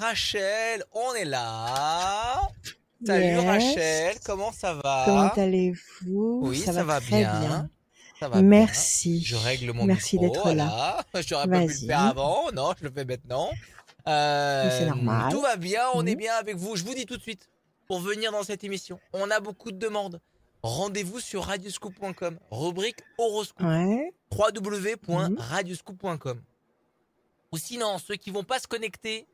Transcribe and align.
Rachel, 0.00 0.84
on 0.92 1.14
est 1.14 1.24
là. 1.24 2.48
Salut 3.04 3.24
Yes. 3.24 3.44
Rachel, 3.44 4.16
comment 4.24 4.52
ça 4.52 4.74
va 4.74 5.02
Comment 5.06 5.28
allez-vous? 5.30 6.40
Oui, 6.44 6.58
ça, 6.58 6.84
va, 6.84 7.00
très 7.00 7.18
bien. 7.18 7.68
Ça 8.20 8.28
va 8.28 8.40
bien. 8.40 8.48
Merci. 8.48 9.22
Je 9.24 9.34
règle 9.36 9.72
mon 9.72 9.84
Merci 9.84 10.18
d'être 10.18 10.52
là. 10.54 11.04
voilà. 11.12 11.14
J'aurais 11.26 11.48
pas 11.48 11.60
pu 11.62 11.68
le 11.80 11.86
faire 11.86 12.00
avant, 12.00 12.52
non, 12.52 12.72
je 12.78 12.84
le 12.84 12.90
fais 12.92 13.04
maintenant. 13.04 13.50
Euh, 14.08 14.78
c'est 14.78 14.86
normal. 14.86 15.30
Tout 15.32 15.40
va 15.40 15.56
bien, 15.56 15.82
on 15.94 16.06
est 16.06 16.12
Mhm. 16.12 16.18
bien 16.18 16.34
avec 16.34 16.56
vous. 16.56 16.76
Je 16.76 16.84
vous 16.84 16.94
dis 16.94 17.06
tout 17.06 17.16
de 17.16 17.22
suite, 17.22 17.48
pour 17.88 17.98
venir 18.00 18.30
dans 18.32 18.42
cette 18.44 18.62
émission, 18.64 18.98
on 19.12 19.28
a 19.30 19.40
beaucoup 19.40 19.72
de 19.72 19.78
demandes. 19.78 20.20
Rendez-vous 20.62 21.18
sur 21.18 21.42
radioscoop.com, 21.44 22.38
rubrique 22.52 23.00
horoscope. 23.18 23.66
Ouais. 23.66 24.12
www.radioscoop.com. 24.30 26.40
Ou 27.52 27.58
sinon, 27.58 27.98
ceux 27.98 28.14
qui 28.16 28.30
vont 28.30 28.44
pas 28.44 28.60
se 28.60 28.68
connecter 28.68 29.26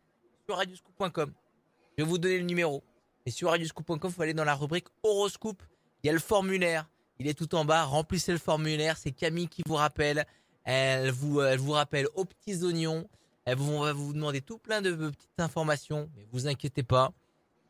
sur 0.49 0.63
je 0.63 2.05
vais 2.05 2.09
vous 2.09 2.17
donner 2.17 2.39
le 2.39 2.45
numéro. 2.45 2.83
Et 3.27 3.31
sur 3.31 3.51
radioscoop.com, 3.51 3.99
il 4.05 4.11
faut 4.11 4.23
aller 4.23 4.35
dans 4.35 4.45
la 4.45 4.55
rubrique 4.55 4.87
horoscope. 5.03 5.63
Il 6.03 6.07
y 6.07 6.11
a 6.11 6.13
le 6.13 6.19
formulaire. 6.19 6.89
Il 7.19 7.27
est 7.27 7.35
tout 7.35 7.55
en 7.55 7.65
bas. 7.65 7.85
Remplissez 7.85 8.33
le 8.33 8.39
formulaire. 8.39 8.97
C'est 8.97 9.11
Camille 9.11 9.49
qui 9.49 9.63
vous 9.67 9.75
rappelle. 9.75 10.25
Elle 10.65 11.11
vous, 11.11 11.43
elle 11.43 11.59
vous 11.59 11.73
rappelle 11.73 12.07
aux 12.15 12.25
petits 12.25 12.65
oignons. 12.65 13.07
Elle 13.45 13.59
vous, 13.59 13.81
va 13.81 13.93
vous 13.93 14.13
demander 14.13 14.41
tout 14.41 14.59
plein 14.59 14.81
de 14.81 14.93
petites 14.93 15.39
informations. 15.39 16.09
Mais 16.17 16.27
vous 16.33 16.47
inquiétez 16.47 16.83
pas. 16.83 17.13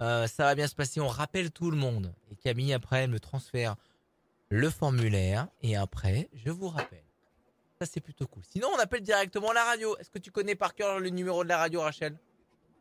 Euh, 0.00 0.28
ça 0.28 0.44
va 0.44 0.54
bien 0.54 0.68
se 0.68 0.76
passer. 0.76 1.00
On 1.00 1.08
rappelle 1.08 1.50
tout 1.50 1.72
le 1.72 1.76
monde. 1.76 2.14
Et 2.30 2.36
Camille, 2.36 2.72
après, 2.74 3.04
elle 3.04 3.10
me 3.10 3.18
transfère 3.18 3.74
le 4.50 4.70
formulaire. 4.70 5.48
Et 5.62 5.74
après, 5.74 6.28
je 6.34 6.50
vous 6.50 6.68
rappelle. 6.68 7.04
Ça, 7.80 7.88
c'est 7.90 8.00
plutôt 8.00 8.26
cool. 8.26 8.44
Sinon, 8.44 8.68
on 8.76 8.78
appelle 8.78 9.02
directement 9.02 9.52
la 9.52 9.64
radio. 9.64 9.96
Est-ce 9.96 10.10
que 10.10 10.18
tu 10.18 10.30
connais 10.30 10.54
par 10.54 10.74
cœur 10.74 11.00
le 11.00 11.08
numéro 11.08 11.42
de 11.42 11.48
la 11.48 11.58
radio, 11.58 11.80
Rachel? 11.80 12.16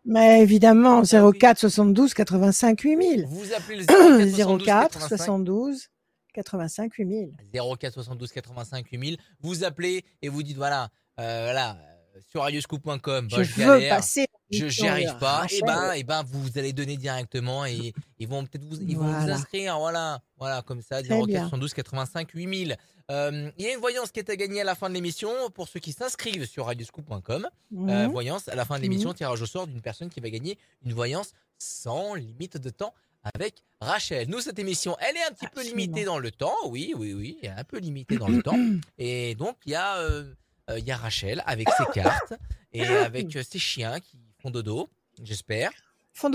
Mais 0.07 0.41
évidemment, 0.41 1.03
Ah 1.11 1.25
oui. 1.25 1.37
04 1.37 1.59
72 1.59 2.13
85 2.13 2.79
8000. 2.81 3.25
Vous 3.29 3.53
appelez 3.53 3.77
le 3.79 3.85
04 3.85 4.97
04 4.97 5.07
72 5.07 5.09
72 5.09 5.87
85 6.33 6.93
8000. 6.93 7.31
04 7.53 7.93
72 7.93 8.31
85 8.31 8.87
8000. 8.89 9.17
Vous 9.41 9.63
appelez 9.65 10.05
et 10.21 10.29
vous 10.29 10.43
dites 10.43 10.55
voilà, 10.55 10.89
euh, 11.19 11.43
voilà, 11.45 11.71
euh, 12.15 12.19
sur 12.29 12.41
radioscoop.com, 12.43 13.27
bah, 13.29 13.37
je 13.37 13.43
je 13.43 13.61
veux 13.61 13.89
passer. 13.89 14.27
je 14.49 14.67
j'y 14.69 14.87
arrive 14.87 15.17
pas. 15.17 15.39
Et 15.39 15.41
Rachel. 15.41 15.61
ben, 15.65 15.91
et 15.93 16.03
ben, 16.03 16.23
vous 16.25 16.57
allez 16.57 16.71
donner 16.71 16.95
directement 16.95 17.65
et 17.65 17.93
ils 18.19 18.27
vont 18.27 18.45
peut-être 18.45 18.63
vous, 18.63 18.77
ils 18.87 18.97
vont 18.97 19.11
vous 19.11 19.29
inscrire, 19.29 19.77
voilà, 19.77 20.19
voilà, 20.37 20.61
comme 20.61 20.81
ça, 20.81 21.01
Très 21.03 21.09
04 21.09 21.25
bien. 21.27 21.41
72 21.41 21.73
85 21.73 22.31
8000. 22.31 22.77
Euh, 23.09 23.51
Il 23.57 23.65
y 23.65 23.67
a 23.69 23.73
une 23.73 23.79
voyance 23.79 24.11
qui 24.11 24.19
est 24.19 24.29
à 24.29 24.35
gagner 24.35 24.61
à 24.61 24.63
la 24.63 24.75
fin 24.75 24.89
de 24.89 24.93
l'émission 24.93 25.31
pour 25.51 25.67
ceux 25.67 25.79
qui 25.79 25.93
s'inscrivent 25.93 26.45
sur 26.45 26.65
radioscoop.com. 26.65 27.45
Euh, 27.45 28.05
Mhm. 28.05 28.11
voyance, 28.11 28.47
à 28.49 28.55
la 28.55 28.65
fin 28.65 28.75
de 28.75 28.79
Mhm. 28.79 28.83
l'émission, 28.89 29.13
tirage 29.13 29.41
au 29.41 29.45
sort 29.45 29.67
d'une 29.67 29.81
personne 29.81 30.09
qui 30.09 30.19
va 30.19 30.29
gagner 30.29 30.57
une 30.85 30.93
voyance 30.93 31.33
sans 31.57 32.15
limite 32.15 32.57
de 32.57 32.69
temps 32.69 32.93
avec 33.23 33.63
Rachel. 33.81 34.29
Nous, 34.29 34.41
cette 34.41 34.59
émission, 34.59 34.97
elle 34.99 35.15
est 35.17 35.23
un 35.23 35.31
petit 35.31 35.47
peu 35.47 35.63
limitée 35.63 36.03
dans 36.05 36.19
le 36.19 36.31
temps. 36.31 36.55
Oui, 36.65 36.93
oui, 36.97 37.13
oui, 37.13 37.39
elle 37.41 37.49
est 37.49 37.53
un 37.59 37.63
peu 37.63 37.77
limitée 37.77 38.17
dans 38.17 38.27
le 38.27 38.41
temps. 38.41 38.57
Et 38.97 39.35
donc, 39.35 39.57
il 39.65 39.71
y, 39.71 39.75
a, 39.75 39.97
euh, 39.99 40.33
euh, 40.69 40.79
il 40.79 40.85
y 40.85 40.91
a 40.91 40.97
Rachel 40.97 41.41
avec 41.45 41.69
ses 41.71 41.85
cartes 41.93 42.33
et 42.73 42.81
avec 43.11 43.35
euh, 43.35 43.43
ses 43.43 43.59
chiens 43.59 43.99
qui 43.99 44.17
font 44.41 44.49
dodo, 44.49 44.89
j'espère. 45.23 45.71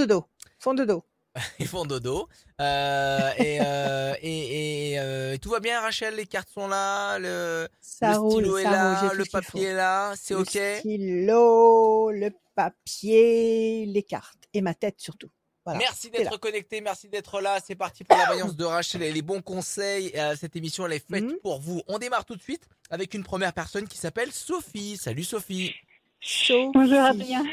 Dos. 0.06 0.26
Fond 0.58 0.74
de 0.74 0.84
dos. 0.84 1.04
Ils 1.58 1.66
font 1.66 1.84
dodo. 1.84 2.28
Euh, 2.60 3.30
et, 3.38 3.58
euh, 3.62 4.14
et, 4.20 4.92
et, 4.92 4.98
euh, 4.98 5.36
tout 5.38 5.50
va 5.50 5.60
bien, 5.60 5.80
Rachel? 5.80 6.14
Les 6.16 6.26
cartes 6.26 6.50
sont 6.50 6.68
là, 6.68 7.18
le, 7.18 7.68
Ça 7.80 8.12
le 8.12 8.18
roule, 8.18 8.42
stylo 8.42 8.58
est 8.58 8.62
ça 8.64 8.70
là, 8.70 9.00
roule, 9.08 9.16
le 9.18 9.24
papier 9.24 9.62
est 9.64 9.74
là, 9.74 10.12
c'est 10.16 10.34
Le 10.34 10.40
OK? 10.40 10.58
stylo, 10.80 12.10
le 12.10 12.30
papier, 12.54 13.86
les 13.86 14.02
cartes. 14.02 14.38
Et 14.54 14.60
ma 14.60 14.74
tête 14.74 14.96
surtout. 15.00 15.30
Voilà. 15.64 15.78
Merci 15.78 16.10
d'être 16.10 16.38
connecté, 16.38 16.80
merci 16.80 17.08
d'être 17.08 17.40
là. 17.40 17.58
C'est 17.64 17.76
parti 17.76 18.02
pour 18.04 18.18
la 18.18 18.26
voyance 18.26 18.56
de 18.56 18.64
Rachel 18.64 19.00
et 19.02 19.12
les 19.12 19.22
bons 19.22 19.40
conseils. 19.40 20.10
Euh, 20.16 20.34
cette 20.38 20.56
émission, 20.56 20.84
elle 20.86 20.94
est 20.94 21.08
faite 21.08 21.22
Mhm. 21.22 21.38
pour 21.42 21.60
vous. 21.60 21.80
On 21.86 21.98
démarre 21.98 22.24
tout 22.24 22.34
de 22.36 22.42
suite 22.42 22.66
avec 22.90 23.14
une 23.14 23.22
première 23.22 23.52
personne 23.52 23.86
qui 23.86 23.96
s'appelle 23.96 24.32
Sophie. 24.32 24.96
Salut 25.00 25.22
Sophie. 25.24 25.72
Sophie. 26.20 26.68
Bonjour 26.74 26.98
Adrien. 27.00 27.44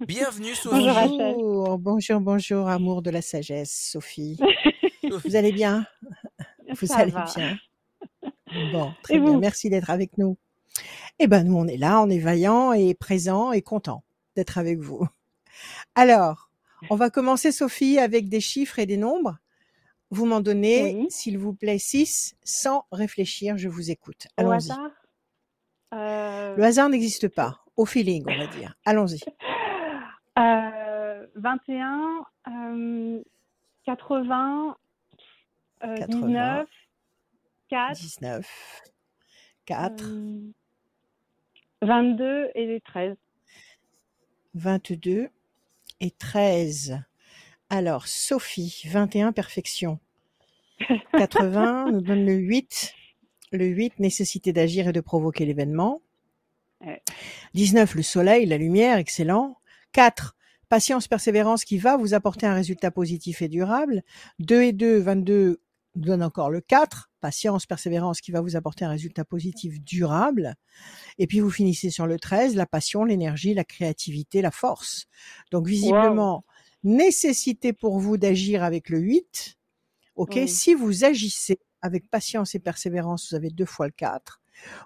Bienvenue 0.00 0.54
Sophie. 0.54 0.76
Bonjour. 0.86 0.94
Bonjour, 0.94 1.78
bonjour, 1.78 2.20
bonjour, 2.20 2.68
amour 2.68 3.02
de 3.02 3.10
la 3.10 3.20
sagesse, 3.22 3.90
Sophie. 3.92 4.38
Vous 5.02 5.36
allez 5.36 5.52
bien? 5.52 5.86
Vous 6.80 6.86
Ça 6.86 6.98
allez 6.98 7.10
va. 7.10 7.24
bien? 7.34 7.58
Bon, 8.72 8.92
très 9.02 9.14
Et 9.14 9.18
bien. 9.20 9.30
vous? 9.32 9.38
Merci 9.38 9.68
d'être 9.68 9.90
avec 9.90 10.16
nous. 10.18 10.38
Eh 11.18 11.26
ben, 11.26 11.44
nous, 11.44 11.56
on 11.56 11.66
est 11.66 11.76
là, 11.76 12.00
on 12.00 12.08
est 12.08 12.18
vaillants 12.18 12.72
et 12.72 12.94
présents 12.94 13.52
et 13.52 13.60
contents 13.60 14.02
d'être 14.36 14.56
avec 14.56 14.78
vous. 14.78 15.06
Alors, 15.94 16.50
on 16.88 16.96
va 16.96 17.10
commencer, 17.10 17.52
Sophie, 17.52 17.98
avec 17.98 18.28
des 18.28 18.40
chiffres 18.40 18.78
et 18.78 18.86
des 18.86 18.96
nombres. 18.96 19.36
Vous 20.10 20.24
m'en 20.24 20.40
donnez, 20.40 20.94
Oui. 20.94 21.06
s'il 21.10 21.36
vous 21.38 21.52
plaît, 21.52 21.78
6 21.78 22.34
sans 22.42 22.86
réfléchir. 22.90 23.58
Je 23.58 23.68
vous 23.68 23.90
écoute. 23.90 24.28
Allons-y. 24.38 24.54
hasard? 24.72 24.90
Euh, 25.92 26.56
Le 26.56 26.64
hasard 26.64 26.88
n'existe 26.88 27.28
pas. 27.28 27.60
Au 27.76 27.84
feeling, 27.84 28.24
on 28.26 28.36
va 28.38 28.46
dire. 28.46 28.74
Allons-y. 28.86 29.20
euh, 30.38 31.26
21, 31.36 32.24
euh, 32.48 33.22
80, 33.84 34.76
euh, 35.82 35.96
80, 35.96 36.18
19, 36.18 36.68
4, 37.68 38.00
19, 38.00 38.82
4, 39.66 40.04
euh, 40.04 40.52
22 41.82 42.50
et 42.54 42.80
13. 42.80 43.16
22 44.54 45.28
et 46.00 46.10
13. 46.10 47.00
Alors, 47.68 48.06
Sophie, 48.06 48.82
21, 48.86 49.32
perfection. 49.32 49.98
80 51.12 51.92
nous 51.92 52.00
donne 52.00 52.24
le 52.24 52.34
8. 52.34 52.94
Le 53.52 53.66
8, 53.66 53.98
nécessité 53.98 54.52
d'agir 54.52 54.88
et 54.88 54.92
de 54.92 55.00
provoquer 55.00 55.44
l'événement. 55.44 56.02
Ouais. 56.80 57.02
19, 57.54 57.94
le 57.94 58.02
soleil, 58.02 58.46
la 58.46 58.58
lumière, 58.58 58.96
excellent. 58.96 59.59
4, 59.92 60.36
patience, 60.68 61.08
persévérance 61.08 61.64
qui 61.64 61.78
va 61.78 61.96
vous 61.96 62.14
apporter 62.14 62.46
un 62.46 62.54
résultat 62.54 62.90
positif 62.90 63.42
et 63.42 63.48
durable. 63.48 64.02
2 64.38 64.62
et 64.62 64.72
2, 64.72 64.98
22 64.98 65.60
nous 65.96 66.04
donne 66.04 66.22
encore 66.22 66.50
le 66.50 66.60
4, 66.60 67.10
patience, 67.20 67.66
persévérance 67.66 68.20
qui 68.20 68.30
va 68.30 68.40
vous 68.40 68.56
apporter 68.56 68.84
un 68.84 68.90
résultat 68.90 69.24
positif 69.24 69.80
durable. 69.82 70.54
Et 71.18 71.26
puis 71.26 71.40
vous 71.40 71.50
finissez 71.50 71.90
sur 71.90 72.06
le 72.06 72.18
13, 72.18 72.54
la 72.54 72.66
passion, 72.66 73.04
l'énergie, 73.04 73.54
la 73.54 73.64
créativité, 73.64 74.40
la 74.40 74.52
force. 74.52 75.06
Donc 75.50 75.66
visiblement, 75.66 76.44
nécessité 76.84 77.72
pour 77.72 77.98
vous 77.98 78.16
d'agir 78.16 78.62
avec 78.62 78.88
le 78.88 78.98
8. 79.00 79.56
OK, 80.16 80.32
Oui. 80.36 80.48
si 80.48 80.74
vous 80.74 81.04
agissez 81.04 81.58
avec 81.82 82.08
patience 82.10 82.54
et 82.54 82.58
persévérance, 82.60 83.30
vous 83.30 83.36
avez 83.36 83.50
deux 83.50 83.64
fois 83.66 83.86
le 83.86 83.92
4. 83.92 84.40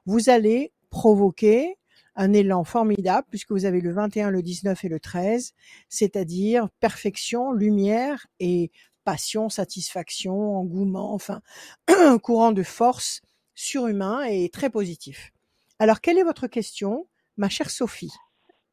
Vous 0.07 0.31
allez 0.31 0.73
provoquer 0.91 1.77
un 2.17 2.33
élan 2.33 2.65
formidable 2.65 3.27
puisque 3.31 3.53
vous 3.53 3.65
avez 3.65 3.81
le 3.81 3.93
21, 3.93 4.31
le 4.31 4.43
19 4.43 4.85
et 4.85 4.89
le 4.89 5.01
13, 5.01 5.53
c'est-à-dire 5.89 6.69
perfection, 6.81 7.53
lumière 7.53 8.27
et 8.41 8.71
passion, 9.05 9.49
satisfaction, 9.49 10.57
engouement, 10.57 11.13
enfin 11.13 11.41
un 11.89 12.19
courant 12.23 12.53
de 12.53 12.63
force 12.63 13.21
surhumain 13.55 14.25
et 14.25 14.49
très 14.49 14.71
positif. 14.71 15.31
Alors, 15.79 16.01
quelle 16.01 16.19
est 16.19 16.25
votre 16.25 16.47
question, 16.47 17.07
ma 17.37 17.49
chère 17.49 17.71
Sophie? 17.71 18.13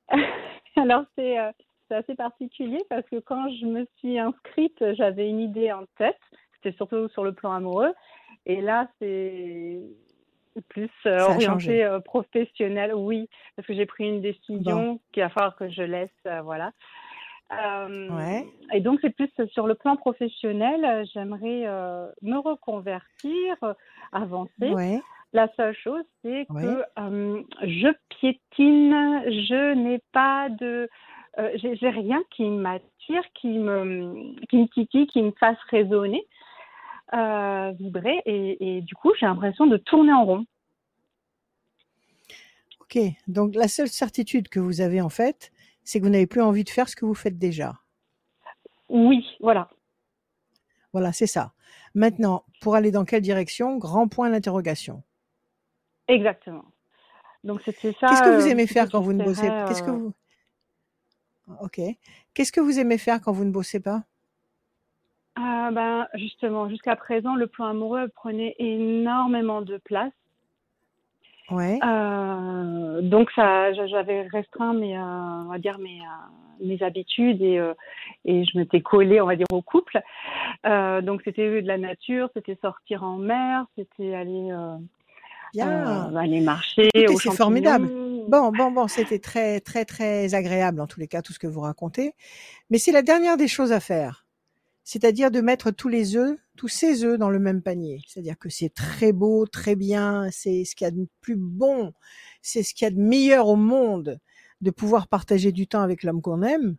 Alors, 0.75 1.03
c'est 1.15 1.37
euh, 1.37 1.51
c'est 1.91 1.97
assez 1.97 2.15
particulier 2.15 2.81
parce 2.89 3.05
que 3.09 3.19
quand 3.19 3.49
je 3.59 3.65
me 3.65 3.85
suis 3.97 4.17
inscrite, 4.17 4.81
j'avais 4.93 5.27
une 5.27 5.41
idée 5.41 5.73
en 5.73 5.83
tête. 5.97 6.19
C'était 6.55 6.75
surtout 6.77 7.09
sur 7.09 7.25
le 7.25 7.33
plan 7.33 7.51
amoureux. 7.51 7.93
Et 8.45 8.61
là, 8.61 8.87
c'est 8.99 9.81
plus 10.69 10.89
euh, 11.05 11.19
Ça 11.19 11.25
a 11.25 11.29
orienté 11.29 11.45
changé. 11.45 11.83
euh, 11.83 11.99
professionnel. 11.99 12.93
Oui, 12.93 13.27
parce 13.55 13.67
que 13.67 13.73
j'ai 13.73 13.85
pris 13.85 14.05
une 14.07 14.21
décision 14.21 14.99
qu'il 15.11 15.23
va 15.23 15.29
falloir 15.29 15.55
que 15.55 15.69
je 15.69 15.83
laisse. 15.83 16.09
euh, 16.27 16.41
voilà. 16.41 16.71
Euh, 17.51 18.09
Ouais. 18.09 18.45
Et 18.73 18.79
donc, 18.79 18.99
c'est 19.01 19.09
plus 19.15 19.29
sur 19.51 19.67
le 19.67 19.75
plan 19.75 19.95
professionnel. 19.97 21.05
J'aimerais 21.13 21.65
me 22.21 22.37
reconvertir, 22.37 23.55
avancer. 24.11 24.71
Ouais. 24.71 25.01
La 25.33 25.47
seule 25.55 25.75
chose, 25.75 26.03
c'est 26.23 26.45
Ouais. 26.49 26.61
que 26.63 26.83
je 27.63 27.87
piétine, 28.09 29.23
je 29.27 29.73
n'ai 29.73 29.99
pas 30.11 30.49
de, 30.49 30.89
j'ai 31.55 31.89
rien 31.89 32.21
qui 32.31 32.43
m'attire, 32.49 33.23
qui 33.35 33.47
me, 33.57 34.13
qui 34.47 34.57
me 34.57 34.67
titille, 34.67 35.07
qui 35.07 35.21
me 35.21 35.31
fasse 35.39 35.57
résonner, 35.69 36.25
euh, 37.13 37.71
vibrer, 37.71 38.21
et, 38.25 38.77
et 38.77 38.81
du 38.81 38.95
coup, 38.95 39.11
j'ai 39.19 39.25
l'impression 39.25 39.67
de 39.67 39.77
tourner 39.77 40.13
en 40.13 40.25
rond. 40.25 40.45
Ok. 42.81 42.99
Donc, 43.27 43.55
la 43.55 43.67
seule 43.67 43.87
certitude 43.87 44.49
que 44.49 44.59
vous 44.59 44.81
avez 44.81 45.01
en 45.01 45.09
fait, 45.09 45.51
c'est 45.83 45.99
que 45.99 46.05
vous 46.05 46.11
n'avez 46.11 46.27
plus 46.27 46.41
envie 46.41 46.63
de 46.63 46.69
faire 46.69 46.89
ce 46.89 46.95
que 46.95 47.05
vous 47.05 47.15
faites 47.15 47.37
déjà. 47.37 47.75
Oui, 48.89 49.25
voilà. 49.39 49.69
Voilà, 50.91 51.13
c'est 51.13 51.27
ça. 51.27 51.53
Maintenant, 51.95 52.43
pour 52.61 52.75
aller 52.75 52.91
dans 52.91 53.05
quelle 53.05 53.21
direction? 53.21 53.77
Grand 53.77 54.07
point 54.07 54.29
d'interrogation. 54.29 55.03
Exactement. 56.07 56.65
Donc 57.43 57.61
c'était 57.63 57.93
ça. 57.99 58.07
Qu'est-ce 58.07 58.23
que 58.23 58.35
vous 58.35 58.47
euh, 58.47 58.51
aimez 58.51 58.67
faire 58.67 58.89
quand 58.89 59.01
vous 59.01 59.13
ne 59.13 59.23
bossez 59.23 59.47
Qu'est-ce 59.67 59.83
que 59.83 59.89
euh, 59.89 59.93
vous 59.93 60.13
Ok. 61.61 61.81
Qu'est-ce 62.33 62.51
que 62.51 62.61
vous 62.61 62.79
aimez 62.79 62.97
faire 62.97 63.21
quand 63.21 63.31
vous 63.31 63.45
ne 63.45 63.51
bossez 63.51 63.79
pas? 63.79 64.03
Ah 65.35 65.69
ben, 65.71 66.07
justement, 66.15 66.69
jusqu'à 66.69 66.95
présent, 66.95 67.35
le 67.35 67.47
plan 67.47 67.65
amoureux 67.65 68.07
prenait 68.09 68.55
énormément 68.59 69.61
de 69.61 69.77
place. 69.77 70.11
Ouais. 71.49 71.79
Euh, 71.83 73.01
donc 73.01 73.29
ça, 73.31 73.73
j'a- 73.73 73.87
j'avais 73.87 74.21
restreint 74.23 74.73
mes, 74.73 74.97
euh, 74.97 75.01
on 75.01 75.49
va 75.49 75.57
dire 75.57 75.79
mes, 75.79 75.99
euh, 75.99 76.65
mes 76.65 76.81
habitudes 76.83 77.41
et, 77.41 77.59
euh, 77.59 77.73
et 78.23 78.45
je 78.45 78.57
m'étais 78.57 78.81
collée, 78.81 79.19
on 79.19 79.25
va 79.25 79.35
dire, 79.35 79.47
au 79.51 79.61
couple. 79.61 79.99
Donc 80.63 81.21
c'était 81.25 81.61
de 81.61 81.67
la 81.67 81.77
nature, 81.77 82.29
c'était 82.33 82.57
sortir 82.61 83.03
en 83.03 83.17
mer, 83.17 83.65
c'était 83.77 84.13
aller, 84.13 84.49
Bien. 85.53 86.15
aller 86.15 86.41
marcher 86.41 86.89
c'est 86.93 87.31
formidable. 87.31 87.89
Bon, 88.27 88.51
bon, 88.51 88.71
bon, 88.71 88.87
c'était 88.87 89.19
très, 89.19 89.59
très, 89.59 89.83
très 89.83 90.35
agréable 90.35 90.79
en 90.79 90.87
tous 90.87 90.99
les 90.99 91.07
cas, 91.07 91.21
tout 91.21 91.33
ce 91.33 91.39
que 91.39 91.47
vous 91.47 91.61
racontez. 91.61 92.13
Mais 92.69 92.77
c'est 92.77 92.91
la 92.91 93.01
dernière 93.01 93.35
des 93.35 93.47
choses 93.47 93.71
à 93.71 93.79
faire. 93.79 94.25
C'est-à-dire 94.83 95.31
de 95.31 95.41
mettre 95.41 95.71
tous 95.71 95.87
les 95.89 96.15
œufs, 96.15 96.37
tous 96.57 96.67
ces 96.67 97.03
œufs 97.03 97.17
dans 97.17 97.29
le 97.29 97.39
même 97.39 97.61
panier. 97.61 98.01
C'est-à-dire 98.07 98.37
que 98.37 98.49
c'est 98.49 98.73
très 98.73 99.11
beau, 99.13 99.45
très 99.45 99.75
bien, 99.75 100.27
c'est 100.31 100.65
ce 100.65 100.75
qu'il 100.75 100.85
y 100.85 100.87
a 100.87 100.91
de 100.91 101.07
plus 101.21 101.35
bon, 101.35 101.93
c'est 102.41 102.63
ce 102.63 102.73
qu'il 102.73 102.85
y 102.85 102.87
a 102.87 102.91
de 102.91 102.99
meilleur 102.99 103.47
au 103.47 103.55
monde 103.55 104.19
de 104.61 104.71
pouvoir 104.71 105.07
partager 105.07 105.51
du 105.51 105.67
temps 105.67 105.81
avec 105.81 106.03
l'homme 106.03 106.21
qu'on 106.21 106.41
aime. 106.43 106.75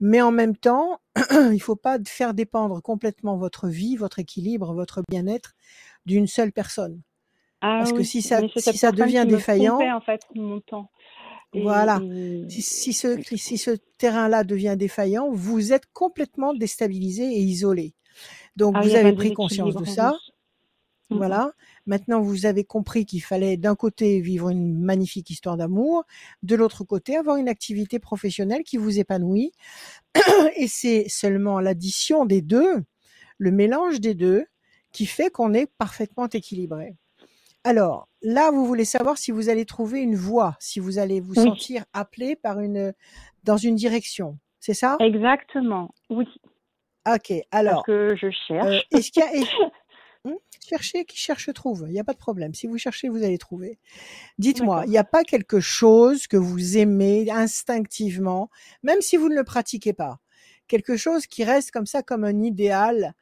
Mais 0.00 0.20
en 0.20 0.32
même 0.32 0.56
temps, 0.56 1.00
il 1.52 1.60
faut 1.62 1.76
pas 1.76 1.98
faire 2.04 2.34
dépendre 2.34 2.82
complètement 2.82 3.36
votre 3.36 3.68
vie, 3.68 3.96
votre 3.96 4.18
équilibre, 4.18 4.74
votre 4.74 5.02
bien-être 5.08 5.54
d'une 6.06 6.26
seule 6.26 6.52
personne. 6.52 7.00
Ah 7.60 7.78
Parce 7.78 7.92
que 7.92 8.02
si 8.02 8.20
ça- 8.22 8.40
si 8.72 8.78
ça 8.78 8.90
devient 8.90 9.24
défaillant- 9.36 9.78
en 9.96 10.00
fait 10.00 10.22
mon 10.34 10.60
temps. 10.60 10.90
Voilà. 11.54 12.00
et- 12.02 12.46
Si, 12.48 12.62
si 12.62 12.92
ce, 12.92 13.18
si 13.36 13.58
ce 13.58 13.70
terrain-là 13.98 14.44
devient 14.44 14.74
défaillant, 14.78 15.30
vous 15.30 15.72
êtes 15.72 15.86
complètement 15.92 16.54
déstabilisé 16.54 17.24
et 17.24 17.40
isolé. 17.40 17.94
Donc 18.56 18.74
Ah, 18.76 18.82
vous 18.82 18.94
avez 18.94 19.12
pris 19.12 19.32
conscience 19.34 19.74
de 19.74 19.84
ça. 19.84 20.12
Mhm. 21.10 21.16
Voilà. 21.18 21.52
Maintenant, 21.84 22.20
vous 22.22 22.46
avez 22.46 22.64
compris 22.64 23.04
qu'il 23.04 23.22
fallait 23.22 23.56
d'un 23.56 23.74
côté 23.74 24.20
vivre 24.20 24.48
une 24.48 24.80
magnifique 24.80 25.28
histoire 25.30 25.56
d'amour, 25.56 26.04
de 26.42 26.54
l'autre 26.54 26.84
côté 26.84 27.16
avoir 27.16 27.36
une 27.36 27.48
activité 27.48 27.98
professionnelle 27.98 28.62
qui 28.62 28.76
vous 28.78 28.98
épanouit. 28.98 29.52
Et 30.56 30.68
c'est 30.68 31.06
seulement 31.08 31.60
l'addition 31.60 32.24
des 32.24 32.40
deux, 32.40 32.82
le 33.38 33.50
mélange 33.50 34.00
des 34.00 34.14
deux, 34.14 34.44
qui 34.92 35.06
fait 35.06 35.30
qu'on 35.30 35.54
est 35.54 35.66
parfaitement 35.78 36.28
équilibré. 36.28 36.94
Alors, 37.64 38.08
là, 38.22 38.50
vous 38.50 38.64
voulez 38.66 38.84
savoir 38.84 39.18
si 39.18 39.30
vous 39.30 39.48
allez 39.48 39.64
trouver 39.64 40.00
une 40.00 40.16
voie, 40.16 40.56
si 40.60 40.80
vous 40.80 40.98
allez 40.98 41.20
vous 41.20 41.34
Oui. 41.36 41.44
sentir 41.44 41.84
appelé 41.92 42.36
par 42.36 42.60
une, 42.60 42.92
dans 43.44 43.56
une 43.56 43.74
direction. 43.74 44.38
C'est 44.60 44.74
ça? 44.74 44.96
Exactement, 45.00 45.92
oui. 46.10 46.26
Ok. 47.06 47.32
Alors, 47.50 47.84
parce 47.84 47.86
que 47.86 48.16
je 48.16 48.26
euh, 48.26 48.30
cherche. 48.46 48.86
est-ce 48.92 49.10
qu'il 49.10 49.22
y 49.22 49.26
a, 49.26 49.44
Hmm 50.24 50.36
Cherchez, 50.64 51.04
qui 51.04 51.16
cherche 51.16 51.52
trouve. 51.52 51.84
Il 51.88 51.92
n'y 51.92 51.98
a 51.98 52.04
pas 52.04 52.12
de 52.12 52.18
problème. 52.18 52.54
Si 52.54 52.68
vous 52.68 52.78
cherchez, 52.78 53.08
vous 53.08 53.24
allez 53.24 53.38
trouver. 53.38 53.80
Dites-moi, 54.38 54.84
il 54.86 54.90
n'y 54.90 54.98
a 54.98 55.04
pas 55.04 55.24
quelque 55.24 55.58
chose 55.58 56.28
que 56.28 56.36
vous 56.36 56.78
aimez 56.78 57.28
instinctivement, 57.30 58.48
même 58.84 59.00
si 59.00 59.16
vous 59.16 59.28
ne 59.28 59.34
le 59.34 59.42
pratiquez 59.42 59.92
pas, 59.92 60.20
quelque 60.68 60.96
chose 60.96 61.26
qui 61.26 61.42
reste 61.42 61.72
comme 61.72 61.86
ça, 61.86 62.04
comme 62.04 62.22
un 62.22 62.40
idéal 62.42 63.14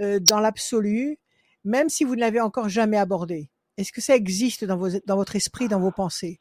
euh, 0.00 0.18
dans 0.18 0.40
l'absolu, 0.40 1.18
même 1.64 1.90
si 1.90 2.04
vous 2.04 2.14
ne 2.16 2.20
l'avez 2.20 2.40
encore 2.40 2.70
jamais 2.70 2.96
abordé? 2.96 3.50
Est-ce 3.76 3.92
que 3.92 4.00
ça 4.00 4.14
existe 4.16 4.64
dans, 4.64 4.76
vos, 4.76 4.88
dans 5.06 5.16
votre 5.16 5.36
esprit, 5.36 5.68
dans 5.68 5.80
vos 5.80 5.92
pensées? 5.92 6.40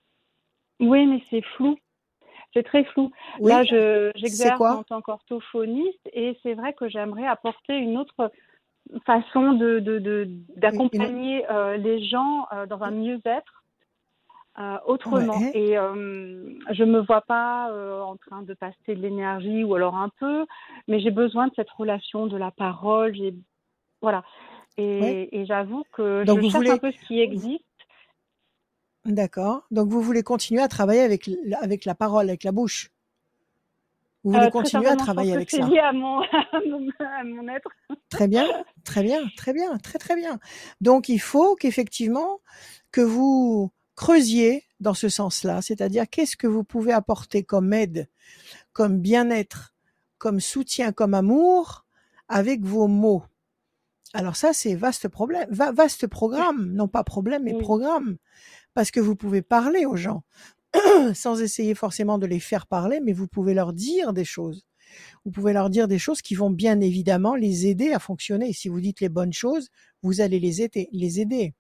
Oui, 0.80 1.06
mais 1.06 1.22
c'est 1.30 1.44
flou. 1.56 1.78
C'est 2.54 2.64
très 2.64 2.86
flou. 2.86 3.12
Oui. 3.40 3.52
Là, 3.52 3.64
je, 3.64 4.12
j'exerce 4.16 4.62
en 4.62 4.84
tant 4.84 5.02
qu'orthophoniste 5.02 6.10
et 6.14 6.38
c'est 6.42 6.54
vrai 6.54 6.74
que 6.74 6.88
j'aimerais 6.88 7.28
apporter 7.28 7.76
une 7.76 7.98
autre 7.98 8.32
façon 9.06 9.54
de, 9.54 9.80
de, 9.80 10.00
de- 10.00 10.30
d'accompagner 10.56 11.50
euh, 11.52 11.76
les 11.76 12.06
gens 12.08 12.48
euh, 12.54 12.66
dans 12.66 12.82
un 12.84 12.92
mieux-être 12.92 13.64
euh, 14.58 14.78
autrement. 14.86 15.40
Ouais. 15.40 15.52
Et 15.54 15.74
je 15.74 16.84
me 16.86 17.00
vois 17.00 17.22
pas 17.22 17.70
en 18.04 18.16
train 18.16 18.42
de 18.44 18.54
passer 18.54 18.96
de 18.96 19.02
l'énergie 19.02 19.66
ou 19.66 19.76
alors 19.76 19.98
un 19.98 20.10
peu, 20.20 20.46
mais 20.88 21.02
j'ai 21.02 21.12
besoin 21.12 21.48
de 21.48 21.54
cette 21.56 21.70
relation, 21.72 22.28
de 22.28 22.38
la 22.38 22.52
parole. 22.52 23.14
J'ai 23.16 23.34
voilà. 24.02 24.24
Et, 24.78 25.00
Ouais. 25.02 25.30
et 25.32 25.46
j'avoue 25.46 25.84
que 25.94 26.24
Donc, 26.26 26.40
je 26.40 26.44
vous 26.46 26.50
cherche 26.52 26.64
voulez- 26.64 26.72
un 26.72 26.78
peu 26.78 26.92
ce 26.92 27.08
qui 27.08 27.20
existe. 27.22 27.64
D'accord. 29.06 29.66
Donc 29.72 29.90
vous 29.90 30.02
voulez 30.02 30.24
continuer 30.24 30.62
à 30.62 30.68
travailler 30.68 31.02
avec, 31.02 31.28
la 31.86 31.96
parole, 31.96 32.28
avec 32.28 32.44
la 32.44 32.52
bouche? 32.52 32.90
Vous 34.24 34.32
voulez 34.32 34.48
Euh, 34.48 34.50
continuer 34.50 34.88
à 34.88 34.96
travailler 34.96 35.34
avec 35.34 35.52
ça? 35.52 35.58
C'est 35.58 35.70
lié 35.72 35.78
à 35.80 35.94
mon, 35.94 36.20
à 36.32 36.60
mon, 36.68 36.90
à 37.00 37.24
mon 37.24 37.48
être. 37.48 37.70
Très 38.10 38.28
bien, 38.28 38.48
très 38.84 39.04
bien, 39.04 39.22
très 39.38 39.54
bien, 39.54 39.78
très 39.78 40.00
très 40.00 40.16
bien. 40.16 40.40
Donc 40.82 41.08
il 41.10 41.20
faut 41.20 41.56
qu'effectivement 41.56 42.40
que 42.92 43.02
vous 43.02 43.72
creusiez 43.96 44.64
dans 44.80 44.96
ce 44.96 45.08
sens-là, 45.10 45.62
c'est-à-dire 45.62 46.10
qu'est-ce 46.10 46.36
que 46.36 46.48
vous 46.48 46.64
pouvez 46.64 46.92
apporter 46.92 47.44
comme 47.44 47.72
aide, 47.74 48.10
comme 48.74 49.00
bien-être, 49.00 49.76
comme 50.18 50.40
soutien, 50.40 50.92
comme 50.92 51.14
amour 51.14 51.86
avec 52.28 52.62
vos 52.64 52.88
mots? 52.88 53.24
Alors 54.16 54.36
ça 54.36 54.54
c'est 54.54 54.76
vaste 54.76 55.08
problème, 55.08 55.48
va- 55.52 55.72
vaste 55.72 56.08
programme, 56.08 56.72
non 56.74 56.88
pas 56.88 57.04
problème 57.04 57.44
mais 57.44 57.58
programme, 57.58 58.18
parce 58.74 58.92
que 58.92 59.00
vous 59.00 59.16
pouvez 59.16 59.42
parler 59.42 59.86
aux 59.86 59.98
gens 59.98 60.24
sans 61.14 61.42
essayer 61.42 61.76
forcément 61.76 62.18
de 62.18 62.26
les 62.26 62.40
faire 62.40 62.68
parler, 62.68 63.00
mais 63.02 63.14
vous 63.14 63.28
pouvez 63.28 63.54
leur 63.54 63.74
dire 63.74 64.14
des 64.14 64.26
choses 64.26 64.66
vous 65.26 65.32
pouvez 65.32 65.54
leur 65.54 65.70
dire 65.70 65.88
des 65.88 66.00
choses 66.00 66.22
qui 66.22 66.36
vont 66.36 66.50
bien 66.50 66.80
évidemment 66.82 67.36
les 67.36 67.68
aider 67.68 67.92
à 67.92 68.00
fonctionner. 68.00 68.54
Si 68.54 68.70
vous 68.70 68.80
dites 68.80 69.02
les 69.02 69.10
bonnes 69.10 69.34
choses, 69.34 69.70
vous 70.02 70.22
allez 70.22 70.40
les 70.40 70.62
aider. 70.62 70.90
Les 70.92 71.20
aider. 71.20 71.54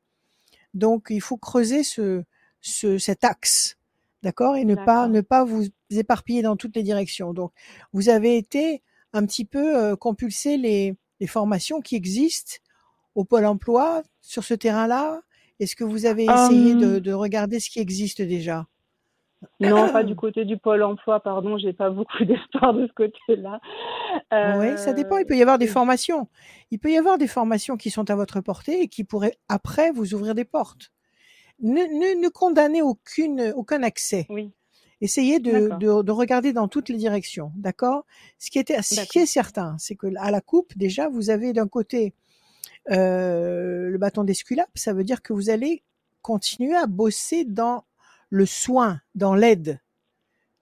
Donc, 0.73 1.07
il 1.09 1.21
faut 1.21 1.37
creuser 1.37 1.83
ce, 1.83 2.23
ce, 2.61 2.97
cet 2.97 3.23
axe, 3.23 3.77
d'accord, 4.23 4.55
et 4.55 4.65
ne 4.65 4.75
pas 4.75 5.07
ne 5.07 5.21
pas 5.21 5.43
vous 5.43 5.65
éparpiller 5.89 6.41
dans 6.41 6.55
toutes 6.55 6.75
les 6.75 6.83
directions. 6.83 7.33
Donc, 7.33 7.51
vous 7.93 8.09
avez 8.09 8.37
été 8.37 8.83
un 9.13 9.25
petit 9.25 9.45
peu 9.45 9.77
euh, 9.77 9.95
compulser 9.95 10.57
les, 10.57 10.95
les 11.19 11.27
formations 11.27 11.81
qui 11.81 11.95
existent 11.95 12.55
au 13.15 13.23
Pôle 13.25 13.45
Emploi 13.45 14.03
sur 14.21 14.43
ce 14.43 14.53
terrain-là? 14.53 15.21
Est-ce 15.59 15.75
que 15.75 15.83
vous 15.85 16.05
avez 16.05 16.25
essayé 16.25 16.75
de, 16.75 16.95
Hum. 16.95 16.99
de 16.99 17.13
regarder 17.13 17.59
ce 17.59 17.69
qui 17.69 17.79
existe 17.79 18.21
déjà? 18.21 18.67
Non, 19.59 19.89
pas 19.91 20.03
du 20.03 20.15
côté 20.15 20.43
du 20.43 20.57
pôle 20.57 20.81
emploi, 20.83 21.19
pardon, 21.19 21.57
j'ai 21.57 21.71
pas 21.73 21.89
beaucoup 21.89 22.23
d'espoir 22.25 22.73
de 22.73 22.87
ce 22.87 22.93
côté-là. 22.93 23.59
Oui, 24.31 24.77
ça 24.77 24.93
dépend. 24.93 25.17
Il 25.17 25.23
Euh, 25.23 25.25
peut 25.27 25.37
y 25.37 25.41
avoir 25.41 25.57
des 25.57 25.67
formations. 25.67 26.27
Il 26.71 26.79
peut 26.79 26.91
y 26.91 26.97
avoir 26.97 27.17
des 27.17 27.27
formations 27.27 27.77
qui 27.77 27.89
sont 27.91 28.09
à 28.09 28.15
votre 28.15 28.41
portée 28.41 28.81
et 28.81 28.87
qui 28.87 29.03
pourraient 29.03 29.37
après 29.49 29.91
vous 29.91 30.13
ouvrir 30.13 30.35
des 30.35 30.45
portes. 30.45 30.91
Ne, 31.61 31.81
ne, 31.83 32.21
ne 32.21 32.29
condamnez 32.29 32.81
aucune, 32.81 33.53
aucun 33.55 33.81
accès. 33.83 34.25
Oui, 34.29 34.51
Essayez 35.01 35.39
de, 35.39 35.69
de, 35.77 36.01
de 36.01 36.11
regarder 36.11 36.53
dans 36.53 36.67
toutes 36.67 36.89
les 36.89 36.97
directions, 36.97 37.51
d'accord? 37.55 38.05
Ce 38.39 38.49
qui 38.49 38.59
était, 38.59 38.81
ce 38.81 39.01
qui 39.01 39.19
est 39.19 39.25
certain, 39.25 39.75
c'est 39.77 39.95
que 39.95 40.07
à 40.17 40.31
la 40.31 40.41
coupe, 40.41 40.77
déjà, 40.77 41.09
vous 41.09 41.29
avez 41.29 41.51
d'un 41.53 41.67
côté 41.67 42.13
euh, 42.91 43.89
le 43.89 43.97
bâton 43.97 44.23
d'esculape, 44.23 44.69
ça 44.75 44.93
veut 44.93 45.03
dire 45.03 45.21
que 45.21 45.33
vous 45.33 45.49
allez 45.49 45.83
continuer 46.21 46.75
à 46.75 46.87
bosser 46.87 47.43
dans 47.43 47.83
le 48.29 48.45
soin, 48.45 49.01
dans 49.15 49.35
l'aide, 49.35 49.79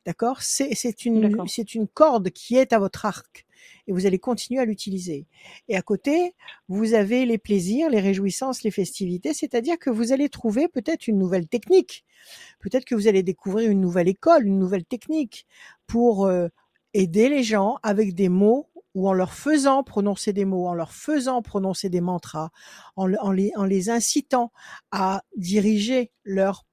d'accord? 0.05 0.41
C'est 0.41 0.73
c'est 0.75 1.05
une 1.05 1.29
D'accord. 1.29 1.49
c'est 1.49 1.75
une 1.75 1.87
corde 1.87 2.29
qui 2.31 2.57
est 2.57 2.73
à 2.73 2.79
votre 2.79 3.05
arc 3.05 3.45
et 3.87 3.91
vous 3.91 4.05
allez 4.05 4.19
continuer 4.19 4.61
à 4.61 4.65
l'utiliser. 4.65 5.27
Et 5.67 5.75
à 5.75 5.81
côté, 5.81 6.35
vous 6.67 6.93
avez 6.93 7.25
les 7.25 7.37
plaisirs, 7.37 7.89
les 7.89 7.99
réjouissances, 7.99 8.63
les 8.63 8.71
festivités, 8.71 9.33
c'est-à-dire 9.33 9.77
que 9.79 9.89
vous 9.89 10.11
allez 10.11 10.29
trouver 10.29 10.67
peut-être 10.67 11.07
une 11.07 11.17
nouvelle 11.17 11.47
technique. 11.47 12.05
Peut-être 12.59 12.85
que 12.85 12.95
vous 12.95 13.07
allez 13.07 13.23
découvrir 13.23 13.69
une 13.69 13.81
nouvelle 13.81 14.07
école, 14.07 14.45
une 14.45 14.59
nouvelle 14.59 14.85
technique 14.85 15.45
pour 15.87 16.25
euh, 16.25 16.47
aider 16.93 17.29
les 17.29 17.43
gens 17.43 17.77
avec 17.83 18.15
des 18.15 18.29
mots 18.29 18.69
ou 18.95 19.09
en 19.09 19.13
leur 19.13 19.33
faisant 19.33 19.83
prononcer 19.83 20.33
des 20.33 20.45
mots, 20.45 20.67
en 20.67 20.75
leur 20.75 20.93
faisant 20.93 21.41
prononcer 21.41 21.89
des 21.89 22.01
mantras, 22.01 22.51
en, 22.95 23.07
le- 23.07 23.19
en 23.21 23.31
les, 23.31 23.51
en 23.55 23.65
les 23.65 23.89
incitant 23.89 24.51
à 24.91 25.23
diriger 25.35 26.11
leur 26.23 26.65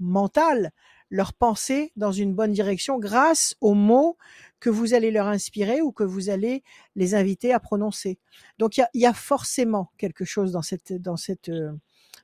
mental, 0.00 0.72
leur 1.10 1.32
pensée 1.32 1.92
dans 1.96 2.12
une 2.12 2.34
bonne 2.34 2.52
direction 2.52 2.98
grâce 2.98 3.54
aux 3.60 3.74
mots 3.74 4.16
que 4.60 4.70
vous 4.70 4.94
allez 4.94 5.10
leur 5.10 5.26
inspirer 5.26 5.80
ou 5.82 5.90
que 5.92 6.04
vous 6.04 6.28
allez 6.30 6.62
les 6.96 7.14
inviter 7.14 7.52
à 7.52 7.60
prononcer. 7.60 8.18
Donc 8.58 8.76
il 8.76 8.80
y 8.80 8.82
a, 8.82 8.90
il 8.94 9.00
y 9.00 9.06
a 9.06 9.14
forcément 9.14 9.90
quelque 9.98 10.24
chose 10.24 10.52
dans 10.52 10.62
cette 10.62 10.92
dans 10.92 11.16
cette 11.16 11.48
euh, 11.48 11.72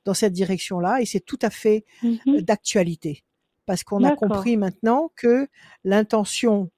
dans 0.05 0.13
cette 0.13 0.33
direction-là 0.33 1.01
et 1.01 1.05
c'est 1.05 1.19
tout 1.19 1.39
à 1.41 1.49
fait 1.49 1.83
Mhm. 2.03 2.41
d'actualité 2.41 3.23
parce 3.65 3.83
qu'on 3.83 4.03
a 4.05 4.15
compris 4.15 4.55
maintenant 4.57 5.11
que 5.15 5.47
l'intention 5.83 6.71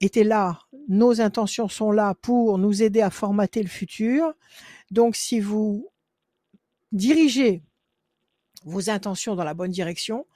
était 0.00 0.22
là, 0.24 0.60
nos 0.88 1.20
intentions 1.20 1.68
sont 1.68 1.90
là 1.90 2.14
pour 2.20 2.58
nous 2.58 2.82
aider 2.82 3.00
à 3.00 3.10
formater 3.10 3.62
le 3.62 3.68
futur. 3.68 4.32
Donc 4.90 5.16
si 5.16 5.40
vous 5.40 5.88
dirigez 6.92 7.62
vos 8.64 8.90
intentions 8.90 9.34
dans 9.34 9.44
la 9.44 9.54
bonne 9.54 9.70
direction, 9.72 10.26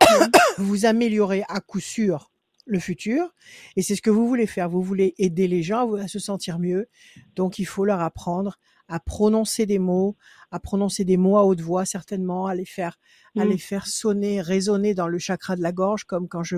vous 0.58 0.84
améliorez 0.86 1.44
à 1.48 1.60
coup 1.60 1.80
sûr 1.80 2.30
le 2.70 2.78
futur. 2.78 3.34
Et 3.76 3.82
c'est 3.82 3.94
ce 3.94 4.02
que 4.02 4.10
vous 4.10 4.26
voulez 4.26 4.46
faire. 4.46 4.68
Vous 4.68 4.82
voulez 4.82 5.14
aider 5.18 5.48
les 5.48 5.62
gens 5.62 5.92
à 5.94 6.08
se 6.08 6.18
sentir 6.18 6.58
mieux. 6.58 6.88
Donc, 7.36 7.58
il 7.58 7.66
faut 7.66 7.84
leur 7.84 8.00
apprendre 8.00 8.58
à 8.90 8.98
prononcer 8.98 9.66
des 9.66 9.78
mots, 9.78 10.16
à 10.50 10.58
prononcer 10.58 11.04
des 11.04 11.16
mots 11.16 11.36
à 11.38 11.44
haute 11.44 11.60
voix, 11.60 11.84
certainement, 11.84 12.46
à 12.46 12.56
les 12.56 12.64
faire, 12.64 12.98
à 13.38 13.44
les 13.44 13.54
mmh. 13.54 13.58
faire 13.58 13.86
sonner, 13.86 14.40
résonner 14.40 14.94
dans 14.94 15.06
le 15.06 15.18
chakra 15.18 15.54
de 15.54 15.62
la 15.62 15.70
gorge, 15.70 16.02
comme 16.02 16.26
quand 16.26 16.42
je 16.42 16.56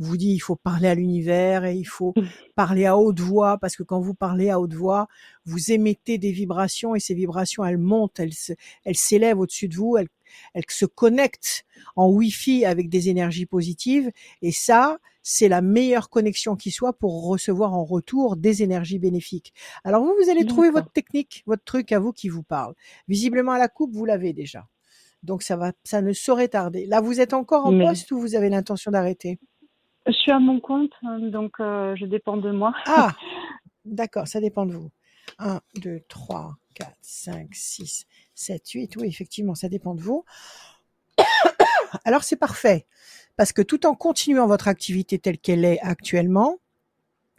vous 0.00 0.16
dis, 0.16 0.32
il 0.32 0.40
faut 0.40 0.56
parler 0.56 0.88
à 0.88 0.96
l'univers 0.96 1.64
et 1.64 1.76
il 1.76 1.84
faut 1.84 2.14
mmh. 2.16 2.22
parler 2.56 2.84
à 2.84 2.98
haute 2.98 3.20
voix, 3.20 3.58
parce 3.58 3.76
que 3.76 3.84
quand 3.84 4.00
vous 4.00 4.14
parlez 4.14 4.50
à 4.50 4.58
haute 4.58 4.74
voix, 4.74 5.06
vous 5.44 5.70
émettez 5.70 6.18
des 6.18 6.32
vibrations 6.32 6.96
et 6.96 7.00
ces 7.00 7.14
vibrations, 7.14 7.64
elles 7.64 7.78
montent, 7.78 8.18
elles, 8.18 8.34
elles 8.84 8.96
s'élèvent 8.96 9.38
au-dessus 9.38 9.68
de 9.68 9.76
vous, 9.76 9.96
elles 9.96 10.08
elle 10.54 10.64
se 10.68 10.86
connecte 10.86 11.64
en 11.96 12.08
Wi-Fi 12.08 12.64
avec 12.64 12.88
des 12.88 13.08
énergies 13.08 13.46
positives 13.46 14.10
et 14.42 14.52
ça, 14.52 14.98
c'est 15.22 15.48
la 15.48 15.60
meilleure 15.60 16.08
connexion 16.08 16.56
qui 16.56 16.70
soit 16.70 16.92
pour 16.92 17.26
recevoir 17.28 17.74
en 17.74 17.84
retour 17.84 18.36
des 18.36 18.62
énergies 18.62 18.98
bénéfiques. 18.98 19.52
Alors 19.84 20.02
vous, 20.02 20.14
vous 20.22 20.30
allez 20.30 20.46
trouver 20.46 20.70
votre 20.70 20.90
technique, 20.90 21.42
votre 21.46 21.64
truc 21.64 21.92
à 21.92 21.98
vous 21.98 22.12
qui 22.12 22.28
vous 22.28 22.42
parle. 22.42 22.74
Visiblement 23.08 23.52
à 23.52 23.58
la 23.58 23.68
coupe, 23.68 23.94
vous 23.94 24.04
l'avez 24.04 24.32
déjà. 24.32 24.66
Donc 25.22 25.42
ça 25.42 25.56
va, 25.56 25.72
ça 25.84 26.00
ne 26.00 26.12
saurait 26.12 26.48
tarder. 26.48 26.86
Là, 26.86 27.00
vous 27.00 27.20
êtes 27.20 27.34
encore 27.34 27.66
en 27.66 27.78
poste 27.78 28.10
ou 28.12 28.20
vous 28.20 28.34
avez 28.34 28.48
l'intention 28.48 28.90
d'arrêter? 28.90 29.38
Je 30.06 30.12
suis 30.12 30.32
à 30.32 30.38
mon 30.38 30.60
compte, 30.60 30.92
hein, 31.02 31.18
donc 31.18 31.60
euh, 31.60 31.94
je 31.96 32.06
dépends 32.06 32.38
de 32.38 32.50
moi. 32.50 32.72
Ah, 32.86 33.14
d'accord, 33.84 34.26
ça 34.26 34.40
dépend 34.40 34.64
de 34.64 34.74
vous. 34.74 34.90
1, 35.38 35.60
2, 35.82 36.00
3, 36.08 36.56
4, 36.74 36.90
5, 37.02 37.54
6, 37.54 38.06
7, 38.38 38.70
8. 38.70 38.96
Oui, 38.96 39.08
effectivement, 39.08 39.54
ça 39.54 39.68
dépend 39.68 39.94
de 39.94 40.00
vous. 40.00 40.24
Alors 42.04 42.24
c'est 42.24 42.36
parfait, 42.36 42.86
parce 43.36 43.52
que 43.52 43.62
tout 43.62 43.86
en 43.86 43.94
continuant 43.94 44.46
votre 44.46 44.68
activité 44.68 45.18
telle 45.18 45.38
qu'elle 45.38 45.64
est 45.64 45.80
actuellement, 45.80 46.58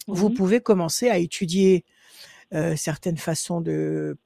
vous 0.08 0.30
pouvez 0.32 0.60
commencer 0.60 1.10
à 1.10 1.18
étudier 1.18 1.86
euh, 2.54 2.76
certaines 2.76 3.18
façons 3.18 3.62
de 3.62 4.18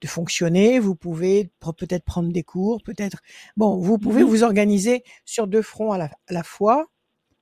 de 0.00 0.06
fonctionner. 0.06 0.78
Vous 0.78 0.94
pouvez 0.94 1.50
peut-être 1.60 2.04
prendre 2.04 2.32
des 2.32 2.42
cours, 2.42 2.82
peut-être. 2.82 3.18
Bon, 3.56 3.76
vous 3.76 3.98
pouvez 3.98 4.22
vous 4.22 4.42
organiser 4.42 5.04
sur 5.24 5.46
deux 5.46 5.62
fronts 5.62 5.92
à 5.92 5.98
la, 5.98 6.10
à 6.26 6.32
la 6.32 6.42
fois. 6.42 6.86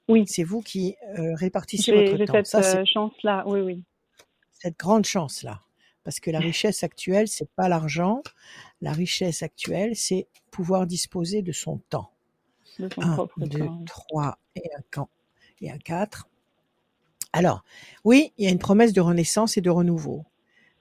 Oui. 0.09 0.25
C'est 0.27 0.43
vous 0.43 0.61
qui 0.61 0.97
euh, 1.19 1.35
répartissez 1.35 1.93
votre 1.93 2.25
temps. 2.25 2.33
Cette 2.33 2.47
Ça, 2.47 2.79
euh, 2.79 2.85
chance-là, 2.85 3.45
oui, 3.47 3.61
oui. 3.61 3.85
Cette 4.51 4.79
grande 4.79 5.05
chance-là. 5.05 5.61
Parce 6.09 6.21
que 6.21 6.31
la 6.31 6.39
richesse 6.39 6.85
actuelle, 6.85 7.29
c'est 7.29 7.51
pas 7.51 7.69
l'argent. 7.69 8.23
La 8.81 8.93
richesse 8.93 9.43
actuelle, 9.43 9.95
c'est 9.95 10.27
pouvoir 10.51 10.87
disposer 10.87 11.43
de 11.43 11.53
son 11.53 11.83
temps. 11.91 12.13
De 12.79 12.89
son 12.91 13.03
un, 13.03 13.47
deux, 13.47 13.69
trois 13.85 14.39
et 14.57 14.63
un 14.75 14.81
camp 14.91 15.11
et 15.61 15.71
un 15.71 15.77
quatre. 15.77 16.27
Alors, 17.35 17.63
oui, 18.05 18.33
il 18.39 18.47
y 18.47 18.49
a 18.49 18.51
une 18.51 18.59
promesse 18.59 18.95
de 18.95 19.03
renaissance 19.03 19.59
et 19.59 19.61
de 19.61 19.69
renouveau. 19.69 20.25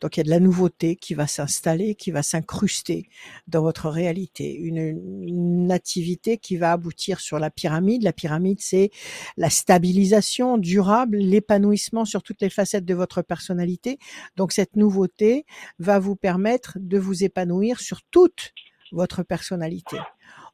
Donc 0.01 0.16
il 0.16 0.20
y 0.20 0.22
a 0.22 0.24
de 0.24 0.30
la 0.30 0.39
nouveauté 0.39 0.96
qui 0.96 1.13
va 1.13 1.27
s'installer, 1.27 1.96
qui 1.96 2.12
va 2.12 2.24
s'incruster 2.24 3.10
dans 3.48 3.62
votre 3.62 3.89
réalité, 3.89 4.54
une, 4.54 4.77
une, 4.77 5.72
activité 5.72 6.38
qui 6.38 6.58
va 6.58 6.72
aboutir 6.72 7.20
sur 7.20 7.39
la 7.39 7.50
pyramide. 7.50 8.04
La 8.04 8.13
pyramide, 8.13 8.60
c'est 8.62 8.92
la 9.38 9.50
stabilisation 9.50 10.58
durable, 10.58 11.18
l'épanouissement 11.18 12.06
sur 12.06 12.24
toutes 12.24 12.42
les 12.42 12.50
facettes 12.50 12.86
de 12.86 12.94
votre 12.94 13.22
personnalité. 13.22 13.98
Donc 14.36 14.51
cette 14.51 14.75
nouveauté 14.75 15.46
va 15.80 16.00
vous 16.00 16.16
permettre 16.16 16.77
de 16.80 16.98
vous 16.98 17.24
épanouir 17.24 17.80
sur 17.80 18.01
toute 18.04 18.54
votre 18.92 19.24
personnalité. 19.24 19.98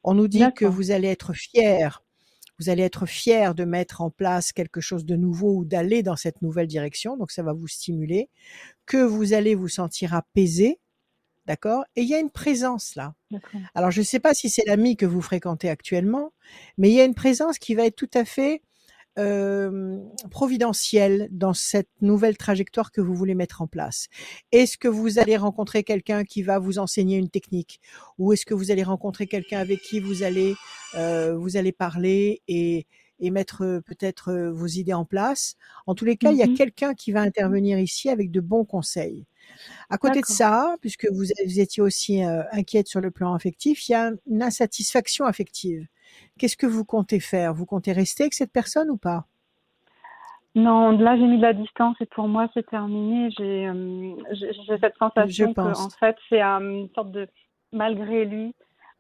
On 0.04 0.14
nous 0.14 0.28
dit 0.28 0.44
que 0.56 0.66
vous 0.66 0.92
allez 0.92 1.08
être 1.08 1.34
fier 1.34 2.02
vous 2.60 2.70
allez 2.70 2.84
être 2.84 3.06
fier 3.06 3.56
de 3.56 3.66
mettre 3.66 4.02
en 4.02 4.10
place 4.10 4.52
quelque 4.52 4.80
chose 4.80 5.06
de 5.06 5.16
nouveau 5.16 5.58
ou 5.58 5.66
d'aller 5.66 6.04
dans 6.04 6.16
cette 6.16 6.42
nouvelle 6.42 6.68
direction, 6.68 7.18
donc 7.18 7.32
ça 7.32 7.44
va 7.44 7.54
vous 7.54 7.68
stimuler, 7.68 8.30
que 8.86 8.98
vous 8.98 9.34
allez 9.34 9.56
vous 9.56 9.68
sentir 9.68 10.13
apaisé, 10.13 10.80
d'accord? 11.46 11.84
Et 11.96 12.02
il 12.02 12.08
y 12.08 12.16
a 12.16 12.20
une 12.20 12.32
présence 12.32 12.96
là. 12.96 13.13
Alors 13.75 13.92
je 13.92 14.02
ne 14.02 14.06
sais 14.06 14.20
pas 14.20 14.34
si 14.34 14.50
c'est 14.50 14.66
l'ami 14.66 14.96
que 14.96 15.06
vous 15.06 15.22
fréquentez 15.22 15.70
actuellement, 15.70 16.34
mais 16.78 16.90
il 16.90 16.96
y 16.96 17.02
a 17.02 17.06
une 17.06 17.16
présence 17.16 17.60
qui 17.60 17.75
va 17.75 17.86
être 17.86 17.96
tout 17.96 18.12
à 18.13 18.25
fait 18.25 18.62
euh, 19.20 20.00
providentielle 20.32 21.28
dans 21.32 21.54
cette 21.54 21.90
nouvelle 22.02 22.36
trajectoire 22.36 22.92
que 22.92 23.00
vous 23.00 23.13
voulez 23.13 23.36
mettre 23.36 23.62
en 23.62 23.68
place. 23.68 24.08
Est-ce 24.52 24.75
que 24.75 24.88
vous 24.88 25.20
allez 25.20 25.38
rencontrer 25.38 25.84
quelqu'un 25.84 26.24
qui 26.24 26.42
va 26.42 26.58
vous 26.58 26.80
enseigner 26.80 27.18
une 27.18 27.30
technique? 27.30 27.80
Ou 28.18 28.34
est-ce 28.34 28.46
que 28.46 28.56
vous 28.56 28.72
allez 28.72 28.82
rencontrer 28.82 29.28
quelqu'un 29.28 29.60
avec 29.60 29.82
qui 29.82 30.00
vous 30.00 30.24
allez 30.24 30.56
euh, 30.96 31.36
vous 31.36 31.58
allez 31.58 31.72
parler 31.72 32.42
et, 32.48 32.88
et 33.24 33.32
mettre 33.32 33.63
euh, 33.63 33.82
peut-être 33.82 34.32
euh, 34.32 34.51
vos 34.51 34.68
idées 34.68 34.94
en 34.94 35.06
place 35.06 35.56
En 35.88 35.96
tous 35.96 36.06
les 36.06 36.18
cas, 36.18 36.32
il 36.32 36.38
y 36.38 36.44
a 36.44 36.48
mmh 36.48 36.53
quelqu'un 36.53 36.94
qui 36.94 37.12
va 37.12 37.22
intervenir 37.22 37.80
ici 37.80 38.10
avec 38.10 38.30
de 38.30 38.42
bons 38.42 38.65
conseils. 38.65 39.25
À 39.89 39.98
côté 39.98 40.22
de 40.22 40.25
ça, 40.25 40.75
puisque 40.82 41.08
vous, 41.12 41.24
vous 41.46 41.60
étiez 41.60 41.82
aussi 41.82 42.24
euh, 42.24 42.44
inquiète 42.51 42.88
sur 42.88 43.01
le 43.01 43.12
plan 43.12 43.34
affectif, 43.34 43.88
il 43.88 43.94
y 43.94 43.96
a 43.96 44.12
une 44.27 44.44
insatisfaction 44.44 45.25
affective. 45.25 45.88
Qu'est-ce 46.38 46.58
que 46.58 46.68
vous 46.68 46.86
comptez 46.86 47.20
faire? 47.20 47.53
Vous 47.53 47.65
comptez 47.65 47.92
rester 47.92 48.24
avec 48.24 48.34
cette 48.34 48.51
personne 48.51 48.89
ou 48.89 48.98
pas? 48.98 49.25
Non, 50.56 50.92
là 50.92 51.18
j'ai 51.18 51.25
mis 51.25 51.38
de 51.38 51.42
la 51.42 51.53
distance 51.53 51.96
et 52.00 52.06
pour 52.06 52.27
moi 52.27 52.48
c'est 52.53 52.65
terminé. 52.68 53.32
J'ai 53.38 53.68
euh, 53.68 54.15
cette 54.80 54.98
sensation 54.98 55.53
que 55.53 55.62
en 55.62 55.89
fait 55.89 56.15
c'est 56.30 56.42
une 56.42 56.89
sorte 56.94 57.12
de 57.12 57.27
malgré 57.72 58.25
lui 58.25 58.53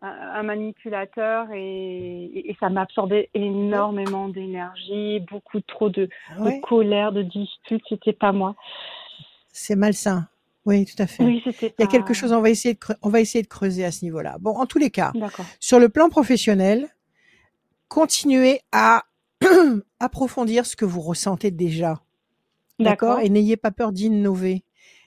un, 0.03 0.43
manipulateur 0.43 1.47
et, 1.53 2.55
ça 2.59 2.69
m'a 2.69 2.81
absorbé 2.81 3.29
énormément 3.33 4.27
d'énergie, 4.27 5.21
beaucoup 5.31 5.61
trop 5.61 5.89
de, 5.89 6.09
de 6.37 6.61
colère, 6.61 7.11
de 7.11 7.21
disputes. 7.21 7.83
C'était 7.87 8.13
pas 8.13 8.31
moi. 8.31 8.55
C'est 9.51 9.75
malsain. 9.75 10.27
Oui, 10.65 10.85
tout 10.85 11.01
à 11.01 11.07
fait. 11.07 11.23
Oui, 11.23 11.43
Il 11.45 11.73
y 11.79 11.83
a 11.83 11.87
quelque 11.87 12.13
chose, 12.13 12.31
on 12.31 12.41
va 12.41 12.49
essayer 12.49 12.73
de, 12.73 12.79
on 13.01 13.09
va 13.09 13.19
essayer 13.19 13.41
de 13.41 13.47
creuser 13.47 13.83
à 13.83 13.91
ce 13.91 14.05
niveau-là. 14.05 14.37
Bon, 14.39 14.51
en 14.51 14.65
tous 14.65 14.77
les 14.77 14.89
cas, 14.89 15.11
sur 15.59 15.79
le 15.79 15.89
plan 15.89 16.09
professionnel, 16.09 16.87
continuez 17.89 18.61
à 18.71 19.03
approfondir 19.99 20.65
ce 20.65 20.75
que 20.75 20.85
vous 20.85 21.01
ressentez 21.01 21.51
déjà. 21.51 22.01
D'accord? 22.79 23.19
Et 23.19 23.29
n'ayez 23.29 23.57
pas 23.57 23.71
peur 23.71 23.91
d'innover. 23.91 24.63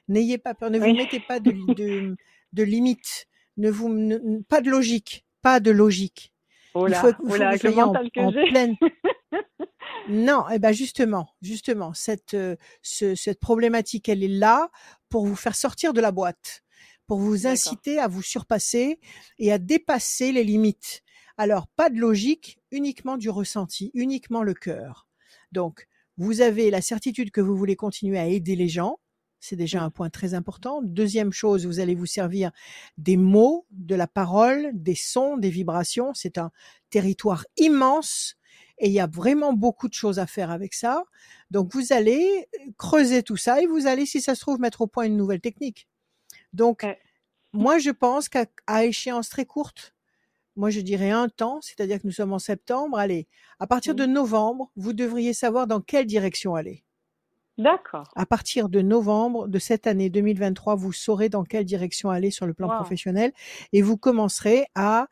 N'ayez 0.08 0.38
pas 0.38 0.54
peur, 0.54 0.70
ne 0.70 0.78
vous 0.78 0.92
mettez 0.92 1.20
pas 1.20 1.40
de, 1.40 1.52
de, 1.74 2.16
de 2.52 2.62
limites. 2.62 3.26
Ne 3.56 3.70
vous, 3.70 4.42
pas 4.48 4.60
de 4.60 4.70
logique. 4.70 5.24
Pas 5.42 5.60
de 5.60 5.70
logique. 5.70 6.32
Oh 6.74 6.86
là, 6.86 6.98
il 6.98 7.00
faut, 7.00 7.22
oh 7.30 7.36
là, 7.36 7.58
que 7.58 7.68
en, 7.68 8.32
pleine. 8.50 8.76
non, 10.08 10.44
eh 10.52 10.58
ben 10.58 10.72
justement, 10.72 11.30
justement, 11.40 11.94
cette, 11.94 12.34
euh, 12.34 12.56
ce, 12.82 13.14
cette 13.14 13.40
problématique, 13.40 14.08
elle 14.10 14.22
est 14.22 14.28
là 14.28 14.70
pour 15.08 15.24
vous 15.24 15.36
faire 15.36 15.56
sortir 15.56 15.94
de 15.94 16.02
la 16.02 16.12
boîte, 16.12 16.62
pour 17.06 17.18
vous 17.18 17.46
inciter 17.46 17.98
à 17.98 18.08
vous 18.08 18.22
surpasser 18.22 19.00
et 19.38 19.52
à 19.52 19.58
dépasser 19.58 20.32
les 20.32 20.44
limites. 20.44 21.02
Alors, 21.38 21.66
pas 21.68 21.90
de 21.90 21.98
logique, 21.98 22.58
uniquement 22.70 23.16
du 23.16 23.30
ressenti, 23.30 23.90
uniquement 23.94 24.42
le 24.42 24.54
cœur. 24.54 25.08
Donc, 25.52 25.86
vous 26.18 26.40
avez 26.40 26.70
la 26.70 26.80
certitude 26.80 27.30
que 27.30 27.40
vous 27.40 27.56
voulez 27.56 27.76
continuer 27.76 28.18
à 28.18 28.26
aider 28.26 28.56
les 28.56 28.68
gens. 28.68 28.98
C'est 29.40 29.56
déjà 29.56 29.82
un 29.82 29.90
point 29.90 30.10
très 30.10 30.34
important. 30.34 30.82
Deuxième 30.82 31.32
chose, 31.32 31.66
vous 31.66 31.80
allez 31.80 31.94
vous 31.94 32.06
servir 32.06 32.50
des 32.98 33.16
mots, 33.16 33.66
de 33.70 33.94
la 33.94 34.06
parole, 34.06 34.70
des 34.72 34.94
sons, 34.94 35.36
des 35.36 35.50
vibrations. 35.50 36.12
C'est 36.14 36.38
un 36.38 36.50
territoire 36.90 37.44
immense 37.56 38.36
et 38.78 38.88
il 38.88 38.92
y 38.92 39.00
a 39.00 39.06
vraiment 39.06 39.52
beaucoup 39.52 39.88
de 39.88 39.94
choses 39.94 40.18
à 40.18 40.26
faire 40.26 40.50
avec 40.50 40.74
ça. 40.74 41.04
Donc 41.50 41.72
vous 41.74 41.92
allez 41.92 42.48
creuser 42.78 43.22
tout 43.22 43.36
ça 43.36 43.60
et 43.60 43.66
vous 43.66 43.86
allez, 43.86 44.06
si 44.06 44.20
ça 44.20 44.34
se 44.34 44.40
trouve, 44.40 44.60
mettre 44.60 44.82
au 44.82 44.86
point 44.86 45.04
une 45.04 45.16
nouvelle 45.16 45.40
technique. 45.40 45.88
Donc, 46.52 46.86
moi, 47.52 47.78
je 47.78 47.90
pense 47.90 48.28
qu'à 48.28 48.46
échéance 48.84 49.28
très 49.28 49.46
courte, 49.46 49.94
moi 50.56 50.70
je 50.70 50.80
dirais 50.80 51.10
un 51.10 51.28
temps, 51.28 51.60
c'est-à-dire 51.60 52.00
que 52.00 52.06
nous 52.06 52.12
sommes 52.12 52.32
en 52.32 52.38
septembre, 52.38 52.98
allez, 52.98 53.28
à 53.60 53.66
partir 53.66 53.94
de 53.94 54.06
novembre, 54.06 54.70
vous 54.76 54.94
devriez 54.94 55.34
savoir 55.34 55.66
dans 55.66 55.80
quelle 55.80 56.06
direction 56.06 56.54
aller. 56.54 56.85
D'accord. 57.58 58.08
À 58.14 58.26
partir 58.26 58.68
de 58.68 58.82
novembre 58.82 59.48
de 59.48 59.58
cette 59.58 59.86
année 59.86 60.10
2023, 60.10 60.74
vous 60.74 60.92
saurez 60.92 61.28
dans 61.28 61.44
quelle 61.44 61.64
direction 61.64 62.10
aller 62.10 62.30
sur 62.30 62.46
le 62.46 62.52
plan 62.52 62.68
professionnel 62.68 63.32
et 63.72 63.80
vous 63.80 63.96
commencerez 63.96 64.66
à 64.74 65.08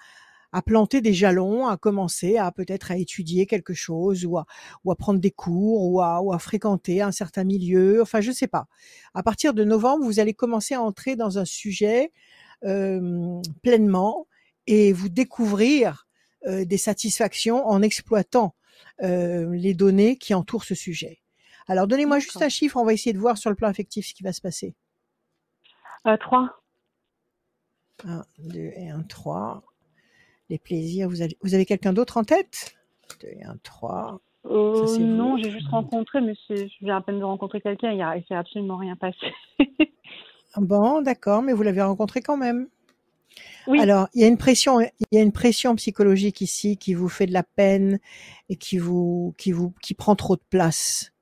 à 0.54 0.62
planter 0.62 1.00
des 1.00 1.12
jalons, 1.12 1.66
à 1.66 1.76
commencer 1.76 2.36
à 2.36 2.52
peut-être 2.52 2.92
à 2.92 2.96
étudier 2.96 3.44
quelque 3.44 3.74
chose 3.74 4.24
ou 4.24 4.38
à, 4.38 4.46
ou 4.84 4.92
à 4.92 4.94
prendre 4.94 5.18
des 5.18 5.32
cours 5.32 5.82
ou 5.90 6.00
à, 6.00 6.22
ou 6.22 6.32
à 6.32 6.38
fréquenter 6.38 7.02
un 7.02 7.10
certain 7.10 7.42
milieu. 7.42 8.00
Enfin, 8.00 8.20
je 8.20 8.30
sais 8.30 8.46
pas. 8.46 8.68
À 9.14 9.24
partir 9.24 9.52
de 9.52 9.64
novembre, 9.64 10.04
vous 10.04 10.20
allez 10.20 10.32
commencer 10.32 10.74
à 10.74 10.80
entrer 10.80 11.16
dans 11.16 11.38
un 11.40 11.44
sujet 11.44 12.12
euh, 12.64 13.42
pleinement 13.64 14.28
et 14.68 14.92
vous 14.92 15.08
découvrir 15.08 16.06
euh, 16.46 16.64
des 16.64 16.78
satisfactions 16.78 17.66
en 17.66 17.82
exploitant 17.82 18.54
euh, 19.02 19.52
les 19.56 19.74
données 19.74 20.16
qui 20.18 20.34
entourent 20.34 20.64
ce 20.64 20.76
sujet. 20.76 21.23
Alors, 21.66 21.86
donnez-moi 21.86 22.18
juste 22.18 22.42
un 22.42 22.48
chiffre, 22.48 22.76
on 22.76 22.84
va 22.84 22.92
essayer 22.92 23.12
de 23.12 23.18
voir 23.18 23.38
sur 23.38 23.50
le 23.50 23.56
plan 23.56 23.68
affectif 23.68 24.06
ce 24.06 24.14
qui 24.14 24.22
va 24.22 24.32
se 24.32 24.40
passer. 24.40 24.74
Euh, 26.06 26.16
3. 26.16 26.50
1, 28.06 28.22
2 28.38 28.58
et 28.58 28.90
1, 28.90 29.02
3. 29.04 29.62
Les 30.50 30.58
plaisirs, 30.58 31.08
vous 31.08 31.22
avez, 31.22 31.36
vous 31.42 31.54
avez 31.54 31.64
quelqu'un 31.64 31.92
d'autre 31.92 32.16
en 32.18 32.24
tête? 32.24 32.74
2 33.22 33.28
et 33.28 33.44
1, 33.44 33.56
3. 33.62 34.20
Euh, 34.46 34.86
Ça, 34.86 34.98
non, 34.98 35.38
j'ai 35.38 35.50
juste 35.50 35.68
rencontré, 35.68 36.20
mais 36.20 36.34
je 36.50 36.68
viens 36.82 36.98
à 36.98 37.00
peine 37.00 37.18
de 37.18 37.24
rencontrer 37.24 37.62
quelqu'un, 37.62 37.92
il 37.92 37.98
y 37.98 38.02
a, 38.02 38.16
il 38.16 38.24
s'est 38.26 38.34
absolument 38.34 38.76
rien 38.76 38.96
passé. 38.96 39.32
Bon, 40.56 41.02
d'accord, 41.02 41.42
mais 41.42 41.52
vous 41.52 41.62
l'avez 41.62 41.82
rencontré 41.82 42.20
quand 42.20 42.36
même. 42.36 42.68
Oui. 43.66 43.80
Alors, 43.80 44.08
il 44.14 44.20
y 44.20 44.24
a 44.24 44.28
une 44.28 44.36
pression, 44.38 44.80
il 44.80 44.90
y 45.10 45.18
a 45.18 45.22
une 45.22 45.32
pression 45.32 45.74
psychologique 45.74 46.40
ici 46.40 46.76
qui 46.76 46.94
vous 46.94 47.08
fait 47.08 47.26
de 47.26 47.32
la 47.32 47.42
peine 47.42 47.98
et 48.48 48.56
qui 48.56 48.78
vous, 48.78 49.34
qui 49.38 49.50
vous, 49.50 49.72
qui 49.82 49.94
prend 49.94 50.14
trop 50.14 50.36
de 50.36 50.42
place, 50.50 51.12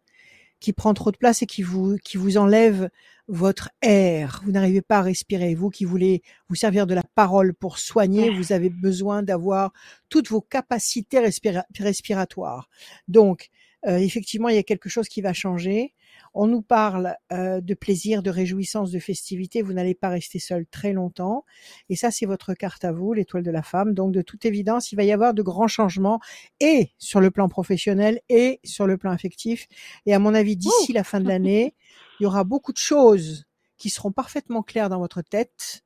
qui 0.62 0.72
prend 0.72 0.94
trop 0.94 1.10
de 1.10 1.16
place 1.16 1.42
et 1.42 1.46
qui 1.46 1.62
vous, 1.62 1.96
qui 2.04 2.16
vous 2.16 2.36
enlève 2.38 2.88
votre 3.26 3.70
air. 3.82 4.40
Vous 4.44 4.52
n'arrivez 4.52 4.80
pas 4.80 4.98
à 4.98 5.02
respirer. 5.02 5.54
Vous 5.54 5.70
qui 5.70 5.84
voulez 5.84 6.22
vous 6.48 6.54
servir 6.54 6.86
de 6.86 6.94
la 6.94 7.02
parole 7.14 7.52
pour 7.52 7.78
soigner, 7.78 8.30
vous 8.30 8.52
avez 8.52 8.70
besoin 8.70 9.22
d'avoir 9.22 9.72
toutes 10.08 10.28
vos 10.28 10.40
capacités 10.40 11.18
respira- 11.18 11.64
respiratoires. 11.78 12.68
Donc, 13.08 13.50
euh, 13.86 13.96
effectivement, 13.98 14.48
il 14.48 14.54
y 14.54 14.58
a 14.58 14.62
quelque 14.62 14.88
chose 14.88 15.08
qui 15.08 15.20
va 15.20 15.32
changer. 15.32 15.94
On 16.34 16.46
nous 16.46 16.62
parle 16.62 17.16
euh, 17.32 17.60
de 17.60 17.74
plaisir, 17.74 18.22
de 18.22 18.30
réjouissance, 18.30 18.90
de 18.90 18.98
festivité. 18.98 19.62
Vous 19.62 19.72
n'allez 19.72 19.94
pas 19.94 20.08
rester 20.08 20.38
seul 20.38 20.66
très 20.66 20.92
longtemps. 20.92 21.44
Et 21.88 21.96
ça, 21.96 22.10
c'est 22.10 22.26
votre 22.26 22.54
carte 22.54 22.84
à 22.84 22.92
vous, 22.92 23.12
l'étoile 23.12 23.42
de 23.42 23.50
la 23.50 23.62
femme. 23.62 23.92
Donc, 23.92 24.12
de 24.12 24.22
toute 24.22 24.44
évidence, 24.44 24.92
il 24.92 24.96
va 24.96 25.04
y 25.04 25.12
avoir 25.12 25.34
de 25.34 25.42
grands 25.42 25.68
changements 25.68 26.20
et 26.60 26.92
sur 26.98 27.20
le 27.20 27.30
plan 27.30 27.48
professionnel 27.48 28.20
et 28.28 28.60
sur 28.64 28.86
le 28.86 28.96
plan 28.96 29.10
affectif. 29.10 29.68
Et 30.06 30.14
à 30.14 30.18
mon 30.18 30.34
avis, 30.34 30.56
d'ici 30.56 30.92
la 30.92 31.04
fin 31.04 31.20
de 31.20 31.28
l'année, 31.28 31.74
il 32.20 32.24
y 32.24 32.26
aura 32.26 32.44
beaucoup 32.44 32.72
de 32.72 32.78
choses 32.78 33.44
qui 33.76 33.90
seront 33.90 34.12
parfaitement 34.12 34.62
claires 34.62 34.88
dans 34.88 35.00
votre 35.00 35.22
tête 35.22 35.82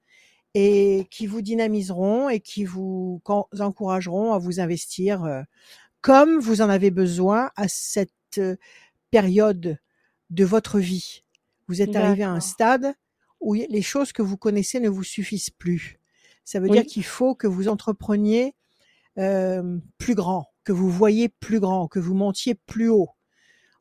et 0.55 1.07
qui 1.11 1.27
vous 1.27 1.43
dynamiseront 1.43 2.29
et 2.29 2.41
qui 2.41 2.65
vous 2.65 3.21
encourageront 3.59 4.33
à 4.33 4.39
vous 4.39 4.61
investir 4.61 5.25
euh, 5.25 5.43
comme 6.01 6.39
vous 6.39 6.63
en 6.63 6.69
avez 6.69 6.91
besoin 6.91 7.51
à 7.57 7.69
cette 7.69 8.11
euh, 8.39 8.57
période 9.11 9.79
de 10.31 10.45
votre 10.45 10.79
vie. 10.79 11.23
Vous 11.69 11.83
êtes 11.83 11.97
arrivé 11.97 12.23
à 12.23 12.31
un 12.31 12.41
stade 12.41 12.95
où 13.41 13.55
les 13.55 13.83
choses 13.83 14.13
que 14.13 14.23
vous 14.23 14.37
connaissez 14.37 14.81
ne 14.81 14.89
vous 14.89 15.05
suffisent 15.05 15.51
plus. 15.51 15.99
Ça 16.45 16.61
veut 16.61 16.69
Oui. 16.69 16.79
dire 16.79 16.87
qu'il 16.87 17.05
faut 17.05 17.35
que 17.35 17.47
vous 17.47 17.69
entrepreniez 17.69 18.55
euh, 19.19 19.79
plus 19.99 20.15
grand, 20.15 20.49
que 20.65 20.73
vous 20.73 20.91
voyez 20.91 21.29
plus 21.29 21.59
grand, 21.61 21.89
que 21.89 21.99
vous 21.99 22.15
montiez 22.15 22.55
plus 22.55 22.89
haut. 22.89 23.11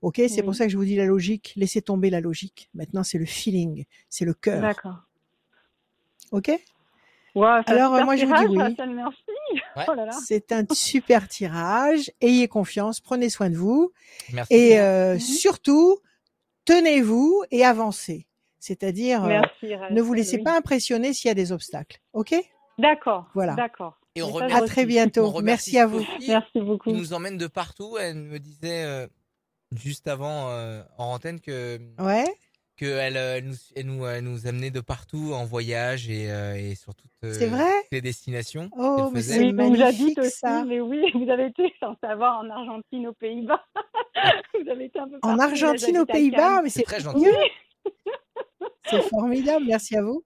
Ok, 0.02 0.22
c'est 0.28 0.44
pour 0.44 0.54
ça 0.56 0.66
que 0.66 0.72
je 0.72 0.78
vous 0.78 0.86
dis 0.86 0.96
la 0.96 1.06
logique. 1.06 1.54
Laissez 1.56 1.82
tomber 1.82 2.10
la 2.10 2.22
logique. 2.22 2.70
Maintenant, 2.76 3.04
c'est 3.04 3.18
le 3.18 3.26
feeling, 3.26 3.86
c'est 4.10 4.26
le 4.26 4.34
cœur. 4.34 4.62
D'accord. 4.62 4.98
Ok? 6.32 6.48
Ouais, 6.50 6.60
c'est 7.34 7.44
un 7.74 7.76
Alors, 7.76 7.94
euh, 7.96 8.00
super 8.00 8.06
moi, 8.06 8.16
je 8.16 8.26
vous 8.26 8.34
dis 8.34 8.54
tirage, 8.54 8.88
oui. 8.88 8.94
Merci. 8.96 9.22
Ouais. 9.76 9.84
Oh 9.90 9.94
là 9.94 10.06
là. 10.06 10.12
C'est 10.26 10.52
un 10.54 10.64
super 10.72 11.28
tirage. 11.28 12.10
Ayez 12.22 12.48
confiance, 12.48 13.02
prenez 13.02 13.30
soin 13.30 13.50
de 13.50 13.58
vous 13.58 13.92
Merci. 14.32 14.54
et 14.54 14.80
euh, 14.80 15.16
Mhm. 15.16 15.20
surtout 15.20 16.00
tenez-vous 16.66 17.44
et 17.52 17.64
avancez. 17.64 18.28
C'est-à-dire, 18.60 19.24
euh, 19.26 19.42
ne 19.92 20.02
vous 20.02 20.14
laissez 20.14 20.38
oui. 20.38 20.44
pas 20.44 20.58
impressionner 20.58 21.14
s'il 21.14 21.28
y 21.28 21.32
a 21.32 21.36
des 21.36 21.52
obstacles. 21.52 22.00
Ok? 22.14 22.34
D'accord. 22.80 23.26
Voilà. 23.36 23.54
D'accord. 23.54 24.00
Et 24.16 24.22
on 24.24 24.28
remercie- 24.32 24.56
À 24.56 24.66
très 24.66 24.86
bientôt. 24.86 25.32
on 25.36 25.42
Merci 25.42 25.78
à 25.78 25.86
vous. 25.86 26.00
Sophie, 26.00 26.28
Merci 26.30 26.62
beaucoup. 26.62 26.90
qui 26.90 26.96
nous 26.96 27.14
emmène 27.14 27.38
de 27.38 27.48
partout. 27.48 27.98
Elle 28.00 28.16
me 28.16 28.40
disait 28.40 28.84
euh, 28.84 29.08
juste 29.76 30.08
avant 30.08 30.50
euh, 30.50 30.82
en 30.98 31.14
antenne 31.14 31.40
que 31.42 31.80
Ouais. 32.00 32.26
Qu'elle 32.76 33.18
euh, 33.18 33.38
elle 33.38 33.46
nous, 33.46 33.56
elle 33.76 33.86
nous, 33.86 34.06
elle 34.06 34.24
nous 34.24 34.48
amenait 34.48 34.72
de 34.72 34.80
partout 34.82 35.32
en 35.34 35.46
voyage 35.46 36.10
et, 36.10 36.32
euh, 36.32 36.56
et 36.56 36.76
sur 36.76 36.94
toutes, 36.96 37.10
euh, 37.24 37.34
C'est 37.34 37.48
vrai? 37.48 37.72
les 37.92 38.02
destinations 38.02 38.70
Oh, 38.78 39.10
mais 39.14 39.22
c'est 39.22 39.40
Oui, 39.40 39.54
magnifique, 39.54 40.18
aussi, 40.20 40.32
ça. 40.32 40.64
mais 40.66 40.80
oui, 40.82 41.02
vous 41.14 41.30
avez 41.30 41.48
été, 41.48 41.74
sans 41.80 41.96
savoir, 42.02 42.40
en 42.40 42.50
Argentine, 42.50 43.08
aux 43.08 43.14
Pays-Bas. 43.14 43.64
vous 44.64 44.70
avez 44.70 44.86
été 44.86 45.00
un 45.00 45.08
peu 45.08 45.20
En 45.22 45.40
Argentine, 45.40 45.98
aux 46.00 46.06
Pays-Bas, 46.06 46.62
mais 46.64 46.70
C'est 46.70 46.84
très 46.84 47.00
gentil. 47.00 47.26
Oui, 47.26 47.92
c'est 48.90 49.02
formidable. 49.04 49.66
Merci 49.68 49.98
à 49.98 50.02
vous. 50.02 50.24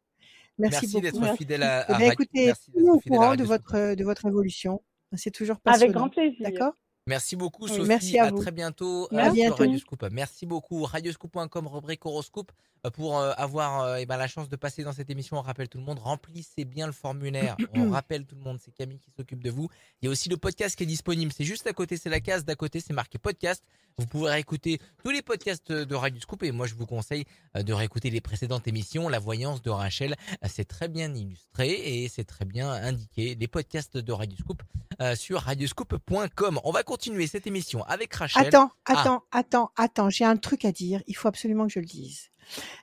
Merci, 0.57 0.87
Merci, 0.93 1.01
d'être 1.01 1.37
fidèle 1.37 1.63
à, 1.63 1.85
Eh 1.87 1.93
à 1.93 1.97
bien, 1.97 2.07
Radio- 2.09 2.11
écoutez, 2.13 2.45
merci 2.47 2.71
au 2.75 2.99
courant 2.99 3.35
de 3.35 3.43
votre 3.45 3.95
de 3.95 4.03
votre 4.03 4.25
évolution. 4.25 4.81
C'est 5.15 5.31
toujours 5.31 5.59
passionnant. 5.61 5.83
avec 5.85 5.95
grand 5.95 6.09
plaisir. 6.09 6.37
D'accord? 6.41 6.73
Merci 7.09 7.35
beaucoup, 7.35 7.67
Sophie. 7.67 7.87
merci 7.87 8.19
à 8.19 8.25
à 8.25 8.29
vous. 8.29 8.39
très 8.39 8.51
bientôt 8.51 9.09
euh, 9.11 9.31
sur. 9.31 10.13
Merci 10.13 10.45
beaucoup. 10.45 10.83
Radioscoop.com, 10.83 11.67
rubrique 11.67 12.05
horoscope, 12.05 12.51
pour 12.93 13.17
euh, 13.17 13.33
avoir 13.37 13.81
euh, 13.81 13.95
eh 13.99 14.05
ben, 14.05 14.17
la 14.17 14.27
chance 14.27 14.49
de 14.49 14.55
passer 14.55 14.83
dans 14.83 14.93
cette 14.93 15.09
émission. 15.09 15.37
On 15.37 15.41
rappelle 15.41 15.67
tout 15.67 15.77
le 15.77 15.83
monde, 15.83 15.99
remplissez 15.99 16.65
bien 16.65 16.85
le 16.85 16.93
formulaire. 16.93 17.57
On 17.75 17.89
rappelle 17.89 18.25
tout 18.25 18.35
le 18.35 18.41
monde, 18.41 18.59
c'est 18.63 18.71
Camille 18.71 18.99
qui 18.99 19.11
s'occupe 19.11 19.43
de 19.43 19.49
vous. 19.49 19.69
Il 20.01 20.05
y 20.05 20.07
a 20.07 20.11
aussi 20.11 20.29
le 20.29 20.37
podcast 20.37 20.75
qui 20.75 20.83
est 20.83 20.87
disponible. 20.87 21.31
C'est 21.35 21.43
juste 21.43 21.67
à 21.67 21.73
côté, 21.73 21.97
c'est 21.97 22.09
la 22.09 22.19
case 22.19 22.45
d'à 22.45 22.55
côté, 22.55 22.79
c'est 22.79 22.93
marqué 22.93 23.17
podcast. 23.17 23.63
Vous 23.99 24.05
pouvez 24.05 24.29
réécouter 24.29 24.79
tous 25.03 25.11
les 25.11 25.21
podcasts 25.21 25.73
de 25.73 25.93
Radioscoop 25.95 26.43
et 26.43 26.53
moi 26.53 26.67
je 26.67 26.73
vous 26.73 26.85
conseille 26.85 27.25
euh, 27.57 27.63
de 27.63 27.73
réécouter 27.73 28.09
les 28.09 28.21
précédentes 28.21 28.65
émissions. 28.65 29.09
La 29.09 29.19
voyance 29.19 29.61
de 29.61 29.69
Rachel, 29.69 30.15
euh, 30.31 30.47
c'est 30.49 30.63
très 30.63 30.87
bien 30.87 31.13
illustré 31.13 31.69
et 31.69 32.07
c'est 32.07 32.23
très 32.23 32.45
bien 32.45 32.71
indiqué. 32.71 33.35
Les 33.35 33.47
podcasts 33.49 33.97
de 33.97 34.11
Radioscoop 34.13 34.63
euh, 35.01 35.15
sur 35.17 35.41
radioscoop.com. 35.41 36.61
On 36.63 36.71
va 36.71 36.83
continuer 36.83 37.27
cette 37.27 37.45
émission 37.45 37.83
avec 37.83 38.13
Rachel. 38.13 38.47
Attends, 38.47 38.71
Ah. 38.85 39.01
attends, 39.01 39.23
attends, 39.31 39.71
attends. 39.75 40.09
J'ai 40.09 40.23
un 40.23 40.37
truc 40.37 40.63
à 40.63 40.71
dire. 40.71 41.01
Il 41.07 41.15
faut 41.17 41.27
absolument 41.27 41.67
que 41.67 41.73
je 41.73 41.79
le 41.79 41.85
dise. 41.85 42.29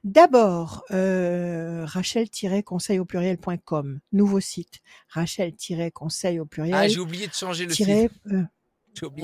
D'abord, 0.05 0.85
euh, 0.93 1.85
Rachel-conseil 1.87 2.99
au 2.99 3.05
pluriel.com, 3.05 4.01
nouveau 4.13 4.41
site. 4.41 4.81
Rachel-conseil 5.11 6.39
au 6.41 6.47
pluriel. 6.47 6.75
Ah, 6.75 6.89
j'ai 6.89 7.01
oublié 7.01 7.27
de 7.27 7.33
changer 7.35 7.67
le 7.67 7.75
site. 7.75 8.13
euh, 8.33 8.43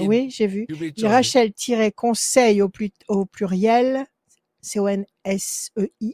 oui, 0.06 0.30
j'ai 0.30 0.46
vu. 0.46 0.66
Rachel-conseil 1.08 2.60
au, 2.62 2.68
plu- 2.68 2.92
au 3.08 3.24
pluriel, 3.26 4.06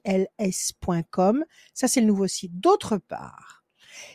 C-O-N-S-E-I-L-S.com. 0.08 1.44
Ça, 1.74 1.88
c'est 1.88 2.00
le 2.00 2.06
nouveau 2.06 2.26
site. 2.26 2.58
D'autre 2.58 2.96
part, 2.98 3.64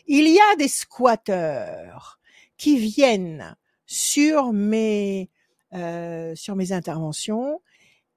il 0.08 0.28
y 0.28 0.40
a 0.40 0.56
des 0.58 0.68
squatteurs 0.68 2.20
qui 2.58 2.78
viennent 2.78 3.56
sur 3.86 4.54
mes, 4.54 5.30
euh, 5.74 6.34
sur 6.36 6.56
mes 6.56 6.72
interventions 6.72 7.62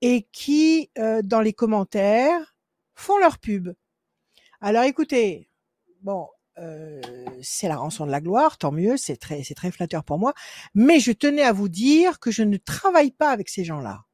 et 0.03 0.29
qui, 0.33 0.91
euh, 0.99 1.23
dans 1.23 1.41
les 1.41 1.53
commentaires, 1.53 2.57
font 2.95 3.19
leur 3.19 3.39
pub. 3.39 3.71
Alors 4.61 4.85
écoutez, 4.85 5.49
bon, 6.03 6.29
euh, 6.59 7.01
c'est 7.43 7.69
la 7.69 7.77
rançon 7.77 8.07
de 8.07 8.11
la 8.11 8.21
gloire, 8.21 8.59
tant 8.59 8.73
mieux, 8.73 8.97
c'est 8.97 9.17
très, 9.17 9.45
c'est 9.45 9.55
très 9.55 9.71
flatteur 9.71 10.05
pour 10.05 10.19
moi. 10.19 10.35
Mais 10.75 11.01
je 11.01 11.13
tenais 11.13 11.43
à 11.43 11.53
vous 11.53 11.69
dire 11.69 12.19
que 12.21 12.31
je 12.31 12.43
ne 12.43 12.57
travaille 12.57 13.11
pas 13.11 13.31
avec 13.31 13.49
ces 13.49 13.65
gens-là. 13.65 14.05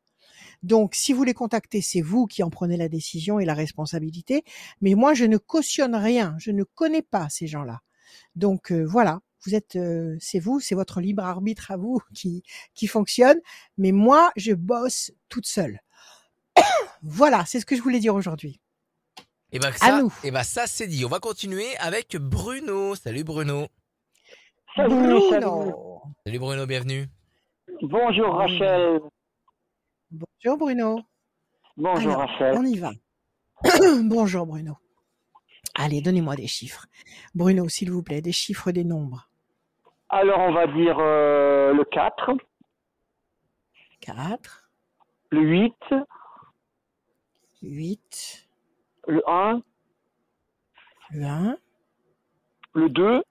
Donc, 0.63 0.95
si 0.95 1.13
vous 1.13 1.25
les 1.25 1.35
contactez, 1.35 1.81
c'est 1.83 2.03
vous 2.03 2.27
qui 2.27 2.43
en 2.45 2.51
prenez 2.51 2.77
la 2.77 2.89
décision 2.89 3.41
et 3.41 3.45
la 3.45 3.55
responsabilité. 3.55 4.45
Mais 4.81 4.95
moi, 4.95 5.13
je 5.15 5.25
ne 5.25 5.37
cautionne 5.37 5.97
rien. 5.97 6.37
Je 6.39 6.53
ne 6.53 6.63
connais 6.63 7.03
pas 7.03 7.29
ces 7.29 7.49
gens-là. 7.49 7.81
Donc 8.37 8.73
euh, 8.73 8.85
voilà, 8.85 9.21
vous 9.45 9.55
êtes, 9.55 9.77
euh, 9.77 10.17
c'est 10.21 10.39
vous, 10.39 10.61
c'est 10.61 10.75
votre 10.75 11.01
libre 11.01 11.25
arbitre 11.25 11.71
à 11.71 11.77
vous 11.77 12.01
qui 12.15 12.43
qui 12.75 12.87
fonctionne. 12.87 13.39
Mais 13.79 13.93
moi, 13.93 14.31
je 14.37 14.53
bosse 14.53 15.13
toute 15.29 15.47
seule. 15.47 15.81
voilà, 17.03 17.45
c'est 17.47 17.61
ce 17.61 17.67
que 17.67 17.77
je 17.77 17.83
voulais 17.83 18.01
dire 18.01 18.15
aujourd'hui. 18.15 18.61
Et 19.53 19.59
ben 19.59 19.69
À 19.69 19.73
ça, 19.77 20.01
nous. 20.03 20.13
et 20.25 20.31
ben 20.31 20.43
ça 20.43 20.67
c'est 20.67 20.87
dit. 20.87 21.05
On 21.05 21.09
va 21.09 21.21
continuer 21.21 21.77
avec 21.79 22.17
Bruno. 22.17 22.95
Salut 22.95 23.25
Bruno. 23.25 23.67
Salut, 24.75 24.91
salut. 25.31 25.45
Bruno. 25.45 26.03
Salut 26.25 26.39
Bruno, 26.39 26.67
bienvenue. 26.67 27.07
Bonjour 27.83 28.35
Rachel. 28.37 29.01
Bonjour 30.11 30.59
Bruno. 30.59 31.01
Bonjour 31.77 32.13
Alors, 32.13 32.29
Rachel. 32.31 32.55
On 32.57 32.65
y 32.65 32.79
va. 32.79 32.93
Bonjour 34.05 34.47
Bruno. 34.47 34.77
Allez, 35.75 36.01
donnez-moi 36.01 36.37
des 36.37 36.47
chiffres. 36.47 36.87
Bruno, 37.35 37.69
s'il 37.69 37.91
vous 37.91 38.03
plaît, 38.03 38.21
des 38.23 38.33
chiffres, 38.33 38.73
des 38.73 38.85
nombres. 38.85 39.29
Alors 40.15 40.41
on 40.41 40.53
va 40.53 40.67
dire 40.67 40.99
euh, 40.99 41.73
le 41.73 41.85
4, 41.85 42.37
4, 44.03 44.71
le 45.31 45.41
8, 45.41 45.75
8, 47.63 48.49
le 49.09 49.23
1, 49.27 49.63
le 51.13 51.25
1, 51.25 51.57
le 52.75 52.89
2, 52.91 53.23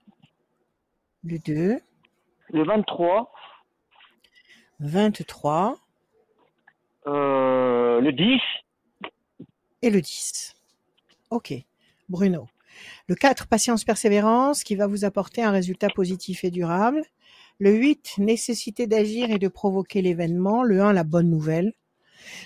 le 1.23 1.37
2, 1.37 1.79
le 2.49 2.63
23, 2.63 3.31
23 4.79 5.77
euh, 7.05 8.01
le 8.01 8.11
10, 8.11 8.41
et 9.83 9.91
le 9.91 10.01
10. 10.01 10.55
Ok. 11.29 11.53
Bruno. 12.09 12.47
Le 13.07 13.15
4, 13.15 13.47
patience, 13.47 13.83
persévérance, 13.83 14.63
qui 14.63 14.75
va 14.75 14.87
vous 14.87 15.05
apporter 15.05 15.43
un 15.43 15.51
résultat 15.51 15.89
positif 15.89 16.43
et 16.43 16.51
durable. 16.51 17.03
Le 17.59 17.71
8, 17.71 18.15
nécessité 18.17 18.87
d'agir 18.87 19.29
et 19.29 19.37
de 19.37 19.47
provoquer 19.47 20.01
l'événement. 20.01 20.63
Le 20.63 20.81
1, 20.81 20.93
la 20.93 21.03
bonne 21.03 21.29
nouvelle. 21.29 21.73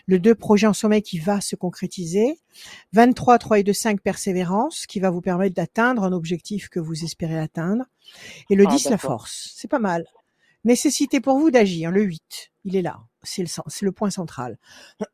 Le 0.07 0.19
2, 0.19 0.35
projet 0.35 0.67
en 0.67 0.73
sommeil 0.73 1.01
qui 1.01 1.19
va 1.19 1.41
se 1.41 1.55
concrétiser. 1.55 2.39
23, 2.93 3.37
3 3.39 3.59
et 3.59 3.63
2, 3.63 3.73
5, 3.73 4.01
persévérance, 4.01 4.85
qui 4.87 4.99
va 4.99 5.09
vous 5.09 5.21
permettre 5.21 5.55
d'atteindre 5.55 6.03
un 6.03 6.11
objectif 6.13 6.69
que 6.69 6.79
vous 6.79 7.03
espérez 7.03 7.37
atteindre. 7.37 7.85
Et 8.49 8.55
le 8.55 8.65
Ah, 8.67 8.71
10, 8.71 8.85
la 8.85 8.91
d'accord. 8.91 9.11
force. 9.11 9.53
C'est 9.55 9.67
pas 9.67 9.79
mal. 9.79 10.05
Nécessité 10.63 11.19
pour 11.19 11.37
vous 11.39 11.51
d'agir, 11.51 11.91
le 11.91 12.01
8. 12.01 12.51
Il 12.63 12.75
est 12.75 12.81
là. 12.81 12.99
C'est 13.21 13.43
le, 13.43 13.47
c'est 13.67 13.85
le 13.85 13.91
point 13.91 14.09
central. 14.09 14.57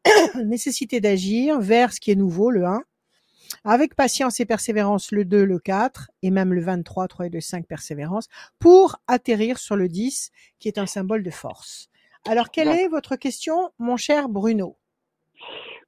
Nécessité 0.46 1.02
d'agir 1.02 1.60
vers 1.60 1.92
ce 1.94 2.00
qui 2.00 2.12
est 2.12 2.16
nouveau, 2.16 2.52
le 2.52 2.66
1. 2.66 2.84
Avec 3.64 3.96
patience 3.96 4.40
et 4.40 4.46
persévérance, 4.46 5.12
le 5.12 5.26
2, 5.26 5.44
le 5.46 5.60
4, 5.60 6.10
et 6.24 6.32
même 6.32 6.54
le 6.54 6.62
23, 6.62 7.08
3 7.08 7.26
et 7.28 7.30
2, 7.30 7.40
5, 7.40 7.66
persévérance, 7.68 8.28
pour 8.60 8.98
atterrir 9.08 9.58
sur 9.58 9.76
le 9.76 9.88
10, 9.88 10.32
qui 10.60 10.68
est 10.68 10.78
un 10.78 10.86
symbole 10.86 11.24
de 11.24 11.32
force. 11.32 11.90
Alors, 12.30 12.52
quelle 12.52 12.68
est 12.70 12.88
votre 12.88 13.16
question, 13.16 13.72
mon 13.80 13.98
cher 13.98 14.30
Bruno? 14.30 14.78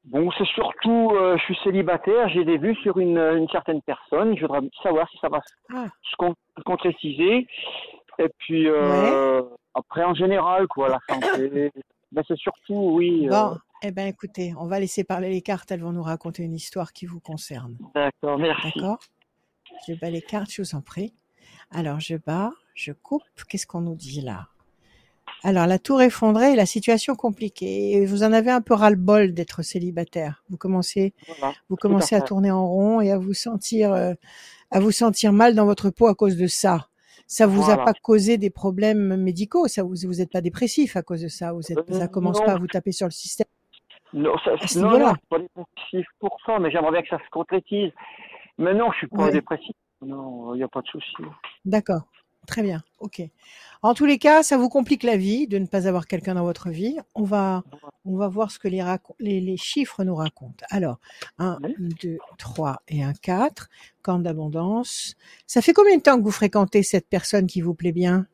Bon, 0.06 0.30
c'est 0.38 0.48
surtout, 0.48 1.12
euh, 1.14 1.38
je 1.38 1.44
suis 1.44 1.58
célibataire, 1.64 2.28
j'ai 2.30 2.44
des 2.44 2.58
vues 2.58 2.76
sur 2.84 2.98
une, 3.00 3.18
une 3.18 3.48
certaine 3.50 3.82
personne. 3.84 4.36
Je 4.36 4.42
voudrais 4.42 4.60
savoir 4.82 5.08
si 5.10 5.18
ça 5.22 5.30
va 5.30 5.40
Ah. 5.74 5.86
se 6.12 6.16
con- 6.18 6.36
concrétiser. 6.66 7.48
Et 8.20 8.30
puis, 8.40 8.68
euh, 8.68 9.42
après, 9.74 10.04
en 10.04 10.14
général, 10.14 10.68
quoi, 10.68 10.90
la 10.90 11.00
santé. 11.10 11.72
Mais 12.16 12.22
c'est 12.28 12.38
surtout, 12.38 12.92
oui. 12.96 13.28
euh, 13.28 13.30
Bon, 13.32 13.58
eh 13.82 13.92
ben 13.92 14.08
écoutez, 14.08 14.54
on 14.58 14.66
va 14.68 14.80
laisser 14.80 15.04
parler 15.04 15.30
les 15.30 15.42
cartes, 15.42 15.72
elles 15.72 15.82
vont 15.82 15.92
nous 15.92 16.04
raconter 16.04 16.44
une 16.44 16.54
histoire 16.54 16.94
qui 16.94 17.06
vous 17.06 17.20
concerne. 17.20 17.78
D'accord, 17.96 18.38
merci. 18.38 18.72
D'accord? 18.76 19.00
Je 19.88 19.94
bats 19.96 20.10
les 20.10 20.22
cartes, 20.22 20.52
je 20.52 20.62
vous 20.62 20.76
en 20.76 20.82
prie. 20.82 21.14
Alors, 21.72 22.00
je 22.00 22.16
bats, 22.16 22.52
je 22.76 22.92
coupe. 22.92 23.24
Qu'est-ce 23.50 23.66
qu'on 23.68 23.82
nous 23.82 23.96
dit 23.96 24.22
là? 24.22 24.48
Alors, 25.44 25.66
la 25.68 25.80
tour 25.80 26.02
effondrée 26.02 26.54
et 26.54 26.56
la 26.56 26.66
situation 26.66 27.16
compliquée. 27.16 27.94
Et 27.94 28.06
vous 28.06 28.24
en 28.24 28.32
avez 28.32 28.52
un 28.52 28.62
peu 28.62 28.76
ras-le-bol 28.76 29.34
d'être 29.34 29.62
célibataire. 29.64 30.44
Vous 30.50 30.58
commencez, 30.58 31.14
Voilà. 31.40 31.54
vous 31.70 31.76
commencez 31.76 32.16
à 32.16 32.22
tourner 32.22 32.52
en 32.52 32.68
rond 32.68 33.02
et 33.02 33.12
à 33.12 33.18
vous 33.18 33.34
sentir, 33.34 33.92
euh, 33.92 34.14
à 34.72 34.80
vous 34.80 34.92
sentir 34.92 35.34
mal 35.34 35.56
dans 35.56 35.66
votre 35.66 35.90
peau 35.90 36.08
à 36.08 36.16
cause 36.16 36.38
de 36.38 36.48
ça. 36.48 36.88
Ça 37.28 37.48
vous 37.48 37.70
a 37.72 37.78
pas 37.78 37.94
causé 37.94 38.38
des 38.38 38.50
problèmes 38.50 39.16
médicaux, 39.18 39.68
ça 39.68 39.82
vous 39.84 39.96
vous 40.06 40.22
êtes 40.22 40.32
pas 40.32 40.42
dépressif 40.42 40.96
à 40.96 41.02
cause 41.02 41.22
de 41.22 41.28
ça, 41.28 41.54
vous 41.54 41.72
êtes 41.72 41.90
Euh, 41.90 42.00
ça 42.00 42.08
commence 42.08 42.40
non. 42.40 42.46
pas 42.46 42.54
à 42.54 42.58
vous 42.58 42.68
taper 42.68 42.92
sur 42.92 43.08
le 43.08 43.12
système. 43.12 43.48
Non, 44.14 44.38
ça, 44.46 44.52
ce 44.68 44.78
non, 44.80 45.00
non, 45.00 45.00
je 45.00 45.18
suis 45.18 45.28
pas 45.30 45.40
dépressif 45.40 46.08
pour 46.20 46.38
ça, 46.46 46.60
mais 46.60 46.70
j'aimerais 46.70 46.92
bien 46.92 47.02
que 47.02 47.08
ça 47.10 47.18
se 47.18 47.30
concrétise. 47.32 47.92
Mais 48.60 48.74
non, 48.76 48.92
je 48.92 48.98
suis 49.00 49.08
pas 49.08 49.24
Ouais. 49.24 49.32
dépressif. 49.32 49.76
Non, 50.02 50.54
il 50.54 50.58
n'y 50.58 50.64
a 50.64 50.68
pas 50.68 50.82
de 50.82 50.88
souci. 50.88 51.14
D'accord. 51.66 52.02
Très 52.48 52.62
bien. 52.62 52.84
OK. 53.00 53.22
En 53.82 53.94
tous 53.94 54.06
les 54.06 54.18
cas, 54.18 54.44
ça 54.44 54.58
vous 54.58 54.70
complique 54.70 55.04
la 55.04 55.18
vie 55.18 55.48
de 55.48 55.58
ne 55.58 55.66
pas 55.66 55.88
avoir 55.88 56.08
quelqu'un 56.08 56.36
dans 56.36 56.44
votre 56.44 56.70
vie. 56.70 56.98
On 57.16 57.24
va, 57.24 57.64
on 58.06 58.16
va 58.16 58.28
voir 58.30 58.52
ce 58.52 58.60
que 58.60 58.68
les, 58.68 58.82
raco- 58.82 59.16
les, 59.20 59.42
les 59.42 59.58
chiffres 59.58 60.04
nous 60.04 60.16
racontent. 60.16 60.66
Alors, 60.70 60.98
1, 61.38 61.58
Oui. 61.64 61.76
2, 62.02 62.18
3 62.38 62.78
et 62.88 63.04
un 63.04 63.14
4. 63.14 63.70
Camp 64.02 64.20
d'abondance. 64.20 65.16
Ça 65.48 65.62
fait 65.62 65.74
combien 65.74 65.98
de 65.98 66.02
temps 66.02 66.18
que 66.18 66.24
vous 66.24 66.32
fréquentez 66.32 66.84
cette 66.84 67.08
personne 67.10 67.46
qui 67.48 67.62
vous 67.62 67.74
plaît 67.74 67.92
bien? 67.94 68.26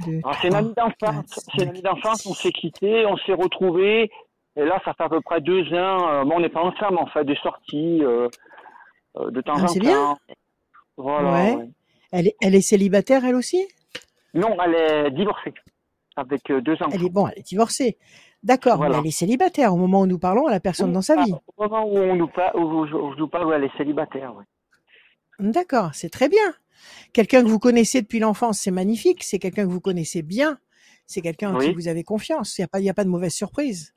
C'est 0.00 0.20
une 0.48 0.54
amie 0.54 0.74
d'enfance. 0.76 1.24
C'est 1.56 1.62
une 1.64 1.70
amie 1.70 1.82
d'enfance. 1.82 2.24
On 2.26 2.34
s'est 2.34 2.52
quittés, 2.52 3.04
on 3.06 3.16
s'est 3.18 3.32
retrouvés. 3.34 4.10
Et 4.56 4.64
là, 4.64 4.80
ça 4.84 4.94
fait 4.94 5.04
à 5.04 5.08
peu 5.08 5.20
près 5.20 5.40
deux 5.40 5.62
ans. 5.74 6.08
euh, 6.08 6.24
bon, 6.24 6.36
on 6.36 6.40
n'est 6.40 6.48
pas 6.48 6.62
ensemble, 6.62 6.98
on 7.00 7.06
fait 7.08 7.24
des 7.24 7.36
sorties 7.42 8.02
euh, 8.02 8.28
euh, 9.16 9.30
de 9.30 9.40
temps 9.40 9.54
Ah, 9.56 9.62
en 9.64 9.68
c'est 9.68 9.80
temps. 9.80 9.84
bien. 9.86 10.16
Voilà. 10.96 11.32
Ouais. 11.32 11.54
ouais. 11.56 11.70
Elle 12.12 12.28
est, 12.28 12.36
elle 12.40 12.54
est 12.54 12.60
célibataire, 12.62 13.24
elle 13.24 13.34
aussi? 13.34 13.66
Non, 14.34 14.56
elle 14.64 14.74
est 14.74 15.10
divorcée 15.10 15.52
avec 16.16 16.42
deux 16.50 16.74
enfants. 16.74 16.88
Elle 16.92 17.04
est 17.04 17.10
bon, 17.10 17.28
elle 17.28 17.38
est 17.38 17.46
divorcée. 17.46 17.96
D'accord, 18.42 18.76
Voilà. 18.78 18.96
mais 18.96 19.00
elle 19.02 19.06
est 19.08 19.10
célibataire. 19.12 19.72
Au 19.72 19.76
moment 19.76 20.00
où 20.02 20.06
nous 20.06 20.18
parlons, 20.18 20.48
elle 20.48 20.54
a 20.54 20.60
personne 20.60 20.88
Oui, 20.88 20.94
dans 20.94 21.02
sa 21.02 21.22
vie. 21.22 21.32
Au 21.56 21.62
moment 21.64 21.84
où 21.84 21.96
on 21.98 22.16
nous 22.16 22.28
parle, 22.28 22.56
où 22.56 22.86
je, 22.86 23.18
nous 23.18 23.28
parle, 23.28 23.52
elle 23.54 23.64
est 23.64 23.76
célibataire. 23.76 24.34
ouais. 24.36 24.44
D'accord, 25.38 25.90
c'est 25.94 26.10
très 26.10 26.28
bien. 26.28 26.54
Quelqu'un 27.12 27.42
que 27.42 27.48
vous 27.48 27.58
connaissez 27.58 28.00
depuis 28.02 28.18
l'enfance, 28.18 28.58
c'est 28.58 28.70
magnifique. 28.70 29.22
C'est 29.24 29.38
quelqu'un 29.38 29.64
que 29.66 29.70
vous 29.70 29.80
connaissez 29.80 30.22
bien. 30.22 30.58
C'est 31.06 31.20
quelqu'un 31.20 31.54
en 31.54 31.58
qui 31.58 31.68
Oui. 31.68 31.74
vous 31.74 31.88
avez 31.88 32.04
confiance. 32.04 32.58
Il 32.58 32.62
n'y 32.62 32.64
a 32.64 32.68
pas, 32.68 32.80
y 32.80 32.90
a 32.90 32.94
pas 32.94 33.04
de 33.04 33.08
mauvaise 33.08 33.32
surprise. 33.32 33.92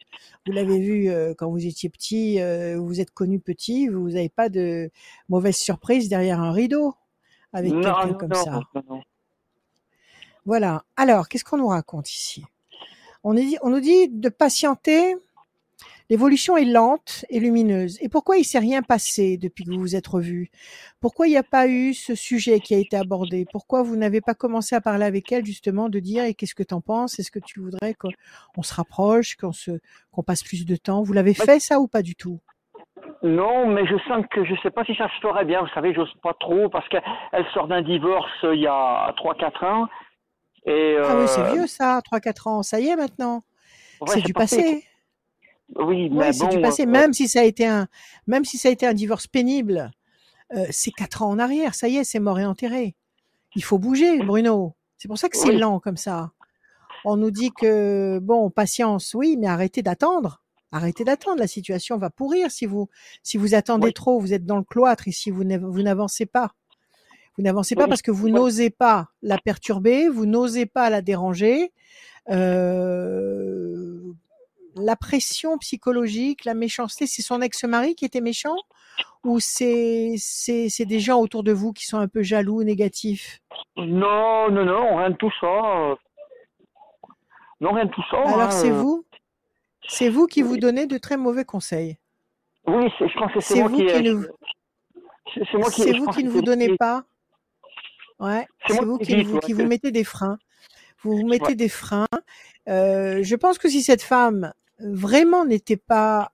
Vous 0.45 0.53
l'avez 0.53 0.79
vu 0.79 1.09
euh, 1.09 1.33
quand 1.37 1.49
vous 1.49 1.65
étiez 1.65 1.89
petit, 1.89 2.39
euh, 2.41 2.77
vous 2.79 3.01
êtes 3.01 3.11
connu 3.11 3.39
petit, 3.39 3.87
vous 3.87 4.09
n'avez 4.11 4.29
pas 4.29 4.49
de 4.49 4.89
mauvaise 5.29 5.57
surprise 5.57 6.07
derrière 6.09 6.39
un 6.39 6.51
rideau 6.51 6.93
avec 7.53 7.71
quelqu'un 7.73 8.13
comme 8.13 8.29
non, 8.29 8.43
ça. 8.43 8.61
non. 8.89 9.01
Voilà. 10.45 10.83
Alors, 10.97 11.27
qu'est-ce 11.27 11.43
qu'on 11.43 11.57
nous 11.57 11.67
raconte 11.67 12.11
ici? 12.11 12.43
On, 13.23 13.35
est 13.37 13.45
dit- 13.45 13.57
on 13.61 13.69
nous 13.69 13.79
dit 13.79 14.09
de 14.09 14.29
patienter. 14.29 15.15
L'évolution 16.09 16.57
est 16.57 16.65
lente 16.65 17.23
et 17.29 17.39
lumineuse. 17.39 17.97
Et 18.01 18.09
pourquoi 18.09 18.35
il 18.37 18.43
s'est 18.43 18.59
rien 18.59 18.81
passé 18.81 19.37
depuis 19.37 19.63
que 19.63 19.69
vous 19.69 19.79
vous 19.79 19.95
êtes 19.95 20.07
revus? 20.07 20.51
Pourquoi 20.99 21.27
il 21.27 21.29
n'y 21.29 21.37
a 21.37 21.43
pas 21.43 21.67
eu 21.69 21.93
ce 21.93 22.15
sujet 22.15 22.59
qui 22.59 22.73
a 22.73 22.77
été 22.79 22.97
abordé? 22.97 23.45
Pourquoi 23.49 23.81
vous 23.81 23.95
n'avez 23.95 24.19
pas 24.19 24.33
commencé 24.33 24.75
à 24.75 24.81
parler 24.81 25.05
avec 25.05 25.31
elle 25.31 25.45
justement 25.45 25.87
de 25.87 25.99
dire 25.99 26.25
et 26.25 26.33
qu'est-ce 26.33 26.53
que 26.55 26.63
tu 26.63 26.73
en 26.73 26.81
penses? 26.81 27.17
Est-ce 27.17 27.31
que 27.31 27.39
tu 27.39 27.61
voudrais 27.61 27.93
qu'on 27.93 28.63
se 28.63 28.73
rapproche, 28.73 29.37
qu'on 29.37 29.53
se 29.53 29.79
qu'on 30.11 30.21
passe 30.21 30.43
plus 30.43 30.65
de 30.65 30.75
temps? 30.75 31.01
Vous 31.01 31.13
l'avez 31.13 31.33
fait 31.33 31.61
ça 31.61 31.79
ou 31.79 31.87
pas 31.87 32.01
du 32.01 32.15
tout? 32.15 32.41
Non, 33.23 33.67
mais 33.67 33.85
je 33.85 33.95
sens 34.07 34.25
que 34.31 34.43
je 34.45 34.55
sais 34.61 34.71
pas 34.71 34.83
si 34.85 34.95
ça 34.95 35.07
se 35.09 35.19
ferait 35.21 35.45
bien. 35.45 35.61
Vous 35.61 35.69
savez, 35.73 35.93
j'ose 35.93 36.11
pas 36.23 36.33
trop 36.39 36.69
parce 36.69 36.87
qu'elle 36.89 37.03
elle 37.31 37.45
sort 37.53 37.67
d'un 37.67 37.81
divorce 37.81 38.31
euh, 38.43 38.55
il 38.55 38.61
y 38.61 38.67
a 38.67 39.13
3-4 39.17 39.63
ans. 39.65 39.87
Et, 40.65 40.95
Ah 41.03 41.15
oui, 41.15 41.27
c'est 41.27 41.41
euh, 41.41 41.51
vieux 41.53 41.67
ça, 41.67 41.99
3-4 42.01 42.47
ans, 42.49 42.63
ça 42.63 42.79
y 42.79 42.87
est 42.87 42.95
maintenant. 42.95 43.43
ouais, 44.01 44.07
c'est 44.07 44.21
du 44.21 44.33
passé. 44.33 44.83
Oui, 45.75 46.09
mais 46.09 46.27
Oui, 46.27 46.33
c'est 46.33 46.45
bon. 46.45 46.49
du 46.51 46.61
passé. 46.61 46.83
euh, 46.83 46.87
Même 46.87 47.13
si 47.13 47.27
ça 47.27 47.39
a 47.39 47.43
été 47.43 47.65
un, 47.67 47.87
même 48.27 48.43
si 48.45 48.57
ça 48.57 48.69
a 48.69 48.71
été 48.71 48.85
un 48.85 48.93
divorce 48.93 49.27
pénible, 49.27 49.91
euh, 50.55 50.65
c'est 50.69 50.91
quatre 50.91 51.23
ans 51.23 51.29
en 51.29 51.39
arrière. 51.39 51.73
Ça 51.75 51.87
y 51.87 51.97
est, 51.97 52.03
c'est 52.03 52.19
mort 52.19 52.39
et 52.39 52.45
enterré. 52.45 52.95
Il 53.55 53.63
faut 53.63 53.79
bouger, 53.79 54.21
Bruno. 54.21 54.75
C'est 54.97 55.07
pour 55.07 55.17
ça 55.17 55.29
que 55.29 55.37
c'est 55.37 55.49
Oui. 55.49 55.57
lent 55.57 55.79
comme 55.79 55.97
ça. 55.97 56.31
On 57.05 57.17
nous 57.17 57.31
dit 57.31 57.51
que 57.51 58.19
bon, 58.19 58.49
patience, 58.51 59.13
oui, 59.15 59.35
mais 59.39 59.47
arrêtez 59.47 59.81
d'attendre. 59.81 60.40
Arrêtez 60.71 61.03
d'attendre. 61.03 61.39
La 61.39 61.47
situation 61.47 61.97
va 61.97 62.09
pourrir 62.09 62.49
si 62.51 62.65
vous 62.65 62.87
si 63.23 63.37
vous 63.37 63.55
attendez 63.55 63.87
Oui. 63.87 63.93
trop. 63.93 64.19
Vous 64.19 64.33
êtes 64.33 64.45
dans 64.45 64.57
le 64.57 64.63
cloître 64.63 65.07
et 65.07 65.11
si 65.11 65.29
vous 65.31 65.43
n'av- 65.43 65.63
vous 65.65 65.81
n'avancez 65.81 66.25
pas. 66.25 66.51
Vous 67.37 67.43
n'avancez 67.43 67.75
pas 67.75 67.83
Oui. 67.83 67.89
parce 67.89 68.01
que 68.01 68.11
vous 68.11 68.25
Oui. 68.25 68.31
n'osez 68.31 68.69
pas 68.69 69.07
la 69.21 69.37
perturber, 69.37 70.07
vous 70.09 70.25
n'osez 70.25 70.65
pas 70.65 70.89
la 70.89 71.01
déranger. 71.01 71.71
Euh, 72.29 73.99
la 74.75 74.95
pression 74.95 75.57
psychologique, 75.57 76.45
la 76.45 76.53
méchanceté, 76.53 77.05
c'est 77.07 77.21
son 77.21 77.41
ex-mari 77.41 77.95
qui 77.95 78.05
était 78.05 78.21
méchant 78.21 78.55
ou 79.23 79.39
c'est 79.39 80.13
c'est 80.17 80.69
c'est 80.69 80.85
des 80.85 80.99
gens 80.99 81.19
autour 81.19 81.43
de 81.43 81.51
vous 81.51 81.73
qui 81.73 81.85
sont 81.85 81.97
un 81.97 82.07
peu 82.07 82.21
jaloux, 82.23 82.63
négatifs? 82.63 83.39
Non, 83.77 84.49
non, 84.49 84.65
non, 84.65 84.97
rien 84.97 85.09
de 85.09 85.15
tout 85.17 85.31
ça. 85.41 85.95
Non, 87.59 87.73
rien 87.73 87.85
de 87.85 87.91
tout 87.91 88.03
ça. 88.09 88.17
hein, 88.17 88.33
Alors 88.33 88.51
c'est 88.51 88.71
euh. 88.71 88.81
vous? 88.81 89.03
C'est 89.87 90.09
vous 90.09 90.27
qui 90.27 90.41
vous 90.41 90.57
donnez 90.57 90.85
de 90.87 90.97
très 90.97 91.17
mauvais 91.17 91.45
conseils. 91.45 91.97
Oui, 92.67 92.85
c'est- 92.99 93.07
je 93.07 93.13
pense 93.17 93.33
que 93.33 93.39
c'est 93.39 93.59
moi 93.59 93.67
vous 93.69 93.77
qui. 93.77 93.87
C'est 95.33 95.57
moi 95.57 95.69
qui. 95.71 95.97
vous 95.97 96.07
qui 96.11 96.23
ne 96.23 96.29
vous 96.29 96.41
donnez 96.41 96.75
pas. 96.77 97.03
Ouais, 98.19 98.45
C'est 98.67 98.83
vous 98.83 98.97
qui 98.99 99.23
vous, 99.23 99.39
qui 99.39 99.53
mettez 99.55 99.91
des 99.91 100.03
freins. 100.03 100.37
Vous 101.01 101.17
vous 101.17 101.27
mettez 101.27 101.45
Ouais. 101.47 101.55
des 101.55 101.69
freins. 101.69 102.05
Euh, 102.69 103.23
je 103.23 103.35
pense 103.35 103.57
que 103.57 103.67
si 103.67 103.81
cette 103.81 104.03
femme 104.03 104.53
vraiment 104.79 105.43
n'était 105.45 105.77
pas, 105.77 106.31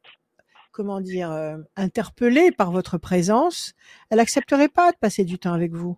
comment 0.73 0.99
dire, 0.99 1.31
euh, 1.31 1.55
interpellée 1.77 2.51
par 2.51 2.71
votre 2.71 2.97
présence, 2.97 3.73
elle 4.09 4.19
accepterait 4.19 4.67
pas 4.67 4.91
de 4.91 4.97
passer 4.97 5.23
du 5.23 5.39
temps 5.39 5.53
avec 5.53 5.71
vous. 5.71 5.95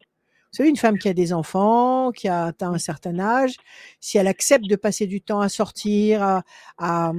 Vous 0.51 0.57
savez, 0.57 0.69
une 0.69 0.77
femme 0.77 0.97
qui 0.97 1.07
a 1.07 1.13
des 1.13 1.31
enfants, 1.31 2.11
qui 2.11 2.27
a 2.27 2.45
atteint 2.45 2.71
un 2.71 2.77
certain 2.79 3.19
âge, 3.19 3.53
si 3.99 4.17
elle 4.17 4.27
accepte 4.27 4.65
de 4.65 4.75
passer 4.75 5.05
du 5.05 5.21
temps 5.21 5.41
à 5.41 5.49
sortir, 5.49 6.23
à, 6.23 6.41
à, 6.79 7.11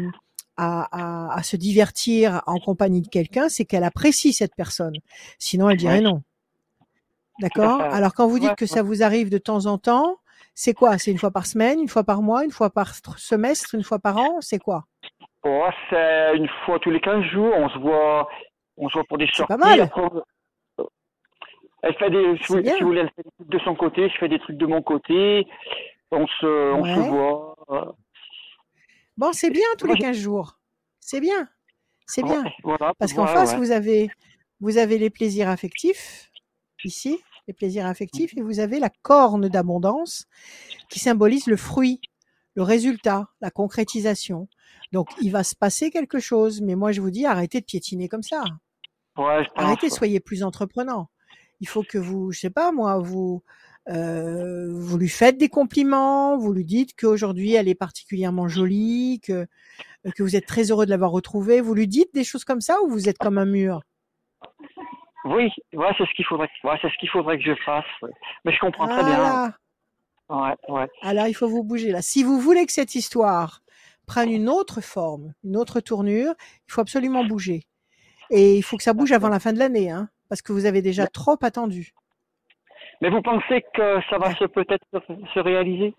à, 0.57 1.35
à- 1.37 1.43
se 1.45 1.57
divertir 1.57 2.43
en 2.47 2.59
compagnie 2.59 3.03
de 3.03 3.09
quelqu'un, 3.09 3.49
c'est 3.49 3.65
qu'elle 3.65 3.85
apprécie 3.85 4.33
cette 4.33 4.55
personne. 4.57 4.95
Sinon, 5.39 5.71
elle 5.71 5.77
dirait 5.77 6.01
non. 6.01 6.23
D'accord? 7.41 7.81
Alors, 7.81 8.15
quand 8.15 8.27
vous 8.27 8.39
dites 8.39 8.55
que 8.57 8.67
ça 8.67 8.83
vous 8.83 9.03
arrive 9.03 9.31
de 9.31 9.39
temps 9.39 9.67
en 9.67 9.79
temps, 9.79 10.17
c'est 10.55 10.75
quoi? 10.75 10.99
C'est 10.99 11.11
une 11.11 11.19
fois 11.19 11.31
par 11.31 11.47
semaine, 11.47 11.81
une 11.81 11.89
fois 11.89 12.05
par 12.05 12.21
mois, 12.23 12.45
une 12.45 12.51
fois 12.51 12.69
par 12.71 12.91
tr- 12.93 13.17
semestre, 13.17 13.75
une 13.75 13.85
fois 13.85 13.99
par 13.99 14.19
an? 14.19 14.39
C'est 14.41 14.59
quoi? 14.59 14.85
Oh, 15.45 15.65
c'est 15.89 16.37
une 16.37 16.49
fois 16.67 16.79
tous 16.81 16.91
les 16.91 17.01
15 17.01 17.25
jours, 17.33 17.53
on 17.57 17.69
se 17.71 17.79
voit, 17.79 18.29
on 18.77 18.89
se 18.89 18.95
voit 18.95 19.05
pour 19.09 19.17
des 19.17 19.27
sorties. 19.33 19.49
pas 19.49 19.57
mal. 19.57 19.81
après, 19.81 20.03
elle 21.83 21.95
fait 21.95 22.11
des, 22.11 22.37
si 22.39 22.53
vous, 22.53 22.61
bien. 22.61 22.75
si 22.77 22.81
vous 22.83 22.89
voulez, 22.89 23.01
elle 23.01 23.11
fait 23.17 23.23
des 23.23 23.31
trucs 23.39 23.49
de 23.51 23.59
son 23.61 23.75
côté, 23.75 24.09
je 24.09 24.19
fais 24.19 24.29
des 24.29 24.39
trucs 24.39 24.57
de 24.57 24.67
mon 24.67 24.83
côté. 24.83 25.47
On 26.11 26.27
se, 26.27 26.73
on 26.75 26.85
se 26.85 27.09
voit. 27.09 27.97
Bon, 29.17 29.33
c'est 29.33 29.51
bien 29.51 29.67
tous 29.79 29.87
les 29.87 29.95
je- 29.95 30.01
15 30.01 30.17
jours. 30.17 30.59
C'est 31.01 31.21
bien. 31.21 31.49
C'est 32.07 32.23
bien. 32.23 32.43
ouais, 32.45 32.53
voilà. 32.65 32.93
Parce 32.99 33.13
qu'en 33.13 33.27
face, 33.27 33.53
ouais. 33.53 33.59
vous 33.59 33.71
avez, 33.71 34.11
vous 34.61 34.79
avez 34.79 34.99
les 34.99 35.11
plaisirs 35.11 35.49
affectifs, 35.49 36.31
ici, 36.85 37.21
les 37.47 37.55
plaisirs 37.55 37.87
affectifs, 37.87 38.37
et 38.37 38.43
vous 38.43 38.59
avez 38.61 38.81
la 38.81 38.91
corne 39.03 39.49
d'abondance 39.49 40.27
qui 40.89 40.99
symbolise 40.99 41.47
le 41.47 41.57
fruit, 41.57 42.01
le 42.57 42.63
résultat, 42.63 43.29
la 43.41 43.51
concrétisation. 43.51 44.49
Donc, 44.93 45.09
il 45.23 45.31
va 45.31 45.45
se 45.45 45.55
passer 45.55 45.91
quelque 45.91 46.19
chose, 46.19 46.61
mais 46.61 46.75
moi, 46.75 46.91
je 46.91 47.01
vous 47.01 47.11
dis, 47.11 47.27
arrêtez 47.27 47.61
de 47.61 47.65
piétiner 47.65 48.09
comme 48.09 48.23
ça. 48.23 48.43
Ouais, 49.17 49.45
je 49.45 49.51
pense. 49.51 49.65
Arrêtez, 49.65 49.91
soyez 49.91 50.19
plus 50.19 50.43
entreprenant. 50.43 51.09
Il 51.61 51.69
faut 51.69 51.83
que 51.83 51.99
vous, 51.99 52.33
je 52.33 52.41
sais 52.41 52.51
pas 52.51 52.73
moi, 52.73 52.99
vous 52.99 53.43
euh, 53.89 54.69
vous 54.73 54.99
lui 54.99 55.09
faites 55.09 55.39
des 55.39 55.49
compliments, 55.49 56.37
vous 56.37 56.53
lui 56.53 56.65
dites 56.65 56.95
qu'aujourd'hui 56.99 57.55
elle 57.55 57.69
est 57.69 57.75
particulièrement 57.75 58.49
jolie, 58.49 59.21
que 59.23 59.47
que 60.15 60.23
vous 60.23 60.37
êtes 60.37 60.47
très 60.47 60.71
heureux 60.71 60.87
de 60.87 60.91
l'avoir 60.91 61.11
retrouvée. 61.11 61.61
Vous 61.61 61.75
lui 61.75 61.89
dites 61.89 62.15
des 62.15 62.25
choses 62.25 62.45
comme 62.45 62.61
ça 62.61 62.77
ou 62.83 62.89
vous 62.89 63.09
êtes 63.09 63.19
comme 63.19 63.39
un 63.39 63.45
mur? 63.45 63.81
Oui, 65.25 65.51
ouais, 65.75 65.93
c'est 65.99 66.07
ce 66.07 66.15
qu'il 66.15 66.25
faudrait, 66.25 66.49
ouais, 66.65 66.79
c'est 66.81 66.89
ce 66.89 66.97
qu'il 66.99 67.11
faudrait 67.11 67.37
que 67.37 67.45
je 67.45 67.55
fasse. 67.65 67.85
ouais. 68.03 68.11
Mais 68.45 68.53
je 68.53 68.61
comprends 68.61 68.89
très 68.89 69.05
bien. 69.05 69.17
Voilà. 69.17 69.57
Ouais, 70.31 70.57
ouais. 70.69 70.89
Alors 71.03 71.27
il 71.27 71.35
faut 71.35 71.49
vous 71.49 71.65
bouger 71.65 71.91
là. 71.91 72.03
Si 72.03 72.23
vous 72.23 72.39
voulez 72.39 72.65
que 72.65 72.73
cette 72.73 72.95
histoire 72.95 73.63
prenne 74.07 74.31
une 74.31 74.49
autre 74.49 74.81
forme, 74.81 75.35
une 75.45 75.57
autre 75.57 75.81
tournure, 75.81 76.35
il 76.69 76.73
faut 76.73 76.81
absolument 76.81 77.25
bouger. 77.25 77.65
Et 78.31 78.57
il 78.57 78.63
faut 78.63 78.77
que 78.77 78.83
ça 78.83 78.93
bouge 78.93 79.13
avant 79.13 79.29
la 79.29 79.41
fin 79.41 79.53
de 79.53 79.59
l'année, 79.59 79.91
hein, 79.91 80.09
parce 80.31 80.41
que 80.41 80.53
vous 80.53 80.65
avez 80.65 80.81
déjà 80.81 81.07
trop 81.07 81.37
attendu. 81.43 81.93
Mais 83.03 83.11
vous 83.11 83.21
pensez 83.21 83.63
que 83.75 84.01
ça 84.09 84.17
va 84.19 84.35
se 84.35 84.45
peut-être 84.45 84.85
se- 84.93 85.27
se 85.35 85.41
réaliser? 85.41 85.95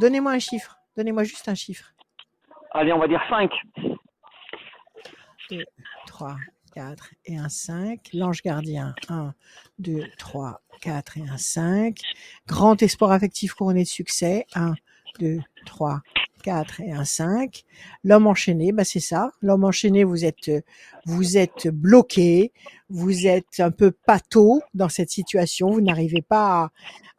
Donnez-moi 0.00 0.32
un 0.32 0.38
chiffre. 0.38 0.78
Donnez-moi 0.96 1.24
juste 1.24 1.48
un 1.48 1.54
chiffre. 1.54 1.94
Allez, 2.72 2.92
on 2.92 2.98
va 2.98 3.08
dire 3.08 3.22
5. 3.30 3.50
3, 6.06 6.36
4 6.74 7.10
et 7.26 7.36
un 7.38 7.48
5. 7.48 8.00
L'ange 8.12 8.42
gardien, 8.42 8.94
1, 9.08 9.32
2, 9.78 10.04
3, 10.18 10.60
4 10.82 11.18
et 11.18 11.22
un 11.28 11.38
5. 11.38 11.96
Grand 12.46 12.80
espoir 12.82 13.12
affectif 13.12 13.54
couronné 13.54 13.82
de 13.84 13.88
succès, 13.88 14.46
1, 14.54 14.74
2, 15.20 15.38
3, 15.66 16.00
4 16.42 16.80
et 16.80 16.92
un 16.92 17.04
5. 17.04 17.64
L'homme 18.04 18.26
enchaîné, 18.26 18.72
bah 18.72 18.84
c'est 18.84 19.00
ça. 19.00 19.30
L'homme 19.42 19.64
enchaîné, 19.64 20.04
vous 20.04 20.24
êtes, 20.24 20.48
euh, 20.48 20.60
vous 21.06 21.36
êtes 21.36 21.68
bloqué, 21.68 22.52
vous 22.88 23.26
êtes 23.26 23.60
un 23.60 23.70
peu 23.70 23.90
pâteau 23.90 24.62
dans 24.74 24.88
cette 24.88 25.10
situation. 25.10 25.70
Vous 25.70 25.80
n'arrivez 25.80 26.22
pas 26.22 26.70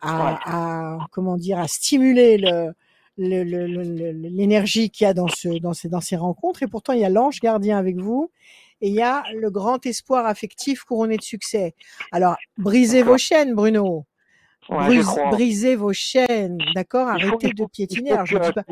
à, 0.02 0.34
à, 0.36 0.96
à- 0.96 1.08
comment 1.12 1.38
dire, 1.38 1.60
à 1.60 1.68
stimuler 1.68 2.38
le, 2.38 2.74
le- 3.18 3.44
le- 3.44 3.68
le- 3.68 3.84
le- 3.84 4.12
l'énergie 4.30 4.90
qu'il 4.90 5.06
y 5.06 5.08
a 5.08 5.14
dans, 5.14 5.28
ce, 5.28 5.60
dans, 5.60 5.74
ces, 5.74 5.90
dans 5.90 6.02
ces 6.02 6.16
rencontres. 6.16 6.64
Et 6.64 6.68
pourtant, 6.68 6.94
il 6.94 7.00
y 7.02 7.06
a 7.06 7.10
l'ange 7.10 7.40
gardien 7.42 7.78
avec 7.78 7.98
vous 7.98 8.32
et 8.82 8.88
il 8.90 8.94
y 8.96 9.02
a 9.02 9.24
le 9.36 9.50
grand 9.52 9.86
espoir 9.86 10.26
affectif 10.26 10.84
couronné 10.84 11.18
de 11.18 11.22
succès. 11.24 11.76
Alors, 12.12 12.38
brisez 12.58 13.04
vos 13.04 13.18
chaînes, 13.18 13.54
Bruno. 13.54 14.06
Ouais, 14.70 14.86
Brise- 14.86 15.30
brisez 15.32 15.76
vos 15.76 15.94
chaînes, 15.94 16.58
d'accord? 16.76 17.08
Arrêtez 17.08 17.50
de 17.54 17.66
piétiner. 17.66 18.12
Alors, 18.12 18.26
je 18.26 18.38
vous 18.38 18.44
dis 18.44 18.54
pas. 18.54 18.64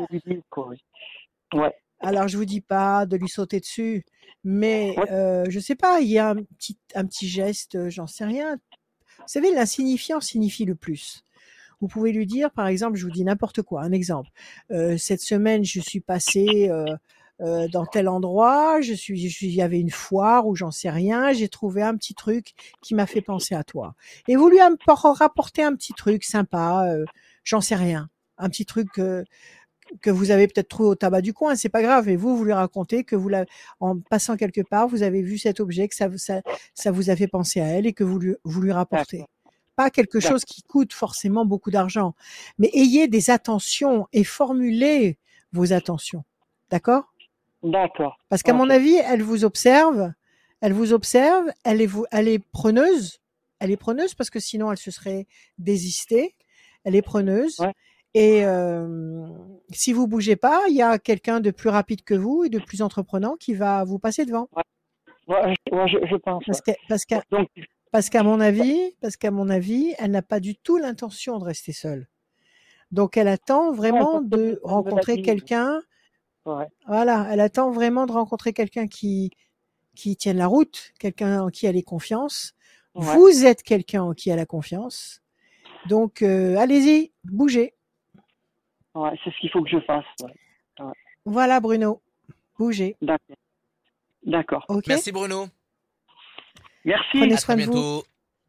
Ouais. 1.54 1.72
alors, 2.00 2.28
je 2.28 2.36
vous 2.36 2.44
dis 2.44 2.60
pas 2.60 3.04
de 3.06 3.16
lui 3.16 3.28
sauter 3.28 3.58
dessus, 3.60 4.04
mais 4.44 4.94
Ouais. 4.96 5.10
euh, 5.10 5.44
je 5.48 5.58
sais 5.58 5.74
pas, 5.74 6.00
il 6.00 6.08
y 6.08 6.18
a 6.18 6.30
un 6.30 6.36
petit, 6.36 6.78
un 6.94 7.04
petit 7.06 7.26
geste, 7.28 7.74
euh, 7.74 7.90
j'en 7.90 8.06
sais 8.06 8.24
rien. 8.24 8.56
Vous 9.18 9.24
savez, 9.26 9.50
l'insignifiant 9.52 10.20
signifie 10.20 10.64
le 10.64 10.74
plus. 10.74 11.24
Vous 11.80 11.88
pouvez 11.88 12.12
lui 12.12 12.26
dire, 12.26 12.50
par 12.50 12.66
exemple, 12.66 12.96
je 12.96 13.04
vous 13.04 13.10
dis 13.12 13.24
n'importe 13.24 13.62
quoi, 13.62 13.82
un 13.82 13.92
exemple. 13.92 14.30
Euh, 14.70 14.96
cette 14.96 15.20
semaine, 15.20 15.64
je 15.64 15.80
suis 15.80 16.00
passé 16.00 16.68
euh, 16.70 16.84
euh, 17.40 17.68
dans 17.68 17.86
tel 17.86 18.08
endroit, 18.08 18.80
je 18.80 18.92
suis, 18.94 19.28
je 19.28 19.32
suis- 19.34 19.46
il 19.46 19.54
y 19.54 19.62
avait 19.62 19.78
une 19.80 19.90
foire 19.90 20.46
ou 20.46 20.56
j'en 20.56 20.70
sais 20.70 20.90
rien, 20.90 21.32
j'ai 21.32 21.48
trouvé 21.48 21.82
un 21.82 21.96
petit 21.96 22.14
truc 22.14 22.52
qui 22.82 22.94
m'a 22.94 23.06
fait 23.06 23.20
penser 23.20 23.54
à 23.54 23.62
toi. 23.64 23.94
Et 24.26 24.36
vous 24.36 24.48
lui 24.48 24.58
appor- 24.58 25.16
rapportez 25.16 25.62
un 25.62 25.74
petit 25.74 25.92
truc 25.92 26.24
sympa, 26.24 26.86
euh, 26.88 27.04
j'en 27.44 27.60
sais 27.60 27.76
rien, 27.76 28.08
un 28.38 28.48
petit 28.48 28.66
truc 28.66 28.98
euh, 28.98 29.22
que 30.02 30.10
vous 30.10 30.30
avez 30.30 30.48
peut-être 30.48 30.68
trouvé 30.68 30.88
au 30.90 30.94
tabac 30.94 31.22
du 31.22 31.32
coin, 31.32 31.54
c'est 31.56 31.68
pas 31.70 31.80
grave. 31.80 32.08
Et 32.08 32.16
vous, 32.16 32.36
vous 32.36 32.44
lui 32.44 32.52
racontez 32.52 33.04
que 33.04 33.16
vous 33.16 33.30
en 33.80 33.98
passant 33.98 34.36
quelque 34.36 34.60
part, 34.60 34.86
vous 34.88 35.02
avez 35.02 35.22
vu 35.22 35.38
cet 35.38 35.60
objet, 35.60 35.88
que 35.88 35.94
ça, 35.94 36.08
vous- 36.08 36.18
ça, 36.18 36.42
ça 36.74 36.90
vous 36.90 37.08
a 37.08 37.16
fait 37.16 37.28
penser 37.28 37.60
à 37.60 37.66
elle 37.68 37.86
et 37.86 37.92
que 37.94 38.04
vous 38.04 38.18
lui, 38.18 38.34
vous 38.44 38.60
lui 38.60 38.72
rapportez. 38.72 39.24
Pas 39.76 39.90
quelque 39.90 40.18
chose 40.28 40.44
qui 40.44 40.62
coûte 40.62 40.92
forcément 40.92 41.46
beaucoup 41.46 41.70
d'argent, 41.70 42.14
mais 42.58 42.68
ayez 42.74 43.06
des 43.06 43.30
attentions 43.30 44.08
et 44.12 44.24
formulez 44.24 45.18
vos 45.52 45.72
attentions. 45.72 46.24
D'accord? 46.70 47.14
D'accord. 47.62 48.18
Parce 48.28 48.42
qu'à 48.42 48.52
mon 48.52 48.70
avis, 48.70 48.94
elle 48.94 49.22
vous 49.22 49.44
observe, 49.44 50.12
elle 50.60 50.72
vous 50.72 50.92
observe, 50.92 51.50
elle 51.64 51.80
est, 51.80 51.86
vous, 51.86 52.06
elle 52.12 52.28
est 52.28 52.38
preneuse, 52.38 53.20
elle 53.60 53.70
est 53.70 53.76
preneuse 53.76 54.14
parce 54.14 54.30
que 54.30 54.40
sinon 54.40 54.70
elle 54.70 54.78
se 54.78 54.90
serait 54.90 55.26
désistée. 55.58 56.34
Elle 56.84 56.94
est 56.94 57.02
preneuse. 57.02 57.58
Ouais. 57.58 57.72
Et 58.14 58.44
euh, 58.46 59.26
si 59.70 59.92
vous 59.92 60.06
bougez 60.06 60.36
pas, 60.36 60.62
il 60.68 60.74
y 60.74 60.82
a 60.82 60.98
quelqu'un 60.98 61.40
de 61.40 61.50
plus 61.50 61.68
rapide 61.68 62.02
que 62.02 62.14
vous 62.14 62.44
et 62.44 62.48
de 62.48 62.58
plus 62.58 62.82
entreprenant 62.82 63.36
qui 63.36 63.54
va 63.54 63.84
vous 63.84 63.98
passer 63.98 64.24
devant. 64.24 64.48
Ouais, 65.26 65.54
je, 65.66 65.76
ouais, 65.76 65.88
je, 65.88 65.98
je 66.10 66.16
pense. 66.16 66.44
Parce 67.90 68.08
qu'à, 68.10 68.22
mon 68.22 68.40
avis, 68.40 68.94
parce 69.00 69.16
qu'à 69.16 69.30
mon 69.30 69.48
avis, 69.50 69.94
elle 69.98 70.12
n'a 70.12 70.22
pas 70.22 70.40
du 70.40 70.56
tout 70.56 70.78
l'intention 70.78 71.38
de 71.38 71.44
rester 71.44 71.72
seule. 71.72 72.08
Donc 72.90 73.16
elle 73.18 73.28
attend 73.28 73.72
vraiment 73.72 74.22
de 74.22 74.60
rencontrer 74.62 75.20
quelqu'un 75.20 75.82
ouais. 76.56 76.66
Voilà, 76.86 77.26
elle 77.30 77.40
attend 77.40 77.70
vraiment 77.70 78.06
de 78.06 78.12
rencontrer 78.12 78.52
quelqu'un 78.52 78.86
qui 78.86 79.30
qui 79.94 80.16
tienne 80.16 80.36
la 80.38 80.46
route, 80.46 80.92
quelqu'un 81.00 81.42
en 81.42 81.48
qui 81.48 81.66
elle 81.66 81.76
ait 81.76 81.82
confiance. 81.82 82.54
Ouais. 82.94 83.04
Vous 83.16 83.44
êtes 83.44 83.62
quelqu'un 83.62 84.02
en 84.02 84.12
qui 84.14 84.30
elle 84.30 84.38
a 84.38 84.46
confiance. 84.46 85.22
Donc 85.88 86.22
euh, 86.22 86.56
allez-y, 86.56 87.12
bougez. 87.24 87.74
Ouais, 88.94 89.10
c'est 89.24 89.30
ce 89.30 89.38
qu'il 89.40 89.50
faut 89.50 89.62
que 89.62 89.70
je 89.70 89.80
fasse. 89.80 90.04
ouais. 90.22 90.84
Voilà 91.24 91.60
Bruno, 91.60 92.00
bougez. 92.58 92.96
D'accord. 94.24 94.64
Merci 94.86 95.12
Bruno. 95.12 95.46
Merci. 96.84 97.18
Prenez 97.18 97.34
À 97.34 97.36
soin 97.38 97.54
très 97.56 97.64
de 97.66 97.70
vous. 97.70 97.72
bientôt. 97.72 98.04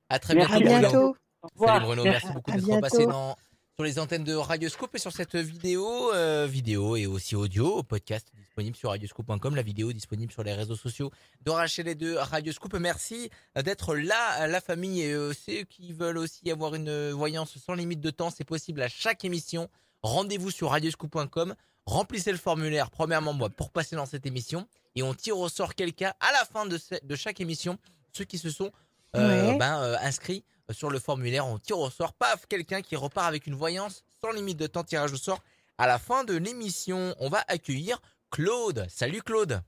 À 0.09 0.19
très 0.19 0.35
Merci, 0.35 0.53
À 0.53 0.59
bientôt. 0.59 1.15
Bruno. 1.55 2.03
Bientôt. 2.03 2.03
Salut 2.03 2.03
merci 2.03 2.27
beaucoup 2.33 2.51
À 2.51 2.55
d'être 2.55 2.65
bientôt. 2.65 2.81
passé 2.81 3.05
dans, 3.07 3.35
sur 3.79 3.85
les 3.85 3.97
antennes 3.97 4.25
de 4.25 4.33
Radioscope 4.35 4.93
et 4.95 4.99
sur 4.99 5.13
cette 5.13 5.37
vidéo, 5.37 6.11
euh, 6.13 6.45
vidéo 6.51 6.97
et 6.97 7.05
aussi 7.05 7.37
audio, 7.37 7.81
podcast 7.81 8.27
disponible 8.35 8.75
sur 8.75 8.89
radioscope.com, 8.89 9.55
la 9.55 9.61
vidéo 9.61 9.93
disponible 9.93 10.33
sur 10.33 10.43
les 10.43 10.53
réseaux 10.53 10.75
sociaux 10.75 11.11
de 11.45 11.51
Rachel 11.51 11.87
et 11.87 11.95
de 11.95 12.13
Radioscope. 12.13 12.73
Merci 12.73 13.29
d'être 13.55 13.95
là, 13.95 14.47
la 14.47 14.59
famille 14.59 15.01
et 15.03 15.13
euh, 15.13 15.31
ceux 15.31 15.63
qui 15.63 15.93
veulent 15.93 16.17
aussi 16.17 16.51
avoir 16.51 16.75
une 16.75 17.11
voyance 17.11 17.57
sans 17.57 17.73
limite 17.73 18.01
de 18.01 18.09
temps, 18.09 18.29
c'est 18.29 18.43
possible 18.43 18.81
à 18.81 18.89
chaque 18.89 19.23
émission. 19.23 19.69
Rendez-vous 20.03 20.51
sur 20.51 20.71
radioscope.com, 20.71 21.55
remplissez 21.85 22.33
le 22.33 22.37
formulaire 22.37 22.91
premièrement 22.91 23.31
moi 23.31 23.49
pour 23.49 23.71
passer 23.71 23.95
dans 23.95 24.05
cette 24.05 24.25
émission 24.25 24.67
et 24.95 25.03
on 25.03 25.13
tire 25.13 25.37
au 25.37 25.47
sort 25.47 25.73
quelqu'un 25.73 26.11
à 26.19 26.33
la 26.33 26.43
fin 26.43 26.65
de, 26.65 26.77
ce- 26.77 26.95
de 27.01 27.15
chaque 27.15 27.39
émission, 27.39 27.77
ceux 28.11 28.25
qui 28.25 28.39
se 28.39 28.49
sont 28.49 28.73
Ouais. 29.15 29.57
ben, 29.57 29.81
euh, 29.81 29.95
inscrits 30.01 30.43
sur 30.71 30.89
le 30.89 30.99
formulaire, 30.99 31.47
on 31.47 31.57
tire 31.57 31.79
au 31.79 31.89
sort, 31.89 32.13
paf, 32.13 32.45
quelqu'un 32.47 32.81
qui 32.81 32.95
repart 32.95 33.27
avec 33.27 33.47
une 33.47 33.55
voyance 33.55 34.03
sans 34.21 34.31
limite 34.31 34.57
de 34.59 34.67
temps, 34.67 34.83
tirage 34.83 35.11
au 35.13 35.17
sort. 35.17 35.39
À 35.77 35.87
la 35.87 35.97
fin 35.97 36.23
de 36.23 36.35
l'émission, 36.37 37.15
on 37.19 37.29
va 37.29 37.43
accueillir 37.47 37.99
Claude. 38.31 38.85
Salut 38.89 39.21
Claude, 39.23 39.61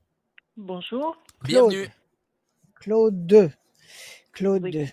Bonjour. 0.56 1.16
bienvenue. 1.42 1.88
Claude 2.76 3.26
2. 3.26 3.50
Claude 4.32 4.62
Oui. 4.62 4.70
2. 4.72 4.84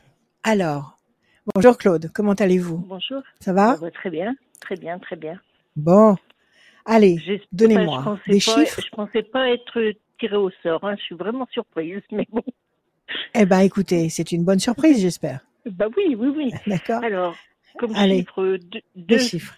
Alors, 0.44 0.98
bonjour 1.54 1.78
Claude, 1.78 2.10
comment 2.14 2.34
allez-vous? 2.34 2.78
Bonjour. 2.78 3.22
Ça 3.40 3.54
va? 3.54 3.76
Ça 3.76 3.82
va 3.82 3.92
très 3.92 4.10
bien, 4.10 4.36
très 4.62 4.76
bien, 4.78 4.98
très 5.00 5.16
bien. 5.16 5.40
Bon. 5.76 6.16
Allez, 6.86 7.20
donnez-moi 7.52 8.18
des 8.28 8.34
pas, 8.40 8.40
chiffres. 8.40 8.82
Je 8.84 8.90
pensais 8.96 9.22
pas 9.24 9.50
être 9.50 9.80
tirée 10.20 10.38
au 10.38 10.50
sort. 10.64 10.84
hein. 10.86 10.96
Je 10.98 11.04
suis 11.04 11.16
vraiment 11.16 11.48
surprise, 11.52 12.02
mais 12.12 12.28
bon. 12.32 12.42
Eh 13.34 13.46
ben 13.46 13.60
écoutez, 13.60 14.10
c'est 14.10 14.32
une 14.32 14.44
bonne 14.44 14.60
surprise, 14.60 15.00
j'espère. 15.00 15.46
Bah 15.66 15.88
oui, 15.98 16.16
oui, 16.16 16.28
oui. 16.36 16.52
D'accord. 16.68 17.04
Alors, 17.04 17.36
comme 17.78 17.96
Allez. 17.96 18.20
chiffre 18.20 18.58
deux- 18.58 18.82
deux, 18.96 19.18
chiffres. 19.18 19.56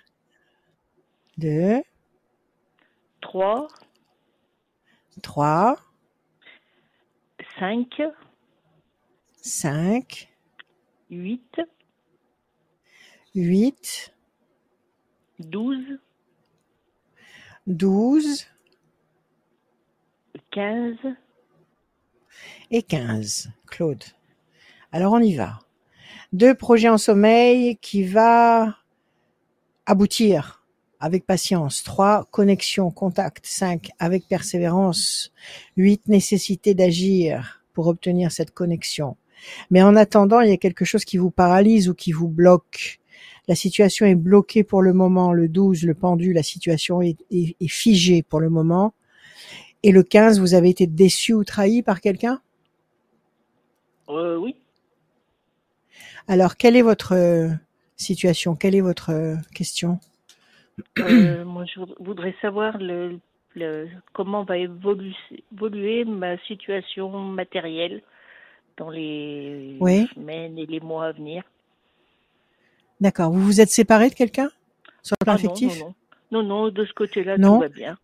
2, 1.38 1.82
trois, 3.22 3.68
3, 5.24 5.78
cinq, 7.60 8.02
5, 9.38 10.30
huit, 11.10 11.62
8, 13.34 14.14
douze, 15.40 16.00
12 17.68 18.48
quinze, 20.52 20.98
et 22.72 22.84
15. 22.84 23.52
Claude. 23.68 24.04
Alors 24.92 25.14
on 25.14 25.20
y 25.20 25.36
va. 25.36 25.60
Deux 26.34 26.56
projets 26.56 26.90
en 26.90 26.98
sommeil 26.98 27.78
qui 27.82 28.04
va 28.04 28.78
aboutir 29.86 30.66
avec 31.02 31.26
patience. 31.26 31.84
3. 31.84 32.28
Connexion, 32.32 32.92
contact. 32.92 33.46
5. 33.46 33.90
Avec 34.00 34.28
persévérance. 34.28 35.34
8. 35.78 36.08
Nécessité 36.08 36.74
d'agir 36.74 37.64
pour 37.74 37.88
obtenir 37.88 38.32
cette 38.32 38.52
connexion. 38.52 39.18
Mais 39.72 39.82
en 39.82 39.96
attendant, 39.96 40.42
il 40.42 40.50
y 40.50 40.54
a 40.54 40.58
quelque 40.58 40.86
chose 40.86 41.04
qui 41.04 41.18
vous 41.18 41.32
paralyse 41.32 41.90
ou 41.90 41.96
qui 41.96 42.12
vous 42.12 42.28
bloque. 42.28 43.00
La 43.48 43.56
situation 43.56 44.06
est 44.06 44.16
bloquée 44.16 44.64
pour 44.64 44.82
le 44.82 44.94
moment. 44.94 45.34
Le 45.34 45.50
12, 45.50 45.84
le 45.84 45.96
pendu, 45.96 46.32
la 46.32 46.44
situation 46.44 47.02
est 47.02 47.18
figée 47.68 48.24
pour 48.24 48.40
le 48.40 48.50
moment. 48.50 48.94
Et 49.84 49.92
le 49.92 50.04
15, 50.04 50.40
vous 50.40 50.54
avez 50.54 50.70
été 50.70 50.88
déçu 50.88 51.34
ou 51.34 51.44
trahi 51.44 51.82
par 51.82 52.02
quelqu'un? 52.02 52.42
Euh, 54.10 54.38
oui, 54.38 54.56
Alors, 56.28 56.58
quelle 56.58 56.76
est 56.76 56.82
votre 56.82 57.14
euh, 57.14 57.50
situation? 57.96 58.56
Quelle 58.56 58.76
est 58.76 58.82
votre 58.82 59.12
euh, 59.12 59.36
question? 59.54 60.00
Euh, 61.02 61.44
moi, 61.46 61.66
je 61.66 61.80
voudrais 62.00 62.36
savoir 62.42 62.78
le, 62.78 63.20
le- 63.56 63.90
comment 64.14 64.44
va 64.44 64.58
évolu- 64.58 65.16
évoluer 65.54 66.06
ma 66.06 66.38
situation 66.40 67.10
matérielle 67.10 68.02
dans 68.78 68.90
les 68.90 69.78
Oui. 69.82 70.08
semaines 70.14 70.58
et 70.58 70.66
les 70.66 70.80
mois 70.80 71.08
à 71.08 71.12
venir. 71.12 71.44
D'accord. 73.02 73.32
Vous 73.32 73.42
vous 73.44 73.60
êtes 73.62 73.70
séparé 73.72 74.10
de 74.10 74.16
quelqu'un? 74.16 74.50
Sur 75.04 75.16
le 75.20 75.26
plan 75.26 75.34
Ah 75.34 75.40
non, 75.40 75.44
affectif? 75.46 75.74
non, 75.74 75.76
non, 75.76 75.96
non, 76.32 76.44
non, 76.44 76.70
de 76.70 76.86
ce 76.86 76.94
côté-là, 76.94 77.40
tout 77.40 77.56
va 77.56 77.70
bien. 77.70 77.98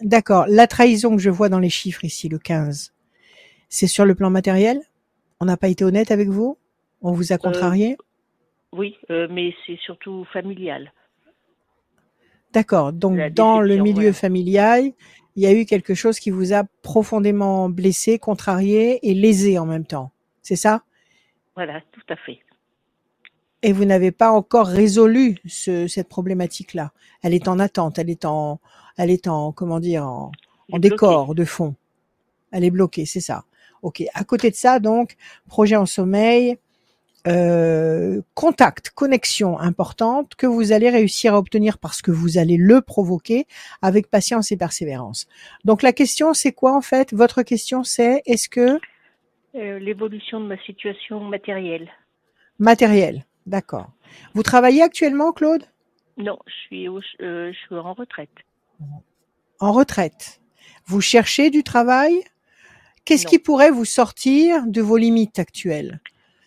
D'accord. 0.00 0.46
La 0.48 0.66
trahison 0.66 1.16
que 1.16 1.22
je 1.22 1.30
vois 1.30 1.48
dans 1.48 1.58
les 1.58 1.70
chiffres 1.70 2.04
ici, 2.04 2.28
le 2.28 2.38
15, 2.38 2.92
c'est 3.68 3.86
sur 3.86 4.04
le 4.04 4.14
plan 4.14 4.30
matériel? 4.30 4.80
On 5.40 5.44
n'a 5.44 5.56
pas 5.56 5.68
été 5.68 5.84
honnête 5.84 6.10
avec 6.10 6.28
vous? 6.28 6.58
On 7.02 7.12
vous 7.12 7.32
a 7.32 7.38
contrarié? 7.38 7.96
Oui, 8.72 8.96
euh, 9.10 9.28
mais 9.30 9.54
c'est 9.66 9.78
surtout 9.84 10.24
familial. 10.32 10.92
D'accord. 12.52 12.92
Donc, 12.92 13.18
dans 13.32 13.60
le 13.60 13.76
milieu 13.76 14.08
ouais. 14.08 14.12
familial, 14.12 14.92
il 15.36 15.42
y 15.42 15.46
a 15.46 15.52
eu 15.52 15.64
quelque 15.64 15.94
chose 15.94 16.18
qui 16.18 16.30
vous 16.30 16.52
a 16.52 16.64
profondément 16.82 17.68
blessé, 17.68 18.18
contrarié 18.18 19.08
et 19.08 19.14
lésé 19.14 19.58
en 19.58 19.66
même 19.66 19.86
temps. 19.86 20.12
C'est 20.42 20.56
ça? 20.56 20.82
Voilà, 21.54 21.80
tout 21.92 22.02
à 22.08 22.16
fait. 22.16 22.40
Et 23.62 23.72
vous 23.72 23.84
n'avez 23.84 24.10
pas 24.10 24.30
encore 24.30 24.66
résolu 24.66 25.38
ce, 25.46 25.86
cette 25.86 26.08
problématique-là. 26.08 26.92
Elle 27.22 27.32
est 27.32 27.48
en 27.48 27.58
attente. 27.58 27.98
Elle 27.98 28.10
est 28.10 28.24
en, 28.24 28.60
elle 28.96 29.10
est 29.10 29.26
en, 29.28 29.52
comment 29.52 29.80
dire, 29.80 30.06
en, 30.06 30.30
décor 30.78 31.34
de 31.34 31.44
fond. 31.44 31.74
Elle 32.50 32.64
est 32.64 32.70
bloquée, 32.70 33.06
c'est 33.06 33.20
ça. 33.20 33.44
Ok. 33.82 34.02
À 34.14 34.24
côté 34.24 34.50
de 34.50 34.54
ça, 34.56 34.78
donc, 34.78 35.16
projet 35.48 35.76
en 35.76 35.86
sommeil, 35.86 36.58
euh, 37.28 38.20
contact, 38.34 38.90
connexion 38.90 39.58
importante 39.58 40.34
que 40.34 40.46
vous 40.46 40.72
allez 40.72 40.90
réussir 40.90 41.34
à 41.34 41.38
obtenir 41.38 41.78
parce 41.78 42.02
que 42.02 42.10
vous 42.10 42.36
allez 42.36 42.56
le 42.56 42.80
provoquer 42.80 43.46
avec 43.80 44.08
patience 44.10 44.50
et 44.50 44.56
persévérance. 44.56 45.26
Donc 45.64 45.82
la 45.82 45.92
question, 45.92 46.34
c'est 46.34 46.52
quoi 46.52 46.76
en 46.76 46.80
fait? 46.80 47.12
Votre 47.12 47.42
question, 47.42 47.84
c'est 47.84 48.22
est-ce 48.26 48.48
que 48.48 48.78
Euh, 49.54 49.78
L'évolution 49.78 50.40
de 50.40 50.46
ma 50.46 50.58
situation 50.64 51.20
matérielle. 51.20 51.90
matériel 52.58 53.24
D'accord. 53.46 53.90
Vous 54.34 54.42
travaillez 54.42 54.82
actuellement, 54.82 55.32
Claude? 55.32 55.64
Non, 56.16 56.38
je 56.46 56.52
suis, 56.66 56.88
au- 56.88 57.00
euh, 57.20 57.52
je 57.52 57.58
suis 57.58 57.74
en 57.74 57.92
retraite. 57.92 58.30
En 59.60 59.72
retraite. 59.72 60.40
Vous 60.86 61.00
cherchez 61.00 61.50
du 61.50 61.62
travail? 61.62 62.22
Qu'est-ce 63.04 63.26
qui 63.26 63.38
pourrait 63.38 63.70
vous 63.70 63.84
sortir 63.84 64.66
de 64.66 64.80
vos 64.80 64.96
limites 64.96 65.38
actuelles? 65.38 66.00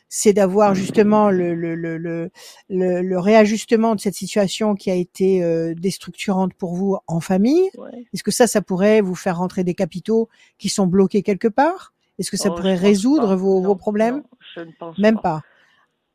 C'est 0.08 0.32
d'avoir 0.34 0.74
justement 0.76 1.30
le, 1.30 1.54
le, 1.56 1.76
le, 1.76 1.98
le, 1.98 2.32
le- 2.70 3.02
le 3.02 3.20
réajustement 3.20 3.96
de 3.96 4.00
cette 4.00 4.14
situation 4.16 4.76
qui 4.76 4.90
a 4.90 4.94
été 4.96 5.44
euh, 5.44 5.74
déstructurante 5.76 6.54
pour 6.54 6.74
vous 6.76 6.98
en 7.08 7.20
famille. 7.20 7.70
Ouais. 7.78 8.06
Est-ce 8.14 8.24
que 8.24 8.32
ça, 8.32 8.48
ça 8.48 8.62
pourrait 8.62 9.02
vous 9.02 9.16
faire 9.16 9.38
rentrer 9.38 9.64
des 9.66 9.74
capitaux 9.74 10.30
qui 10.58 10.70
sont 10.70 10.88
bloqués 10.88 11.22
quelque 11.22 11.50
part? 11.50 11.94
Est-ce 12.18 12.32
que 12.32 12.38
ça 12.38 12.50
Oh, 12.50 12.56
pourrait 12.56 12.76
résoudre 12.76 13.36
vos, 13.36 13.60
Non, 13.60 13.68
vos 13.68 13.76
problèmes? 13.76 14.18
non, 14.18 14.24
je 14.56 14.62
ne 14.62 14.72
pense 14.80 14.98
Même 14.98 15.20
pas. 15.20 15.42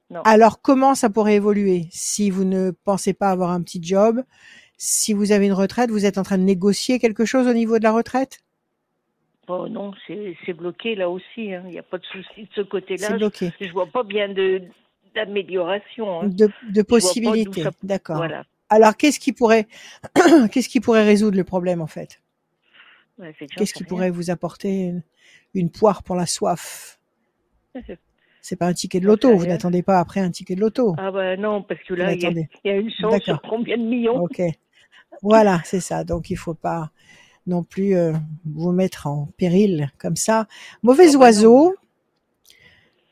Non. 0.08 0.22
Alors, 0.24 0.62
comment 0.62 0.94
ça 0.94 1.10
pourrait 1.10 1.34
évoluer 1.34 1.88
si 1.92 2.30
vous 2.30 2.44
ne 2.44 2.70
pensez 2.70 3.12
pas 3.12 3.30
avoir 3.30 3.50
un 3.50 3.60
petit 3.60 3.80
job? 3.82 4.22
Si 4.82 5.12
vous 5.12 5.30
avez 5.30 5.44
une 5.44 5.52
retraite, 5.52 5.90
vous 5.90 6.06
êtes 6.06 6.16
en 6.16 6.22
train 6.22 6.38
de 6.38 6.42
négocier 6.42 6.98
quelque 6.98 7.26
chose 7.26 7.46
au 7.46 7.52
niveau 7.52 7.78
de 7.78 7.82
la 7.84 7.92
retraite? 7.92 8.38
Oh 9.46 9.68
non, 9.68 9.92
c'est 10.06 10.54
bloqué 10.54 10.94
là 10.94 11.10
aussi. 11.10 11.52
hein. 11.52 11.64
Il 11.66 11.72
n'y 11.72 11.78
a 11.78 11.82
pas 11.82 11.98
de 11.98 12.04
souci 12.06 12.44
de 12.44 12.48
ce 12.54 12.62
C'est 12.62 12.68
côté-là. 12.68 13.18
bloqué. 13.18 13.52
Je, 13.60 13.66
je 13.66 13.72
vois 13.72 13.86
pas 13.88 14.04
bien 14.04 14.30
de 14.30 14.62
d'amélioration. 15.14 16.22
hein. 16.22 16.28
De, 16.28 16.80
possibilités. 16.80 17.62
ça- 17.62 17.72
D'accord. 17.82 18.16
Voilà. 18.16 18.44
Alors, 18.70 18.96
qu'est-ce 18.96 19.20
qui 19.20 19.32
pourrait, 19.34 19.66
qu'est-ce 20.50 20.68
qui 20.70 20.80
pourrait 20.80 21.04
résoudre 21.04 21.36
le 21.36 21.44
problème 21.44 21.82
en 21.82 21.86
fait? 21.86 22.22
Ouais, 23.18 23.34
Qu'est-ce 23.34 23.74
qui 23.74 23.80
rien. 23.80 23.88
pourrait 23.88 24.10
vous 24.10 24.30
apporter 24.30 24.84
une, 24.84 25.02
une 25.52 25.70
poire 25.70 26.02
pour 26.02 26.16
la 26.16 26.24
soif? 26.24 26.98
C'est 28.40 28.56
pas 28.56 28.66
un 28.66 28.72
ticket 28.72 29.00
de 29.00 29.06
loto. 29.06 29.36
Vous 29.36 29.44
n'attendez 29.44 29.82
pas 29.82 29.98
après 29.98 30.20
un 30.20 30.30
ticket 30.30 30.54
de 30.54 30.60
loto. 30.60 30.94
Ah 30.96 31.10
bah 31.10 31.36
non, 31.36 31.62
parce 31.62 31.82
que 31.82 31.92
là, 31.92 32.14
il 32.14 32.22
y, 32.22 32.26
a- 32.26 32.30
y 32.64 32.80
une 32.80 32.90
chance 32.90 33.22
sur 33.22 33.42
combien 33.42 33.76
de 33.76 33.82
millions? 33.82 34.24
Ok. 34.24 34.40
Voilà, 35.22 35.60
c'est 35.64 35.80
ça. 35.80 36.04
Donc 36.04 36.30
il 36.30 36.36
faut 36.36 36.54
pas 36.54 36.90
non 37.46 37.62
plus 37.62 37.94
euh, 37.96 38.12
vous 38.44 38.72
mettre 38.72 39.06
en 39.06 39.28
péril 39.36 39.90
comme 39.98 40.16
ça. 40.16 40.46
Mauvais 40.82 41.14
oiseau. 41.16 41.74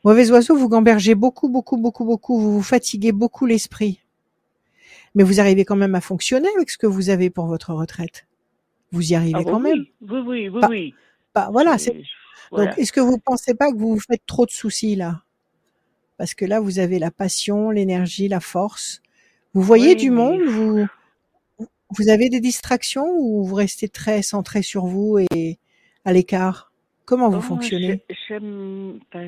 Mauvais 0.03 0.31
oiseau, 0.31 0.55
vous 0.55 0.69
gambergez 0.69 1.13
beaucoup, 1.15 1.49
beaucoup, 1.49 1.77
beaucoup, 1.77 2.05
beaucoup. 2.05 2.39
Vous 2.39 2.53
vous 2.53 2.61
fatiguez 2.63 3.11
beaucoup 3.11 3.45
l'esprit. 3.45 3.99
Mais 5.15 5.23
vous 5.23 5.39
arrivez 5.39 5.65
quand 5.65 5.75
même 5.75 5.95
à 5.95 6.01
fonctionner 6.01 6.47
avec 6.55 6.69
ce 6.69 6.77
que 6.77 6.87
vous 6.87 7.09
avez 7.09 7.29
pour 7.29 7.47
votre 7.47 7.73
retraite. 7.73 8.25
Vous 8.91 9.11
y 9.11 9.15
arrivez 9.15 9.41
Ah 9.41 9.43
quand 9.43 9.59
même. 9.59 9.85
Oui, 10.01 10.19
oui, 10.25 10.49
oui, 10.49 10.61
Pas- 10.61 10.69
oui. 10.69 10.93
Voilà. 11.51 11.77
c'est- 11.77 11.91
C'est- 11.91 12.03
voilà. 12.51 12.71
Donc, 12.71 12.79
est-ce 12.79 12.91
que 12.91 12.99
vous 13.01 13.17
pensez 13.17 13.53
pas 13.53 13.71
que 13.71 13.77
vous 13.77 13.95
vous 13.95 13.99
faites 13.99 14.25
trop 14.25 14.45
de 14.45 14.51
soucis 14.51 14.95
là? 14.95 15.21
Parce 16.17 16.33
que 16.33 16.45
là, 16.45 16.59
vous 16.59 16.79
avez 16.79 16.97
la 16.99 17.11
passion, 17.11 17.69
l'énergie, 17.69 18.27
la 18.27 18.39
force. 18.39 19.01
Vous 19.53 19.61
voyez 19.61 19.89
Oui, 19.89 19.95
du 19.95 20.11
monde, 20.11 20.41
vous, 20.41 20.85
vous 21.89 22.09
avez 22.09 22.29
des 22.29 22.39
distractions 22.39 23.07
ou 23.17 23.43
vous 23.43 23.55
restez 23.55 23.89
très 23.89 24.21
centré 24.21 24.61
sur 24.61 24.85
vous 24.85 25.17
et 25.31 25.57
à 26.05 26.13
l'écart? 26.13 26.71
Comment 27.05 27.29
vous 27.29 27.37
Oh, 27.39 27.41
fonctionnez? 27.41 28.03
enfin, 28.09 28.39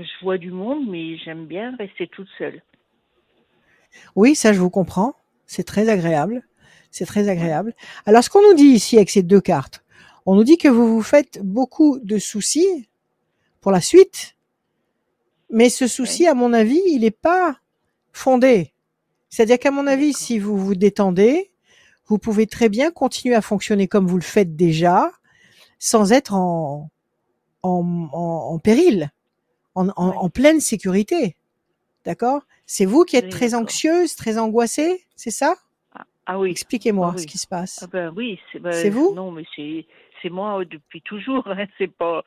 je 0.03 0.23
vois 0.23 0.37
du 0.37 0.51
monde, 0.51 0.87
mais 0.87 1.17
j'aime 1.17 1.47
bien 1.47 1.75
rester 1.77 2.07
toute 2.07 2.27
seule. 2.37 2.61
Oui, 4.15 4.35
ça, 4.35 4.53
je 4.53 4.59
vous 4.59 4.69
comprends. 4.69 5.15
C'est 5.47 5.63
très 5.63 5.89
agréable. 5.89 6.43
C'est 6.91 7.05
très 7.05 7.27
agréable. 7.29 7.73
Alors, 8.05 8.23
ce 8.23 8.29
qu'on 8.29 8.41
nous 8.41 8.53
dit 8.53 8.65
ici 8.65 8.97
avec 8.97 9.09
ces 9.09 9.23
deux 9.23 9.41
cartes, 9.41 9.83
on 10.25 10.35
nous 10.35 10.43
dit 10.43 10.57
que 10.57 10.67
vous 10.67 10.93
vous 10.93 11.01
faites 11.01 11.39
beaucoup 11.41 11.99
de 11.99 12.19
soucis 12.19 12.87
pour 13.61 13.71
la 13.71 13.81
suite, 13.81 14.35
mais 15.49 15.69
ce 15.69 15.87
souci, 15.87 16.27
à 16.27 16.33
mon 16.33 16.53
avis, 16.53 16.81
il 16.87 17.01
n'est 17.01 17.11
pas 17.11 17.57
fondé. 18.13 18.71
C'est-à-dire 19.29 19.59
qu'à 19.59 19.71
mon 19.71 19.87
avis, 19.87 20.13
si 20.13 20.39
vous 20.39 20.57
vous 20.57 20.75
détendez, 20.75 21.50
vous 22.11 22.19
pouvez 22.19 22.45
très 22.45 22.67
bien 22.67 22.91
continuer 22.91 23.35
à 23.35 23.41
fonctionner 23.41 23.87
comme 23.87 24.05
vous 24.05 24.17
le 24.17 24.21
faites 24.21 24.57
déjà, 24.57 25.09
sans 25.79 26.11
être 26.11 26.33
en, 26.33 26.89
en, 27.63 28.09
en, 28.11 28.53
en 28.53 28.59
péril, 28.59 29.11
en, 29.75 29.87
en, 29.95 30.29
pleine 30.29 30.59
sécurité. 30.59 31.37
D'accord? 32.03 32.41
C'est 32.65 32.83
vous 32.83 33.05
qui 33.05 33.15
êtes 33.15 33.25
Oui, 33.25 33.29
très 33.29 33.55
anxieuse, 33.55 34.17
très 34.17 34.37
angoissée, 34.37 35.05
c'est 35.15 35.31
ça? 35.31 35.55
Ah, 35.95 36.03
ah 36.25 36.39
oui. 36.39 36.51
Expliquez-moi 36.51 37.11
Ah 37.11 37.15
oui. 37.15 37.21
ce 37.21 37.27
qui 37.27 37.37
se 37.37 37.47
passe. 37.47 37.79
Ah 37.81 37.87
ben 37.87 38.13
oui, 38.13 38.37
c'est 38.51 38.59
ben, 38.59 38.91
vous? 38.91 39.13
Non, 39.15 39.31
mais 39.31 39.45
c'est 39.55 39.85
c'est 40.21 40.29
moi 40.29 40.65
depuis 40.65 41.01
toujours. 41.03 41.47
Hein. 41.47 41.65
C'est 41.77 41.87
pas 41.87 42.25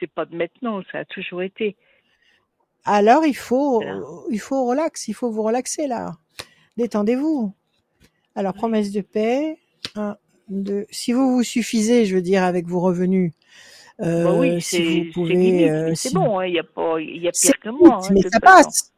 c'est 0.00 0.10
pas 0.10 0.24
de 0.24 0.34
maintenant. 0.34 0.80
Ça 0.90 1.00
a 1.00 1.04
toujours 1.04 1.42
été. 1.42 1.76
Alors 2.86 3.26
il 3.26 3.36
faut, 3.36 3.82
il 4.30 4.40
faut 4.40 4.64
relax, 4.64 5.08
il 5.08 5.14
faut 5.14 5.30
vous 5.30 5.42
relaxer 5.42 5.86
là. 5.88 6.12
Détendez-vous. 6.78 7.54
Alors 8.36 8.52
promesse 8.54 8.92
de 8.92 9.00
paix. 9.00 9.58
Un, 9.96 10.16
deux. 10.48 10.86
Si 10.90 11.12
vous 11.12 11.32
vous 11.36 11.42
suffisez, 11.42 12.04
je 12.04 12.14
veux 12.14 12.22
dire 12.22 12.44
avec 12.44 12.66
vos 12.68 12.78
revenus. 12.80 13.32
euh, 14.02 14.24
bah 14.24 14.34
oui, 14.38 14.60
si 14.60 15.04
vous 15.06 15.12
pouvez. 15.12 15.68
euh, 15.70 15.94
si 15.94 16.08
c'est 16.10 16.14
bon. 16.14 16.38
hein. 16.38 16.46
Il 16.46 16.54
y 16.54 16.58
a 16.58 16.62
pas 16.62 17.00
il 17.00 17.20
y 17.22 17.26
a 17.28 17.32
pire 17.32 17.58
que 17.60 17.70
moi. 17.70 17.98
hein, 18.04 18.08
mais 18.12 18.22
ça 18.22 18.38
façon. 18.40 18.40
passe. 18.68 18.92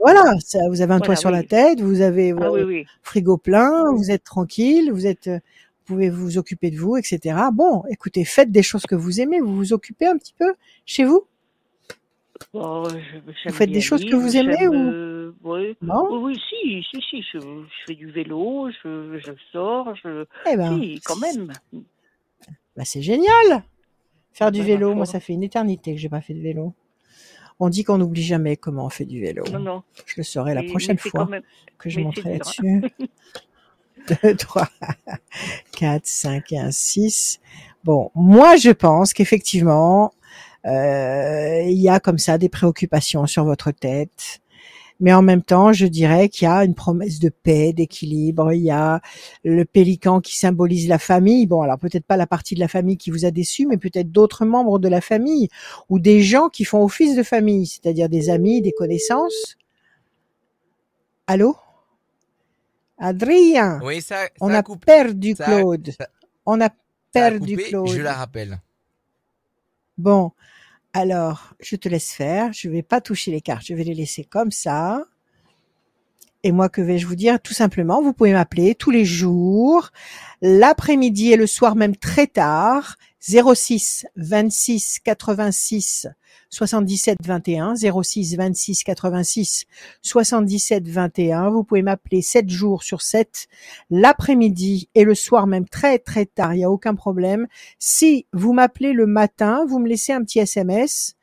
Voilà, 0.00 0.34
ça, 0.40 0.58
vous 0.68 0.80
avez 0.82 0.92
un 0.94 1.00
toit 1.00 1.16
sur 1.16 1.30
la 1.30 1.42
tête, 1.44 1.80
vous 1.80 2.00
avez 2.00 2.34
Ah 2.40 2.50
oui, 2.52 2.84
frigo 3.02 3.36
plein, 3.36 3.92
vous 3.94 4.10
êtes 4.10 4.24
tranquille, 4.24 4.90
vous 4.92 5.06
êtes, 5.06 5.28
euh, 5.28 5.36
vous 5.38 5.84
pouvez 5.94 6.10
vous 6.10 6.36
occuper 6.36 6.70
de 6.70 6.76
vous, 6.78 6.96
etc. 6.96 7.36
Bon, 7.52 7.84
écoutez, 7.88 8.24
faites 8.24 8.50
des 8.50 8.62
choses 8.62 8.82
que 8.86 8.94
vous 8.96 9.20
aimez, 9.20 9.40
vous 9.40 9.54
vous 9.54 9.72
occupez 9.72 10.06
un 10.06 10.18
petit 10.18 10.34
peu 10.36 10.54
chez 10.84 11.04
vous? 11.04 11.24
Je- 12.52 12.58
j'aime 13.44 13.52
faites 13.52 13.70
des 13.70 13.80
choses 13.80 14.04
que 14.04 14.16
vous 14.16 14.36
aimez 14.36 14.66
ou- 14.68 14.72
Non 15.42 16.08
Oui, 16.10 16.18
oui, 16.22 16.40
si, 16.48 16.82
si, 16.90 17.02
si. 17.10 17.22
Je, 17.32 17.38
je 17.38 17.84
fais 17.86 17.94
du 17.94 18.10
vélo, 18.10 18.70
je, 18.82 19.18
je 19.18 19.32
sors, 19.52 19.94
je. 19.96 20.24
Eh 20.50 20.56
ben, 20.56 20.78
Si, 20.80 21.00
quand 21.04 21.16
même. 21.16 21.52
Bah, 22.76 22.84
c'est 22.84 23.02
génial. 23.02 23.62
Faire 24.32 24.50
du 24.50 24.60
Bah, 24.60 24.66
vélo, 24.66 24.94
moi 24.94 25.06
ça 25.06 25.20
fait 25.20 25.32
une 25.32 25.44
éternité 25.44 25.94
que 25.94 26.00
j'ai 26.00 26.08
pas 26.08 26.20
fait 26.20 26.34
de 26.34 26.40
vélo. 26.42 26.74
On 27.60 27.68
dit 27.68 27.84
qu'on 27.84 27.98
n'oublie 27.98 28.22
jamais 28.24 28.56
comment 28.56 28.86
on 28.86 28.90
fait 28.90 29.04
du 29.04 29.20
vélo. 29.20 29.44
Non, 29.52 29.60
non. 29.60 29.82
Je 30.06 30.14
le 30.16 30.22
saurai 30.24 30.54
la 30.54 30.62
mais- 30.62 30.68
prochaine 30.68 30.96
mais 31.04 31.10
fois 31.10 31.26
même- 31.26 31.42
que 31.78 31.88
je 31.88 31.98
mais 31.98 32.04
monterai 32.04 32.32
là-dessus. 32.38 32.82
2, 34.22 34.36
3, 34.36 34.68
4, 35.78 36.04
5 36.06 36.52
et 36.52 36.58
un 36.58 36.70
6. 36.72 37.40
Bon, 37.84 38.10
moi 38.14 38.56
je 38.56 38.70
pense 38.70 39.12
qu'effectivement, 39.12 40.12
euh, 40.66 41.60
il 41.62 41.80
y 41.80 41.88
a 41.88 42.00
comme 42.00 42.18
ça 42.18 42.36
des 42.38 42.48
préoccupations 42.48 43.26
sur 43.26 43.44
votre 43.44 43.70
tête. 43.70 44.40
Mais 45.00 45.12
en 45.12 45.22
même 45.22 45.42
temps, 45.42 45.72
je 45.72 45.86
dirais 45.86 46.28
qu'il 46.28 46.46
y 46.46 46.48
a 46.48 46.64
une 46.64 46.74
promesse 46.74 47.18
de 47.18 47.28
paix, 47.28 47.72
d'équilibre. 47.72 48.52
Il 48.52 48.62
y 48.62 48.70
a 48.70 49.00
le 49.42 49.64
pélican 49.64 50.20
qui 50.20 50.36
symbolise 50.36 50.88
la 50.88 50.98
famille. 50.98 51.46
Bon, 51.46 51.62
alors 51.62 51.78
peut-être 51.78 52.06
pas 52.06 52.16
la 52.16 52.26
partie 52.28 52.54
de 52.54 52.60
la 52.60 52.68
famille 52.68 52.96
qui 52.96 53.10
vous 53.10 53.24
a 53.24 53.30
déçu, 53.32 53.66
mais 53.66 53.76
peut-être 53.76 54.12
d'autres 54.12 54.44
membres 54.46 54.78
de 54.78 54.88
la 54.88 55.00
famille 55.00 55.48
ou 55.90 55.98
des 55.98 56.22
gens 56.22 56.48
qui 56.48 56.64
font 56.64 56.82
office 56.84 57.16
de 57.16 57.22
famille, 57.24 57.66
c'est-à-dire 57.66 58.08
des 58.08 58.30
amis, 58.30 58.62
des 58.62 58.72
connaissances. 58.72 59.56
Allô? 61.26 61.56
Adrien, 62.98 63.80
Oui, 63.82 64.00
ça, 64.00 64.22
ça 64.24 64.28
on 64.40 64.50
a 64.50 64.62
coupé. 64.62 64.86
perdu 64.86 65.34
Claude. 65.34 65.90
ça- 65.98 66.08
On 66.46 66.60
a 66.60 66.70
perdu 67.12 67.56
coupé, 67.56 67.68
Claude. 67.70 67.88
Je 67.88 68.00
la 68.00 68.14
rappelle. 68.14 68.60
Bon, 69.98 70.30
alors, 70.96 71.54
je 71.60 71.74
te 71.74 71.88
laisse 71.88 72.12
faire. 72.12 72.52
Je 72.52 72.68
vais 72.68 72.82
pas 72.82 73.00
toucher 73.00 73.32
les 73.32 73.40
cartes. 73.40 73.66
Je 73.66 73.74
vais 73.74 73.82
les 73.82 73.94
laisser 73.94 74.24
comme 74.24 74.52
ça. 74.52 75.04
Et 76.44 76.52
moi, 76.52 76.68
que 76.68 76.80
vais-je 76.80 77.06
vous 77.06 77.16
dire? 77.16 77.40
Tout 77.40 77.52
simplement, 77.52 78.00
vous 78.00 78.12
pouvez 78.12 78.32
m'appeler 78.32 78.76
tous 78.76 78.90
les 78.90 79.04
jours, 79.04 79.90
l'après-midi 80.40 81.32
et 81.32 81.36
le 81.36 81.48
soir 81.48 81.74
même 81.74 81.96
très 81.96 82.28
tard, 82.28 82.96
06 83.26 84.06
26 84.16 84.98
86 85.02 86.08
77 86.50 87.18
21, 87.24 87.74
06 87.74 88.36
26 88.36 88.84
86 88.84 89.64
77 90.02 90.88
21. 90.88 91.48
Vous 91.48 91.64
pouvez 91.64 91.80
m'appeler 91.80 92.20
7 92.20 92.50
jours 92.50 92.82
sur 92.82 93.00
7, 93.00 93.48
l'après-midi 93.88 94.90
et 94.94 95.04
le 95.04 95.14
soir 95.14 95.46
même 95.46 95.66
très 95.66 95.98
très 95.98 96.26
tard, 96.26 96.54
il 96.54 96.58
n'y 96.58 96.64
a 96.64 96.70
aucun 96.70 96.94
problème. 96.94 97.46
Si 97.78 98.26
vous 98.34 98.52
m'appelez 98.52 98.92
le 98.92 99.06
matin, 99.06 99.64
vous 99.66 99.78
me 99.78 99.88
laissez 99.88 100.12
un 100.12 100.22
petit 100.22 100.40
SMS 100.40 101.14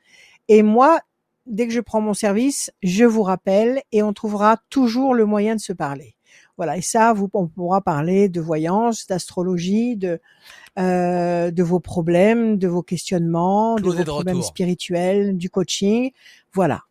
et 0.48 0.64
moi, 0.64 1.02
dès 1.46 1.68
que 1.68 1.74
je 1.74 1.82
prends 1.82 2.02
mon 2.02 2.16
service, 2.16 2.72
je 2.82 3.06
vous 3.06 3.24
rappelle 3.24 3.84
et 3.92 4.02
on 4.02 4.14
trouvera 4.14 4.58
toujours 4.70 5.14
le 5.14 5.26
moyen 5.26 5.56
de 5.56 5.62
se 5.62 5.74
parler. 5.74 6.16
Voilà, 6.58 6.78
et 6.78 6.82
ça, 6.82 7.14
vous, 7.14 7.30
on 7.34 7.48
pourra 7.48 7.82
parler 7.82 8.30
de 8.30 8.42
voyance, 8.42 9.08
d'astrologie, 9.08 9.96
de, 9.98 10.20
euh, 10.78 11.52
de 11.52 11.64
vos 11.64 11.80
problèmes, 11.80 12.58
de 12.58 12.68
vos 12.68 12.84
questionnements, 12.84 13.76
de 13.76 13.84
vos 13.84 13.94
de 13.94 14.04
problèmes 14.04 14.38
retour. 14.38 14.50
spirituels, 14.50 15.38
du 15.38 15.50
coaching. 15.50 16.12
Voilà. 16.54 16.84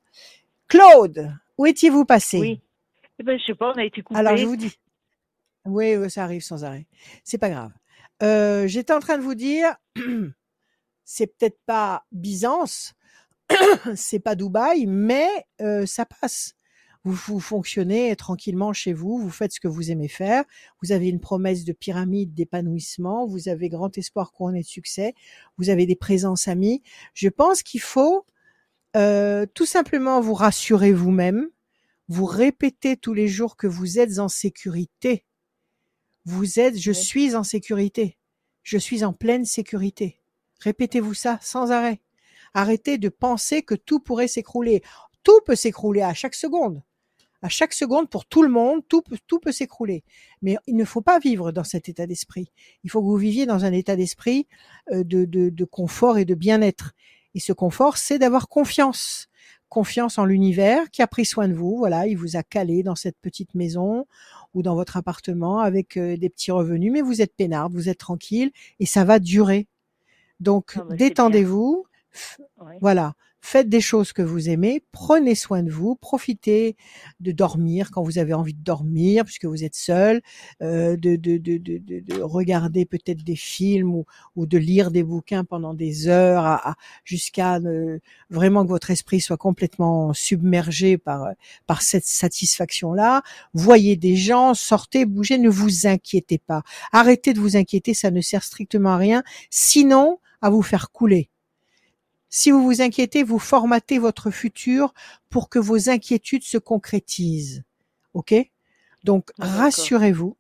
Claude, 0.68 1.32
où 1.58 1.66
étiez-vous 1.66 2.04
passé? 2.04 2.38
Oui. 2.38 2.61
Eh 3.18 3.22
ben, 3.22 3.38
je 3.38 3.44
sais 3.44 3.54
pas, 3.54 3.72
on 3.74 3.78
a 3.78 3.84
été 3.84 4.02
coupé. 4.02 4.18
alors 4.18 4.36
je 4.36 4.46
vous 4.46 4.56
dis. 4.56 4.78
Oui, 5.66 5.94
oui, 5.96 6.11
ça 6.11 6.24
arrive 6.24 6.42
sans 6.42 6.64
arrêt. 6.64 6.86
C'est 7.22 7.38
pas 7.38 7.50
grave. 7.50 7.72
Euh, 8.22 8.66
J'étais 8.66 8.92
en 8.92 9.00
train 9.00 9.18
de 9.18 9.22
vous 9.22 9.34
dire, 9.34 9.76
c'est 11.04 11.26
peut-être 11.26 11.58
pas 11.66 12.04
Byzance, 12.12 12.94
c'est 13.94 14.20
pas 14.20 14.34
Dubaï, 14.34 14.86
mais 14.86 15.28
euh, 15.61 15.84
ça 15.86 16.06
passe. 16.06 16.54
Vous, 17.05 17.14
vous 17.14 17.40
fonctionnez 17.40 18.14
tranquillement 18.14 18.72
chez 18.72 18.92
vous, 18.92 19.18
vous 19.18 19.30
faites 19.30 19.53
ce 19.53 19.61
que 19.61 19.68
vous 19.68 19.90
aimez 19.90 20.09
faire, 20.09 20.44
vous 20.82 20.92
avez 20.92 21.09
une 21.09 21.20
promesse 21.20 21.64
de 21.64 21.72
pyramide 21.72 22.34
d'épanouissement, 22.34 23.26
vous 23.26 23.48
avez 23.48 23.70
grand 23.70 23.96
espoir 23.96 24.32
couronné 24.32 24.61
de 24.61 24.66
succès, 24.66 25.14
vous 25.57 25.70
avez 25.70 25.86
des 25.86 25.96
présences 25.96 26.46
amies. 26.46 26.82
Je 27.14 27.28
pense 27.28 27.62
qu'il 27.62 27.80
faut 27.80 28.26
euh, 28.96 29.46
tout 29.55 29.66
simplement 29.66 30.20
vous 30.20 30.34
rassurer 30.34 30.92
vous-même, 30.92 31.48
vous 32.09 32.26
répétez 32.26 32.96
tous 32.96 33.14
les 33.14 33.28
jours 33.28 33.57
que 33.57 33.66
vous 33.66 33.98
êtes 33.98 34.18
en 34.18 34.28
sécurité. 34.28 35.24
Vous 36.26 36.61
êtes, 36.61 36.76
je 36.76 36.92
suis 36.92 37.34
en 37.34 37.44
sécurité. 37.44 38.18
Je 38.62 38.76
suis 38.76 39.05
en 39.05 39.12
pleine 39.12 39.44
sécurité. 39.44 40.20
Répétez-vous 40.61 41.14
ça 41.14 41.38
sans 41.40 41.70
arrêt. 41.70 42.01
Arrêtez 42.53 42.98
de 42.98 43.09
penser 43.09 43.62
que 43.62 43.74
tout 43.74 44.01
pourrait 44.01 44.28
s'écrouler. 44.28 44.82
Tout 45.22 45.40
peut 45.46 45.57
s'écrouler 45.57 46.03
à 46.03 46.12
chaque 46.12 46.34
seconde. 46.34 46.82
À 47.43 47.49
chaque 47.49 47.72
seconde, 47.72 48.11
pour 48.11 48.26
tout 48.26 48.43
le 48.43 48.51
monde, 48.51 48.82
tout 48.88 49.03
peut, 49.03 49.16
tout 49.26 49.38
peut 49.38 49.53
s'écrouler. 49.53 50.05
Mais 50.43 50.57
il 50.66 50.76
ne 50.76 50.84
faut 50.84 51.01
pas 51.01 51.18
vivre 51.18 51.53
dans 51.53 51.64
cet 51.64 51.88
état 51.88 52.07
d'esprit. 52.07 52.51
Il 52.84 52.91
faut 52.91 53.01
que 53.01 53.07
vous 53.07 53.16
viviez 53.16 53.47
dans 53.47 53.64
un 53.64 53.72
état 53.72 53.97
d'esprit 53.97 54.47
euh, 54.93 55.05
de, 55.05 55.24
de, 55.24 55.49
de 55.49 55.64
confort 55.64 56.18
et 56.18 56.24
de 56.24 56.34
bien-être. 56.34 56.93
Et 57.34 57.41
ce 57.41 57.53
confort, 57.53 57.97
c'est 57.97 58.18
d'avoir 58.18 58.49
confiance. 58.49 59.28
Confiance 59.68 60.18
en 60.18 60.24
l'univers 60.24 60.91
qui 60.91 61.01
a 61.01 61.07
pris 61.07 61.24
soin 61.24 61.49
de 61.49 61.55
vous. 61.55 61.76
Voilà, 61.76 62.07
il 62.09 62.16
vous 62.16 62.36
a 62.36 62.43
calé 62.43 62.82
dans 62.82 62.97
cette 62.97 63.16
petite 63.20 63.55
maison 63.55 64.07
ou 64.53 64.62
dans 64.62 64.74
votre 64.74 64.97
appartement 64.97 65.61
avec 65.61 65.97
euh, 65.97 66.16
des 66.16 66.28
petits 66.28 66.51
revenus, 66.51 66.93
mais 66.93 67.03
vous 67.03 67.22
êtes 67.22 67.34
peinarde, 67.34 67.72
vous 67.72 67.88
êtes 67.88 67.99
tranquille 67.99 68.51
et 68.80 68.86
ça 68.86 69.05
va 69.05 69.18
durer. 69.18 69.68
Donc, 70.41 70.76
détendez-vous. 70.97 71.84
Voilà. 72.80 73.14
Faites 73.43 73.68
des 73.68 73.80
choses 73.80 74.12
que 74.12 74.22
vous 74.22 74.49
aimez, 74.51 74.82
prenez 74.93 75.34
soin 75.34 75.62
de 75.62 75.70
vous, 75.70 75.97
profitez 75.97 76.76
de 77.20 77.32
dormir 77.32 77.91
quand 77.91 78.03
vous 78.03 78.18
avez 78.18 78.34
envie 78.34 78.55
de 78.55 78.62
dormir, 78.62 79.24
puisque 79.24 79.47
vous 79.47 79.64
êtes 79.64 79.74
seul, 79.74 80.20
euh, 80.62 80.97
de, 80.97 81.16
de, 81.16 81.38
de, 81.38 81.57
de, 81.57 81.78
de, 81.78 82.01
de 82.01 82.20
regarder 82.20 82.84
peut-être 82.84 83.24
des 83.24 83.36
films 83.36 83.95
ou, 83.95 84.05
ou 84.36 84.47
de 84.47 84.59
lire 84.59 84.91
des 84.91 85.03
bouquins 85.03 85.45
pendant 85.45 85.74
des 85.74 86.07
heures 86.07 86.76
jusqu'à 87.05 87.57
euh, 87.57 87.99
vraiment 88.28 88.62
que 88.64 88.68
votre 88.68 88.91
esprit 88.91 89.20
soit 89.20 89.36
complètement 89.38 90.12
submergé 90.12 90.99
par, 90.99 91.28
par 91.66 91.82
cette 91.82 92.05
satisfaction-là. 92.07 93.22
Voyez 93.55 93.97
des 93.97 94.16
gens, 94.16 94.55
sortez, 94.55 95.07
bougez, 95.07 95.38
ne 95.38 95.49
vous 95.49 95.86
inquiétez 95.86 96.38
pas. 96.38 96.62
Arrêtez 96.93 97.32
de 97.32 97.41
vous 97.41 97.57
inquiéter, 97.57 97.95
ça 97.95 98.11
ne 98.11 98.20
sert 98.20 98.43
strictement 98.45 98.91
à 98.91 98.97
rien, 98.97 99.22
sinon 99.51 100.18
à 100.43 100.51
vous 100.51 100.62
faire 100.62 100.91
couler. 100.91 101.30
Si 102.30 102.52
vous 102.52 102.62
vous 102.62 102.80
inquiétez, 102.80 103.24
vous 103.24 103.40
formatez 103.40 103.98
votre 103.98 104.30
futur 104.30 104.94
pour 105.28 105.48
que 105.48 105.58
vos 105.58 105.90
inquiétudes 105.90 106.44
se 106.44 106.58
concrétisent. 106.58 107.62
OK? 108.14 108.34
Donc, 109.04 109.30
Ah, 109.40 109.46
rassurez-vous. 109.46 110.36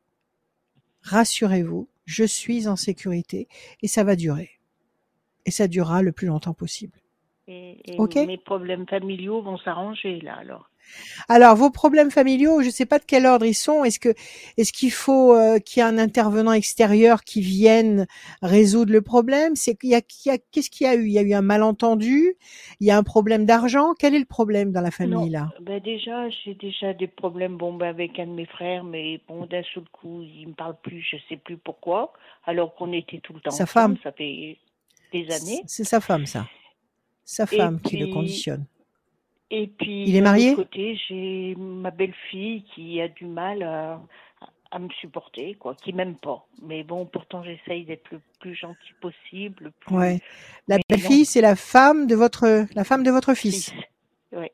Rassurez-vous. 1.02 1.88
Je 2.04 2.24
suis 2.24 2.68
en 2.68 2.76
sécurité 2.76 3.48
et 3.82 3.88
ça 3.88 4.04
va 4.04 4.16
durer. 4.16 4.50
Et 5.46 5.50
ça 5.50 5.68
durera 5.68 6.02
le 6.02 6.12
plus 6.12 6.26
longtemps 6.26 6.54
possible. 6.54 6.99
Et, 7.50 8.26
mes 8.26 8.38
problèmes 8.38 8.86
familiaux 8.86 9.42
vont 9.42 9.58
s'arranger 9.58 10.20
là 10.20 10.36
alors. 10.40 10.70
Alors, 11.28 11.54
vos 11.56 11.70
problèmes 11.70 12.10
familiaux, 12.10 12.62
je 12.62 12.66
ne 12.66 12.72
sais 12.72 12.86
pas 12.86 12.98
de 12.98 13.04
quel 13.06 13.26
ordre 13.26 13.46
ils 13.46 13.54
sont. 13.54 13.84
Est-ce 13.84 14.00
que, 14.00 14.08
est-ce 14.56 14.72
qu'il 14.72 14.90
faut 14.90 15.34
euh, 15.34 15.58
qu'il 15.58 15.80
y 15.80 15.86
ait 15.86 15.88
un 15.88 15.98
intervenant 15.98 16.52
extérieur 16.52 17.22
qui 17.22 17.40
vienne 17.40 18.06
résoudre 18.42 18.92
le 18.92 19.02
problème? 19.02 19.54
C'est 19.54 19.76
qu'il 19.76 19.90
y 19.90 19.94
a, 19.94 20.00
qu'est-ce 20.00 20.70
qu'il 20.70 20.86
y 20.86 20.90
a 20.90 20.94
eu? 20.94 21.06
Il 21.06 21.12
y 21.12 21.18
a 21.18 21.22
eu 21.22 21.32
un 21.32 21.42
malentendu? 21.42 22.34
Il 22.80 22.86
y 22.86 22.90
a 22.90 22.96
un 22.96 23.02
problème 23.02 23.46
d'argent? 23.46 23.94
Quel 23.98 24.14
est 24.14 24.18
le 24.18 24.24
problème 24.24 24.72
dans 24.72 24.80
la 24.80 24.90
famille 24.90 25.30
là? 25.30 25.48
Ben 25.60 25.80
déjà, 25.80 26.28
j'ai 26.30 26.54
déjà 26.54 26.92
des 26.92 27.08
problèmes 27.08 27.56
bon, 27.56 27.74
ben 27.74 27.88
avec 27.88 28.18
un 28.18 28.26
de 28.26 28.32
mes 28.32 28.46
frères, 28.46 28.84
mais 28.84 29.20
bon, 29.28 29.46
d'un 29.46 29.62
seul 29.74 29.84
coup, 29.92 30.22
il 30.22 30.48
me 30.48 30.54
parle 30.54 30.76
plus, 30.82 31.02
je 31.02 31.16
sais 31.28 31.36
plus 31.36 31.56
pourquoi, 31.56 32.12
alors 32.46 32.74
qu'on 32.74 32.92
était 32.92 33.18
tout 33.18 33.32
le 33.32 33.40
temps 33.40 33.50
Sa 33.50 33.64
ensemble, 33.64 33.96
femme. 33.96 33.96
ça 34.02 34.12
fait 34.12 34.58
des 35.12 35.30
années. 35.30 35.62
C'est 35.66 35.84
sa 35.84 36.00
femme, 36.00 36.26
ça. 36.26 36.46
Sa 37.30 37.46
femme 37.46 37.80
qui 37.80 37.96
le 37.96 38.08
conditionne. 38.08 38.64
Et 39.52 39.68
puis, 39.68 40.02
Il 40.04 40.16
est 40.16 40.20
marié? 40.20 40.56
côté, 40.56 40.98
j'ai 41.08 41.54
ma 41.56 41.92
belle-fille 41.92 42.64
qui 42.74 43.00
a 43.00 43.06
du 43.06 43.24
mal 43.24 43.62
à, 43.62 44.00
à 44.72 44.78
me 44.80 44.88
supporter, 45.00 45.54
quoi, 45.54 45.76
qui 45.76 45.92
m'aime 45.92 46.16
pas. 46.16 46.44
Mais 46.60 46.82
bon, 46.82 47.06
pourtant, 47.06 47.44
j'essaye 47.44 47.84
d'être 47.84 48.10
le 48.10 48.20
plus 48.40 48.56
gentil 48.56 48.92
possible, 49.00 49.64
le 49.66 49.70
plus 49.70 49.94
Ouais. 49.94 50.18
La 50.66 50.78
belle-fille, 50.88 51.24
c'est 51.24 51.40
la 51.40 51.54
femme 51.54 52.08
de 52.08 52.16
votre, 52.16 52.66
la 52.74 52.82
femme 52.82 53.04
de 53.04 53.12
votre 53.12 53.34
fils. 53.34 53.72
Ouais. 54.32 54.52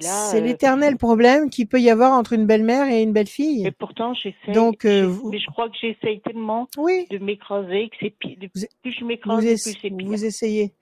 C'est 0.00 0.38
euh, 0.38 0.40
l'éternel 0.40 0.98
problème 0.98 1.48
qu'il 1.48 1.66
peut 1.66 1.80
y 1.80 1.88
avoir 1.88 2.12
entre 2.12 2.34
une 2.34 2.46
belle-mère 2.46 2.88
et 2.90 3.02
une 3.02 3.12
belle-fille. 3.14 3.66
Et 3.66 3.70
pourtant, 3.70 4.12
j'essaye. 4.12 4.52
Donc, 4.52 4.84
euh, 4.84 5.06
vous- 5.06 5.30
Mais 5.30 5.38
je 5.38 5.46
crois 5.46 5.70
que 5.70 5.76
j'essaye 5.80 6.20
tellement 6.20 6.68
Oui, 6.76 7.06
de 7.10 7.16
m'écraser 7.16 7.88
que 7.88 7.96
c'est 8.00 8.10
pire. 8.10 8.36
Plus 8.82 8.92
je 8.92 9.04
m'écrase, 9.04 9.42
plus 9.44 9.56
c'est 9.80 9.90
pire. 9.90 10.06
vous 10.08 10.24
essayez. 10.26 10.72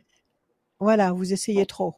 Voilà, 0.82 1.12
vous 1.12 1.32
essayez 1.32 1.64
trop. 1.66 1.94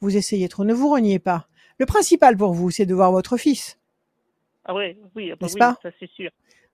Vous 0.00 0.16
essayez 0.16 0.48
trop. 0.48 0.64
Ne 0.64 0.74
vous 0.74 0.90
reniez 0.90 1.18
pas. 1.20 1.48
Le 1.78 1.86
principal 1.86 2.36
pour 2.36 2.52
vous, 2.54 2.70
c'est 2.70 2.86
de 2.86 2.94
voir 2.94 3.12
votre 3.12 3.36
fils. 3.36 3.78
Ah 4.64 4.74
ouais, 4.74 4.98
oui, 5.14 5.30
ah 5.32 5.36
bah 5.36 5.46
N'est-ce 5.46 5.54
oui, 5.54 5.58
pas? 5.58 5.78
ça 5.82 5.90
c'est 6.00 6.10
sûr. 6.10 6.30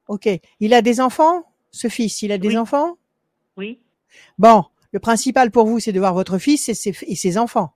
Ok. 0.08 0.28
Il 0.60 0.74
a 0.74 0.82
des 0.82 1.00
enfants, 1.00 1.44
ce 1.70 1.88
fils? 1.88 2.22
Il 2.22 2.32
a 2.32 2.38
des 2.38 2.48
Oui. 2.48 2.56
enfants? 2.56 2.96
Oui, 3.56 3.80
Bon, 4.38 4.64
le 4.92 4.98
principal 5.00 5.50
pour 5.50 5.66
vous, 5.66 5.78
c'est 5.80 5.92
de 5.92 5.98
voir 5.98 6.14
votre 6.14 6.38
fils 6.38 6.68
et 6.68 6.74
ses, 6.74 6.94
et 7.06 7.14
ses 7.16 7.38
enfants. 7.38 7.74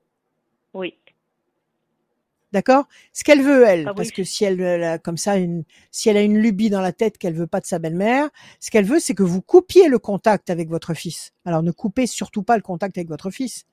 oui. 0.74 0.99
D'accord? 2.52 2.86
Ce 3.12 3.22
qu'elle 3.22 3.42
veut, 3.42 3.64
elle, 3.66 3.86
Ah 3.86 3.90
oui. 3.90 3.96
parce 3.96 4.10
que 4.10 4.24
si 4.24 4.44
elle, 4.44 4.60
elle 4.60 4.82
a 4.82 4.98
comme 4.98 5.16
ça 5.16 5.36
une, 5.36 5.64
si 5.90 6.08
elle 6.08 6.16
a 6.16 6.22
une 6.22 6.38
lubie 6.38 6.68
dans 6.70 6.80
la 6.80 6.92
tête 6.92 7.16
qu'elle 7.16 7.34
veut 7.34 7.46
pas 7.46 7.60
de 7.60 7.66
sa 7.66 7.78
belle-mère, 7.78 8.28
ce 8.58 8.70
qu'elle 8.70 8.84
veut, 8.84 8.98
c'est 8.98 9.14
que 9.14 9.22
vous 9.22 9.40
coupiez 9.40 9.88
le 9.88 9.98
contact 9.98 10.50
avec 10.50 10.68
votre 10.68 10.94
fils. 10.94 11.32
Alors 11.44 11.62
ne 11.62 11.70
coupez 11.70 12.06
surtout 12.06 12.42
pas 12.42 12.56
le 12.56 12.62
contact 12.62 12.98
avec 12.98 13.08
votre 13.08 13.30
fils. 13.30 13.64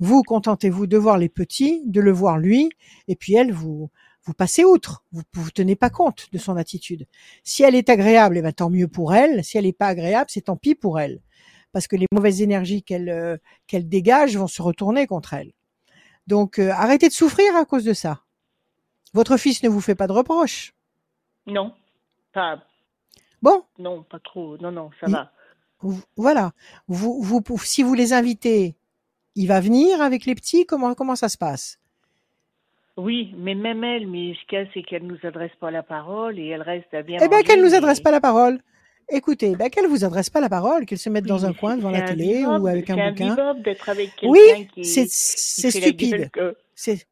Vous 0.00 0.22
contentez-vous 0.22 0.86
de 0.86 0.96
voir 0.96 1.18
les 1.18 1.28
petits, 1.28 1.82
de 1.86 2.00
le 2.00 2.12
voir 2.12 2.38
lui, 2.38 2.70
et 3.08 3.16
puis 3.16 3.34
elle, 3.34 3.52
vous, 3.52 3.90
vous 4.24 4.32
passez 4.34 4.64
outre. 4.64 5.04
Vous, 5.12 5.22
vous 5.34 5.50
tenez 5.50 5.76
pas 5.76 5.90
compte 5.90 6.28
de 6.32 6.38
son 6.38 6.56
attitude. 6.56 7.06
Si 7.44 7.62
elle 7.62 7.74
est 7.74 7.88
agréable, 7.88 8.38
eh 8.38 8.42
ben 8.42 8.52
tant 8.52 8.70
mieux 8.70 8.88
pour 8.88 9.14
elle. 9.14 9.44
Si 9.44 9.56
elle 9.58 9.64
n'est 9.64 9.72
pas 9.72 9.88
agréable, 9.88 10.30
c'est 10.30 10.42
tant 10.42 10.56
pis 10.56 10.74
pour 10.74 11.00
elle, 11.00 11.20
parce 11.72 11.86
que 11.86 11.96
les 11.96 12.06
mauvaises 12.12 12.42
énergies 12.42 12.82
qu'elle 12.82 13.08
euh, 13.08 13.36
qu'elle 13.66 13.88
dégage 13.88 14.36
vont 14.36 14.46
se 14.46 14.60
retourner 14.62 15.06
contre 15.06 15.34
elle. 15.34 15.52
Donc 16.30 16.58
euh, 16.60 16.70
arrêtez 16.70 17.08
de 17.08 17.12
souffrir 17.12 17.54
à 17.56 17.64
cause 17.64 17.84
de 17.84 17.92
ça. 17.92 18.20
Votre 19.12 19.36
fils 19.36 19.62
ne 19.64 19.68
vous 19.68 19.80
fait 19.80 19.96
pas 19.96 20.06
de 20.06 20.12
reproches. 20.12 20.72
Non. 21.46 21.74
Pas, 22.32 22.60
Bon, 23.42 23.64
non, 23.78 24.02
pas 24.04 24.20
trop. 24.20 24.56
Non, 24.58 24.70
non, 24.70 24.90
ça 25.00 25.06
Il- 25.08 25.12
va. 25.12 25.32
voilà. 26.16 26.52
Vous, 26.86 27.20
vous, 27.20 27.40
pou- 27.40 27.58
si 27.58 27.82
vous 27.82 27.94
les 27.94 28.12
invitez, 28.12 28.76
il 29.34 29.48
va 29.48 29.60
venir 29.60 30.00
avec 30.00 30.26
les 30.26 30.34
petits? 30.36 30.66
Comment, 30.66 30.94
comment 30.94 31.16
ça 31.16 31.28
se 31.28 31.36
passe? 31.38 31.78
Oui, 32.96 33.34
mais 33.36 33.54
même 33.54 33.82
elle, 33.82 34.06
mais 34.06 34.34
ce 34.34 34.46
qu'il 34.46 34.58
y 34.58 34.62
a, 34.62 34.66
c'est 34.74 34.82
qu'elle 34.82 35.06
nous 35.06 35.18
adresse 35.24 35.54
pas 35.58 35.70
la 35.72 35.82
parole 35.82 36.38
et 36.38 36.46
elle 36.48 36.62
reste 36.62 36.92
à 36.94 37.02
bien 37.02 37.18
Eh 37.22 37.28
bien, 37.28 37.42
qu'elle 37.42 37.62
nous 37.62 37.70
mais- 37.70 37.76
adresse 37.76 38.00
pas 38.00 38.10
la 38.12 38.20
parole. 38.20 38.60
Écoutez, 39.12 39.56
ben, 39.56 39.68
qu'elle 39.70 39.86
vous 39.86 40.04
adresse 40.04 40.30
pas 40.30 40.40
la 40.40 40.48
parole, 40.48 40.86
qu'elle 40.86 40.98
se 40.98 41.08
mette 41.10 41.24
dans 41.24 41.44
un 41.46 41.52
coin 41.52 41.76
devant 41.76 41.90
la 41.90 42.02
télé 42.02 42.44
ou 42.44 42.66
avec 42.66 42.90
un 42.90 43.10
bouquin. 43.10 43.34
avec 43.86 44.10
Oui, 44.22 44.38
c'est 44.84 45.06
stupide. 45.08 46.10
gueule 46.16 46.30
que- 46.30 46.56
C'est 46.74 47.06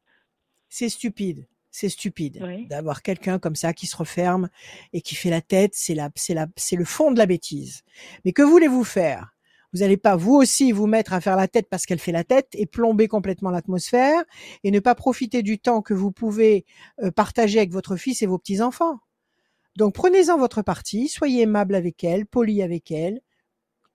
c'est 0.69 0.89
stupide. 0.89 1.45
C'est 1.71 1.89
stupide 1.89 2.39
Oui. 2.41 2.67
d'avoir 2.67 3.01
quelqu'un 3.03 3.37
comme 3.39 3.55
ça 3.55 3.73
qui 3.73 3.85
se 3.87 3.95
referme 3.95 4.49
et 4.91 5.01
qui 5.01 5.15
fait 5.15 5.29
la 5.29 5.41
tête. 5.41 5.71
C'est 5.75 5.93
la, 5.93 6.09
c'est 6.15 6.33
la, 6.33 6.47
c'est 6.55 6.75
le 6.75 6.85
fond 6.85 7.11
de 7.11 7.17
la 7.19 7.25
bêtise. 7.25 7.83
Mais 8.25 8.33
que 8.33 8.41
voulez-vous 8.41 8.83
faire? 8.83 9.35
Vous 9.71 9.79
n'allez 9.81 9.97
pas 9.97 10.15
vous 10.15 10.33
aussi 10.33 10.71
vous 10.71 10.87
mettre 10.87 11.13
à 11.13 11.21
faire 11.21 11.35
la 11.35 11.47
tête 11.47 11.67
parce 11.69 11.85
qu'elle 11.85 11.99
fait 11.99 12.11
la 12.11 12.23
tête 12.23 12.47
et 12.53 12.65
plomber 12.65 13.07
complètement 13.07 13.51
l'atmosphère 13.51 14.23
et 14.63 14.71
ne 14.71 14.79
pas 14.79 14.95
profiter 14.95 15.43
du 15.43 15.59
temps 15.59 15.81
que 15.83 15.93
vous 15.93 16.11
pouvez 16.11 16.65
euh, 17.03 17.11
partager 17.11 17.59
avec 17.59 17.71
votre 17.71 17.95
fils 17.95 18.23
et 18.23 18.25
vos 18.25 18.39
petits 18.39 18.61
enfants. 18.61 18.97
Donc 19.79 19.93
prenez-en 19.95 20.37
votre 20.37 20.61
parti, 20.61 21.07
soyez 21.07 21.43
aimable 21.43 21.73
avec 21.73 22.03
elle, 22.03 22.25
poli 22.25 22.61
avec 22.61 22.91
elle, 22.91 23.21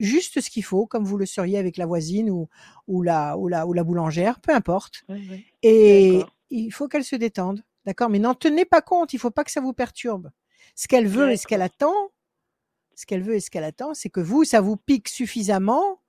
juste 0.00 0.40
ce 0.40 0.48
qu'il 0.48 0.64
faut, 0.64 0.86
comme 0.86 1.04
vous 1.04 1.18
le 1.18 1.26
seriez 1.26 1.58
avec 1.58 1.76
la 1.76 1.84
voisine 1.84 2.30
ou, 2.30 2.48
ou 2.88 3.02
la, 3.02 3.36
ou 3.36 3.48
la, 3.48 3.66
ou 3.66 3.74
la 3.74 3.84
boulangère, 3.84 4.40
peu 4.40 4.52
importe. 4.54 5.04
Oui, 5.10 5.26
oui. 5.30 5.44
Et 5.62 6.22
il 6.50 6.70
faut 6.72 6.88
qu'elle 6.88 7.04
se 7.04 7.16
détende. 7.16 7.62
D'accord? 7.84 8.08
Mais 8.08 8.18
n'en 8.18 8.34
tenez 8.34 8.64
pas 8.64 8.80
compte. 8.80 9.12
Il 9.12 9.18
faut 9.18 9.30
pas 9.30 9.44
que 9.44 9.50
ça 9.50 9.60
vous 9.60 9.74
perturbe. 9.74 10.30
Ce 10.74 10.88
qu'elle 10.88 11.06
veut 11.06 11.30
et 11.30 11.36
ce 11.36 11.46
qu'elle 11.46 11.60
attend, 11.60 11.94
ce 12.94 13.04
qu'elle 13.04 13.22
veut 13.22 13.34
et 13.34 13.40
ce 13.40 13.50
qu'elle 13.50 13.64
attend, 13.64 13.92
c'est 13.92 14.08
que 14.08 14.20
vous, 14.20 14.44
ça 14.44 14.62
vous 14.62 14.78
pique 14.78 15.08
suffisamment 15.10 16.00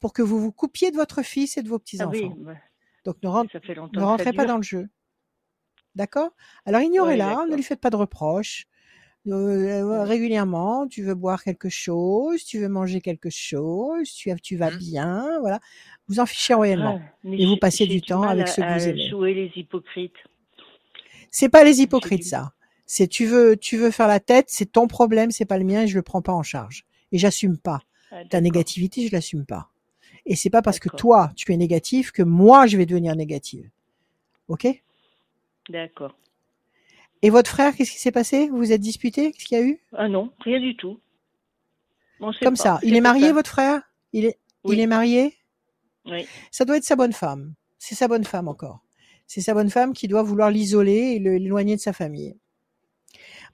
pour 0.00 0.14
que 0.14 0.22
vous 0.22 0.40
vous 0.40 0.52
coupiez 0.52 0.90
de 0.90 0.96
votre 0.96 1.22
fils 1.22 1.58
et 1.58 1.62
de 1.62 1.68
vos 1.68 1.74
Ah 1.76 1.80
petits-enfants. 1.80 2.34
oui, 2.38 2.54
Donc 3.04 3.16
ne, 3.22 3.28
rentre- 3.28 3.50
ne 3.92 4.00
rentrez 4.06 4.32
pas 4.32 4.44
dans 4.46 4.56
le 4.56 4.62
jeu. 4.62 4.88
D'accord? 5.94 6.30
Alors 6.64 6.80
ignorez-la, 6.80 7.40
Ouais, 7.40 7.46
ne 7.50 7.56
lui 7.56 7.62
faites 7.62 7.80
pas 7.80 7.90
de 7.90 7.96
reproches. 7.96 8.67
Euh, 9.28 9.84
Ouais. 9.84 10.04
régulièrement, 10.04 10.86
tu 10.88 11.02
veux 11.02 11.14
boire 11.14 11.42
quelque 11.42 11.68
chose, 11.68 12.44
tu 12.44 12.58
veux 12.58 12.68
manger 12.68 13.00
quelque 13.00 13.30
chose, 13.30 14.10
tu, 14.12 14.30
tu 14.42 14.56
vas 14.56 14.70
Mhm. 14.70 14.78
bien, 14.78 15.40
voilà. 15.40 15.60
Vous 16.08 16.20
en 16.20 16.26
fichez 16.26 16.54
royalement. 16.54 17.00
Ah, 17.02 17.28
Et 17.32 17.44
vous 17.46 17.56
passez 17.56 17.86
du 17.86 18.00
temps 18.00 18.22
avec 18.22 18.48
ceux 18.48 18.62
que 18.62 18.72
vous 18.72 18.88
aimez. 18.88 19.08
jouer 19.10 19.34
les 19.34 19.52
hypocrites. 19.56 20.14
C'est 21.30 21.48
pas 21.48 21.64
les 21.64 21.82
hypocrites, 21.82 22.24
ça. 22.24 22.52
C'est 22.86 23.06
tu 23.06 23.26
veux, 23.26 23.56
tu 23.56 23.76
veux 23.76 23.90
faire 23.90 24.08
la 24.08 24.20
tête, 24.20 24.46
c'est 24.48 24.72
ton 24.72 24.86
problème, 24.88 25.30
c'est 25.30 25.44
pas 25.44 25.58
le 25.58 25.64
mien 25.64 25.82
et 25.82 25.86
je 25.88 25.96
le 25.96 26.02
prends 26.02 26.22
pas 26.22 26.32
en 26.32 26.42
charge. 26.42 26.86
Et 27.12 27.18
j'assume 27.18 27.58
pas. 27.58 27.82
Ah, 28.10 28.24
Ta 28.24 28.40
négativité, 28.40 29.06
je 29.06 29.12
l'assume 29.12 29.44
pas. 29.44 29.68
Et 30.24 30.36
c'est 30.36 30.50
pas 30.50 30.62
parce 30.62 30.78
que 30.78 30.88
toi, 30.88 31.30
tu 31.36 31.52
es 31.52 31.56
négatif 31.56 32.12
que 32.12 32.22
moi, 32.22 32.66
je 32.66 32.76
vais 32.78 32.86
devenir 32.86 33.14
négative. 33.14 33.68
Ok? 34.48 34.66
D'accord. 35.68 36.14
Et 37.22 37.30
votre 37.30 37.50
frère, 37.50 37.74
qu'est-ce 37.74 37.90
qui 37.92 37.98
s'est 37.98 38.12
passé? 38.12 38.48
Vous 38.48 38.58
vous 38.58 38.72
êtes 38.72 38.80
disputé? 38.80 39.32
Qu'est-ce 39.32 39.44
qu'il 39.46 39.58
y 39.58 39.60
a 39.60 39.64
eu? 39.64 39.80
Ah 39.96 40.08
non, 40.08 40.32
rien 40.40 40.60
du 40.60 40.76
tout. 40.76 41.00
Comme 42.20 42.54
pas, 42.54 42.56
ça. 42.56 42.78
Il 42.82 42.94
est 42.96 43.00
marié, 43.00 43.28
ça. 43.28 43.32
votre 43.32 43.50
frère? 43.50 43.82
Il 44.12 44.24
est, 44.24 44.38
il 44.64 44.80
est 44.80 44.86
marié? 44.86 45.36
Oui. 46.06 46.26
Ça 46.50 46.64
doit 46.64 46.76
être 46.76 46.84
sa 46.84 46.96
bonne 46.96 47.12
femme. 47.12 47.54
C'est 47.78 47.94
sa 47.94 48.08
bonne 48.08 48.24
femme 48.24 48.48
encore. 48.48 48.80
C'est 49.26 49.40
sa 49.40 49.52
bonne 49.54 49.70
femme 49.70 49.92
qui 49.92 50.08
doit 50.08 50.22
vouloir 50.22 50.50
l'isoler 50.50 51.12
et 51.14 51.18
l'éloigner 51.18 51.76
de 51.76 51.80
sa 51.80 51.92
famille. 51.92 52.36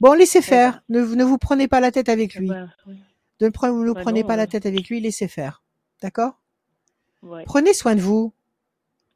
Bon, 0.01 0.13
laissez 0.13 0.41
faire. 0.43 0.83
Ne, 0.89 1.01
ne 1.03 1.25
vous 1.25 1.39
prenez 1.39 1.69
pas 1.69 1.81
la 1.81 1.91
tête 1.91 2.09
avec 2.09 2.33
Eh 2.37 2.41
lui. 2.41 2.49
ben, 2.49 2.73
oui. 2.87 2.97
Ne 3.41 3.47
ne 3.47 3.93
Bah 3.93 4.01
prenez 4.03 4.23
non, 4.23 4.27
pas 4.29 4.37
la 4.37 4.45
euh. 4.45 4.47
tête 4.47 4.67
avec 4.67 4.89
lui, 4.89 5.01
laissez 5.01 5.29
faire. 5.29 5.63
D'accord? 6.01 6.41
Ouais. 7.23 7.45
Prenez 7.45 7.75
soin 7.75 7.95
de 7.95 8.01
vous. 8.01 8.33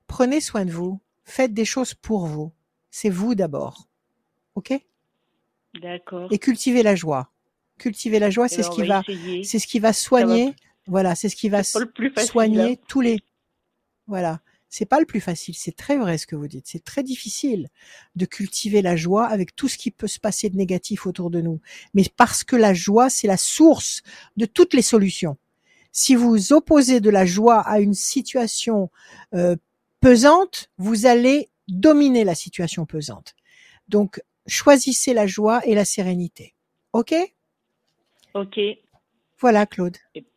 Prenez 0.06 0.40
soin 0.40 0.64
de 0.64 0.70
vous. 0.72 1.00
Faites 1.24 1.54
des 1.54 1.64
choses 1.64 1.94
pour 1.94 2.26
vous. 2.26 2.52
C'est 2.90 3.10
vous 3.10 3.34
d'abord. 3.34 3.87
OK? 4.58 4.72
D'accord. 5.80 6.28
Et 6.32 6.38
cultivez 6.38 6.82
la 6.82 6.94
joie. 6.94 7.30
Cultivez 7.78 8.18
la 8.18 8.30
joie, 8.30 8.48
c'est 8.48 8.62
ce 8.62 8.70
qui 8.70 8.82
va 8.82 9.02
c'est 9.44 9.58
ce 9.58 9.66
qui 9.66 9.78
va 9.78 9.92
soigner. 9.92 10.54
Voilà, 10.86 11.14
c'est 11.14 11.28
ce 11.28 11.36
qui 11.36 11.48
va 11.48 11.62
C'est 11.62 11.78
pas 11.78 11.84
le 11.84 11.90
plus 11.90 12.10
facile, 12.10 12.30
soigner 12.30 12.80
tous 12.88 13.00
les 13.00 13.20
Voilà, 14.06 14.40
c'est 14.68 14.86
pas 14.86 14.98
le 14.98 15.06
plus 15.06 15.20
facile, 15.20 15.54
c'est 15.54 15.76
très 15.76 15.96
vrai 15.96 16.18
ce 16.18 16.26
que 16.26 16.34
vous 16.34 16.48
dites. 16.48 16.66
C'est 16.66 16.82
très 16.82 17.02
difficile 17.02 17.68
de 18.16 18.24
cultiver 18.24 18.82
la 18.82 18.96
joie 18.96 19.26
avec 19.26 19.54
tout 19.54 19.68
ce 19.68 19.78
qui 19.78 19.90
peut 19.90 20.08
se 20.08 20.18
passer 20.18 20.50
de 20.50 20.56
négatif 20.56 21.06
autour 21.06 21.30
de 21.30 21.40
nous. 21.40 21.60
Mais 21.94 22.04
parce 22.16 22.42
que 22.42 22.56
la 22.56 22.74
joie, 22.74 23.10
c'est 23.10 23.28
la 23.28 23.36
source 23.36 24.02
de 24.36 24.46
toutes 24.46 24.74
les 24.74 24.82
solutions. 24.82 25.36
Si 25.92 26.14
vous 26.14 26.52
opposez 26.52 27.00
de 27.00 27.10
la 27.10 27.26
joie 27.26 27.60
à 27.60 27.80
une 27.80 27.94
situation 27.94 28.90
euh, 29.34 29.56
pesante, 30.00 30.70
vous 30.78 31.06
allez 31.06 31.48
dominer 31.68 32.24
la 32.24 32.34
situation 32.34 32.86
pesante. 32.86 33.34
Donc, 33.88 34.20
choisissez 34.48 35.14
la 35.14 35.26
joie 35.26 35.60
et 35.64 35.74
la 35.74 35.84
sérénité. 35.84 36.54
OK? 36.92 37.14
Ok. 38.34 38.58
Voilà, 39.40 39.66
Claude. 39.66 39.96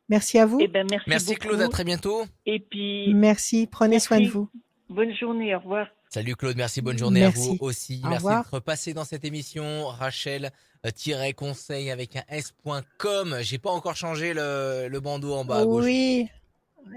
Merci 0.10 0.38
à 0.38 0.46
vous. 0.46 0.60
Eh 0.62 0.68
ben, 0.68 0.86
merci. 1.08 1.36
Claude, 1.36 1.62
à 1.62 1.70
très 1.70 1.84
bientôt. 1.84 2.26
Et 2.46 2.60
puis, 2.60 3.14
Merci. 3.14 3.68
Prenez 3.72 4.00
soin 4.00 4.20
de 4.20 4.28
vous. 4.28 4.50
bonne 4.90 5.16
journée. 5.16 5.56
Au 5.56 5.60
revoir. 5.60 5.88
Salut 6.14 6.36
Claude, 6.36 6.58
merci, 6.58 6.82
bonne 6.82 6.98
journée 6.98 7.24
à 7.24 7.28
Merci. 7.28 7.56
vous 7.58 7.66
aussi. 7.66 8.02
Au 8.04 8.10
merci 8.10 8.26
d'être 8.28 8.60
passé 8.60 8.94
dans 8.94 9.06
cette 9.06 9.24
émission. 9.24 9.88
Rachel 9.88 10.52
euh, 10.86 11.92
avec 11.92 12.18
un 12.18 12.24
s.com. 12.28 13.38
J'ai 13.40 13.58
pas 13.58 13.70
encore 13.72 13.96
changé 13.96 14.34
le, 14.34 14.90
le 14.90 15.00
bandeau 15.00 15.34
en 15.34 15.46
bas 15.46 15.60
à 15.60 15.66
gauche. 15.66 15.86
Oui. 15.86 16.28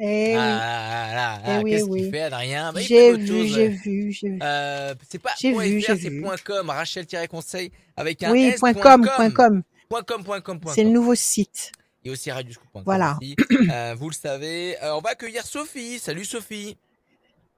Eh 0.00 0.34
Ah, 0.36 0.38
oui. 0.38 1.14
là, 1.14 1.14
là, 1.14 1.40
Eh 1.44 1.48
là, 1.48 1.60
oui, 1.62 1.70
qu'est-ce 1.70 1.84
oui. 1.84 2.00
qu'il 2.02 2.10
fait 2.10 2.20
Adrien? 2.22 2.72
Bah, 2.72 2.80
J'ai 2.80 3.12
vu, 3.16 3.46
j'ai 3.48 3.68
vu, 3.68 4.12
j'ai 4.12 4.28
vu. 4.30 4.38
Euh, 4.42 4.94
c'est 5.08 5.20
pas 5.20 5.30
J'ai 5.38 5.52
.fr, 5.54 5.60
vu, 5.60 5.82
c'est. 5.82 6.42
.com. 6.44 6.70
Rachel-conseil 6.70 7.70
avec 7.96 8.22
un 8.22 8.32
Oui, 8.32 8.44
s. 8.46 8.60
point 8.60 8.74
.com, 8.74 9.08
point 9.16 9.30
.com. 9.30 9.62
Point 9.88 10.02
.com, 10.02 10.24
point 10.24 10.40
.com, 10.40 10.60
point 10.60 10.72
C'est 10.74 10.82
le 10.82 10.88
.com. 10.88 10.94
nouveau 10.94 11.14
site. 11.14 11.70
Et 12.04 12.10
aussi 12.10 12.30
radioscoop.com. 12.30 12.82
Voilà. 12.84 13.18
aussi. 13.20 13.36
Euh, 13.72 13.94
vous 13.98 14.08
le 14.10 14.14
savez. 14.14 14.76
Euh, 14.82 14.96
on 14.96 15.00
va 15.00 15.10
accueillir 15.10 15.44
Sophie. 15.46 15.98
Salut 15.98 16.24
Sophie. 16.24 16.76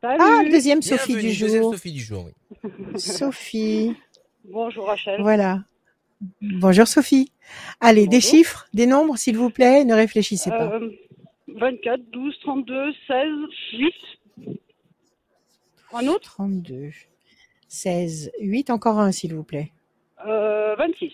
Salut. 0.02 0.18
Ah, 0.20 0.42
deuxième 0.48 0.82
Sophie 0.82 1.14
Bienvenue, 1.14 1.32
du 1.32 1.38
deuxième 1.38 1.62
jour. 1.62 1.72
Sophie 1.72 1.92
du 1.92 2.00
jour, 2.02 2.26
oui. 2.26 3.00
Sophie. 3.00 3.96
Bonjour 4.44 4.86
Rachel. 4.86 5.20
Voilà. 5.22 5.60
Bonjour 6.40 6.86
Sophie. 6.86 7.32
Allez, 7.80 8.06
des 8.06 8.20
chiffres, 8.20 8.66
des 8.72 8.86
nombres, 8.86 9.16
s'il 9.16 9.36
vous 9.36 9.50
plaît. 9.50 9.84
Ne 9.84 9.94
réfléchissez 9.94 10.50
pas. 10.50 10.78
Euh, 11.56 11.60
24, 11.60 12.00
12, 12.12 12.34
32, 12.42 12.92
16, 13.06 13.28
8. 13.72 13.94
Un 15.92 16.06
autre 16.08 16.30
32, 16.36 16.90
16, 17.68 18.30
8, 18.40 18.70
encore 18.70 18.98
un, 19.00 19.12
s'il 19.12 19.34
vous 19.34 19.44
plaît. 19.44 19.72
euh, 20.26 20.74
26. 20.76 21.12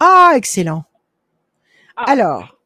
Ah, 0.00 0.32
excellent. 0.36 0.84
Ah. 1.96 2.04
Alors, 2.10 2.58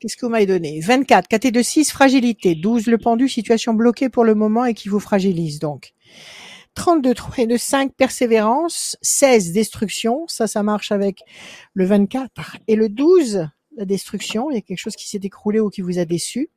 qu'est-ce 0.00 0.16
que 0.16 0.26
vous 0.26 0.32
m'avez 0.32 0.46
donné? 0.46 0.80
24, 0.80 1.28
KT 1.28 1.50
de 1.50 1.62
6, 1.62 1.90
fragilité. 1.92 2.54
12, 2.54 2.86
le 2.86 2.98
pendu, 2.98 3.28
situation 3.28 3.74
bloquée 3.74 4.08
pour 4.08 4.24
le 4.24 4.34
moment 4.34 4.64
et 4.64 4.74
qui 4.74 4.88
vous 4.88 5.00
fragilise 5.00 5.58
donc. 5.58 5.92
32, 6.74 7.14
3 7.14 7.38
et 7.38 7.46
de 7.46 7.56
5, 7.56 7.92
persévérance. 7.94 8.96
16, 9.02 9.52
destruction. 9.52 10.26
Ça, 10.28 10.46
ça 10.46 10.62
marche 10.62 10.92
avec 10.92 11.22
le 11.74 11.84
24. 11.86 12.58
Et 12.68 12.76
le 12.76 12.88
12, 12.88 13.48
la 13.78 13.84
destruction. 13.84 14.50
Il 14.50 14.54
y 14.54 14.58
a 14.58 14.60
quelque 14.60 14.78
chose 14.78 14.96
qui 14.96 15.08
s'est 15.08 15.20
écroulé 15.22 15.60
ou 15.60 15.70
qui 15.70 15.80
vous 15.80 15.98
a 15.98 16.04
déçu. 16.04 16.50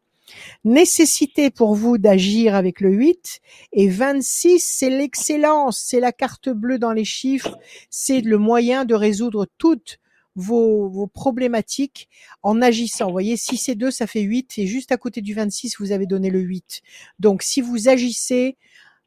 Nécessité 0.64 1.50
pour 1.50 1.76
vous 1.76 1.98
d'agir 1.98 2.56
avec 2.56 2.82
le 2.82 2.92
8. 2.92 3.40
Et 3.74 3.88
26, 3.88 4.60
c'est 4.60 4.90
l'excellence. 4.90 5.82
C'est 5.86 6.00
la 6.00 6.12
carte 6.12 6.50
bleue 6.50 6.80
dans 6.80 6.94
les 6.94 7.06
chiffres. 7.06 7.58
C'est 7.90 8.22
le 8.22 8.38
moyen 8.38 8.86
de 8.86 8.96
résoudre 8.96 9.48
toutes 9.58 10.00
vos, 10.36 10.90
vos 10.90 11.08
problématiques 11.08 12.10
en 12.42 12.62
agissant. 12.62 13.08
Vous 13.08 13.12
voyez, 13.12 13.38
6 13.38 13.70
et 13.70 13.76
2, 13.76 13.92
ça 13.92 14.08
fait 14.08 14.22
8. 14.22 14.58
Et 14.58 14.68
juste 14.68 14.92
à 14.92 14.98
côté 14.98 15.22
du 15.22 15.34
26, 15.34 15.78
vous 15.80 15.92
avez 15.92 16.06
donné 16.06 16.30
le 16.30 16.40
8. 16.40 16.82
Donc, 17.20 17.44
si 17.44 17.62
vous 17.62 17.90
agissez, 17.90 18.58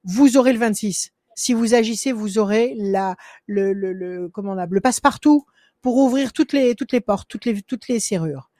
vous 0.04 0.36
aurez 0.36 0.52
le 0.52 0.58
26. 0.58 1.10
Si 1.36 1.52
vous 1.52 1.74
agissez, 1.74 2.12
vous 2.12 2.38
aurez 2.38 2.74
la, 2.76 3.16
le, 3.46 3.72
le, 3.72 3.92
le, 3.92 4.28
comment 4.28 4.54
le 4.54 4.80
passe-partout 4.80 5.46
pour 5.84 5.96
ouvrir 5.98 6.32
toutes 6.32 6.54
les, 6.54 6.74
toutes 6.74 6.92
les 6.92 7.00
portes, 7.02 7.28
toutes 7.28 7.44
les, 7.44 7.60
toutes 7.62 7.88
les 7.88 8.00
serrures. 8.00 8.50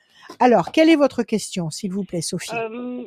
Alors, 0.41 0.71
quelle 0.73 0.91
est 0.91 0.97
votre 0.97 1.23
question, 1.23 1.71
s'il 1.71 1.91
vous 1.91 2.05
plaît, 2.05 2.21
Sophie? 2.21 2.55
Euh, 2.55 3.03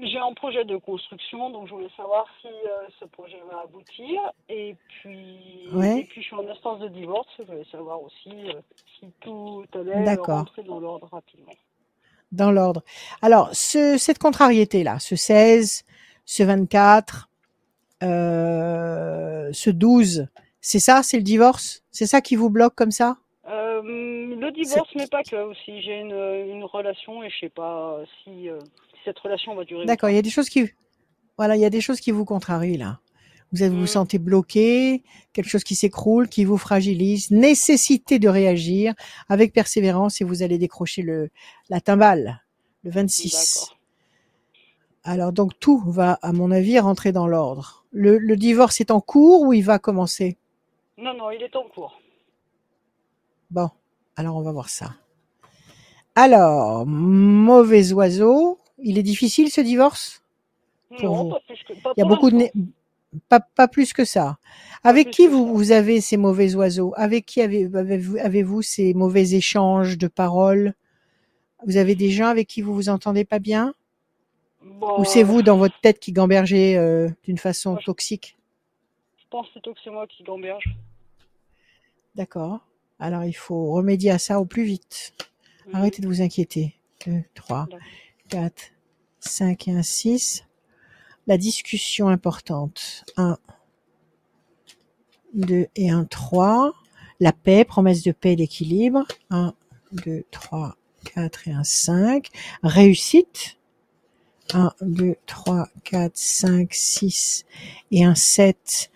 J'ai 0.00 0.18
un 0.18 0.32
projet 0.34 0.64
de 0.64 0.76
construction, 0.76 1.50
donc 1.50 1.68
je 1.68 1.74
voulais 1.74 1.90
savoir 1.96 2.26
si 2.40 2.48
euh, 2.48 2.88
ce 2.98 3.04
projet 3.04 3.38
va 3.50 3.60
aboutir. 3.62 4.20
Et 4.48 4.74
puis, 4.88 5.68
Ouais. 5.72 6.00
et 6.00 6.04
puis 6.04 6.20
je 6.20 6.26
suis 6.26 6.34
en 6.36 6.48
instance 6.48 6.80
de 6.80 6.88
divorce. 6.88 7.28
Je 7.38 7.44
voulais 7.44 7.66
savoir 7.70 8.02
aussi 8.02 8.30
euh, 8.48 8.60
si 8.98 9.06
tout 9.20 9.64
allait 9.72 10.14
rentrer 10.16 10.64
dans 10.64 10.80
l'ordre 10.80 11.08
rapidement. 11.12 11.52
dans 12.32 12.50
l'ordre. 12.50 12.82
Alors, 13.22 13.50
ce, 13.54 13.96
cette 13.98 14.18
contrariété-là, 14.18 14.98
ce 14.98 15.14
16, 15.14 15.84
ce 16.24 16.42
24, 16.42 17.28
euh, 18.02 19.50
ce 19.52 19.70
12, 19.70 20.26
c'est 20.60 20.78
ça, 20.80 21.02
c'est 21.04 21.18
le 21.18 21.22
divorce? 21.22 21.84
C'est 21.92 22.06
ça 22.06 22.20
qui 22.20 22.34
vous 22.36 22.50
bloque 22.50 22.74
comme 22.74 22.90
ça? 22.90 23.16
Euh, 23.84 24.36
le 24.36 24.50
divorce, 24.52 24.90
mais 24.94 25.06
pas 25.06 25.22
que 25.22 25.36
aussi. 25.36 25.80
J'ai 25.82 26.00
une, 26.00 26.12
une 26.12 26.64
relation 26.64 27.22
et 27.22 27.30
je 27.30 27.38
sais 27.40 27.48
pas 27.48 27.98
si, 28.22 28.48
euh, 28.48 28.58
si 28.60 28.98
cette 29.04 29.18
relation 29.18 29.54
va 29.54 29.64
durer. 29.64 29.84
D'accord, 29.86 30.10
il 30.10 30.14
y 30.16 30.18
a 30.18 30.22
des 30.22 30.30
choses 30.30 30.48
qui, 30.48 30.70
voilà, 31.36 31.56
il 31.56 31.60
y 31.60 31.64
a 31.64 31.70
des 31.70 31.80
choses 31.80 32.00
qui 32.00 32.10
vous 32.10 32.24
contrarient 32.24 32.76
là. 32.76 33.00
Vous 33.52 33.62
êtes- 33.64 33.72
vous 33.72 33.78
vous 33.78 33.84
Mm. 33.84 33.86
sentez 33.88 34.18
bloqué, 34.18 35.02
quelque 35.32 35.48
chose 35.48 35.64
qui 35.64 35.74
s'écroule, 35.74 36.28
qui 36.28 36.44
vous 36.44 36.56
fragilise, 36.58 37.30
nécessité 37.32 38.18
de 38.20 38.28
réagir 38.28 38.94
avec 39.28 39.52
persévérance 39.52 40.20
et 40.20 40.24
vous 40.24 40.42
allez 40.44 40.56
décrocher 40.58 41.02
le 41.02 41.30
la 41.68 41.80
timbale, 41.80 42.42
le 42.84 42.90
26. 42.92 43.32
D'accord. 43.54 43.76
Alors 45.02 45.32
donc 45.32 45.58
tout 45.58 45.78
va, 45.86 46.18
à 46.22 46.32
mon 46.32 46.50
avis, 46.50 46.78
rentrer 46.78 47.10
dans 47.10 47.26
l'ordre. 47.26 47.84
Le, 47.90 48.18
le 48.18 48.36
divorce 48.36 48.80
est 48.80 48.90
en 48.92 49.00
cours 49.00 49.42
ou 49.42 49.52
il 49.52 49.62
va 49.64 49.78
commencer? 49.80 50.36
Non, 50.98 51.14
non, 51.14 51.30
il 51.30 51.42
est 51.42 51.56
en 51.56 51.64
cours. 51.64 51.98
Bon, 53.50 53.68
alors 54.16 54.36
on 54.36 54.42
va 54.42 54.52
voir 54.52 54.68
ça. 54.68 54.94
Alors, 56.14 56.86
mauvais 56.86 57.92
oiseau, 57.92 58.58
il 58.78 58.98
est 58.98 59.02
difficile 59.02 59.50
ce 59.50 59.60
divorce? 59.60 60.22
Pour 60.98 61.16
non, 61.16 61.24
vous. 61.24 61.30
pas 61.30 61.40
plus 61.46 61.62
que 61.62 61.72
pas 61.80 61.92
Il 61.96 62.00
y 62.00 62.02
a 62.02 62.06
beaucoup 62.06 62.30
de 62.30 62.36
né- 62.36 62.52
pas, 63.28 63.40
pas 63.40 63.68
plus 63.68 63.92
que 63.92 64.04
ça. 64.04 64.38
Avec 64.82 65.10
qui 65.10 65.26
vous, 65.26 65.72
avez 65.72 66.00
ces 66.00 66.16
mauvais 66.16 66.54
oiseaux? 66.54 66.92
Avec 66.96 67.26
qui 67.26 67.40
avez- 67.40 67.68
avez-vous 67.74 68.16
avez-vous 68.16 68.62
ces 68.62 68.94
mauvais 68.94 69.32
échanges 69.34 69.98
de 69.98 70.08
paroles? 70.08 70.74
Vous 71.66 71.76
avez 71.76 71.94
des 71.94 72.10
gens 72.10 72.26
avec 72.26 72.48
qui 72.48 72.62
vous 72.62 72.74
vous 72.74 72.88
entendez 72.88 73.24
pas 73.24 73.38
bien? 73.38 73.74
Ou 74.98 75.04
c'est 75.04 75.22
vous 75.22 75.42
dans 75.42 75.56
votre 75.56 75.78
tête 75.80 76.00
qui 76.00 76.12
gambergez 76.12 76.76
euh, 76.76 77.08
d'une 77.24 77.38
façon 77.38 77.72
Moi, 77.72 77.82
toxique? 77.84 78.36
Je 79.18 79.24
pense 79.30 79.48
plutôt 79.50 79.74
que 79.74 79.80
c'est 79.82 79.90
moi 79.90 80.06
qui 80.06 80.22
gamberge. 80.22 80.64
D'accord. 82.14 82.60
Alors 83.00 83.24
il 83.24 83.32
faut 83.32 83.72
remédier 83.72 84.10
à 84.10 84.18
ça 84.18 84.40
au 84.40 84.44
plus 84.44 84.64
vite. 84.64 85.14
Mhm. 85.66 85.74
Arrêtez 85.74 86.02
de 86.02 86.06
vous 86.06 86.20
inquiéter. 86.20 86.76
2, 87.06 87.22
3, 87.34 87.66
D'accord. 87.70 87.78
4, 88.28 88.62
5 89.20 89.68
et 89.68 89.72
un 89.72 89.82
6. 89.82 90.44
La 91.26 91.38
discussion 91.38 92.08
importante. 92.08 93.04
1, 93.16 93.38
2 95.34 95.66
et 95.76 95.90
un 95.90 96.04
3. 96.04 96.74
La 97.20 97.32
paix, 97.32 97.64
promesse 97.64 98.02
de 98.02 98.12
paix 98.12 98.32
et 98.32 98.36
d'équilibre. 98.36 99.06
1, 99.30 99.54
2, 99.92 100.24
3, 100.30 100.76
4 101.14 101.48
et 101.48 101.52
un 101.52 101.64
5. 101.64 102.28
Réussite. 102.62 103.56
1, 104.52 104.72
2, 104.82 105.14
3, 105.26 105.68
4, 105.84 106.12
5, 106.14 106.74
6 106.74 107.44
et 107.92 108.04
un 108.04 108.14
7. 108.14 108.89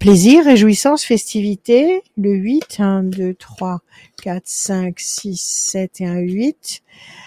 Plaisir, 0.00 0.44
réjouissance, 0.46 1.04
festivité. 1.04 2.02
Le 2.16 2.32
8, 2.32 2.80
1, 2.80 3.02
2, 3.02 3.34
3, 3.34 3.80
4, 4.22 4.42
5, 4.46 4.98
6, 4.98 5.36
7 5.36 6.00
et 6.00 6.06
un 6.06 6.18
8. 6.20 6.82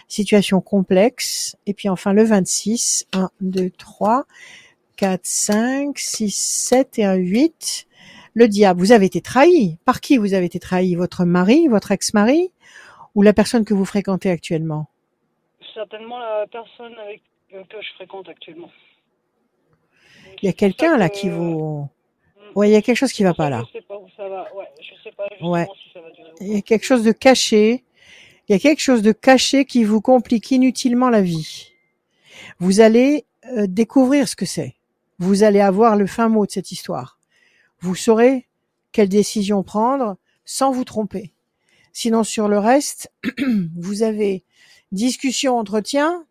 Situation 0.08 0.60
complexe. 0.60 1.56
Et 1.68 1.76
puis 1.76 1.88
enfin 1.88 2.14
le 2.14 2.24
26, 2.24 3.06
1, 3.14 3.30
2, 3.42 3.70
3, 3.70 4.26
4, 4.98 5.20
5, 5.24 6.00
6, 6.00 6.32
7 6.36 6.98
et 6.98 7.06
un 7.06 7.14
8. 7.14 7.86
Le 8.34 8.48
diable, 8.48 8.80
vous 8.80 8.92
avez 8.92 9.06
été 9.06 9.22
trahi. 9.22 9.78
Par 9.86 10.02
qui 10.02 10.18
vous 10.18 10.34
avez 10.34 10.48
été 10.48 10.60
trahi? 10.60 10.96
Votre 10.96 11.26
mari, 11.26 11.68
votre 11.68 11.92
ex-mari 11.92 12.52
ou 13.14 13.22
la 13.22 13.34
personne 13.34 13.66
que 13.66 13.76
vous 13.76 13.86
fréquentez 13.86 14.32
actuellement? 14.32 14.90
Certainement 15.76 16.18
la 16.18 16.48
personne 16.52 16.96
avec 16.98 17.22
euh, 17.54 17.62
que 17.70 17.78
je 17.80 17.94
fréquente 17.94 18.28
actuellement. 18.30 18.72
Il 20.42 20.48
y 20.48 20.50
a 20.50 20.54
quelqu'un 20.54 20.98
là 20.98 21.10
que- 21.10 21.20
qui 21.20 21.30
vous... 21.30 21.88
Ouais, 22.56 22.70
il 22.70 22.74
y 22.74 22.76
a 22.76 22.82
quelque 22.82 22.98
chose 22.98 23.12
qui 23.12 23.24
va 23.24 23.30
C'est 23.30 23.36
pour 23.36 23.46
pas 23.46 23.50
là. 23.50 23.62
que 23.62 23.68
Je 23.68 23.80
sais 23.80 23.86
pas 23.86 23.98
où 23.98 24.08
ça 24.16 24.28
va. 24.30 24.48
Ouais, 24.56 24.68
je 24.80 25.04
sais 25.04 25.12
pas 25.16 25.24
justement 25.32 25.52
Ouais. 25.52 25.68
si 25.76 25.94
ça 25.94 26.02
va 26.02 26.12
durer. 26.12 26.30
ou 26.32 26.44
Il 26.44 26.54
y 26.54 26.58
a 26.58 26.62
quelque 26.62 26.86
chose 26.86 27.04
de 27.04 27.12
caché. 27.12 27.84
Il 28.48 28.52
y 28.52 28.56
a 28.56 28.60
quelque 28.60 28.80
chose 28.82 29.02
de 29.02 29.12
caché 29.12 29.66
qui 29.66 29.84
vous 29.84 30.02
complique 30.02 30.52
inutilement 30.52 31.10
la 31.10 31.22
vie. 31.22 31.72
Vous 32.60 32.82
allez 32.82 33.26
euh, 33.58 33.68
découvrir 33.68 34.28
ce 34.28 34.36
que 34.36 34.46
c'est. 34.46 34.76
Vous 35.20 35.44
allez 35.44 35.62
avoir 35.62 35.96
le 35.96 36.08
fin 36.08 36.28
mot 36.30 36.46
de 36.46 36.52
cette 36.52 36.72
histoire. 36.72 37.20
Vous 37.80 37.96
saurez 37.96 38.48
quelle 38.92 39.10
décision 39.10 39.64
prendre 39.64 40.18
sans 40.46 40.72
vous 40.72 40.84
tromper. 40.84 41.34
Sinon, 41.94 42.24
sur 42.24 42.48
le 42.48 42.58
reste, 42.60 43.12
vous 43.78 44.04
avez 44.04 44.44
discussion, 44.92 45.58
entretien 45.58 46.26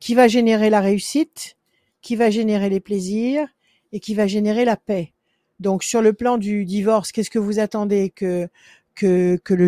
qui 0.00 0.14
va 0.14 0.28
générer 0.28 0.70
la 0.70 0.80
réussite, 0.80 1.56
qui 2.02 2.16
va 2.16 2.30
générer 2.30 2.68
les 2.68 2.80
plaisirs 2.80 3.48
et 3.92 4.00
qui 4.00 4.14
va 4.14 4.26
générer 4.26 4.64
la 4.64 4.76
paix. 4.76 5.12
Donc, 5.60 5.84
sur 5.84 6.02
le 6.02 6.12
plan 6.12 6.38
du 6.38 6.64
divorce, 6.64 7.12
qu'est-ce 7.12 7.30
que 7.30 7.38
vous 7.38 7.58
attendez 7.58 8.10
que 8.10 8.48
que, 8.94 9.36
que, 9.38 9.54
le, 9.54 9.66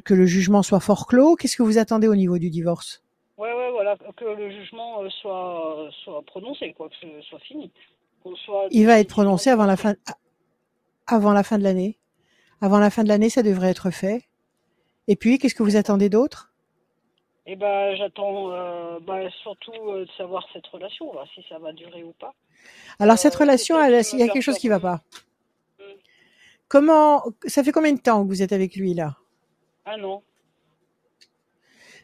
que 0.00 0.14
le 0.14 0.26
jugement 0.26 0.62
soit 0.62 0.80
fort 0.80 1.06
clos 1.06 1.36
Qu'est-ce 1.36 1.56
que 1.56 1.62
vous 1.62 1.78
attendez 1.78 2.08
au 2.08 2.16
niveau 2.16 2.38
du 2.38 2.48
divorce? 2.48 3.02
Ouais, 3.36 3.52
ouais, 3.52 3.70
voilà, 3.70 3.96
que 4.16 4.24
le 4.24 4.50
jugement 4.50 5.02
euh, 5.02 5.10
soit 5.20 5.90
soit 6.04 6.22
prononcé, 6.22 6.72
quoi, 6.72 6.88
que 6.88 6.94
ce 7.02 7.06
soit 7.28 7.38
fini, 7.40 7.70
qu'on 8.22 8.34
soit. 8.36 8.68
Il 8.70 8.86
va 8.86 8.98
être 8.98 9.10
prononcé 9.10 9.50
avant 9.50 9.66
la 9.66 9.76
fin, 9.76 9.94
avant 11.06 11.32
la 11.32 11.42
fin 11.42 11.58
de 11.58 11.62
l'année. 11.62 11.98
Avant 12.62 12.78
la 12.78 12.88
fin 12.88 13.04
de 13.04 13.08
l'année, 13.08 13.28
ça 13.28 13.42
devrait 13.42 13.68
être 13.68 13.90
fait. 13.90 14.24
Et 15.08 15.16
puis, 15.16 15.38
qu'est-ce 15.38 15.54
que 15.54 15.62
vous 15.62 15.76
attendez 15.76 16.08
d'autre? 16.08 16.50
Et 17.48 17.54
ben, 17.56 17.94
j'attends, 17.96 18.50
euh, 18.50 18.98
bah, 19.00 19.30
surtout 19.42 19.72
euh, 19.72 20.04
de 20.04 20.10
savoir 20.16 20.46
cette 20.52 20.66
relation, 20.66 21.12
là, 21.14 21.24
si 21.34 21.44
ça 21.48 21.58
va 21.58 21.72
durer 21.72 22.02
ou 22.02 22.12
pas. 22.12 22.34
Alors, 22.98 23.18
cette 23.18 23.36
Euh, 23.36 23.38
relation, 23.40 23.80
elle- 23.80 24.02
il 24.12 24.18
y 24.18 24.22
a 24.22 24.28
quelque 24.28 24.42
chose 24.42 24.58
qui 24.58 24.68
va 24.68 24.80
perturbe. 24.80 25.00
pas. 25.78 25.84
Mm. 25.84 25.96
Comment 26.68 27.22
Ça 27.46 27.62
fait 27.62 27.70
combien 27.72 27.92
de 27.92 28.00
temps 28.00 28.22
que 28.24 28.28
vous 28.28 28.42
êtes 28.42 28.52
avec 28.52 28.74
lui 28.74 28.94
là? 28.94 29.16
Ah 29.84 29.96
non, 29.96 30.22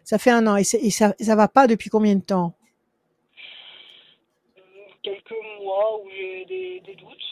Ça 0.05 0.18
fait 0.18 0.30
un 0.30 0.47
an 0.49 0.57
et, 0.57 0.64
ça, 0.64 1.14
ça 1.20 1.36
va 1.36 1.49
pas 1.49 1.66
depuis 1.66 1.88
combien 1.90 2.14
de 2.16 2.22
temps? 2.24 2.55
Quelques 5.03 5.34
mois 5.61 6.01
où 6.01 6.09
j'ai 6.11 6.45
des, 6.45 6.80
des 6.80 6.95
doutes, 6.95 7.28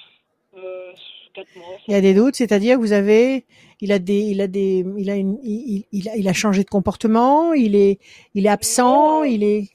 quatre 1.32 1.54
mois. 1.56 1.76
Il 1.88 1.92
y 1.92 1.94
a 1.94 2.00
des 2.00 2.14
doutes, 2.14 2.36
c'est-à-dire 2.36 2.76
que 2.76 2.80
vous 2.80 2.92
avez, 2.92 3.44
il 3.80 3.92
a 3.92 3.98
des, 3.98 4.20
il 4.20 4.40
a 4.40 4.46
des, 4.46 4.84
il 4.98 5.10
a 5.10 5.16
une, 5.16 5.38
il, 5.42 5.84
il 5.92 6.08
a, 6.08 6.16
il 6.16 6.28
a 6.28 6.32
changé 6.32 6.64
de 6.64 6.68
comportement, 6.70 7.52
il 7.54 7.74
est, 7.74 7.98
il 8.34 8.46
est 8.46 8.50
absent, 8.50 9.22
il 9.24 9.42
est, 9.42 9.70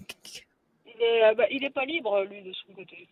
Il 0.85 1.01
est, 1.01 1.23
euh, 1.23 1.33
bah, 1.35 1.45
il 1.51 1.63
est 1.63 1.69
pas 1.69 1.85
libre, 1.85 2.23
lui, 2.29 2.41
de 2.41 2.53
son 2.53 2.73
côté. 2.73 3.07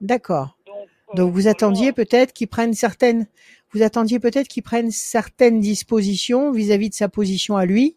d'accord. 0.00 0.56
Donc, 0.66 0.76
euh, 0.76 1.14
Donc 1.16 1.32
vous 1.32 1.48
attendiez 1.48 1.92
peut-être 1.92 2.32
qu'il 2.32 2.48
prenne 2.48 2.74
certaines, 2.74 3.26
vous 3.72 3.82
attendiez 3.82 4.18
peut-être 4.18 4.48
qu'il 4.48 4.62
prenne 4.62 4.90
certaines 4.90 5.60
dispositions 5.60 6.50
vis-à-vis 6.52 6.90
de 6.90 6.94
sa 6.94 7.08
position 7.08 7.56
à 7.56 7.66
lui, 7.66 7.96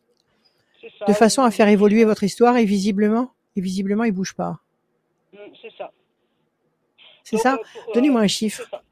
ça, 0.99 1.05
de 1.07 1.13
façon 1.13 1.41
à 1.43 1.51
faire 1.51 1.67
évoluer 1.67 2.05
votre 2.05 2.23
histoire 2.23 2.57
et 2.57 2.65
visiblement, 2.65 3.31
et 3.55 3.61
visiblement 3.61 4.03
il 4.03 4.11
bouge 4.11 4.33
pas. 4.35 4.59
Mm, 5.33 5.37
C'est 5.61 5.71
ça. 5.77 5.91
C'est 7.23 7.37
ça? 7.37 7.55
Euh, 7.55 7.93
Donnez-moi 7.95 8.21
un 8.21 8.27
chiffre. 8.27 8.67
Ça. 8.69 8.83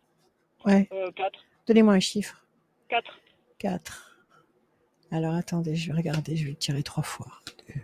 Ouais, 0.66 0.88
Euh, 0.93 1.11
4. 1.11 1.39
donnez-moi 1.68 1.93
un 1.93 1.99
chiffre. 1.99 2.43
4. 2.89 3.20
4. 3.59 4.18
Alors 5.11 5.36
attendez, 5.36 5.76
je 5.76 5.91
vais 5.91 5.97
regarder, 5.97 6.36
je 6.36 6.45
vais 6.45 6.51
le 6.51 6.55
tirer 6.57 6.84
trois 6.84 7.03
fois. 7.03 7.28
2, 7.68 7.82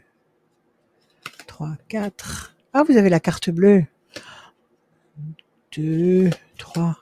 3, 1.47 1.69
4. 1.87 2.55
Ah, 2.73 2.83
vous 2.83 2.97
avez 2.97 3.09
la 3.09 3.19
carte 3.19 3.49
bleue. 3.49 3.83
2, 5.75 6.29
3, 6.57 6.97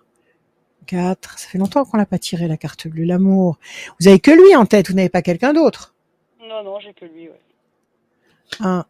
4. 0.86 1.39
Ça 1.39 1.47
fait 1.47 1.57
longtemps 1.57 1.86
qu'on 1.86 1.97
l'a 1.97 2.05
pas 2.05 2.19
tiré 2.19 2.47
la 2.47 2.57
carte 2.57 2.88
bleue, 2.88 3.05
l'amour. 3.05 3.57
Vous 3.99 4.07
avez 4.07 4.19
que 4.19 4.32
lui 4.32 4.55
en 4.55 4.65
tête, 4.65 4.89
vous 4.89 4.95
n'avez 4.95 5.09
pas 5.09 5.21
quelqu'un 5.21 5.53
d'autre. 5.53 5.93
Non, 6.41 6.63
non, 6.63 6.80
j'ai 6.80 6.93
que 6.93 7.05
lui, 7.05 7.30
ouais. 7.30 7.39
1, 8.59 8.86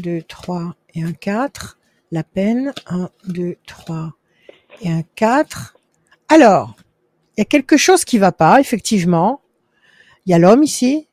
2, 0.00 0.22
3 0.22 0.74
et 0.94 1.02
un 1.02 1.12
4. 1.12 1.78
La 2.10 2.22
peine. 2.22 2.72
1, 2.86 3.10
2, 3.28 3.56
3 3.66 4.12
et 4.82 4.90
un 4.90 5.02
4. 5.14 5.76
Alors, 6.32 6.76
il 7.36 7.40
y 7.40 7.42
a 7.42 7.44
quelque 7.44 7.76
chose 7.76 8.06
qui 8.06 8.16
va 8.16 8.32
pas, 8.32 8.58
effectivement. 8.58 9.42
Il 10.24 10.30
y 10.30 10.34
a 10.34 10.38
l'homme 10.38 10.62
ici. 10.62 11.06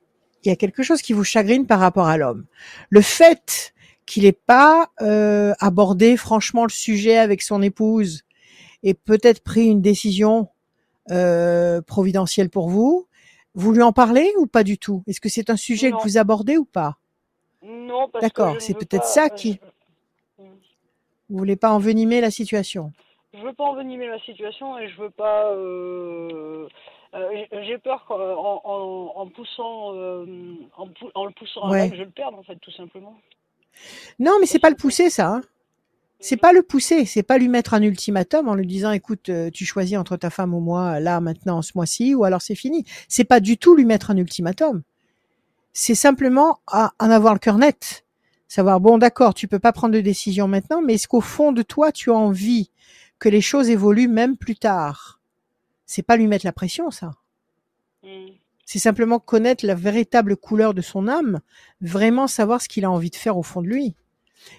Il 0.44 0.48
y 0.48 0.52
a 0.52 0.56
quelque 0.56 0.82
chose 0.82 1.02
qui 1.02 1.12
vous 1.12 1.26
chagrine 1.26 1.68
par 1.68 1.82
rapport 1.82 2.08
à 2.08 2.16
l'homme. 2.16 2.46
Le 2.90 3.02
fait 3.02 3.74
qu'il 4.06 4.24
n'ait 4.24 4.32
pas 4.32 4.92
euh, 5.02 5.54
abordé 5.60 6.16
franchement 6.16 6.64
le 6.64 6.70
sujet 6.70 7.18
avec 7.18 7.42
son 7.42 7.62
épouse 7.62 8.22
et 8.82 8.94
peut-être 8.94 9.44
pris 9.44 9.66
une 9.66 9.82
décision 9.82 10.48
euh, 11.12 11.82
providentielle 11.82 12.50
pour 12.50 12.70
vous, 12.70 13.06
vous 13.56 13.74
lui 13.74 13.82
en 13.82 13.92
parlez 13.92 14.32
ou 14.38 14.48
pas 14.48 14.64
du 14.64 14.78
tout? 14.78 15.04
Est-ce 15.06 15.20
que 15.20 15.28
c'est 15.28 15.50
un 15.50 15.58
sujet 15.58 15.90
Non. 15.90 15.98
que 15.98 16.04
vous 16.04 16.18
abordez 16.18 16.56
ou 16.56 16.64
pas? 16.64 16.98
Non, 17.62 18.08
parce 18.08 18.24
D'accord, 18.24 18.56
c'est 18.60 18.74
peut-être 18.74 19.04
ça 19.06 19.26
euh, 19.26 19.36
qui- 19.36 19.60
Vous 20.38 21.38
voulez 21.38 21.58
pas 21.58 21.72
envenimer 21.72 22.22
la 22.22 22.32
situation? 22.32 22.94
Je 23.34 23.44
veux 23.44 23.54
pas 23.54 23.64
envenimer 23.66 24.08
la 24.08 24.20
situation 24.22 24.78
et 24.80 24.90
je 24.90 25.02
veux 25.02 25.10
pas. 25.12 25.52
euh, 25.52 26.68
euh, 27.14 27.46
j'ai- 27.68 27.78
peur 27.78 28.06
qu'en 28.08 28.20
en, 28.20 29.14
en, 29.16 29.28
poussant, 29.28 29.94
euh, 29.96 30.26
en, 30.78 30.88
en 31.16 31.26
le 31.26 31.32
poussant 31.32 31.70
Ouais. 31.70 31.92
je 31.94 32.02
le 32.04 32.10
perde 32.10 32.36
en 32.36 32.44
fait, 32.44 32.56
tout 32.58 32.72
simplement. 32.72 33.16
Non, 34.20 34.34
mais 34.40 34.46
c'est 34.46 34.60
pas 34.60 34.70
le 34.70 34.76
pousser, 34.76 35.10
ça. 35.10 35.28
Hein. 35.28 35.42
C'est 36.20 36.38
pas 36.38 36.52
le 36.52 36.64
pousser, 36.64 37.06
c'est 37.06 37.24
pas 37.24 37.38
lui 37.38 37.48
mettre 37.48 37.74
un 37.74 37.82
ultimatum 37.82 38.50
en 38.50 38.54
lui 38.56 38.68
disant, 38.68 38.92
écoute, 38.92 39.30
euh, 39.30 39.50
tu 39.52 39.64
choisis 39.64 39.98
entre 39.98 40.18
ta 40.18 40.30
femme 40.30 40.54
ou 40.54 40.60
moi, 40.60 41.00
là, 41.00 41.22
maintenant, 41.22 41.62
ce 41.62 41.72
mois-ci, 41.76 42.14
ou 42.14 42.26
alors 42.26 42.42
c'est 42.42 42.56
fini. 42.56 42.84
C'est 43.08 43.24
pas 43.24 43.40
du 43.40 43.58
tout 43.58 43.74
lui 43.76 43.86
mettre 43.86 44.12
un 44.12 44.18
ultimatum. 44.18 44.82
C'est 45.72 45.96
simplement 45.96 46.60
à, 46.68 46.92
en 47.00 47.10
avoir 47.10 47.34
le 47.34 47.40
cœur 47.40 47.58
net. 47.58 48.06
Savoir, 48.50 48.82
bon, 48.82 48.98
d'accord, 48.98 49.34
tu 49.34 49.48
peux 49.48 49.60
pas 49.60 49.72
prendre 49.72 49.94
de 49.94 50.02
décision 50.02 50.48
maintenant, 50.48 50.82
mais 50.82 50.96
est-ce 50.96 51.08
qu'au 51.08 51.22
fond 51.22 51.54
de 51.54 51.62
toi, 51.62 51.92
tu 51.94 52.10
as 52.12 52.16
envie 52.16 52.70
que 53.20 53.30
les 53.30 53.42
choses 53.42 53.70
évoluent 53.70 54.08
même 54.08 54.38
plus 54.38 54.56
tard. 54.56 55.20
C'est 55.86 56.04
pas 56.04 56.18
lui 56.18 56.28
mettre 56.28 56.46
la 56.46 56.54
pression, 56.54 56.92
ça. 56.92 57.12
Mm. 58.04 58.32
C'est 58.66 58.80
simplement 58.80 59.20
connaître 59.20 59.66
la 59.66 59.74
véritable 59.74 60.38
couleur 60.38 60.74
de 60.74 60.82
son 60.82 61.08
âme, 61.08 61.40
vraiment 61.82 62.28
savoir 62.28 62.62
ce 62.62 62.70
qu'il 62.70 62.86
a 62.86 62.92
envie 62.92 63.10
de 63.10 63.16
faire 63.16 63.38
au 63.38 63.44
fond 63.44 63.62
de 63.62 63.68
lui. 63.68 63.96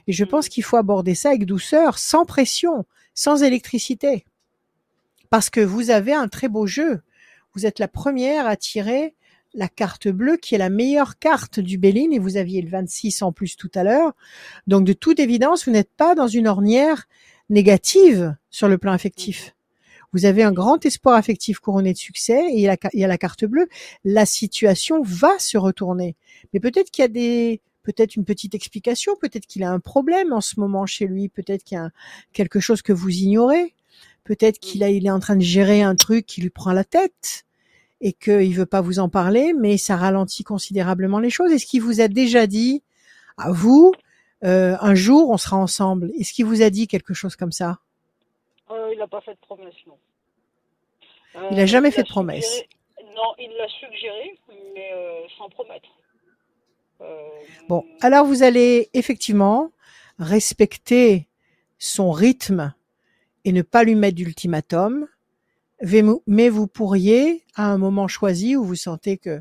Et 0.08 0.12
je 0.12 0.24
pense 0.24 0.48
qu'il 0.48 0.64
faut 0.64 0.76
aborder 0.76 1.14
ça 1.14 1.28
avec 1.28 1.46
douceur, 1.46 1.98
sans 1.98 2.24
pression, 2.24 2.84
sans 3.14 3.42
électricité. 3.42 4.24
Parce 5.30 5.48
que 5.48 5.61
vous 5.61 5.90
avez 5.90 6.12
un 6.12 6.26
très 6.26 6.48
beau 6.48 6.66
jeu. 6.66 7.02
Vous 7.54 7.66
êtes 7.66 7.78
la 7.78 7.88
première 7.88 8.46
à 8.46 8.56
tirer 8.56 9.14
la 9.54 9.68
carte 9.68 10.08
bleue 10.08 10.36
qui 10.36 10.54
est 10.54 10.58
la 10.58 10.70
meilleure 10.70 11.18
carte 11.18 11.61
du 11.61 11.78
Béline 11.78 12.12
et 12.12 12.18
vous 12.18 12.36
aviez 12.36 12.62
le 12.62 12.68
26 12.68 13.22
en 13.22 13.32
plus 13.32 13.56
tout 13.56 13.70
à 13.74 13.82
l'heure. 13.82 14.12
Donc 14.66 14.84
de 14.84 14.92
toute 14.92 15.20
évidence, 15.20 15.66
vous 15.66 15.72
n'êtes 15.72 15.92
pas 15.96 16.14
dans 16.14 16.28
une 16.28 16.46
ornière 16.46 17.06
négative 17.51 18.34
sur 18.51 18.68
le 18.68 18.78
plan 18.78 18.92
affectif. 18.92 19.55
Vous 20.12 20.24
avez 20.24 20.42
un 20.42 20.53
grand 20.53 20.84
espoir 20.84 21.16
affectif 21.16 21.61
couronné 21.61 21.92
de 21.92 21.98
succès 21.98 22.40
et 22.51 22.55
il 22.55 22.61
y 22.61 22.66
a 22.66 22.72
la, 22.72 22.90
il 22.92 23.01
y 23.01 23.05
a 23.05 23.09
la 23.09 23.18
carte 23.18 23.44
bleue. 23.44 23.68
La 24.05 24.26
situation 24.26 25.03
va 25.03 25.38
se 25.38 25.57
retourner. 25.57 26.16
Mais 26.53 26.61
peut-être 26.61 26.90
qu'il 26.90 27.03
y 27.03 27.05
a 27.05 27.09
des, 27.09 27.61
peut-être 27.82 28.16
une 28.16 28.24
petite 28.24 28.55
explication, 28.55 29.14
peut-être 29.20 29.46
qu'il 29.46 29.62
a 29.62 29.70
un 29.70 29.80
problème 29.80 30.32
en 30.32 30.40
ce 30.40 30.59
moment 30.59 30.86
chez 30.86 31.07
lui, 31.07 31.28
peut-être 31.28 31.64
qu'il 31.64 31.76
y 31.76 31.80
a 31.80 31.90
quelque 32.32 32.61
chose 32.61 32.82
que 32.82 32.92
vous 32.92 33.11
ignorez, 33.11 33.74
peut-être 34.24 34.59
qu'il 34.59 34.82
a, 34.82 34.90
il 34.90 35.07
est 35.07 35.11
en 35.11 35.20
train 35.20 35.36
de 35.36 35.42
gérer 35.42 35.82
un 35.82 35.94
truc 35.94 36.26
qui 36.26 36.40
lui 36.40 36.51
prend 36.51 36.72
la 36.72 36.84
tête 36.84 37.44
et 38.01 38.12
qu'il 38.12 38.55
veut 38.55 38.66
pas 38.66 38.80
vous 38.80 38.98
en 38.98 39.09
parler, 39.09 39.53
mais 39.59 39.76
ça 39.76 39.96
ralentit 39.96 40.42
considérablement 40.42 41.20
les 41.20 41.30
choses. 41.30 41.53
Est-ce 41.53 41.66
qu'il 41.66 41.82
vous 41.82 42.01
a 42.01 42.09
déjà 42.09 42.46
dit, 42.46 42.82
à 43.36 43.53
vous, 43.53 43.92
euh, 44.45 44.76
un 44.80 44.95
jour 44.95 45.30
on 45.30 45.36
sera 45.36 45.57
ensemble 45.57 46.11
Est-ce 46.18 46.32
qu'il 46.32 46.47
vous 46.47 46.62
a 46.62 46.70
dit 46.70 46.86
quelque 46.88 47.14
chose 47.14 47.36
comme 47.36 47.53
ça? 47.53 47.78
Euh, 48.70 48.91
il 48.93 48.99
n'a 48.99 49.07
pas 49.09 49.20
fait 49.20 49.34
de 49.34 49.41
promesse, 49.41 49.74
non. 49.86 49.99
Euh, 51.36 51.49
Il 51.53 51.61
a 51.61 51.66
jamais 51.66 51.91
fait 51.91 51.99
l'a 51.99 52.05
de 52.05 52.09
promesse. 52.09 52.62
Non, 53.16 53.34
il 53.38 53.51
l'a 53.59 53.68
suggéré, 53.68 54.38
mais 54.74 54.91
euh, 54.95 55.20
sans 55.36 55.49
promettre. 55.49 55.88
Euh, 57.01 57.28
Bon, 57.68 57.84
alors 58.01 58.24
vous 58.26 58.43
allez 58.43 58.88
effectivement 58.95 59.72
respecter 60.18 61.26
son 61.78 62.11
rythme 62.11 62.74
et 63.45 63.53
ne 63.53 63.62
pas 63.62 63.84
lui 63.84 63.95
mettre 63.95 64.16
d'ultimatum, 64.16 65.07
mais 65.82 66.03
vous- 66.03 66.22
mais 66.26 66.49
vous 66.51 66.66
pourriez, 66.66 67.43
à 67.55 67.66
un 67.72 67.78
moment 67.78 68.07
choisi 68.07 68.55
où 68.57 68.64
vous 68.64 68.74
sentez 68.76 69.16
que 69.18 69.41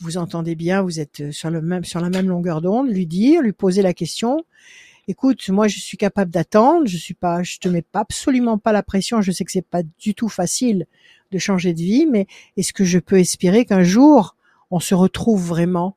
vous 0.00 0.16
entendez 0.16 0.54
bien, 0.54 0.82
vous 0.82 1.00
êtes 1.00 1.30
sur, 1.30 1.50
le 1.50 1.60
même, 1.60 1.84
sur 1.84 2.00
la 2.00 2.10
même 2.10 2.28
longueur 2.28 2.60
d'onde, 2.60 2.88
lui 2.88 3.06
dire, 3.06 3.42
lui 3.42 3.52
poser 3.52 3.82
la 3.82 3.94
question. 3.94 4.44
Écoute, 5.08 5.48
moi 5.48 5.68
je 5.68 5.78
suis 5.78 5.96
capable 5.96 6.30
d'attendre, 6.30 6.86
je 6.86 6.96
suis 6.96 7.14
pas, 7.14 7.42
je 7.42 7.58
te 7.58 7.68
mets 7.68 7.82
pas 7.82 8.00
absolument 8.00 8.58
pas 8.58 8.72
la 8.72 8.82
pression, 8.82 9.20
je 9.22 9.32
sais 9.32 9.44
que 9.44 9.52
c'est 9.52 9.62
pas 9.66 9.82
du 9.98 10.14
tout 10.14 10.28
facile 10.28 10.86
de 11.32 11.38
changer 11.38 11.74
de 11.74 11.80
vie, 11.80 12.06
mais 12.06 12.26
est-ce 12.56 12.72
que 12.72 12.84
je 12.84 12.98
peux 12.98 13.18
espérer 13.18 13.64
qu'un 13.64 13.82
jour 13.82 14.36
on 14.70 14.80
se 14.80 14.94
retrouve 14.94 15.44
vraiment? 15.44 15.96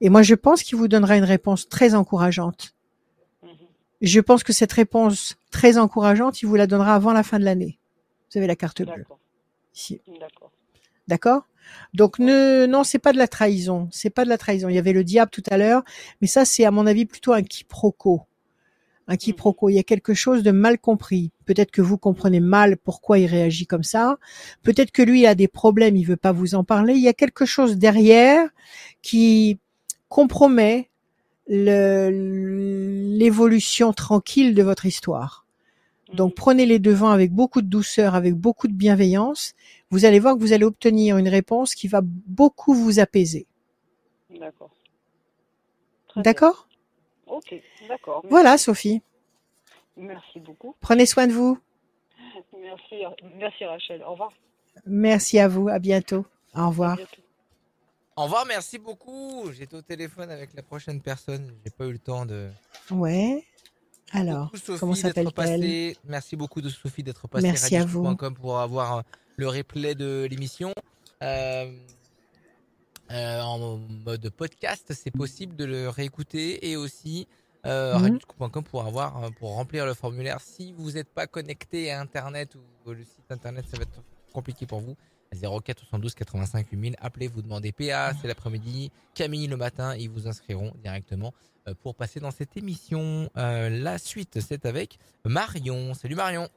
Et 0.00 0.08
moi 0.08 0.22
je 0.22 0.34
pense 0.34 0.62
qu'il 0.62 0.76
vous 0.76 0.88
donnera 0.88 1.16
une 1.16 1.24
réponse 1.24 1.68
très 1.68 1.94
encourageante. 1.94 2.74
mhm. 3.42 3.50
Je 4.00 4.20
pense 4.20 4.42
que 4.42 4.52
cette 4.52 4.72
réponse 4.72 5.36
très 5.50 5.78
encourageante, 5.78 6.42
il 6.42 6.46
vous 6.46 6.56
la 6.56 6.66
donnera 6.66 6.94
avant 6.94 7.12
la 7.12 7.22
fin 7.22 7.38
de 7.38 7.44
l'année. 7.44 7.78
Vous 8.30 8.38
avez 8.38 8.46
la 8.46 8.56
carte 8.56 8.82
bleue 8.82 9.04
ici. 9.74 10.00
d'accord. 10.20 10.50
D'accord? 11.08 11.46
Donc 11.94 12.18
ne 12.18 12.66
non, 12.66 12.84
c'est 12.84 12.98
pas 12.98 13.12
de 13.12 13.18
la 13.18 13.28
trahison, 13.28 13.88
c'est 13.90 14.10
pas 14.10 14.24
de 14.24 14.28
la 14.28 14.38
trahison. 14.38 14.68
Il 14.68 14.74
y 14.74 14.78
avait 14.78 14.92
le 14.92 15.04
diable 15.04 15.30
tout 15.30 15.42
à 15.50 15.58
l'heure, 15.58 15.82
mais 16.20 16.26
ça 16.26 16.44
c'est 16.44 16.64
à 16.64 16.70
mon 16.70 16.86
avis 16.86 17.06
plutôt 17.06 17.32
un 17.32 17.42
quiproquo. 17.42 18.22
Un 19.08 19.16
quiproquo, 19.16 19.68
il 19.68 19.74
y 19.74 19.78
a 19.78 19.84
quelque 19.84 20.14
chose 20.14 20.42
de 20.42 20.50
mal 20.50 20.78
compris. 20.78 21.30
Peut-être 21.44 21.70
que 21.70 21.82
vous 21.82 21.96
comprenez 21.96 22.40
mal 22.40 22.76
pourquoi 22.76 23.18
il 23.18 23.26
réagit 23.26 23.66
comme 23.66 23.84
ça. 23.84 24.18
Peut-être 24.62 24.90
que 24.90 25.02
lui 25.02 25.22
il 25.22 25.26
a 25.26 25.34
des 25.34 25.48
problèmes, 25.48 25.96
il 25.96 26.04
veut 26.04 26.16
pas 26.16 26.32
vous 26.32 26.54
en 26.54 26.64
parler. 26.64 26.94
Il 26.94 27.02
y 27.02 27.08
a 27.08 27.12
quelque 27.12 27.46
chose 27.46 27.76
derrière 27.76 28.48
qui 29.02 29.58
compromet 30.08 30.90
l'évolution 31.48 33.92
tranquille 33.92 34.54
de 34.54 34.62
votre 34.62 34.86
histoire. 34.86 35.46
Donc 36.14 36.34
prenez 36.34 36.66
les 36.66 36.78
devants 36.78 37.10
avec 37.10 37.32
beaucoup 37.32 37.62
de 37.62 37.68
douceur, 37.68 38.14
avec 38.14 38.34
beaucoup 38.34 38.68
de 38.68 38.72
bienveillance. 38.72 39.54
Vous 39.90 40.04
allez 40.04 40.18
voir 40.18 40.34
que 40.34 40.40
vous 40.40 40.52
allez 40.52 40.64
obtenir 40.64 41.16
une 41.16 41.28
réponse 41.28 41.74
qui 41.74 41.88
va 41.88 42.00
beaucoup 42.02 42.74
vous 42.74 42.98
apaiser. 42.98 43.46
D'accord. 44.30 44.70
D'accord? 46.16 46.68
Ok, 47.26 47.54
d'accord. 47.88 48.24
Voilà, 48.28 48.58
Sophie. 48.58 49.02
Merci 49.96 50.40
beaucoup. 50.40 50.74
Prenez 50.80 51.06
soin 51.06 51.26
de 51.26 51.32
vous. 51.32 51.58
Merci, 52.58 53.02
merci 53.38 53.64
Rachel. 53.64 54.02
Au 54.02 54.12
revoir. 54.12 54.32
Merci 54.86 55.38
à 55.38 55.48
vous. 55.48 55.68
À 55.68 55.78
bientôt. 55.78 56.26
Au 56.54 56.68
revoir. 56.68 56.96
bientôt. 56.96 57.22
Au 58.16 58.24
revoir, 58.24 58.46
merci 58.46 58.78
beaucoup. 58.78 59.52
J'étais 59.52 59.76
au 59.76 59.82
téléphone 59.82 60.30
avec 60.30 60.54
la 60.54 60.62
prochaine 60.62 61.00
personne. 61.02 61.52
J'ai 61.64 61.70
pas 61.70 61.84
eu 61.84 61.92
le 61.92 61.98
temps 61.98 62.24
de. 62.24 62.48
Ouais. 62.90 63.44
Alors, 64.12 64.44
Beaucoup, 64.46 64.56
Sophie, 64.56 64.80
comment 64.80 64.94
s'appelle-t-elle? 64.94 65.96
Merci 66.04 66.36
beaucoup 66.36 66.60
de 66.60 66.68
Sophie 66.68 67.02
d'être 67.02 67.28
passée 67.28 67.46
Merci 67.46 67.76
à 67.76 67.84
vous. 67.84 68.16
pour 68.40 68.58
avoir 68.58 69.02
le 69.36 69.48
replay 69.48 69.94
de 69.94 70.26
l'émission. 70.30 70.72
Euh, 71.22 71.70
euh, 73.10 73.40
en 73.40 73.78
mode 73.78 74.28
podcast, 74.30 74.92
c'est 74.92 75.12
possible 75.12 75.54
de 75.54 75.64
le 75.64 75.88
réécouter 75.88 76.68
et 76.68 76.76
aussi 76.76 77.28
euh, 77.64 77.96
radioscoop.com 77.96 78.64
pour 78.64 78.84
avoir 78.84 79.22
euh, 79.22 79.30
pour 79.38 79.54
remplir 79.54 79.86
le 79.86 79.94
formulaire. 79.94 80.40
Si 80.40 80.72
vous 80.72 80.92
n'êtes 80.92 81.08
pas 81.08 81.26
connecté 81.26 81.92
à 81.92 82.00
Internet 82.00 82.56
ou 82.56 82.90
le 82.90 83.04
site 83.04 83.30
Internet, 83.30 83.64
ça 83.70 83.76
va 83.76 83.84
être 83.84 84.02
compliqué 84.32 84.66
pour 84.66 84.80
vous. 84.80 84.96
04 85.32 85.80
72 85.80 86.14
85 86.14 86.66
8000, 86.70 86.96
appelez, 87.00 87.28
vous 87.28 87.42
demandez 87.42 87.72
PA, 87.72 88.12
c'est 88.20 88.28
l'après-midi, 88.28 88.90
Camille 89.14 89.48
le 89.48 89.56
matin, 89.56 89.94
ils 89.96 90.08
vous 90.08 90.28
inscriront 90.28 90.72
directement 90.82 91.34
pour 91.82 91.94
passer 91.94 92.20
dans 92.20 92.30
cette 92.30 92.56
émission. 92.56 93.28
Euh, 93.36 93.68
la 93.68 93.98
suite, 93.98 94.40
c'est 94.40 94.66
avec 94.66 94.98
Marion. 95.24 95.94
Salut 95.94 96.14
Marion. 96.14 96.48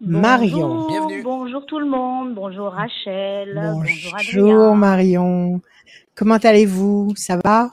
Marion. 0.00 0.68
Bonjour, 0.68 0.88
Bienvenue. 0.88 1.22
Bonjour 1.22 1.66
tout 1.66 1.78
le 1.78 1.86
monde. 1.86 2.34
Bonjour 2.34 2.68
Rachel. 2.72 3.54
Bonjour, 3.54 4.12
bonjour. 4.12 4.76
Marion. 4.76 5.60
Comment 6.14 6.36
allez-vous? 6.36 7.14
Ça 7.16 7.38
va? 7.44 7.72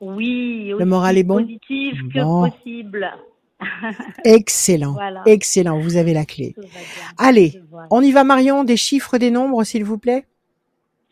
Oui, 0.00 0.72
Le 0.78 0.84
moral 0.84 1.18
est 1.18 1.24
bon? 1.24 1.38
positif 1.42 1.94
que 2.14 2.20
Bon. 2.22 2.48
possible. 2.50 3.10
Excellent. 4.24 4.92
Voilà. 4.92 5.22
Excellent. 5.26 5.80
Vous 5.80 5.96
avez 5.96 6.14
la 6.14 6.24
clé. 6.24 6.54
Allez, 7.16 7.60
Voilà. 7.70 7.88
on 7.90 8.00
y 8.02 8.12
va 8.12 8.22
Marion. 8.22 8.62
Des 8.62 8.76
chiffres, 8.76 9.18
des 9.18 9.32
nombres, 9.32 9.64
s'il 9.64 9.84
vous 9.84 9.98
plaît. 9.98 10.26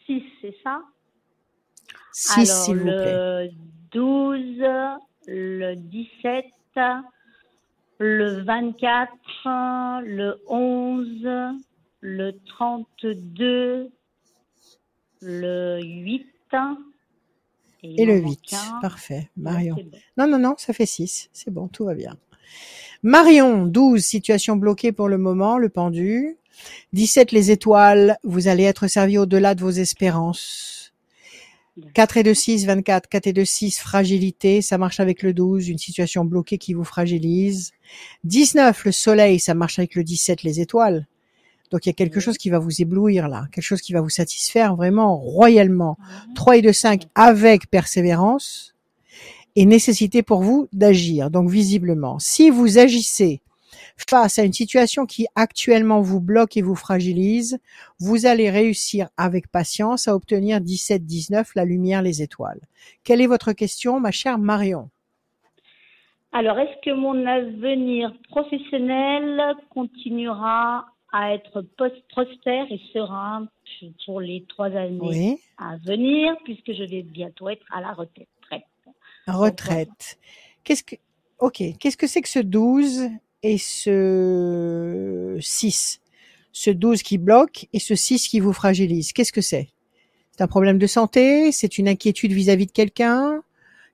Six, 0.06 0.22
c'est 0.40 0.54
ça? 0.62 0.82
6, 2.12 2.50
Alors, 2.50 2.64
s'il 2.64 2.76
vous 2.76 2.84
plaît. 2.84 3.14
le 3.14 3.50
12, 3.90 4.62
le 5.26 5.74
17, 5.74 6.44
le 7.98 8.42
24, 8.42 9.12
le 10.04 10.42
11, 10.48 11.56
le 12.00 12.32
32, 12.46 13.90
le 15.22 15.80
8 15.82 16.26
Et 17.82 18.04
le 18.04 18.12
en 18.12 18.16
8. 18.16 18.22
manque 18.22 18.52
un. 18.52 18.80
Parfait. 18.80 19.30
Marion. 19.36 19.76
bon. 19.76 19.90
Non, 20.18 20.26
non, 20.28 20.38
non, 20.38 20.54
ça 20.58 20.72
fait 20.72 20.86
6. 20.86 21.30
C'est 21.32 21.50
bon, 21.50 21.68
tout 21.68 21.84
va 21.84 21.94
bien. 21.94 22.16
Marion, 23.02 23.66
12, 23.66 24.02
situation 24.02 24.56
bloquée 24.56 24.92
pour 24.92 25.08
le 25.08 25.18
moment, 25.18 25.58
le 25.58 25.68
pendu. 25.68 26.36
17, 26.92 27.32
les 27.32 27.50
étoiles, 27.50 28.16
vous 28.24 28.48
allez 28.48 28.64
être 28.64 28.86
servi 28.88 29.18
au-delà 29.18 29.54
de 29.54 29.60
vos 29.60 29.70
espérances. 29.70 30.85
4 31.94 32.16
et 32.16 32.22
2, 32.22 32.34
6, 32.34 32.66
24. 32.66 33.08
4 33.08 33.26
et 33.26 33.32
2, 33.32 33.44
6, 33.44 33.78
fragilité, 33.78 34.62
ça 34.62 34.78
marche 34.78 35.00
avec 35.00 35.22
le 35.22 35.34
12, 35.34 35.68
une 35.68 35.78
situation 35.78 36.24
bloquée 36.24 36.58
qui 36.58 36.74
vous 36.74 36.84
fragilise. 36.84 37.72
19, 38.24 38.84
le 38.84 38.92
soleil, 38.92 39.40
ça 39.40 39.54
marche 39.54 39.78
avec 39.78 39.94
le 39.94 40.04
17, 40.04 40.42
les 40.42 40.60
étoiles. 40.60 41.06
Donc 41.70 41.84
il 41.84 41.88
y 41.88 41.90
a 41.90 41.94
quelque 41.94 42.20
chose 42.20 42.38
qui 42.38 42.48
va 42.48 42.58
vous 42.58 42.80
éblouir 42.80 43.28
là, 43.28 43.48
quelque 43.50 43.64
chose 43.64 43.80
qui 43.80 43.92
va 43.92 44.00
vous 44.00 44.08
satisfaire 44.08 44.76
vraiment 44.76 45.16
royalement. 45.16 45.98
Mhm. 46.28 46.34
3 46.34 46.56
et 46.58 46.62
2, 46.62 46.72
5 46.72 47.02
avec 47.14 47.68
persévérance 47.70 48.74
et 49.56 49.66
nécessité 49.66 50.22
pour 50.22 50.42
vous 50.42 50.68
d'agir. 50.72 51.30
Donc 51.30 51.50
visiblement, 51.50 52.18
si 52.18 52.50
vous 52.50 52.78
agissez 52.78 53.40
face 54.08 54.38
à 54.38 54.44
une 54.44 54.52
situation 54.52 55.06
qui 55.06 55.26
actuellement 55.34 56.00
vous 56.00 56.20
bloque 56.20 56.56
et 56.56 56.62
vous 56.62 56.74
fragilise, 56.74 57.58
vous 57.98 58.26
allez 58.26 58.50
réussir 58.50 59.08
avec 59.16 59.48
patience 59.48 60.06
à 60.08 60.14
obtenir 60.14 60.60
17, 60.60 61.04
19, 61.04 61.54
la 61.54 61.64
lumière, 61.64 62.02
les 62.02 62.22
étoiles. 62.22 62.60
Quelle 63.04 63.20
est 63.20 63.26
votre 63.26 63.52
question, 63.52 63.98
ma 64.00 64.10
chère 64.10 64.38
Marion? 64.38 64.90
Alors, 66.32 66.58
est-ce 66.58 66.78
que 66.84 66.94
mon 66.94 67.26
avenir 67.26 68.12
professionnel 68.28 69.54
continuera 69.70 70.86
à 71.12 71.32
être 71.32 71.64
prospère 72.08 72.66
et 72.70 72.80
serein 72.92 73.48
pour 74.04 74.20
les 74.20 74.44
trois 74.48 74.70
années 74.72 74.98
Oui. 75.00 75.38
à 75.56 75.76
venir, 75.78 76.36
puisque 76.44 76.72
je 76.72 76.84
vais 76.84 77.02
bientôt 77.02 77.48
être 77.48 77.64
à 77.72 77.80
la 77.80 77.92
retraite? 77.92 78.28
Retraite. 79.26 80.18
Qu'est-ce 80.62 80.84
que, 80.84 80.96
ok. 81.38 81.62
Qu'est-ce 81.80 81.96
que 81.96 82.06
c'est 82.06 82.22
que 82.22 82.28
ce 82.28 82.38
12 82.38 83.08
et 83.42 83.58
ce 83.58 85.36
6. 85.40 86.00
Ce 86.52 86.70
12 86.70 87.02
qui 87.02 87.18
bloque 87.18 87.66
et 87.72 87.78
ce 87.78 87.94
6 87.94 88.28
qui 88.28 88.40
vous 88.40 88.52
fragilise. 88.52 89.12
Qu'est-ce 89.12 89.32
que 89.32 89.40
c'est? 89.40 89.68
C'est 90.32 90.42
un 90.42 90.46
problème 90.48 90.78
de 90.78 90.86
santé? 90.86 91.52
C'est 91.52 91.78
une 91.78 91.88
inquiétude 91.88 92.32
vis-à-vis 92.32 92.66
de 92.66 92.72
quelqu'un? 92.72 93.42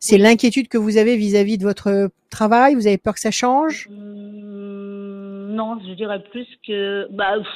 C'est 0.00 0.18
l'inquiétude 0.18 0.66
que 0.68 0.78
vous 0.78 0.96
avez 0.96 1.16
vis-à-vis 1.16 1.58
de 1.58 1.62
votre 1.62 2.10
travail? 2.30 2.74
Vous 2.74 2.86
avez 2.88 2.98
peur 2.98 3.14
que 3.14 3.20
ça 3.20 3.30
change? 3.30 3.88
Hum, 3.88 5.54
non, 5.54 5.78
je 5.86 5.92
dirais 5.94 6.22
plus 6.30 6.46
que 6.66 7.06
bah 7.12 7.34
pff, 7.38 7.46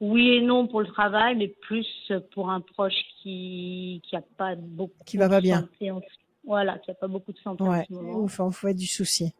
oui 0.00 0.28
et 0.36 0.40
non 0.42 0.66
pour 0.66 0.80
le 0.80 0.86
travail, 0.88 1.36
mais 1.36 1.48
plus 1.48 1.86
pour 2.32 2.50
un 2.50 2.60
proche 2.60 2.94
qui 3.22 4.02
qui 4.08 4.16
a 4.16 4.22
pas 4.36 4.54
beaucoup 4.56 4.92
Qui 5.06 5.16
va 5.16 5.28
pas 5.28 5.38
de 5.38 5.42
bien. 5.44 5.60
santé 5.60 5.90
en- 5.90 6.02
voilà, 6.44 6.78
qui 6.78 6.90
a 6.90 6.94
pas 6.94 7.08
beaucoup 7.08 7.32
de 7.32 7.38
santé 7.38 7.62
en 7.62 7.70
Ouais, 7.70 7.84
ce 7.88 7.92
moment. 7.94 8.12
vous, 8.20 8.26
vous 8.26 8.50
faites 8.52 8.76
du 8.76 8.86
souci. 8.86 9.32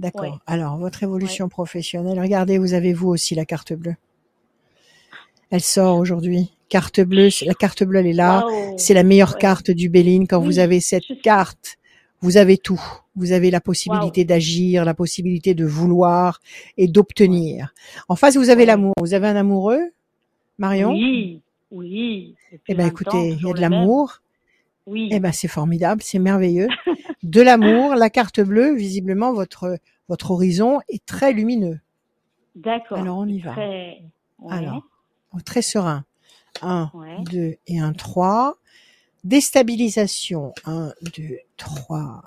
D'accord. 0.00 0.22
Ouais. 0.22 0.38
Alors, 0.46 0.78
votre 0.78 1.02
évolution 1.02 1.48
professionnelle, 1.48 2.18
regardez, 2.18 2.58
vous 2.58 2.72
avez 2.74 2.92
vous 2.92 3.08
aussi 3.08 3.34
la 3.34 3.44
carte 3.44 3.72
bleue. 3.74 3.94
Elle 5.50 5.60
sort 5.60 5.98
aujourd'hui. 5.98 6.52
Carte 6.68 7.00
bleue, 7.00 7.28
la 7.44 7.54
carte 7.54 7.84
bleue, 7.84 8.00
elle 8.00 8.06
est 8.06 8.12
là. 8.12 8.44
C'est 8.76 8.94
la 8.94 9.02
meilleure 9.02 9.34
Ouais. 9.34 9.40
carte 9.40 9.70
du 9.70 9.88
Béline. 9.88 10.26
Quand 10.26 10.40
vous 10.40 10.58
avez 10.58 10.80
cette 10.80 11.20
carte, 11.22 11.76
vous 12.22 12.36
avez 12.36 12.56
tout. 12.56 12.80
Vous 13.16 13.32
avez 13.32 13.50
la 13.50 13.60
possibilité 13.60 14.24
d'agir, 14.24 14.84
la 14.84 14.94
possibilité 14.94 15.52
de 15.54 15.66
vouloir 15.66 16.40
et 16.78 16.86
d'obtenir. 16.88 17.74
En 18.08 18.16
face, 18.16 18.36
vous 18.36 18.48
avez 18.50 18.64
l'amour. 18.64 18.94
Vous 19.00 19.12
avez 19.14 19.26
un 19.26 19.36
amoureux, 19.36 19.80
Marion? 20.58 20.92
Oui, 20.92 21.40
oui. 21.72 22.34
Eh 22.68 22.74
ben, 22.74 22.84
20 22.84 22.84
ans, 22.84 22.88
écoutez, 22.88 23.28
il 23.30 23.46
y 23.46 23.50
a 23.50 23.52
de 23.52 23.60
l'amour. 23.60 24.22
Oui. 24.86 25.08
Eh 25.12 25.20
ben, 25.20 25.32
c'est 25.32 25.48
formidable, 25.48 26.02
c'est 26.02 26.18
merveilleux. 26.20 26.68
De 27.22 27.42
l'amour, 27.42 27.94
la 27.94 28.10
carte 28.10 28.40
bleue, 28.40 28.74
visiblement, 28.74 29.32
votre, 29.32 29.78
votre 30.08 30.30
horizon 30.30 30.80
est 30.88 31.04
très 31.04 31.32
lumineux. 31.32 31.80
D'accord. 32.56 32.98
Alors, 32.98 33.18
on 33.18 33.26
y 33.26 33.40
va. 33.40 33.52
Très... 33.52 34.02
ouais, 34.38 34.54
Alors, 34.54 34.82
très 35.44 35.62
serein. 35.62 36.04
1, 36.62 36.90
ouais. 36.94 37.16
2 37.30 37.56
et 37.66 37.78
un 37.78 37.92
3. 37.92 38.56
Déstabilisation. 39.24 40.52
1, 40.64 40.92
2, 41.16 41.38
3, 41.58 42.22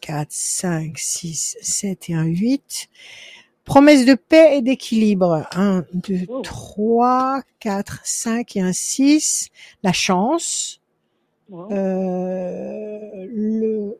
4, 0.00 0.26
5, 0.30 0.98
6, 0.98 1.56
7 1.62 2.10
et 2.10 2.14
un 2.14 2.24
8. 2.24 2.88
Promesse 3.64 4.04
de 4.04 4.14
paix 4.14 4.56
et 4.58 4.62
d'équilibre. 4.62 5.46
1, 5.52 5.84
2, 5.94 6.26
Oh. 6.28 6.40
3, 6.42 7.42
4, 7.60 8.00
5 8.04 8.56
et 8.56 8.60
un 8.60 8.72
6. 8.72 9.50
La 9.84 9.92
chance. 9.92 10.80
Ouais. 11.48 11.72
Euh, 11.72 13.26
le 13.30 13.98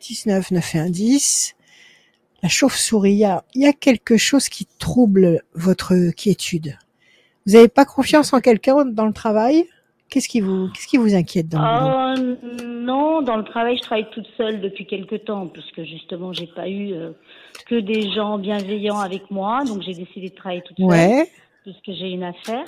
19, 0.00 0.50
9 0.50 0.74
et 0.74 0.78
un 0.78 0.90
10. 0.90 1.56
La 2.42 2.48
chauve-souris, 2.48 3.12
il 3.12 3.18
y 3.18 3.24
a, 3.24 3.44
il 3.54 3.62
y 3.62 3.66
a 3.66 3.72
quelque 3.72 4.16
chose 4.16 4.48
qui 4.48 4.66
trouble 4.78 5.42
votre 5.54 5.94
quiétude. 6.16 6.76
Vous 7.46 7.52
n'avez 7.52 7.68
pas 7.68 7.84
confiance 7.84 8.32
en 8.32 8.40
quelqu'un 8.40 8.84
dans 8.84 9.06
le 9.06 9.12
travail? 9.12 9.66
Qu'est-ce 10.08 10.28
qui 10.28 10.40
vous, 10.40 10.68
qu'est-ce 10.74 10.88
qui 10.88 10.96
vous 10.96 11.14
inquiète 11.14 11.48
dans 11.48 11.60
le 11.60 12.16
boulot? 12.16 12.36
Euh, 12.62 12.66
non, 12.66 13.22
dans 13.22 13.36
le 13.36 13.44
travail, 13.44 13.76
je 13.76 13.82
travaille 13.82 14.10
toute 14.10 14.26
seule 14.36 14.60
depuis 14.60 14.86
quelque 14.86 15.14
temps, 15.14 15.46
puisque 15.46 15.84
justement, 15.84 16.32
j'ai 16.32 16.48
pas 16.48 16.68
eu 16.68 16.92
euh, 16.92 17.12
que 17.66 17.76
des 17.76 18.10
gens 18.10 18.38
bienveillants 18.38 18.98
avec 18.98 19.30
moi, 19.30 19.62
donc 19.64 19.82
j'ai 19.82 19.94
décidé 19.94 20.30
de 20.30 20.34
travailler 20.34 20.62
toute 20.62 20.78
seule, 20.78 20.86
Ouais, 20.86 21.30
puisque 21.62 21.92
j'ai 21.92 22.08
une 22.08 22.24
affaire. 22.24 22.64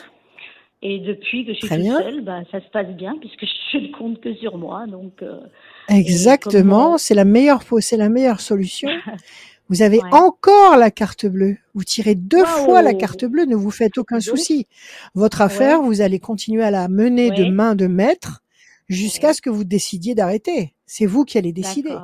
Et 0.82 0.98
depuis 0.98 1.44
que 1.44 1.52
je 1.52 1.58
suis 1.58 1.66
Très 1.66 1.76
toute 1.76 1.84
bien. 1.84 1.98
seule, 1.98 2.20
bah, 2.22 2.40
ça 2.52 2.60
se 2.60 2.68
passe 2.68 2.88
bien, 2.88 3.16
puisque 3.18 3.44
je 3.72 3.78
ne 3.88 3.92
compte 3.92 4.20
que 4.20 4.34
sur 4.34 4.56
moi, 4.58 4.86
donc 4.86 5.22
euh, 5.22 5.40
exactement. 5.88 6.98
C'est 6.98 7.14
la 7.14 7.24
meilleure, 7.24 7.62
c'est 7.80 7.96
la 7.96 8.08
meilleure 8.08 8.40
solution. 8.40 8.88
Vous 9.68 9.80
avez 9.80 9.98
Ouais. 10.02 10.12
encore 10.12 10.76
la 10.76 10.90
carte 10.90 11.24
bleue. 11.24 11.56
Vous 11.74 11.84
tirez 11.84 12.14
deux 12.14 12.44
fois 12.44 12.82
la 12.82 12.92
carte 12.92 13.24
bleue, 13.24 13.46
ne 13.46 13.56
vous 13.56 13.70
faites 13.70 13.96
aucun 13.96 14.16
Donc, 14.16 14.22
souci. 14.24 14.66
Votre 15.14 15.40
affaire, 15.40 15.80
vous 15.80 16.02
allez 16.02 16.18
continuer 16.18 16.62
à 16.62 16.70
la 16.70 16.88
mener 16.88 17.30
de 17.30 17.44
main 17.50 17.74
de 17.74 17.86
maître 17.86 18.42
jusqu'à 18.88 19.32
ce 19.32 19.40
que 19.40 19.48
vous 19.48 19.64
décidiez 19.64 20.14
d'arrêter. 20.14 20.74
C'est 20.84 21.06
vous 21.06 21.24
qui 21.24 21.38
allez 21.38 21.52
décider. 21.52 21.96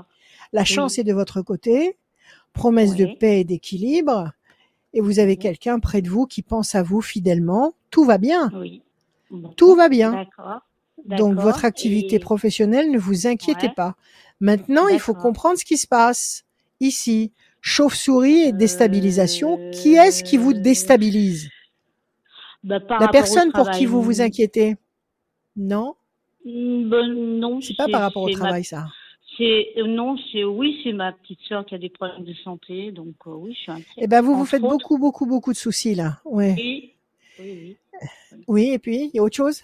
La 0.55 0.65
chance 0.65 0.99
est 0.99 1.05
de 1.05 1.13
votre 1.13 1.43
côté, 1.43 1.99
promesse 2.55 2.95
de 2.95 3.07
paix 3.19 3.41
et 3.41 3.45
d'équilibre, 3.45 4.33
et 4.95 5.03
vous 5.03 5.19
avez 5.19 5.37
quelqu'un 5.37 5.79
près 5.79 6.01
de 6.01 6.09
vous 6.09 6.25
qui 6.27 6.41
pense 6.41 6.75
à 6.75 6.83
vous 6.83 7.03
fidèlement. 7.03 7.75
Tout 7.91 8.05
va 8.05 8.17
bien, 8.17 8.51
Oui. 8.55 8.81
Bon. 9.31 9.51
tout 9.51 9.75
va 9.75 9.91
bien. 9.91 10.13
D'accord. 10.13 10.61
Donc 11.17 11.35
votre 11.39 11.65
activité 11.65 12.17
Et- 12.17 12.19
professionnelle, 12.19 12.91
ne 12.91 12.99
vous 12.99 13.27
inquiétez 13.27 13.69
Ouais. 13.69 13.75
pas. 13.75 13.97
Maintenant, 14.41 14.89
il 14.89 15.01
faut 15.01 15.15
comprendre 15.15 15.59
ce 15.59 15.65
qui 15.65 15.77
se 15.79 15.87
passe 15.87 16.45
ici. 16.81 17.33
Chauve-souris 17.61 18.43
et 18.43 18.49
Euh, 18.49 18.53
déstabilisation. 18.53 19.59
Qui 19.73 19.95
est-ce 19.95 20.23
qui 20.23 20.37
vous 20.37 20.53
déstabilise? 20.53 21.49
Bah, 22.63 22.79
par 22.81 23.01
La 23.01 23.09
personne 23.09 23.53
pour 23.53 23.71
qui 23.71 23.87
vous 23.87 24.03
vous 24.03 24.21
inquiétez? 24.21 24.77
Non, 25.57 25.95
Mm, 26.45 26.89
ben, 26.89 27.07
non, 27.41 27.61
c'est 27.61 27.77
pas 27.77 27.89
par 27.89 28.01
rapport 28.03 28.23
au 28.23 28.29
ma- 28.29 28.33
travail, 28.33 28.65
ça. 28.65 28.87
Euh, 29.41 29.87
non, 29.87 30.17
c'est 30.33 30.45
oui, 30.45 30.81
c'est 30.83 30.93
ma 30.93 31.13
petite 31.13 31.41
sœur 31.49 31.65
qui 31.67 31.75
a 31.75 31.79
des 31.79 31.89
problèmes 31.91 32.25
de 32.25 32.33
santé, 32.45 32.91
donc 32.93 33.15
euh, 33.27 33.31
oui, 33.35 33.55
je 33.55 33.59
suis 33.61 33.73
inquiète. 33.73 33.95
Eh 33.99 34.07
ben, 34.07 34.21
vous 34.23 34.35
vous 34.37 34.45
faites 34.45 34.63
autres. 34.63 34.71
beaucoup, 34.71 34.99
beaucoup, 34.99 35.27
beaucoup 35.27 35.53
de 35.53 35.59
soucis 35.59 35.95
là. 35.95 36.21
Ouais. 36.25 36.55
Oui, 36.57 36.93
oui, 37.41 37.77
oui. 37.93 38.39
Oui, 38.47 38.71
et 38.73 38.79
puis 38.79 39.11
il 39.13 39.17
y 39.17 39.19
a 39.19 39.23
autre 39.23 39.37
chose? 39.37 39.63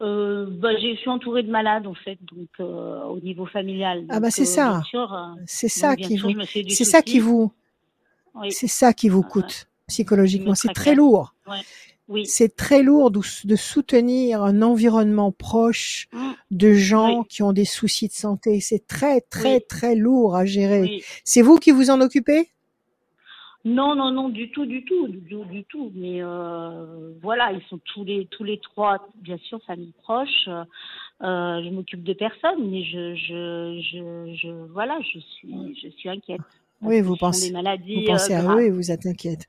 Euh, 0.00 0.46
bah, 0.48 0.70
je 0.80 0.94
suis 0.96 1.10
entourée 1.10 1.42
de 1.42 1.50
malades 1.50 1.86
en 1.86 1.94
fait, 1.94 2.18
donc 2.32 2.48
euh, 2.60 3.02
au 3.04 3.18
niveau 3.20 3.46
familial. 3.46 4.04
Ah 4.10 4.20
bah, 4.20 4.30
c'est 4.30 4.42
euh, 4.42 4.44
ça. 4.44 4.82
C'est 5.46 5.68
ça 5.68 5.96
qui 5.96 6.16
vous, 6.16 6.32
fais 6.46 6.62
du 6.62 6.74
c'est 6.74 6.84
ça 6.84 7.02
qui 7.02 7.18
vous, 7.18 7.52
c'est 8.50 8.68
ça 8.68 8.92
qui 8.92 9.08
vous 9.08 9.24
Ah, 9.26 9.30
coûte 9.30 9.66
psychologiquement. 9.88 10.50
me 10.50 10.54
C'est 10.54 10.72
très 10.72 10.94
lourd. 10.94 11.34
oui. 12.08 12.26
C'est 12.26 12.54
très 12.54 12.82
lourd 12.82 13.10
de, 13.10 13.20
de 13.44 13.56
soutenir 13.56 14.42
un 14.42 14.62
environnement 14.62 15.32
proche 15.32 16.06
Mm, 16.12 16.30
de 16.52 16.72
gens 16.72 17.18
Oui. 17.20 17.24
qui 17.28 17.42
ont 17.42 17.52
des 17.52 17.64
soucis 17.64 18.06
de 18.08 18.12
santé. 18.12 18.60
C'est 18.60 18.86
très, 18.86 19.20
très, 19.20 19.56
Oui. 19.56 19.60
très 19.68 19.94
lourd 19.96 20.36
à 20.36 20.44
gérer. 20.46 21.02
C'est 21.24 21.42
vous 21.42 21.56
qui 21.58 21.70
vous 21.72 21.90
en 21.90 22.00
occupez? 22.00 22.48
Non, 23.68 23.94
non, 23.94 24.10
non, 24.10 24.28
du 24.28 24.50
tout, 24.50 24.66
du 24.66 24.84
tout, 24.84 25.08
du, 25.08 25.20
tout, 25.28 25.44
du 25.44 25.64
tout. 25.64 25.92
Mais 25.94 26.22
euh, 26.22 27.12
voilà, 27.22 27.52
ils 27.52 27.62
sont 27.68 27.78
tous 27.92 28.04
les 28.04 28.26
tous 28.30 28.44
les 28.44 28.58
trois, 28.58 29.08
bien 29.22 29.36
sûr, 29.38 29.60
famille 29.66 29.92
proche. 30.02 30.48
Euh, 30.48 31.62
je 31.64 31.68
m'occupe 31.70 32.02
de 32.04 32.12
personne, 32.12 32.70
mais 32.70 32.82
je, 32.84 33.14
je, 33.14 33.80
je, 33.92 34.34
je, 34.40 34.48
voilà, 34.72 34.98
je 35.12 35.18
suis, 35.18 35.78
je 35.82 35.88
suis 35.90 36.08
inquiète. 36.08 36.40
Oui, 36.80 37.00
vous 37.00 37.16
pensez- 37.16 37.48
des 37.48 37.52
maladies, 37.52 37.96
Vous 38.02 38.12
pensez 38.12 38.34
euh, 38.34 38.48
à 38.48 38.56
eux 38.56 38.62
et 38.66 38.70
vous 38.70 38.90
êtes 38.90 39.04
inquiète. 39.06 39.46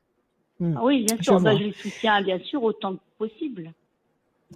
Hmm. 0.59 0.74
Ah 0.78 0.84
oui, 0.84 1.03
bien 1.05 1.15
Je 1.17 1.24
sûr. 1.24 1.34
Bah, 1.39 1.51
vois. 1.51 1.59
je 1.59 1.65
les 1.65 1.74
soutiens, 1.74 2.22
bien 2.22 2.39
sûr, 2.39 2.61
autant 2.63 2.95
que 2.95 3.01
possible. 3.20 3.72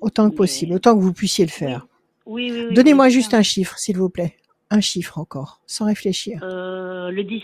Autant 0.01 0.25
que 0.25 0.31
Mais- 0.31 0.37
possible, 0.37 0.73
autant 0.73 0.95
que 0.97 1.01
vous 1.01 1.13
puissiez 1.13 1.45
le 1.45 1.51
faire. 1.51 1.85
Oui, 2.25 2.51
oui, 2.51 2.65
oui. 2.69 2.73
Donnez-moi 2.73 3.09
juste 3.09 3.33
un 3.33 3.43
chiffre, 3.43 3.77
s'il 3.77 3.97
vous 3.97 4.09
plaît. 4.09 4.35
Un 4.71 4.81
chiffre 4.81 5.19
encore, 5.19 5.61
sans 5.67 5.85
réfléchir. 5.85 6.39
Le 6.41 7.21
10. 7.21 7.43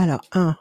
Alors, 0.00 0.22
un, 0.32 0.56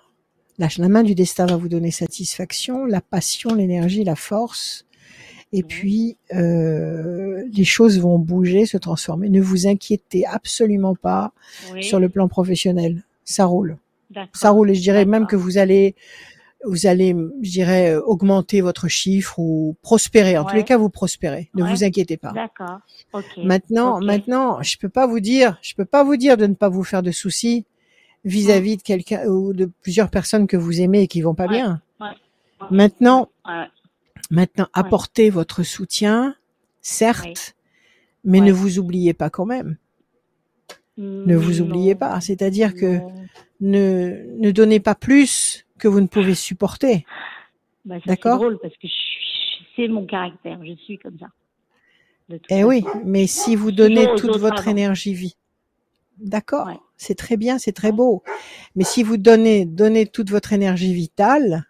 la, 0.57 0.67
la 0.77 0.89
main 0.89 1.01
du 1.03 1.15
destin 1.15 1.45
va 1.45 1.55
vous 1.55 1.69
donner 1.69 1.91
satisfaction, 1.91 2.85
la 2.85 2.99
passion, 2.99 3.55
l'énergie, 3.55 4.03
la 4.03 4.17
force. 4.17 4.85
Et 5.53 5.63
puis, 5.63 6.17
euh, 6.33 7.43
les 7.53 7.63
choses 7.63 7.99
vont 8.01 8.19
bouger, 8.19 8.65
se 8.65 8.75
transformer. 8.77 9.29
Ne 9.29 9.41
vous 9.41 9.65
inquiétez 9.65 10.25
absolument 10.25 10.93
pas 10.93 11.31
Oui, 11.73 11.83
sur 11.83 11.99
le 12.01 12.09
plan 12.09 12.27
professionnel. 12.27 13.03
Ça 13.23 13.45
roule. 13.45 13.77
Ça 14.33 14.49
roule. 14.49 14.71
Et 14.71 14.75
je 14.75 14.81
dirais 14.81 15.05
même 15.05 15.25
que 15.25 15.37
vous 15.37 15.57
allez, 15.57 15.95
vous 16.65 16.85
allez, 16.85 17.15
je 17.41 17.49
dirais, 17.49 17.95
augmenter 17.95 18.59
votre 18.59 18.89
chiffre 18.89 19.39
ou 19.39 19.75
prospérer. 19.81 20.37
En 20.37 20.43
tous 20.43 20.55
les 20.57 20.65
cas, 20.65 20.77
vous 20.77 20.89
prospérez. 20.89 21.49
Ne 21.55 21.63
Ouais. 21.63 21.69
vous 21.71 21.83
inquiétez 21.85 22.17
pas. 22.17 22.33
D'accord. 22.33 22.79
Maintenant, 23.37 24.01
maintenant, 24.01 24.61
je 24.61 24.77
peux 24.77 24.89
pas 24.89 25.07
vous 25.07 25.21
dire, 25.21 25.57
je 25.61 25.73
peux 25.75 25.85
pas 25.85 26.03
vous 26.03 26.17
dire 26.17 26.35
de 26.35 26.45
ne 26.45 26.55
pas 26.55 26.67
vous 26.69 26.83
faire 26.83 27.01
de 27.03 27.11
soucis 27.11 27.65
vis-à-vis 28.25 28.77
de 28.77 28.81
quelqu'un 28.81 29.25
ou 29.27 29.53
de 29.53 29.65
plusieurs 29.81 30.09
personnes 30.09 30.47
que 30.47 30.57
vous 30.57 30.81
aimez 30.81 31.03
et 31.03 31.07
qui 31.07 31.21
vont 31.21 31.35
pas 31.35 31.45
Ouais, 31.47 31.55
bien. 31.57 31.81
ouais. 32.01 32.07
Maintenant, 32.71 33.29
Ouais. 33.47 33.65
maintenant, 34.29 34.67
apportez 34.73 35.29
votre 35.29 35.63
soutien, 35.63 36.35
certes, 36.81 37.55
mais 38.23 38.41
ne 38.41 38.51
vous 38.51 38.79
oubliez 38.79 39.13
pas 39.13 39.29
quand 39.29 39.45
même. 39.45 39.77
Ne 40.97 41.35
vous 41.37 41.61
oubliez 41.61 41.93
Non. 41.93 41.99
pas. 41.99 42.19
C'est-à-dire 42.21 42.75
que 42.75 42.97
Non. 42.97 43.13
ne, 43.61 44.25
ne 44.37 44.51
donnez 44.51 44.81
pas 44.81 44.95
plus 44.95 45.65
que 45.77 45.87
vous 45.87 46.01
ne 46.01 46.07
pouvez 46.07 46.35
supporter. 46.35 47.05
Bah, 47.85 47.95
D'accord. 48.05 48.33
C'est 48.33 48.39
drôle 48.45 48.59
parce 48.61 48.73
que 48.73 48.87
je 48.87 48.91
suis- 48.93 49.65
c'est 49.77 49.87
mon 49.87 50.05
caractère. 50.05 50.59
Je 50.65 50.73
suis 50.75 50.97
comme 50.97 51.17
ça. 51.17 51.27
Eh 52.49 52.63
oui, 52.65 52.83
mais 53.05 53.25
si 53.27 53.55
vous 53.55 53.71
donnez 53.71 54.07
toute 54.17 54.37
votre 54.37 54.67
énergie 54.67 55.13
vie, 55.13 55.35
d'accord, 56.19 56.67
Ouais. 56.67 56.77
c'est 56.97 57.15
très 57.15 57.37
bien, 57.37 57.57
c'est 57.59 57.71
très 57.71 57.91
beau. 57.91 58.23
Mais 58.75 58.83
si 58.83 59.03
vous 59.03 59.17
donnez, 59.17 59.65
donnez 59.65 60.05
toute 60.07 60.29
votre 60.29 60.53
énergie 60.53 60.93
vitale, 60.93 61.65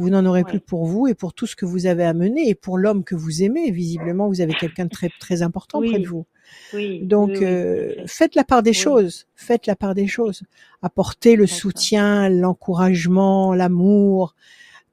Vous 0.00 0.10
n'en 0.10 0.24
aurez 0.26 0.42
Ouais. 0.44 0.48
plus 0.50 0.60
pour 0.60 0.86
vous 0.86 1.08
et 1.08 1.14
pour 1.14 1.34
tout 1.34 1.48
ce 1.48 1.56
que 1.56 1.66
vous 1.66 1.86
avez 1.86 2.04
à 2.04 2.14
mener 2.14 2.48
et 2.48 2.54
pour 2.54 2.78
l'homme 2.78 3.02
que 3.02 3.16
vous 3.16 3.42
aimez. 3.42 3.72
Visiblement, 3.72 4.28
vous 4.28 4.40
avez 4.40 4.54
quelqu'un 4.54 4.84
de 4.84 4.90
très 4.90 5.10
très 5.18 5.42
important 5.42 5.80
près 5.82 5.98
de 5.98 6.06
vous. 6.06 6.24
Oui. 6.72 7.00
Donc, 7.02 7.30
oui, 7.30 7.38
euh, 7.44 7.94
faites 8.06 8.36
la 8.36 8.44
part 8.44 8.62
des 8.62 8.72
choses. 8.72 9.26
Faites 9.34 9.66
la 9.66 9.74
part 9.74 9.96
des 9.96 10.06
choses. 10.06 10.44
Apportez 10.82 11.34
le 11.34 11.48
soutien, 11.48 12.28
l'encouragement, 12.28 13.54
l'amour, 13.54 14.36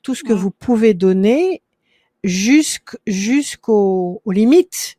tout 0.01 0.15
ce 0.15 0.23
que 0.23 0.33
vous 0.33 0.49
pouvez 0.49 0.95
donner 0.95 1.61
jusqu'- 2.23 2.97
jusqu'aux 3.05 4.23
aux 4.25 4.31
limites 4.31 4.97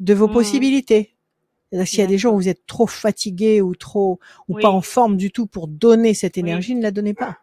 de 0.00 0.14
vos 0.14 0.28
possibilités. 0.28 1.11
C'est-à-dire 1.72 1.88
S'il 1.88 1.98
y 2.00 2.02
a 2.02 2.06
des 2.06 2.18
jours 2.18 2.34
où 2.34 2.36
vous 2.36 2.48
êtes 2.50 2.66
trop 2.66 2.86
fatigué 2.86 3.62
ou 3.62 3.74
trop 3.74 4.20
ou 4.48 4.56
Oui. 4.56 4.62
pas 4.62 4.68
en 4.70 4.82
forme 4.82 5.16
du 5.16 5.30
tout 5.30 5.46
pour 5.46 5.68
donner 5.68 6.12
cette 6.14 6.36
Oui. 6.36 6.40
énergie, 6.40 6.74
ne 6.74 6.82
la 6.82 6.90
donnez 6.90 7.14
pas. 7.14 7.38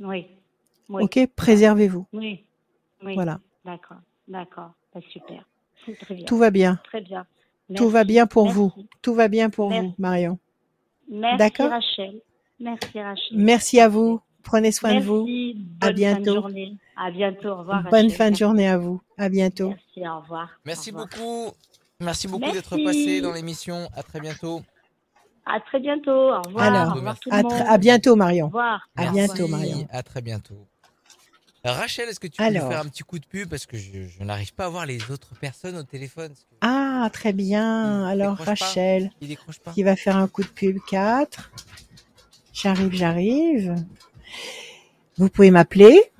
Oui. 0.00 0.26
Oui. 0.88 1.04
Ok, 1.04 1.20
préservez-vous. 1.36 2.06
Oui. 2.12 2.44
Oui. 3.04 3.14
Voilà, 3.14 3.40
D'accord. 3.64 3.98
D'accord. 4.28 4.72
Bah, 4.94 5.00
super. 5.12 5.44
Très 6.00 6.14
bien. 6.14 6.24
tout 6.26 6.36
va 6.36 6.50
bien. 6.50 6.80
Très 6.84 7.00
bien. 7.00 7.26
Tout 7.76 7.88
va 7.88 8.04
bien 8.04 8.26
pour 8.26 8.44
Merci. 8.44 8.58
vous. 8.58 8.72
Tout 9.00 9.14
va 9.14 9.28
bien 9.28 9.50
pour 9.50 9.70
Merci. 9.70 9.86
vous, 9.88 9.94
Marion. 9.98 10.38
Merci 11.08 11.38
D'accord 11.38 11.70
Rachel. 11.70 12.20
Merci 12.60 13.00
Rachel. 13.00 13.36
Merci 13.38 13.80
à 13.80 13.88
vous. 13.88 14.20
Prenez 14.42 14.72
soin 14.72 14.96
de 14.96 15.04
vous. 15.04 15.26
À 15.80 15.86
Bonne 15.86 15.94
bientôt. 15.94 16.24
fin 16.24 16.30
de 16.30 16.34
journée. 16.34 16.76
À 16.96 17.10
bientôt. 17.10 17.48
Au 17.48 17.56
revoir. 17.58 17.82
Bonne 17.84 17.92
Rachel. 17.92 18.10
fin 18.10 18.30
de 18.30 18.36
journée 18.36 18.68
à 18.68 18.78
vous. 18.78 19.00
À 19.16 19.28
bientôt. 19.28 19.68
Merci. 19.68 20.08
Au 20.08 20.20
revoir. 20.20 20.48
Merci 20.64 20.90
Au 20.90 20.94
revoir. 20.98 21.08
beaucoup. 21.08 21.52
Merci 22.02 22.28
beaucoup 22.28 22.50
d'être 22.50 22.76
passé 22.84 23.20
dans 23.20 23.32
l'émission. 23.32 23.88
À 23.96 24.02
très 24.02 24.20
bientôt. 24.20 24.62
À 25.46 25.60
très 25.60 25.80
bientôt. 25.80 26.10
Au 26.10 26.40
revoir. 26.42 26.64
Alors, 26.64 26.92
Au 26.92 26.94
revoir 26.96 27.18
tout 27.18 27.30
le 27.30 27.36
À, 27.36 27.42
monde. 27.42 27.52
tr- 27.52 27.66
à 27.66 27.78
bientôt, 27.78 28.12
Au 28.12 28.16
Marion. 28.16 28.46
revoir. 28.46 28.88
À 28.96 29.08
Au 29.08 29.12
bientôt. 29.12 29.48
Marion. 29.48 29.86
À 29.90 30.02
très 30.02 30.20
bientôt. 30.20 30.66
Rachel, 31.64 32.08
est-ce 32.08 32.18
que 32.18 32.26
tu 32.26 32.38
peux 32.38 32.44
Alors. 32.44 32.68
faire 32.68 32.80
un 32.80 32.86
petit 32.88 33.04
coup 33.04 33.18
de 33.20 33.26
pub? 33.26 33.48
Parce 33.48 33.66
que 33.66 33.76
je, 33.76 34.02
je 34.08 34.24
n'arrive 34.24 34.52
pas 34.54 34.66
à 34.66 34.68
voir 34.68 34.84
les 34.84 35.10
autres 35.12 35.34
personnes 35.40 35.76
au 35.76 35.84
téléphone. 35.84 36.32
Ah, 36.60 37.08
très 37.12 37.32
bien. 37.32 38.08
Il 38.08 38.12
Alors, 38.20 38.36
pas. 38.36 38.44
Rachel, 38.44 39.10
pas. 39.64 39.72
qui 39.72 39.82
va 39.84 39.94
faire 39.94 40.16
un 40.16 40.26
coup 40.26 40.42
de 40.42 40.48
pub 40.48 40.78
4. 40.90 41.52
J'arrive, 42.52 42.92
j'arrive. 42.92 43.74
Vous 45.18 45.28
pouvez 45.28 45.50
m'appeler 45.52 46.10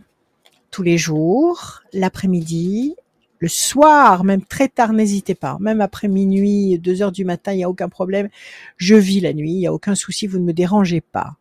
tous 0.71 0.83
les 0.83 0.97
jours, 0.97 1.83
l'après-midi, 1.93 2.95
le 3.43 3.49
soir, 3.49 4.23
même 4.23 4.45
très 4.45 4.69
tard, 4.69 4.93
n'hésitez 4.93 5.35
pas. 5.35 5.57
Même 5.59 5.81
après 5.81 6.07
minuit, 6.07 6.79
2 6.79 7.03
heures 7.03 7.11
du 7.11 7.25
matin, 7.25 7.53
il 7.53 7.57
n'y 7.57 7.65
a 7.65 7.69
aucun 7.69 7.89
problème. 7.89 8.29
Je 8.77 8.95
vis 8.95 9.19
la 9.19 9.33
nuit, 9.33 9.51
il 9.51 9.59
n'y 9.59 9.67
a 9.67 9.73
aucun 9.73 9.97
souci, 9.97 10.29
vous 10.29 10.39
ne 10.39 10.45
me 10.45 10.53
dérangez 10.53 11.01
pas. 11.01 11.35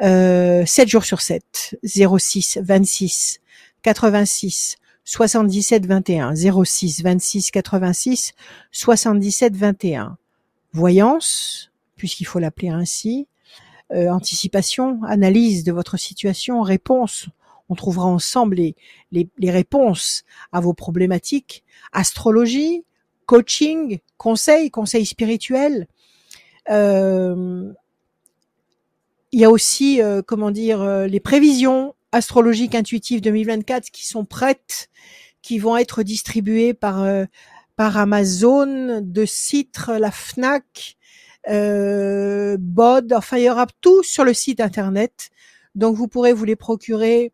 Euh, 0.00 0.64
7 0.64 0.88
jours 0.88 1.04
sur 1.04 1.20
7, 1.20 1.76
06 1.82 2.60
26 2.62 3.40
86 3.82 4.76
77 5.04 5.86
21, 5.86 6.34
06 6.36 7.02
26 7.02 7.50
86 7.50 8.34
77 8.70 9.56
21. 9.56 10.16
Voyance, 10.72 11.72
puisqu'il 11.96 12.26
faut 12.26 12.38
l'appeler 12.38 12.68
ainsi, 12.68 13.26
euh, 13.92 14.08
anticipation, 14.08 15.00
analyse 15.02 15.64
de 15.64 15.72
votre 15.72 15.96
situation, 15.96 16.62
réponse. 16.62 17.26
On 17.68 17.74
trouvera 17.74 18.06
ensemble 18.06 18.56
les, 18.56 18.76
les, 19.12 19.28
les 19.38 19.50
réponses 19.50 20.24
à 20.52 20.60
vos 20.60 20.74
problématiques. 20.74 21.64
Astrologie, 21.92 22.84
coaching, 23.26 23.98
conseil, 24.18 24.70
conseil 24.70 25.06
spirituel. 25.06 25.86
Euh, 26.70 27.72
il 29.32 29.40
y 29.40 29.44
a 29.44 29.50
aussi, 29.50 30.00
euh, 30.00 30.22
comment 30.24 30.50
dire, 30.50 30.80
euh, 30.80 31.06
les 31.06 31.20
prévisions 31.20 31.94
astrologiques 32.12 32.74
intuitives 32.74 33.20
2024 33.20 33.90
qui 33.90 34.06
sont 34.06 34.24
prêtes, 34.24 34.88
qui 35.42 35.58
vont 35.58 35.76
être 35.76 36.02
distribuées 36.02 36.74
par 36.74 37.02
euh, 37.02 37.24
par 37.76 37.96
Amazon, 37.96 39.00
de 39.02 39.24
Citre, 39.24 39.92
la 39.98 40.10
Fnac, 40.10 40.96
euh, 41.48 42.56
Bod. 42.58 43.12
Enfin, 43.12 43.38
il 43.38 43.44
y 43.44 43.50
aura 43.50 43.66
tout 43.80 44.02
sur 44.02 44.24
le 44.24 44.32
site 44.32 44.60
internet. 44.60 45.30
Donc, 45.74 45.96
vous 45.96 46.08
pourrez 46.08 46.32
vous 46.32 46.44
les 46.44 46.56
procurer 46.56 47.32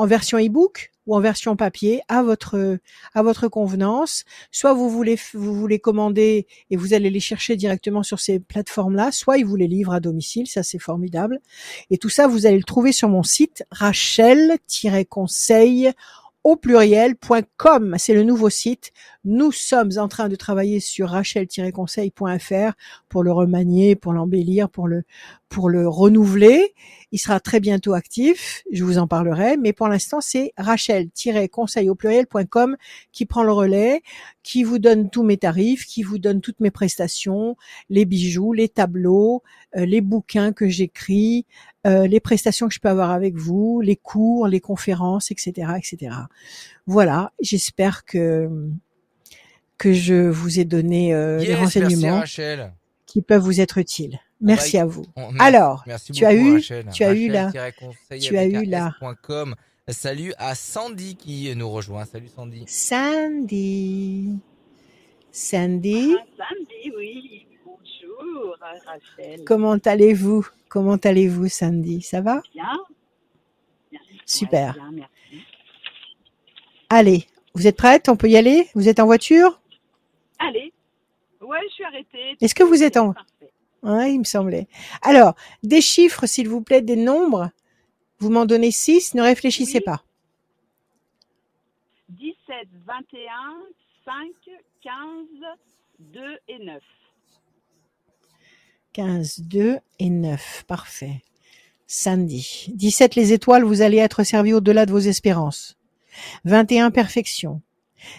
en 0.00 0.06
version 0.06 0.38
e-book 0.38 0.90
ou 1.06 1.14
en 1.14 1.20
version 1.20 1.54
papier 1.56 2.00
à 2.08 2.22
votre 2.22 2.78
à 3.12 3.22
votre 3.22 3.48
convenance. 3.48 4.24
Soit 4.50 4.72
vous 4.72 4.88
voulez 4.88 5.18
vous 5.34 5.54
voulez 5.54 5.78
commander 5.78 6.46
et 6.70 6.76
vous 6.76 6.94
allez 6.94 7.10
les 7.10 7.20
chercher 7.20 7.56
directement 7.56 8.02
sur 8.02 8.18
ces 8.18 8.40
plateformes-là, 8.40 9.12
soit 9.12 9.36
ils 9.36 9.44
vous 9.44 9.56
les 9.56 9.68
livrent 9.68 9.92
à 9.92 10.00
domicile, 10.00 10.46
ça 10.46 10.62
c'est 10.62 10.78
formidable. 10.78 11.40
Et 11.90 11.98
tout 11.98 12.08
ça, 12.08 12.26
vous 12.26 12.46
allez 12.46 12.56
le 12.56 12.64
trouver 12.64 12.92
sur 12.92 13.10
mon 13.10 13.22
site 13.22 13.62
rachel-conseil 13.70 15.92
au 16.44 16.56
pluriel.com. 16.56 17.96
C'est 17.98 18.14
le 18.14 18.22
nouveau 18.22 18.48
site. 18.48 18.92
Nous 19.24 19.52
sommes 19.52 19.90
en 19.98 20.08
train 20.08 20.30
de 20.30 20.36
travailler 20.36 20.80
sur 20.80 21.10
rachel-conseil.fr 21.10 22.72
pour 23.10 23.22
le 23.22 23.32
remanier, 23.32 23.94
pour 23.94 24.14
l'embellir, 24.14 24.70
pour 24.70 24.88
le, 24.88 25.02
pour 25.50 25.68
le 25.68 25.86
renouveler. 25.86 26.74
Il 27.12 27.18
sera 27.18 27.38
très 27.38 27.60
bientôt 27.60 27.92
actif. 27.92 28.62
Je 28.72 28.82
vous 28.82 28.96
en 28.96 29.06
parlerai. 29.06 29.58
Mais 29.58 29.74
pour 29.74 29.88
l'instant, 29.88 30.22
c'est 30.22 30.54
rachel-conseil 30.56 31.90
au 31.90 31.94
pluriel.com 31.94 32.78
qui 33.12 33.26
prend 33.26 33.42
le 33.42 33.52
relais, 33.52 34.00
qui 34.42 34.64
vous 34.64 34.78
donne 34.78 35.10
tous 35.10 35.22
mes 35.22 35.36
tarifs, 35.36 35.84
qui 35.84 36.02
vous 36.02 36.18
donne 36.18 36.40
toutes 36.40 36.60
mes 36.60 36.70
prestations, 36.70 37.56
les 37.90 38.06
bijoux, 38.06 38.54
les 38.54 38.70
tableaux, 38.70 39.42
euh, 39.76 39.84
les 39.84 40.00
bouquins 40.00 40.54
que 40.54 40.66
j'écris, 40.66 41.44
euh, 41.86 42.06
les 42.06 42.20
prestations 42.20 42.68
que 42.68 42.74
je 42.74 42.80
peux 42.80 42.88
avoir 42.88 43.10
avec 43.10 43.36
vous, 43.36 43.82
les 43.82 43.96
cours, 43.96 44.46
les 44.46 44.60
conférences, 44.60 45.30
etc., 45.30 45.72
etc. 45.76 46.16
Voilà, 46.86 47.32
j'espère 47.40 48.06
que 48.06 48.48
que 49.80 49.92
je 49.92 50.28
vous 50.28 50.60
ai 50.60 50.64
donné 50.64 51.12
euh, 51.14 51.38
les 51.38 51.46
Yes, 51.48 51.58
renseignements 51.58 52.18
Rachel. 52.20 52.72
qui 53.06 53.22
peuvent 53.22 53.42
vous 53.42 53.60
être 53.60 53.78
utiles. 53.78 54.20
Merci 54.42 54.78
à 54.78 54.84
vous. 54.86 55.04
On- 55.16 55.34
Alors, 55.38 55.82
merci 55.86 56.12
tu 56.12 56.24
as 56.24 56.30
beaucoup, 56.32 56.44
eu- 56.46 56.52
Rachel. 56.54 56.86
tu 56.94 57.02
as 57.04 57.12
eu 57.14 57.28
la- 57.28 57.46
Rachel-conseil 57.46 58.20
tu 58.20 58.38
as 58.38 58.46
eu 58.46 58.70
S.com. 58.72 59.54
Salut 59.88 60.32
à 60.38 60.54
Sandy 60.54 61.16
qui 61.16 61.52
nous 61.56 61.68
rejoint. 61.68 62.04
Salut 62.04 62.28
Sandy. 62.28 62.64
Sandy, 62.68 64.38
Sandy, 65.32 66.14
Ah, 66.18 66.24
Sandy, 66.38 66.92
oui. 66.96 67.46
Bonjour, 67.64 68.56
Rachel. 68.60 69.44
comment 69.44 69.76
allez-vous? 69.84 70.46
Comment 70.68 70.96
allez-vous, 70.96 71.48
Sandy? 71.48 72.02
Ça 72.02 72.20
va? 72.20 72.42
Bien. 72.54 72.64
Bien. 73.90 74.00
Super. 74.26 74.74
Ouais, 74.74 74.80
bien, 74.80 74.90
merci. 74.92 75.44
Allez, 76.88 77.26
vous 77.54 77.66
êtes 77.66 77.76
prête? 77.76 78.08
On 78.08 78.16
peut 78.16 78.28
y 78.28 78.36
aller? 78.36 78.68
Vous 78.74 78.88
êtes 78.88 79.00
en 79.00 79.06
voiture? 79.06 79.59
Ouais, 81.50 81.58
je 81.68 81.74
suis 81.74 81.84
arrêtée. 81.84 82.36
Est-ce 82.40 82.54
que 82.54 82.62
vous 82.62 82.82
êtes 82.84 82.96
en-. 82.96 83.14
Ouais, 83.82 84.12
il 84.14 84.18
me 84.20 84.24
semblait. 84.24 84.68
Alors, 85.02 85.34
des 85.62 85.80
chiffres, 85.80 86.26
s'il 86.26 86.48
vous 86.48 86.60
plaît, 86.62 86.80
des 86.82 86.96
nombres. 86.96 87.50
Vous 88.18 88.30
m'en 88.30 88.46
donnez 88.46 88.70
six, 88.70 89.14
ne 89.14 89.22
réfléchissez 89.22 89.78
Oui. 89.78 89.84
pas. 89.84 90.04
17, 92.10 92.68
21, 92.86 93.28
5, 94.04 94.14
15, 94.82 94.92
2 95.98 96.20
et 96.48 96.58
9. 96.58 96.82
15, 98.92 99.40
2 99.40 99.78
et 99.98 100.10
9. 100.10 100.64
Parfait. 100.66 101.22
Samedi. 101.86 102.66
17, 102.74 103.14
les 103.16 103.32
étoiles, 103.32 103.64
vous 103.64 103.82
allez 103.82 103.98
être 103.98 104.22
servi 104.22 104.52
au-delà 104.52 104.86
de 104.86 104.92
vos 104.92 104.98
espérances. 104.98 105.76
21, 106.44 106.90
perfection. 106.90 107.62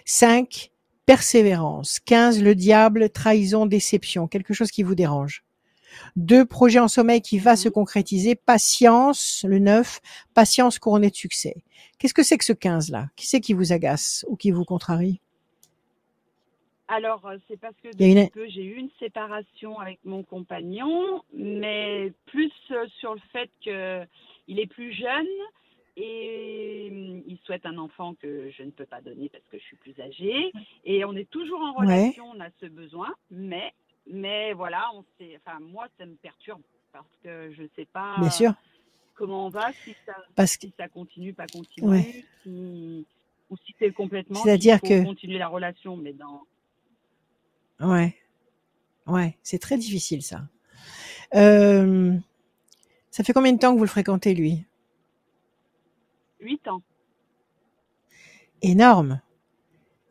5, 0.05 0.71
persévérance. 1.05 1.99
15, 1.99 2.41
le 2.43 2.55
diable, 2.55 3.09
trahison, 3.09 3.65
déception. 3.65 4.27
Quelque 4.27 4.53
chose 4.53 4.71
qui 4.71 4.83
vous 4.83 4.95
dérange. 4.95 5.43
2, 6.15 6.45
projet 6.45 6.79
en 6.79 6.87
sommeil 6.87 7.21
qui 7.21 7.37
va 7.37 7.51
Mhm. 7.51 7.57
se 7.57 7.69
concrétiser. 7.69 8.35
Patience, 8.35 9.43
le 9.47 9.59
9, 9.59 9.99
patience 10.33 10.79
couronnée 10.79 11.09
de 11.09 11.15
succès. 11.15 11.55
Qu'est-ce 11.99 12.13
que 12.13 12.23
c'est 12.23 12.37
que 12.37 12.45
ce 12.45 12.53
15-là 12.53 13.09
Qui 13.15 13.27
c'est 13.27 13.41
qui 13.41 13.53
vous 13.53 13.73
agace 13.73 14.25
ou 14.29 14.35
qui 14.35 14.51
vous 14.51 14.63
contrarie? 14.63 15.19
Alors, 16.87 17.25
euh, 17.25 17.37
c'est 17.47 17.57
parce 17.59 17.75
que 17.81 17.87
depuis 17.89 18.11
une- 18.11 18.29
peu, 18.29 18.47
j'ai 18.49 18.63
eu 18.63 18.75
une 18.75 18.89
séparation 18.99 19.79
avec 19.79 19.99
mon 20.03 20.23
compagnon, 20.23 21.23
mais 21.33 22.11
plus 22.25 22.51
euh, 22.71 22.85
sur 22.99 23.13
le 23.13 23.21
fait 23.31 23.49
qu'il 23.61 24.59
est 24.59 24.67
plus 24.67 24.93
jeune 24.93 25.27
et 25.97 26.87
hum, 26.91 27.23
il 27.27 27.37
souhaite 27.43 27.65
un 27.65 27.77
enfant 27.77 28.15
que 28.15 28.49
je 28.51 28.63
ne 28.63 28.71
peux 28.71 28.85
pas 28.85 29.01
donner 29.01 29.29
parce 29.29 29.43
que 29.51 29.57
je 29.57 29.63
suis 29.63 29.77
plus 29.77 29.99
âgée. 29.99 30.51
Et 30.85 31.03
on 31.05 31.15
est 31.15 31.29
toujours 31.29 31.59
en 31.61 31.71
Ouais. 31.79 31.85
relation, 31.87 32.25
on 32.31 32.39
a 32.39 32.49
ce 32.59 32.65
besoin, 32.67 33.13
mais, 33.29 33.73
mais 34.07 34.53
voilà, 34.53 34.89
on 34.93 35.03
sait, 35.17 35.37
enfin, 35.45 35.59
moi, 35.59 35.87
ça 35.97 36.05
me 36.05 36.15
perturbe 36.15 36.61
parce 36.91 37.07
que 37.23 37.51
je 37.53 37.63
ne 37.63 37.67
sais 37.75 37.85
pas 37.85 38.17
Bien 38.19 38.29
sûr. 38.31 38.53
comment 39.15 39.47
on 39.47 39.49
va, 39.49 39.71
si 39.83 39.95
ça, 40.05 40.15
Parce 40.35 40.57
que 40.57 40.67
si 40.67 40.73
ça 40.77 40.87
continue, 40.89 41.33
pas 41.33 41.47
continue, 41.47 41.87
Ouais. 41.87 42.25
si- 42.43 43.05
ou 43.49 43.57
si 43.65 43.75
c'est 43.79 43.91
complètement. 43.91 44.41
C'est-à-dire 44.43 44.79
que- 44.81 45.03
continuer 45.03 45.37
la 45.37 45.49
relation, 45.49 45.97
mais 45.97 46.13
dans. 46.13 46.43
Ouais. 47.81 48.15
Ouais, 49.07 49.37
c'est 49.43 49.59
très 49.59 49.77
difficile 49.77 50.21
ça. 50.21 50.41
Euh, 51.35 52.13
ça 53.09 53.23
fait 53.23 53.33
combien 53.33 53.51
de 53.53 53.57
temps 53.59 53.73
que 53.73 53.77
vous 53.77 53.83
le 53.83 53.89
fréquentez 53.89 54.33
lui? 54.33 54.63
8 56.41 56.67
ans. 56.67 56.81
Énorme. 58.61 59.21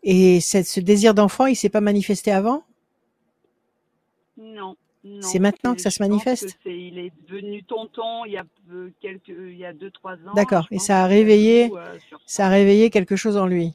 Et 0.03 0.41
ce 0.41 0.81
désir 0.81 1.15
d'enfant, 1.15 1.47
il 1.47 1.55
s'est 1.57 1.69
pas 1.69 1.81
manifesté 1.81 2.33
avant? 2.33 2.65
Non. 4.39 4.77
non. 5.05 5.21
C'est 5.23 5.39
maintenant 5.39 5.75
que 5.75 5.83
ça 5.83 5.91
se 5.91 6.03
manifeste? 6.03 6.59
Il 6.65 6.99
est 6.99 7.13
devenu 7.29 7.63
tonton 7.65 8.25
il 8.25 8.33
y 8.33 8.39
a 8.39 8.45
quelques, 9.01 9.29
il 9.29 9.59
y 9.59 9.65
a 9.67 9.73
deux 9.73 9.91
trois 9.91 10.15
ans. 10.15 10.35
D'accord. 10.35 10.67
Et 10.71 10.79
ça 10.79 11.05
a 11.05 11.07
réveillé- 11.07 11.71
euh, 11.73 11.99
Ça 12.27 12.47
a 12.47 12.49
réveillé 12.49 12.91
quelque 12.91 13.17
chose 13.17 13.37
en 13.37 13.47
lui. 13.47 13.75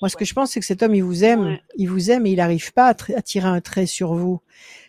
Moi, 0.00 0.08
ce 0.08 0.16
que 0.16 0.24
je 0.24 0.32
pense, 0.32 0.52
c'est 0.52 0.60
que 0.60 0.66
cet 0.66 0.82
homme, 0.84 0.94
il 0.94 1.02
vous 1.02 1.24
aime. 1.24 1.44
Ouais. 1.44 1.60
Il 1.76 1.88
vous 1.90 2.10
aime 2.12 2.24
et 2.26 2.30
il 2.30 2.36
n'arrive 2.36 2.72
pas 2.72 2.88
à 3.16 3.22
tirer 3.22 3.48
un 3.48 3.60
trait 3.60 3.86
sur 3.86 4.14
vous. 4.14 4.40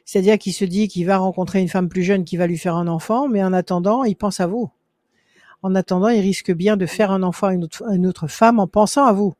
C'est-à-dire 0.05 0.37
qu'il 0.37 0.53
se 0.53 0.65
dit 0.65 0.87
qu'il 0.87 1.05
va 1.07 1.17
rencontrer 1.17 1.61
une 1.61 1.69
femme 1.69 1.89
plus 1.89 2.03
jeune 2.03 2.25
qui 2.25 2.37
va 2.37 2.45
lui 2.45 2.57
faire 2.59 2.75
un 2.75 2.87
enfant, 2.87 3.27
mais 3.27 3.43
en 3.43 3.53
attendant, 3.53 4.03
il 4.03 4.15
pense 4.15 4.39
à 4.39 4.45
vous. 4.47 4.69
En 5.63 5.75
attendant, 5.75 6.09
il 6.09 6.19
risque 6.19 6.51
bien 6.51 6.75
de 6.77 6.85
faire 6.85 7.09
un 7.11 7.23
enfant 7.23 7.47
à 7.47 7.53
une 7.53 7.63
autre, 7.63 7.83
à 7.87 7.95
une 7.95 8.05
autre 8.05 8.27
femme 8.27 8.59
en 8.59 8.67
pensant 8.67 9.05
à 9.05 9.13
vous. 9.13 9.33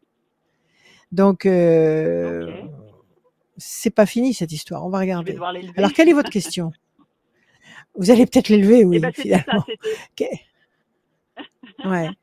Donc, 1.11 1.45
euh, 1.45 2.47
Ok. 2.63 2.69
c'est 3.57 3.89
pas 3.93 4.05
fini 4.05 4.33
cette 4.33 4.51
histoire. 4.51 4.85
On 4.85 4.89
va 4.89 4.99
regarder. 4.99 5.37
Alors, 5.75 5.91
quelle 5.93 6.09
est 6.09 6.13
votre 6.13 6.29
question? 6.31 6.71
Vous 7.95 8.09
allez 8.09 8.25
peut-être 8.25 8.49
l'élever, 8.49 8.83
oui, 8.85 8.97
Eh 8.97 8.99
ben, 8.99 9.13
ça, 9.13 9.21
finalement. 9.21 9.65
Ouais. 11.85 12.09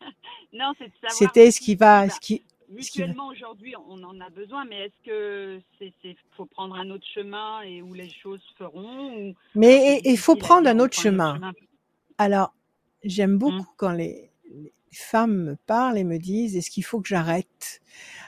Non, 0.53 0.73
c'est 0.79 0.87
de 0.87 0.93
savoir 1.01 1.13
C'était 1.17 1.53
ce 1.53 1.61
qui 1.61 1.77
va, 1.77 2.09
ce 2.09 2.19
qui, 2.19 2.43
Mutuellement, 2.69 3.29
aujourd'hui, 3.29 3.75
on 3.89 4.03
en 4.03 4.21
a 4.21 4.31
besoin, 4.31 4.65
mais 4.65 4.87
est-ce 4.87 5.07
que 5.09 5.61
c'est 5.79 5.93
c'est- 6.03 6.17
faut 6.37 6.45
prendre 6.45 6.75
un 6.75 6.91
autre 6.91 7.07
chemin 7.15 7.63
et 7.63 7.83
où 7.83 7.95
les 7.95 8.11
choses 8.11 8.43
feront 8.59 9.15
ou... 9.29 9.35
mais 9.55 10.01
il 10.05 10.17
faut 10.19 10.35
prendre 10.35 10.69
un 10.69 10.79
autre 10.81 10.97
chemin? 11.01 11.41
Alors, 12.19 12.53
j'aime 13.05 13.39
beaucoup 13.39 13.73
quand 13.77 13.93
les, 13.93 14.31
les 14.51 14.73
femmes 14.93 15.37
me 15.45 15.57
parlent 15.67 15.99
et 15.99 16.05
me 16.05 16.19
disent 16.19 16.57
est-ce 16.57 16.71
qu'il 16.71 16.85
faut 16.85 17.01
que 17.01 17.09
j'arrête 17.09 17.81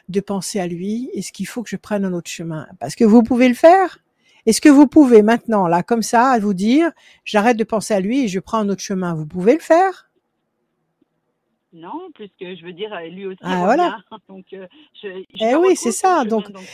de 0.09 0.21
penser 0.21 0.61
à 0.61 0.67
lui? 0.67 1.11
Est-ce 1.15 1.33
qu'il 1.33 1.47
faut 1.47 1.63
que 1.63 1.71
je 1.71 1.77
prenne 1.77 2.05
un 2.05 2.13
autre 2.13 2.31
chemin? 2.31 2.67
Parce 2.81 2.95
que 2.95 3.05
vous 3.05 3.23
pouvez 3.23 3.49
le 3.49 3.55
faire. 3.55 3.99
Est-ce 4.47 4.61
que 4.61 4.69
vous 4.69 4.89
pouvez 4.89 5.23
maintenant, 5.23 5.69
là, 5.69 5.83
comme 5.83 6.03
ça, 6.03 6.37
vous 6.41 6.55
dire 6.55 6.91
j'arrête 7.25 7.57
de 7.57 7.65
penser 7.65 7.95
à 7.95 8.01
lui 8.01 8.25
et 8.25 8.29
je 8.29 8.41
prends 8.41 8.59
un 8.59 8.69
autre 8.69 8.83
chemin? 8.83 9.15
Vous 9.15 9.27
pouvez 9.27 9.55
le 9.55 9.61
faire? 9.61 10.11
Non, 11.73 12.11
puisque 12.15 12.41
je 12.41 12.65
veux 12.67 12.73
dire, 12.73 12.91
lui 13.11 13.27
aussi. 13.27 13.39
Ah, 13.43 13.63
voilà. 13.65 13.99
Donc, 14.29 14.45
euh, 14.53 14.67
je, 15.03 15.09
je 15.09 15.45
Eh 15.45 15.55
oui, 15.55 15.75
c'est 15.75 15.93
ça, 15.93 16.25
donc, 16.25 16.51
donc 16.51 16.67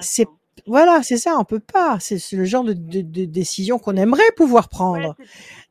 c'est. 0.00 0.26
Voilà, 0.66 1.02
c'est 1.02 1.16
ça, 1.16 1.36
on 1.38 1.44
peut 1.44 1.60
pas. 1.60 1.98
C'est 2.00 2.20
le 2.32 2.44
genre 2.44 2.64
de, 2.64 2.72
de, 2.72 3.00
de 3.02 3.24
décision 3.24 3.78
qu'on 3.78 3.96
aimerait 3.96 4.30
pouvoir 4.36 4.68
prendre, 4.68 5.16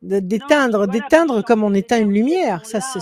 d'éteindre, 0.01 0.77
voilà, 0.77 0.91
d'éteindre 0.91 1.43
comme 1.43 1.63
on 1.63 1.73
éteint 1.73 1.99
une 1.99 2.11
lumière. 2.13 2.65
Ça, 2.65 2.79
c'est, 2.81 2.99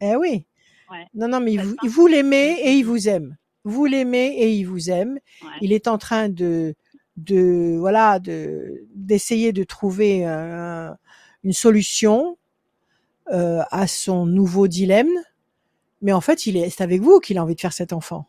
eh 0.00 0.16
oui. 0.16 0.46
Ouais. 0.90 1.06
Non, 1.14 1.28
non, 1.28 1.40
mais 1.40 1.52
il 1.54 1.60
vous, 1.88 2.06
l'aimez 2.06 2.58
et 2.62 2.72
il 2.72 2.82
vous 2.84 3.08
aime. 3.08 3.36
Vous 3.64 3.84
l'aimez 3.86 4.34
et 4.38 4.50
il 4.52 4.64
vous 4.64 4.90
aime. 4.90 5.14
Ouais. 5.42 5.48
Il 5.60 5.72
est 5.72 5.88
en 5.88 5.96
train 5.98 6.28
de, 6.28 6.74
de, 7.16 7.76
voilà, 7.78 8.18
de, 8.18 8.84
d'essayer 8.94 9.52
de 9.52 9.64
trouver 9.64 10.24
un- 10.24 10.96
une 11.44 11.52
solution 11.52 12.36
euh, 13.32 13.62
à 13.70 13.86
son 13.86 14.26
nouveau 14.26 14.68
dilemme. 14.68 15.10
Mais 16.02 16.12
en 16.12 16.20
fait, 16.20 16.46
il 16.46 16.56
est, 16.56 16.68
c'est 16.70 16.82
avec 16.82 17.00
vous 17.00 17.20
qu'il 17.20 17.38
a 17.38 17.42
envie 17.42 17.54
de 17.54 17.60
faire 17.60 17.72
cet 17.72 17.92
enfant. 17.92 18.26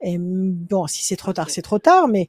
Et 0.00 0.16
bon, 0.18 0.86
si 0.86 1.04
c'est 1.04 1.16
trop 1.16 1.32
tard, 1.32 1.50
c'est 1.50 1.62
trop 1.62 1.78
tard, 1.78 2.08
mais 2.08 2.28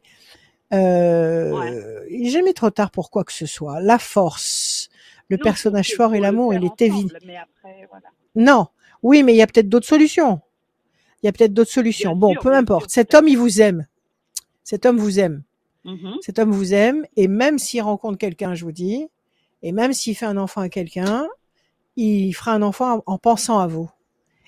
euh, 0.73 2.05
il 2.09 2.23
n'est 2.23 2.29
jamais 2.29 2.53
trop 2.53 2.69
tard 2.69 2.91
pour 2.91 3.09
quoi 3.09 3.23
que 3.23 3.33
ce 3.33 3.45
soit. 3.45 3.79
La 3.81 3.99
force, 3.99 4.89
le 5.29 5.37
Non, 5.37 5.43
personnage 5.43 5.93
fort 5.95 6.13
et 6.15 6.19
l'amour, 6.19 6.53
il 6.53 6.63
est 6.65 6.81
évident. 6.81 7.09
voilà. 7.89 8.09
Non, 8.35 8.67
oui, 9.03 9.23
mais 9.23 9.33
il 9.33 9.37
y 9.37 9.41
a 9.41 9.47
peut-être 9.47 9.69
d'autres 9.69 9.87
solutions. 9.87 10.41
Il 11.21 11.25
y 11.25 11.29
a 11.29 11.31
peut-être 11.31 11.53
d'autres 11.53 11.71
solutions. 11.71 12.11
Bien 12.11 12.19
bon, 12.19 12.31
sûr, 12.33 12.41
peu 12.41 12.53
importe. 12.53 12.89
sûr, 12.89 12.93
Cet 12.93 13.13
homme, 13.13 13.27
il 13.27 13.37
vous 13.37 13.61
aime. 13.61 13.87
Cet 14.63 14.85
homme 14.85 14.97
vous 14.97 15.19
aime. 15.19 15.43
Mhm. 15.83 16.15
Cet 16.21 16.39
homme 16.39 16.51
vous 16.51 16.73
aime. 16.73 17.05
Et 17.15 17.27
même 17.27 17.59
s'il 17.59 17.81
rencontre 17.81 18.17
quelqu'un, 18.17 18.53
je 18.55 18.63
vous 18.65 18.71
dis, 18.71 19.07
et 19.63 19.71
même 19.71 19.93
s'il 19.93 20.15
fait 20.15 20.25
un 20.25 20.37
enfant 20.37 20.61
à 20.61 20.69
quelqu'un, 20.69 21.27
il 21.95 22.33
fera 22.33 22.51
un 22.53 22.61
enfant 22.61 22.97
en, 23.05 23.13
en 23.13 23.17
pensant 23.17 23.59
à 23.59 23.67
vous. 23.67 23.89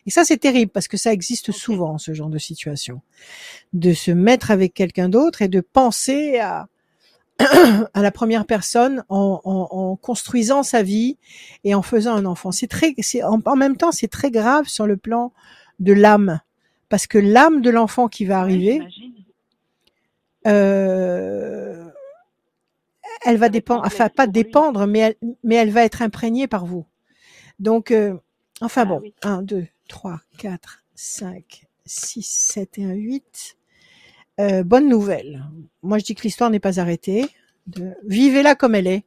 Et 0.07 0.09
ça, 0.09 0.23
c'est 0.23 0.37
terrible 0.37 0.71
parce 0.71 0.87
que 0.87 0.97
ça 0.97 1.11
existe 1.13 1.51
souvent, 1.51 1.97
ce 1.99 2.13
genre 2.13 2.29
de 2.29 2.37
situation. 2.39 3.01
De 3.73 3.93
se 3.93 4.09
mettre 4.11 4.49
avec 4.49 4.73
quelqu'un 4.73 5.09
d'autre 5.09 5.41
et 5.43 5.49
de 5.49 5.59
penser 5.61 6.39
à, 6.39 6.67
à 7.93 8.01
la 8.01 8.11
première 8.11 8.45
personne 8.45 9.03
en, 9.09 9.41
en- 9.43 9.67
en 9.69 9.95
construisant 9.97 10.63
sa 10.63 10.81
vie 10.81 11.17
et 11.65 11.75
en 11.75 11.81
faisant 11.81 12.15
un 12.15 12.25
enfant. 12.25 12.51
C'est 12.51 12.67
très, 12.67 12.95
c'est 12.99 13.21
en, 13.21 13.39
en 13.45 13.55
même 13.55 13.75
temps, 13.77 13.91
c'est 13.91 14.07
très 14.07 14.31
grave 14.31 14.67
sur 14.67 14.87
le 14.87 14.95
plan 14.97 15.33
de 15.79 15.93
l'âme, 15.93 16.39
parce 16.89 17.05
que 17.05 17.17
l'âme 17.19 17.61
de 17.61 17.69
l'enfant 17.69 18.07
qui 18.07 18.25
va 18.25 18.39
arriver, 18.39 18.79
euh, 20.47 21.85
elle 23.25 23.37
va 23.37 23.49
dépendre, 23.49 23.83
enfin 23.85 24.09
pas 24.09 24.25
dépendre, 24.27 24.87
mais 24.87 24.99
elle, 24.99 25.15
mais 25.43 25.55
elle 25.55 25.69
va 25.71 25.83
être 25.83 26.01
imprégnée 26.01 26.47
par 26.47 26.65
vous. 26.65 26.85
Donc, 27.59 27.91
euh, 27.91 28.15
enfin 28.61 28.81
Ah 28.83 28.85
bon, 28.85 28.99
oui. 29.01 29.13
1, 29.23 29.41
2, 29.41 29.67
3, 29.87 30.21
4, 30.37 30.83
5, 30.95 31.65
6, 31.85 32.23
7 32.23 32.77
et 32.77 32.85
1, 32.85 32.93
8. 32.93 33.57
Euh, 34.39 34.63
bonne 34.63 34.87
nouvelle. 34.87 35.45
Moi, 35.81 35.97
je 35.97 36.05
dis 36.05 36.15
que 36.15 36.21
l'histoire 36.21 36.49
n'est 36.49 36.59
pas 36.59 36.79
arrêtée. 36.79 37.25
De... 37.65 37.95
Vivez-la 38.05 38.55
comme 38.55 38.75
elle 38.75 38.87
est. 38.87 39.05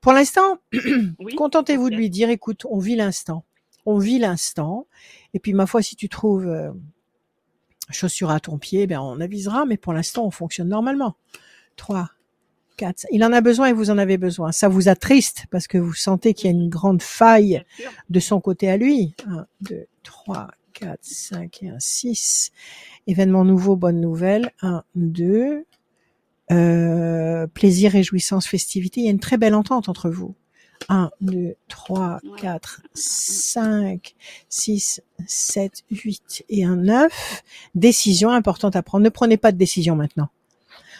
Pour 0.00 0.12
l'instant, 0.12 0.58
Oui, 1.18 1.34
contentez-vous 1.36 1.90
de 1.90 1.96
lui 1.96 2.10
dire, 2.10 2.30
écoute, 2.30 2.66
on 2.68 2.78
vit 2.78 2.96
l'instant. 2.96 3.44
On 3.84 3.98
vit 3.98 4.18
l'instant. 4.18 4.86
Et 5.34 5.38
puis, 5.38 5.52
ma 5.52 5.66
foi, 5.66 5.82
si 5.82 5.96
tu 5.96 6.08
trouves 6.08 6.48
euh, 6.48 6.72
chaussure 7.90 8.30
à 8.30 8.40
ton 8.40 8.58
pied, 8.58 8.86
ben, 8.86 9.00
on 9.00 9.20
avisera. 9.20 9.64
Mais 9.64 9.76
pour 9.76 9.92
l'instant, 9.92 10.26
on 10.26 10.30
fonctionne 10.30 10.68
normalement. 10.68 11.16
3, 11.76 12.10
4. 12.76 13.06
Il 13.10 13.24
en 13.24 13.32
a 13.32 13.40
besoin 13.40 13.68
et 13.68 13.72
vous 13.72 13.90
en 13.90 13.98
avez 13.98 14.18
besoin. 14.18 14.52
Ça 14.52 14.68
vous 14.68 14.88
attriste 14.88 15.44
parce 15.50 15.66
que 15.66 15.78
vous 15.78 15.94
sentez 15.94 16.34
qu'il 16.34 16.50
y 16.50 16.54
a 16.54 16.56
une 16.56 16.68
grande 16.68 17.02
faille 17.02 17.64
de 18.10 18.20
son 18.20 18.40
côté 18.40 18.68
à 18.70 18.76
lui. 18.76 19.14
1, 19.28 19.46
2, 19.62 19.86
3, 20.02 20.48
4, 20.74 20.98
5 21.02 21.62
et 21.62 21.68
1, 21.70 21.78
6. 21.78 22.50
Événement 23.06 23.44
nouveau, 23.44 23.76
bonne 23.76 24.00
nouvelle. 24.00 24.50
1, 24.62 24.82
2. 24.94 25.64
Euh, 26.52 27.46
plaisir, 27.48 27.92
réjouissance, 27.92 28.46
festivité. 28.46 29.00
Il 29.00 29.04
y 29.04 29.08
a 29.08 29.12
une 29.12 29.20
très 29.20 29.36
belle 29.38 29.54
entente 29.54 29.88
entre 29.88 30.10
vous. 30.10 30.34
1, 30.88 31.10
2, 31.20 31.56
3, 31.68 32.20
Ouais. 32.22 32.40
4, 32.40 32.82
5, 32.94 34.14
6, 34.48 35.02
7, 35.26 35.84
8 35.90 36.44
et 36.48 36.64
un 36.64 36.76
9. 36.76 37.42
Décision 37.74 38.30
importante 38.30 38.76
à 38.76 38.82
prendre. 38.82 39.02
Ne 39.02 39.08
prenez 39.08 39.36
pas 39.36 39.50
de 39.52 39.56
décision 39.58 39.96
maintenant. 39.96 40.28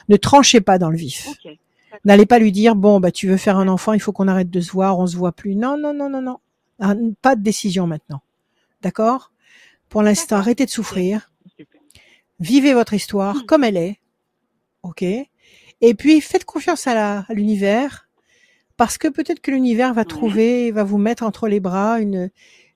Ne 0.09 0.17
tranchez 0.17 0.61
pas 0.61 0.79
dans 0.79 0.91
le 0.91 0.97
vif. 0.97 1.29
Ok. 1.29 1.57
N'allez 2.05 2.27
pas 2.27 2.39
lui 2.39 2.53
dire 2.53 2.77
bon 2.77 3.01
bah 3.01 3.11
tu 3.11 3.27
veux 3.29 3.37
faire 3.37 3.57
un 3.59 3.69
enfant, 3.69 3.93
il 3.93 4.01
faut 4.01 4.13
qu'on 4.13 4.29
arrête 4.29 4.51
de 4.51 4.61
se 4.61 4.73
voir, 4.73 4.99
on 4.99 5.07
se 5.07 5.17
voit 5.17 5.33
plus. 5.33 5.55
Non 5.57 5.77
non 5.79 5.93
non 5.95 6.09
non 6.11 6.23
non. 6.23 6.39
Ah, 6.81 6.95
Pas 7.23 7.37
de 7.37 7.43
décision 7.43 7.87
maintenant. 7.87 8.21
D'accord? 8.83 9.33
Pour 9.89 10.03
l'instant, 10.03 10.37
arrêtez 10.37 10.67
de 10.67 10.71
souffrir. 10.71 11.31
Vivez 12.41 12.75
votre 12.75 12.95
histoire 12.95 13.37
Hmm. 13.37 13.47
comme 13.47 13.65
elle 13.65 13.77
est. 13.77 14.01
OK? 14.83 15.03
Et 15.03 15.95
puis 15.95 16.21
faites 16.21 16.45
confiance 16.45 16.87
à 16.87 16.95
la 16.95 17.19
à 17.29 17.35
l'univers 17.35 18.09
parce 18.77 18.99
que 18.99 19.09
peut-être 19.09 19.41
que 19.41 19.51
l'univers 19.51 19.95
va 19.95 20.05
trouver 20.05 20.71
va 20.71 20.85
vous 20.85 20.99
mettre 20.99 21.23
entre 21.23 21.49
les 21.49 21.61
bras 21.61 22.01
une 22.01 22.31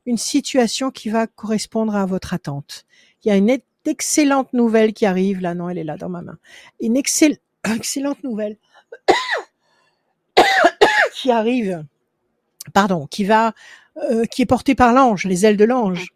une 0.07 0.17
situation 0.17 0.91
qui 0.91 1.11
va 1.11 1.27
correspondre 1.27 1.95
à 1.95 2.07
votre 2.07 2.33
attente. 2.35 2.87
Il 3.25 3.29
y 3.29 3.31
a 3.33 3.37
une 3.37 3.55
excellente 3.85 4.53
nouvelle 4.55 4.93
qui 4.95 5.05
arrive 5.07 5.41
là 5.41 5.55
non, 5.55 5.69
elle 5.69 5.79
est 5.79 5.85
là 5.85 5.97
dans 5.99 6.09
ma 6.09 6.23
main. 6.23 6.39
Une 6.81 6.97
excell- 6.97 7.39
excellente 7.77 8.23
nouvelle 8.25 8.57
qui 11.15 11.31
arrive, 11.31 11.85
pardon, 12.73 13.07
qui 13.07 13.25
va, 13.25 13.55
euh, 14.11 14.25
qui 14.25 14.43
est 14.43 14.47
portée 14.47 14.75
par 14.75 14.93
l'ange, 14.93 15.25
les 15.25 15.47
ailes 15.47 15.57
de 15.57 15.65
l'ange, 15.65 16.09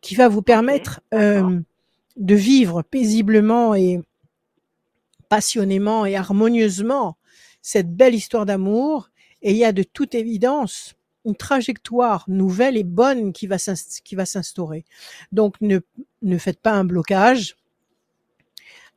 qui 0.00 0.14
va 0.14 0.28
vous 0.28 0.42
permettre 0.42 1.00
euh, 1.14 1.60
de 2.16 2.34
vivre 2.34 2.82
paisiblement 2.82 3.74
et 3.74 4.00
passionnément 5.28 6.06
et 6.06 6.16
harmonieusement 6.16 7.16
cette 7.62 7.94
belle 7.94 8.14
histoire 8.14 8.46
d'amour. 8.46 9.10
Et 9.42 9.52
il 9.52 9.56
y 9.56 9.64
a 9.64 9.72
de 9.72 9.82
toute 9.82 10.14
évidence 10.14 10.94
une 11.26 11.36
trajectoire 11.36 12.24
nouvelle 12.28 12.76
et 12.78 12.84
bonne 12.84 13.32
qui 13.32 13.46
va 13.46 13.58
s'inst- 13.58 14.00
qui 14.02 14.14
va 14.14 14.24
s'instaurer. 14.26 14.84
Donc 15.32 15.56
ne 15.60 15.80
ne 16.22 16.38
faites 16.38 16.60
pas 16.60 16.72
un 16.72 16.84
blocage, 16.84 17.56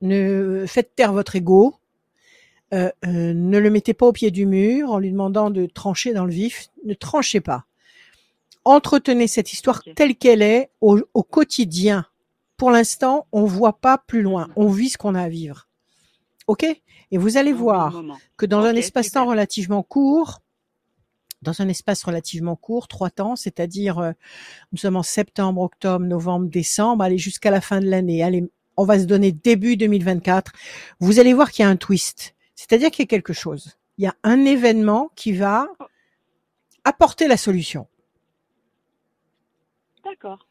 ne 0.02 0.65
faites 0.68 0.95
taire 0.95 1.14
votre 1.14 1.36
ego, 1.36 1.76
euh, 2.74 2.90
euh, 3.06 3.34
ne 3.34 3.58
le 3.58 3.70
mettez 3.70 3.94
pas 3.94 4.08
au 4.08 4.12
pied 4.12 4.32
du 4.32 4.45
mur 4.45 4.91
en 4.91 5.00
lui 5.00 5.12
demandant 5.12 5.50
de 5.50 5.66
trancher 5.66 6.14
dans 6.14 6.26
le 6.26 6.34
vif. 6.34 6.70
Ne 6.86 6.94
tranchez 6.94 7.40
pas. 7.40 7.66
Entretenez 8.66 9.28
cette 9.28 9.54
histoire 9.54 9.84
telle 9.95 10.16
qu'elle 10.16 10.41
est 10.41 10.72
au, 10.82 11.00
au 11.14 11.24
quotidien. 11.24 12.06
Pour 12.58 12.72
l'instant, 12.72 13.28
on 13.32 13.45
voit 13.45 13.80
pas 13.80 13.98
plus 13.98 14.22
loin. 14.22 14.50
On 14.56 14.68
vit 14.68 14.90
ce 14.90 14.98
qu'on 14.98 15.16
a 15.16 15.24
à 15.24 15.30
vivre. 15.30 15.68
Ok? 16.48 16.66
Et 17.12 17.18
vous 17.18 17.38
allez 17.38 17.54
voir 17.54 17.91
moment. 17.91 18.18
que 18.38 18.45
dans 18.45 18.62
un 18.62 18.76
espace-temps 18.76 19.28
relativement 19.28 19.84
court, 19.84 20.41
dans 21.44 21.62
un 21.62 21.68
espace 21.68 22.04
relativement 22.04 22.56
court, 22.56 22.88
trois 22.88 23.10
temps, 23.10 23.36
c'est-à-dire 23.36 24.00
euh, 24.00 24.12
nous 24.72 24.78
sommes 24.80 24.95
en 24.95 25.04
septembre, 25.04 25.62
octobre, 25.62 26.06
novembre, 26.06 26.48
décembre, 26.48 27.04
allez 27.04 27.18
jusqu'à 27.18 27.52
la 27.52 27.62
fin 27.62 27.82
de 27.82 27.86
l'année. 27.86 28.24
Allez, 28.24 28.50
on 28.78 28.86
va 28.86 28.98
se 28.98 29.04
donner 29.04 29.32
début 29.32 29.78
2024. 29.78 30.52
Vous 31.00 31.20
allez 31.20 31.34
voir 31.34 31.52
qu'il 31.52 31.64
y 31.64 31.66
a 31.66 31.70
un 31.70 31.76
twist, 31.76 32.32
c'est-à-dire 32.56 32.92
qu'il 32.92 33.04
y 33.04 33.08
a 33.08 33.08
quelque 33.08 33.34
chose. 33.34 33.78
Il 33.98 34.04
y 34.04 34.08
a 34.08 34.16
un 34.24 34.46
événement 34.46 35.12
qui 35.16 35.34
va 35.34 35.68
apporter 36.84 37.28
la 37.28 37.38
solution. 37.38 37.88
D'accord. 40.04 40.48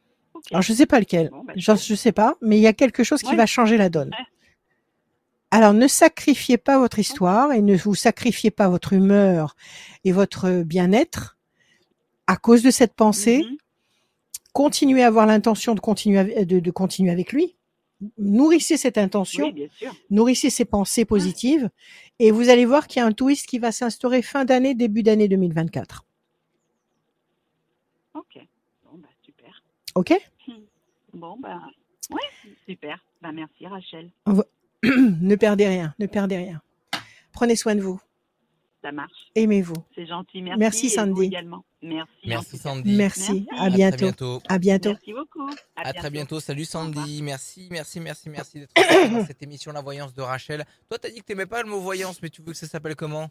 Alors 0.51 0.63
je 0.63 0.73
sais 0.73 0.87
pas 0.87 0.99
lequel, 0.99 1.29
Bon, 1.31 1.45
bah, 1.45 1.53
je, 1.57 1.75
je 1.75 1.95
sais 1.95 2.13
pas, 2.13 2.35
mais 2.41 2.59
il 2.59 2.63
y 2.63 2.67
a 2.67 2.73
quelque 2.73 3.05
chose 3.05 3.21
qui 3.23 3.31
Ouais. 3.31 3.37
va 3.37 3.47
changer 3.47 3.77
la 3.77 3.89
donne. 3.91 4.09
Ouais. 4.11 4.25
Alors 5.51 5.75
ne 5.75 5.87
sacrifiez 5.87 6.57
pas 6.57 6.79
votre 6.79 6.99
histoire 6.99 7.53
et 7.53 7.61
ne 7.61 7.77
vous 7.77 7.95
sacrifiez 7.95 8.51
pas 8.51 8.69
votre 8.69 8.93
humeur 8.95 9.55
et 10.05 10.13
votre 10.13 10.63
bien-être 10.63 11.37
à 12.27 12.37
cause 12.37 12.63
de 12.63 12.71
cette 12.71 12.95
pensée. 12.95 13.45
Mhm. 13.45 13.57
Continuez 14.55 15.03
à 15.03 15.09
avoir 15.09 15.27
l'intention 15.27 15.75
de 15.75 15.81
continuer 15.81 16.19
avec- 16.19 16.47
de, 16.47 16.61
de 16.61 16.71
continuer 16.71 17.11
avec 17.11 17.33
lui. 17.33 17.57
Nourrissez 18.19 18.77
cette 18.77 18.99
intention, 18.99 19.53
Oui, 19.55 19.69
nourrissez 20.11 20.51
ces 20.51 20.65
pensées 20.65 21.05
positives 21.05 21.71
et 22.19 22.31
vous 22.31 22.49
allez 22.49 22.65
voir 22.65 22.87
qu'il 22.87 23.01
y 23.01 23.03
a 23.03 23.07
un 23.07 23.13
twist 23.13 23.47
qui 23.47 23.59
va 23.59 23.71
s'instaurer 23.73 24.23
fin 24.23 24.45
d'année, 24.45 24.75
début 24.75 25.03
d'année 25.03 25.29
2024. 25.29 26.05
Ok. 28.15 28.39
Bon, 28.85 28.99
bah, 28.99 29.09
super. 29.25 29.63
Ok? 29.95 30.13
Bon, 31.15 31.37
bah, 31.39 31.61
ouais, 32.11 32.55
super. 32.67 32.99
Bah, 33.21 33.33
merci, 33.33 33.67
Rachel. 33.67 34.11
Ne 34.85 35.37
perdez 35.37 35.69
rien, 35.69 35.95
ne 36.01 36.07
perdez 36.07 36.37
rien. 36.37 36.61
Prenez 37.33 37.55
soin 37.55 37.77
de 37.77 37.81
vous, 37.81 38.01
Ça 38.83 38.91
marche. 38.93 39.13
aimez-vous. 39.37 39.75
C'est 39.95 40.07
gentil. 40.07 40.43
Merci. 40.43 40.59
Merci, 40.59 40.91
Sandy. 40.91 41.23
également. 41.27 41.65
Merci. 41.83 42.11
Merci. 42.27 42.59
Sandy. 42.59 42.97
Merci, 42.97 43.21
Merci. 43.33 43.47
à 43.53 43.63
À 43.65 43.69
très 43.69 43.77
bientôt. 43.77 43.97
bientôt. 44.05 44.43
À 44.49 44.59
bientôt. 44.59 44.89
Merci 44.91 45.13
beaucoup. 45.13 45.49
À, 45.77 45.89
À 45.89 45.93
très 45.93 46.11
bientôt. 46.11 46.41
Salut. 46.41 46.65
Sandy. 46.65 47.23
Merci, 47.23 47.69
merci, 47.71 48.01
merci, 48.01 48.29
merci 48.29 48.59
d'être 48.61 48.71
là 48.77 49.09
dans 49.21 49.27
cette 49.27 49.43
émission 49.43 49.71
La 49.73 49.83
Voyance 49.83 50.15
de 50.15 50.23
Rachel. 50.23 50.65
Toi, 50.89 50.99
t'as 50.99 51.11
dit 51.11 51.21
que 51.21 51.25
t'aimais 51.25 51.47
pas 51.47 51.63
le 51.63 51.69
mot 51.69 51.79
voyance, 51.81 52.21
mais 52.23 52.29
tu 52.29 52.43
veux 52.43 52.53
que 52.53 52.59
ça 52.59 52.67
s'appelle 52.67 52.97
comment? 52.97 53.31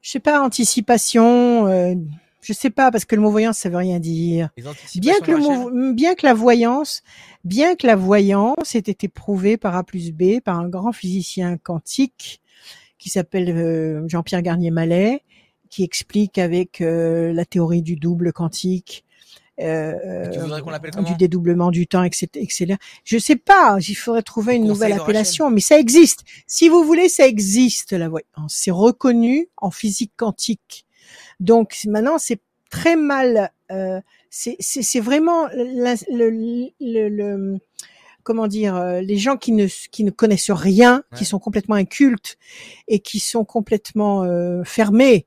Je 0.00 0.10
sais 0.10 0.20
pas, 0.20 0.40
anticipation, 0.42 1.66
euh, 1.66 1.94
je 2.42 2.52
sais 2.52 2.70
pas, 2.70 2.90
parce 2.90 3.04
que 3.04 3.16
le 3.16 3.22
mot 3.22 3.30
voyance, 3.30 3.58
ça 3.58 3.68
veut 3.70 3.78
rien 3.78 3.98
dire. 3.98 4.50
Que, 4.56 5.30
le 5.30 5.38
mot, 5.38 5.92
bien 5.94 6.14
que 6.14 6.26
la 6.26 6.34
voyance, 6.34 7.02
bien 7.42 7.74
que 7.74 7.86
la 7.86 7.96
voyance 7.96 8.74
ait 8.74 8.78
été 8.80 9.08
prouvée 9.08 9.56
par 9.56 9.74
A 9.76 9.82
plus 9.82 10.12
B, 10.12 10.40
par 10.40 10.58
un 10.58 10.68
grand 10.68 10.92
physicien 10.92 11.56
quantique 11.56 12.40
qui 13.04 13.10
s'appelle 13.10 13.50
euh, 13.54 14.08
Jean-Pierre 14.08 14.40
Garnier-Mallet, 14.40 15.20
qui 15.68 15.84
explique 15.84 16.38
avec 16.38 16.80
euh, 16.80 17.34
la 17.34 17.44
théorie 17.44 17.82
du 17.82 17.96
double 17.96 18.32
quantique, 18.32 19.04
euh, 19.60 19.92
qu'on 20.96 21.02
du 21.02 21.14
dédoublement 21.18 21.70
du 21.70 21.86
temps, 21.86 22.02
etc., 22.02 22.28
etc. 22.36 22.76
Je 23.04 23.18
sais 23.18 23.36
pas, 23.36 23.76
il 23.86 23.94
faudrait 23.94 24.22
trouver 24.22 24.54
une 24.54 24.62
nouvelle 24.68 24.92
appellation, 25.02 25.50
mais 25.50 25.60
ça 25.60 25.78
existe. 25.78 26.20
Si 26.46 26.70
vous 26.70 26.82
voulez, 26.82 27.10
ça 27.10 27.26
existe 27.26 27.92
la 27.92 28.08
voyance. 28.08 28.54
C'est 28.54 28.70
reconnu 28.70 29.48
en 29.58 29.70
physique 29.70 30.12
quantique. 30.16 30.86
Donc 31.40 31.76
maintenant, 31.86 32.16
c'est 32.16 32.40
très 32.70 32.96
mal. 32.96 33.50
Euh, 33.70 34.00
c'est 34.30 34.56
c'est- 34.60 34.82
c'est 34.82 35.00
vraiment 35.00 35.46
la- 35.54 35.94
le, 36.10 36.30
le, 36.80 37.08
le- 37.10 37.58
comment 38.24 38.48
dire 38.48 38.74
euh, 38.74 39.00
les 39.00 39.16
gens 39.18 39.36
qui 39.36 39.52
ne 39.52 39.66
qui 39.92 40.02
ne 40.02 40.10
connaissent 40.10 40.50
rien, 40.50 41.04
Ouais. 41.12 41.18
qui 41.18 41.24
sont 41.24 41.38
complètement 41.38 41.76
incultes 41.76 42.36
et 42.88 42.98
qui 42.98 43.20
sont 43.20 43.44
complètement 43.44 44.24
euh, 44.24 44.64
fermés 44.64 45.26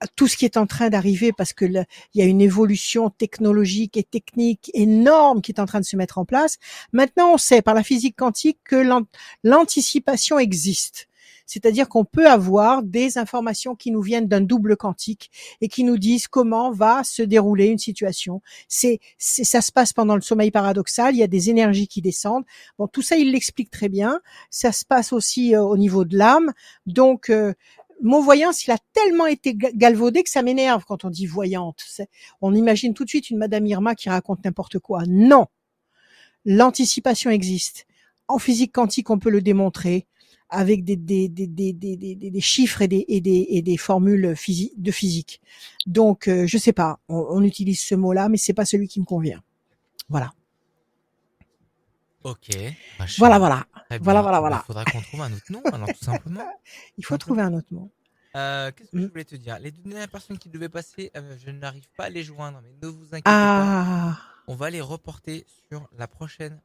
à 0.00 0.06
tout 0.08 0.28
ce 0.28 0.36
qui 0.36 0.44
est 0.44 0.58
en 0.58 0.66
train 0.66 0.90
d'arriver 0.90 1.32
parce 1.32 1.54
que 1.54 1.64
là, 1.64 1.84
il 2.12 2.20
y 2.20 2.22
a 2.22 2.26
une 2.26 2.42
évolution 2.42 3.08
technologique 3.08 3.96
et 3.96 4.02
technique 4.02 4.70
énorme 4.74 5.40
qui 5.40 5.52
est 5.52 5.60
en 5.60 5.64
train 5.66 5.80
de 5.80 5.86
se 5.86 5.96
mettre 5.96 6.18
en 6.18 6.26
place. 6.26 6.58
Maintenant, 6.92 7.32
on 7.32 7.38
sait 7.38 7.62
par 7.62 7.74
la 7.74 7.82
physique 7.82 8.14
quantique 8.16 8.58
que 8.64 8.76
l'an- 8.76 9.06
l'anticipation 9.42 10.38
existe. 10.38 11.08
C'est-à-dire 11.46 11.88
qu'on 11.88 12.04
peut 12.04 12.26
avoir 12.28 12.82
des 12.82 13.18
informations 13.18 13.74
qui 13.76 13.90
nous 13.92 14.02
viennent 14.02 14.26
d'un 14.26 14.40
double 14.40 14.76
quantique 14.76 15.30
et 15.60 15.68
qui 15.68 15.84
nous 15.84 15.96
disent 15.96 16.26
comment 16.26 16.72
va 16.72 17.04
se 17.04 17.22
dérouler 17.22 17.66
une 17.66 17.78
situation. 17.78 18.42
C'est, 18.68 19.00
ça 19.16 19.60
se 19.62 19.70
passe 19.72 19.92
pendant 19.92 20.16
le 20.16 20.20
sommeil 20.22 20.50
paradoxal. 20.50 21.14
Il 21.14 21.18
y 21.18 21.22
a 21.22 21.28
des 21.28 21.48
énergies 21.48 21.88
qui 21.88 22.02
descendent. 22.02 22.44
Bon, 22.78 22.88
tout 22.88 23.02
ça, 23.02 23.16
il 23.16 23.30
l'explique 23.32 23.70
très 23.70 23.88
bien. 23.88 24.20
Ça 24.50 24.72
se 24.72 24.84
passe 24.84 25.12
aussi 25.12 25.54
euh, 25.54 25.62
au 25.62 25.76
niveau 25.76 26.04
de 26.04 26.18
l'âme. 26.18 26.52
Donc, 26.86 27.30
euh, 27.30 27.54
mon 28.02 28.20
voyance, 28.20 28.66
il 28.66 28.70
a 28.72 28.78
tellement 28.92 29.26
été 29.26 29.54
ga- 29.54 29.70
galvaudé 29.72 30.22
que 30.22 30.30
ça 30.30 30.42
m'énerve 30.42 30.84
quand 30.84 31.04
on 31.04 31.10
dit 31.10 31.26
voyante. 31.26 31.82
On 32.42 32.54
imagine 32.54 32.92
tout 32.92 33.04
de 33.04 33.08
suite 33.08 33.30
une 33.30 33.38
Madame 33.38 33.66
Irma 33.66 33.94
qui 33.94 34.10
raconte 34.10 34.44
n'importe 34.44 34.78
quoi. 34.78 35.04
Non, 35.06 35.46
l'anticipation 36.44 37.30
existe. 37.30 37.86
En 38.28 38.38
physique 38.38 38.72
quantique, 38.72 39.08
on 39.10 39.18
peut 39.18 39.30
le 39.30 39.40
démontrer 39.40 40.06
avec 40.48 40.84
des, 40.84 40.96
chiffres 42.40 42.82
et 42.82 42.88
des, 42.88 42.98
et 43.08 43.72
et 43.72 43.76
formules 43.76 44.32
physi- 44.34 44.72
de 44.76 44.90
physique. 44.90 45.40
Donc, 45.86 46.28
euh, 46.28 46.46
je 46.46 46.56
sais 46.58 46.72
pas, 46.72 46.98
on, 47.08 47.26
on 47.30 47.42
utilise 47.42 47.80
ce 47.80 47.94
mot-là, 47.94 48.28
mais 48.28 48.36
c'est 48.36 48.52
pas 48.54 48.64
celui 48.64 48.86
qui 48.88 49.00
me 49.00 49.04
convient. 49.04 49.42
Voilà, 50.08 50.32
Ok. 52.24 52.48
Rachel. 52.98 53.18
voilà, 53.18 53.38
voilà. 53.38 53.66
Bien. 53.90 53.98
Voilà, 54.02 54.22
voilà, 54.22 54.38
Il 54.38 54.40
voilà. 54.40 54.58
faudra 54.66 54.84
qu'on 54.84 55.00
trouve 55.00 55.22
un 55.22 55.32
autre 55.32 55.50
nom, 55.52 55.62
alors 55.72 55.88
tout 55.88 56.04
simplement. 56.04 56.44
Il 56.98 57.04
faut 57.04 57.16
trouver 57.18 57.42
un 57.42 57.54
autre 57.54 57.68
mot. 57.70 57.90
Euh, 58.34 58.70
Qu'est-ce 58.72 58.90
que 58.90 58.96
Mm. 58.96 59.02
je 59.02 59.06
voulais 59.08 59.24
te 59.24 59.36
dire? 59.36 59.58
Les 59.60 59.70
deux 59.70 59.82
dernières 59.88 60.08
personnes 60.08 60.36
qui 60.38 60.48
devaient 60.48 60.68
passer, 60.68 61.10
euh, 61.16 61.36
je 61.44 61.50
n'arrive 61.50 61.86
pas 61.96 62.04
à 62.04 62.08
les 62.10 62.22
joindre, 62.24 62.60
mais 62.62 62.70
ne 62.82 62.88
vous 62.92 63.04
inquiétez 63.06 63.22
pas. 63.22 64.10
Ah, 64.12 64.18
On 64.48 64.54
va 64.56 64.70
les 64.70 64.80
reporter 64.80 65.44
sur 65.70 65.88
la 65.96 66.06
prochaine. 66.08 66.60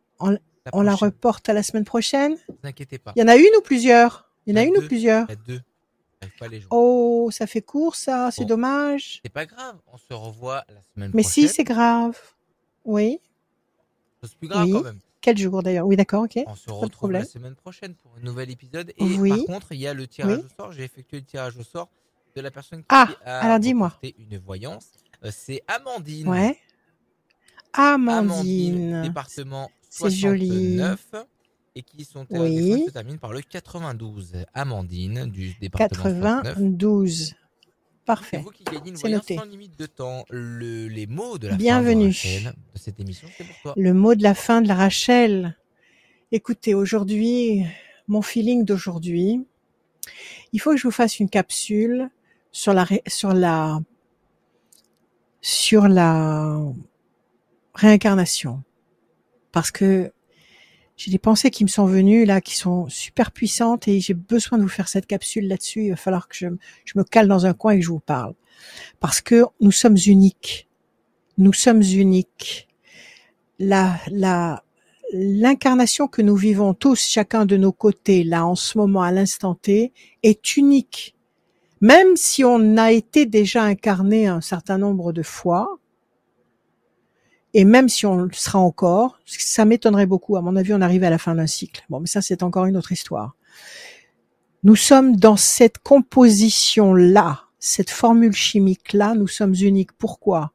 On- 0.73 0.79
on 0.79 0.81
la 0.81 0.95
reporte 0.95 1.49
à 1.49 1.53
la 1.53 1.63
semaine 1.63 1.85
prochaine. 1.85 2.33
Ne 2.33 2.37
vous 2.53 2.59
inquiétez 2.67 2.99
pas. 2.99 3.13
Il 3.15 3.19
y 3.19 3.23
en 3.23 3.27
a 3.27 3.35
une 3.35 3.49
ou 3.57 3.61
plusieurs? 3.61 4.29
Il 4.45 4.53
y 4.53 4.57
en 4.57 4.61
a 4.61 4.63
une 4.65 4.77
ou 4.77 4.81
plusieurs? 4.87 5.25
Il 5.27 5.31
y 5.31 5.33
a 5.33 5.35
deux. 5.35 5.61
Pas 6.39 6.47
les. 6.47 6.61
Oh, 6.69 7.29
ça 7.31 7.47
fait 7.47 7.61
court 7.63 7.95
ça, 7.95 8.29
c'est 8.31 8.43
Bon. 8.43 8.49
dommage. 8.49 9.21
C'est 9.23 9.31
pas 9.33 9.47
grave, 9.47 9.75
on 9.91 9.97
se 9.97 10.13
revoit 10.13 10.63
la 10.69 10.81
semaine 10.93 11.11
Mais 11.15 11.23
prochaine. 11.23 11.47
si, 11.47 11.53
c'est 11.53 11.63
grave. 11.63 12.15
Oui. 12.85 13.19
C'est 14.23 14.35
plus 14.35 14.47
grave 14.47 14.65
Oui. 14.65 14.71
quand 14.73 14.83
même. 14.83 14.99
Quel 15.19 15.37
jour 15.37 15.63
d'ailleurs? 15.63 15.85
Oui, 15.87 15.95
d'accord, 15.95 16.23
ok. 16.23 16.39
On 16.45 16.55
se 16.55 16.69
retrouve 16.69 17.11
la 17.11 17.23
semaine 17.25 17.55
prochaine 17.55 17.95
pour 17.95 18.11
un 18.17 18.21
nouvel 18.23 18.51
épisode. 18.51 18.91
Et 18.97 19.03
Oui. 19.17 19.29
par 19.29 19.45
contre, 19.55 19.71
il 19.71 19.79
y 19.79 19.87
a 19.87 19.93
le 19.95 20.05
tirage 20.07 20.37
Oui. 20.37 20.43
au 20.45 20.61
sort. 20.63 20.71
J'ai 20.73 20.83
effectué 20.83 21.17
le 21.17 21.25
tirage 21.25 21.57
au 21.57 21.63
sort 21.63 21.89
de 22.35 22.41
la 22.41 22.51
personne 22.51 22.81
qui 22.81 22.85
Ah, 22.89 23.07
a 23.25 23.39
alors 23.45 23.59
dis-moi. 23.59 23.93
une 24.03 24.37
voyance. 24.37 24.89
Euh, 25.25 25.31
C'est 25.33 25.63
Amandine. 25.67 26.27
Ouais. 26.27 26.57
Amandine, 27.73 28.11
Amandine. 28.11 29.01
département 29.03 29.71
C'est 29.93 30.09
joli. 30.09 30.47
69. 30.77 31.07
Et 31.75 31.83
qui 31.83 32.03
sont 32.05 32.25
Oui. 32.31 32.55
téléphone 32.55 32.85
se 32.87 32.91
termine 32.91 33.17
par 33.19 33.31
le 33.33 33.41
92. 33.41 34.33
Amandine 34.53 35.25
du 35.25 35.53
département 35.59 36.03
69. 36.03 36.43
92. 36.43 37.27
C'est 37.27 37.35
Parfait. 38.05 38.37
vous 38.39 38.49
qui 38.51 38.63
gagnez 38.63 38.89
une 38.89 38.95
C'est 38.95 39.01
voyance 39.01 39.21
noté. 39.23 39.35
sans 39.37 39.45
limite 39.45 39.77
de 39.77 39.85
temps. 39.85 40.25
Le- 40.29 40.87
les 40.87 41.07
mots 41.07 41.37
de 41.37 41.47
la 41.49 41.55
Bienvenue. 41.55 42.11
fin 42.13 42.27
de, 42.29 42.33
Rachel, 42.45 42.53
de 42.73 42.79
cette 42.79 42.99
émission, 42.99 43.27
c'est 43.37 43.43
pour 43.45 43.55
toi. 43.61 43.73
Le 43.77 43.93
mot 43.93 44.15
de 44.15 44.23
la 44.23 44.33
fin 44.33 44.61
de 44.61 44.67
la 44.67 44.75
Rachel. 44.75 45.55
Écoutez, 46.31 46.73
aujourd'hui, 46.73 47.63
mon 48.07 48.21
feeling 48.21 48.63
d'aujourd'hui, 48.65 49.45
il 50.53 50.59
faut 50.61 50.71
que 50.71 50.77
je 50.77 50.83
vous 50.87 50.91
fasse 50.91 51.19
une 51.19 51.29
capsule 51.29 52.09
sur 52.51 52.73
la, 52.73 52.85
sur 53.07 53.33
la, 53.33 53.79
sur 55.41 55.87
la 55.87 56.59
réincarnation. 57.75 58.63
Parce 59.51 59.71
que 59.71 60.11
j'ai 60.97 61.11
des 61.11 61.19
pensées 61.19 61.49
qui 61.49 61.63
me 61.63 61.69
sont 61.69 61.85
venues 61.85 62.25
là, 62.25 62.41
qui 62.41 62.55
sont 62.55 62.87
super 62.87 63.31
puissantes 63.31 63.87
et 63.87 63.99
j'ai 63.99 64.13
besoin 64.13 64.57
de 64.57 64.63
vous 64.63 64.69
faire 64.69 64.87
cette 64.87 65.07
capsule 65.07 65.47
là-dessus. 65.47 65.85
Il 65.85 65.89
va 65.89 65.95
falloir 65.95 66.27
que 66.27 66.35
je, 66.35 66.47
me 66.95 67.03
cale 67.03 67.27
dans 67.27 67.45
un 67.45 67.53
coin 67.53 67.73
et 67.73 67.79
que 67.79 67.85
je 67.85 67.89
vous 67.89 67.99
parle. 67.99 68.35
Parce 68.99 69.21
que 69.21 69.45
nous 69.59 69.71
sommes 69.71 69.97
uniques. 70.05 70.67
Nous 71.37 71.53
sommes 71.53 71.81
uniques. 71.81 72.67
La, 73.57 73.99
la, 74.11 74.63
l'incarnation 75.11 76.07
que 76.07 76.21
nous 76.21 76.35
vivons 76.35 76.73
tous, 76.73 77.07
chacun 77.07 77.45
de 77.45 77.57
nos 77.57 77.71
côtés, 77.71 78.23
là, 78.23 78.45
en 78.45 78.55
ce 78.55 78.77
moment, 78.77 79.01
à 79.01 79.11
l'instant 79.11 79.55
T, 79.55 79.93
est 80.23 80.57
unique. 80.57 81.15
Même 81.81 82.15
si 82.15 82.43
on 82.43 82.77
a 82.77 82.91
été 82.91 83.25
déjà 83.25 83.63
incarné 83.63 84.27
un 84.27 84.41
certain 84.41 84.77
nombre 84.77 85.13
de 85.13 85.23
fois, 85.23 85.79
et 87.53 87.65
même 87.65 87.89
si 87.89 88.05
on 88.05 88.15
le 88.15 88.31
sera 88.31 88.59
encore, 88.59 89.19
ça 89.25 89.65
m'étonnerait 89.65 90.05
beaucoup. 90.05 90.37
À 90.37 90.41
mon 90.41 90.55
avis, 90.55 90.73
on 90.73 90.81
arrive 90.81 91.03
à 91.03 91.09
la 91.09 91.17
fin 91.17 91.35
d'un 91.35 91.47
cycle. 91.47 91.83
Bon, 91.89 91.99
mais 91.99 92.07
ça, 92.07 92.21
c'est 92.21 92.43
encore 92.43 92.65
une 92.65 92.77
autre 92.77 92.91
histoire. 92.91 93.35
Nous 94.63 94.75
sommes 94.75 95.15
dans 95.15 95.37
cette 95.37 95.79
composition-là, 95.79 97.41
cette 97.59 97.89
formule 97.89 98.33
chimique-là, 98.33 99.15
nous 99.15 99.27
sommes 99.27 99.55
uniques. 99.55 99.91
Pourquoi? 99.93 100.53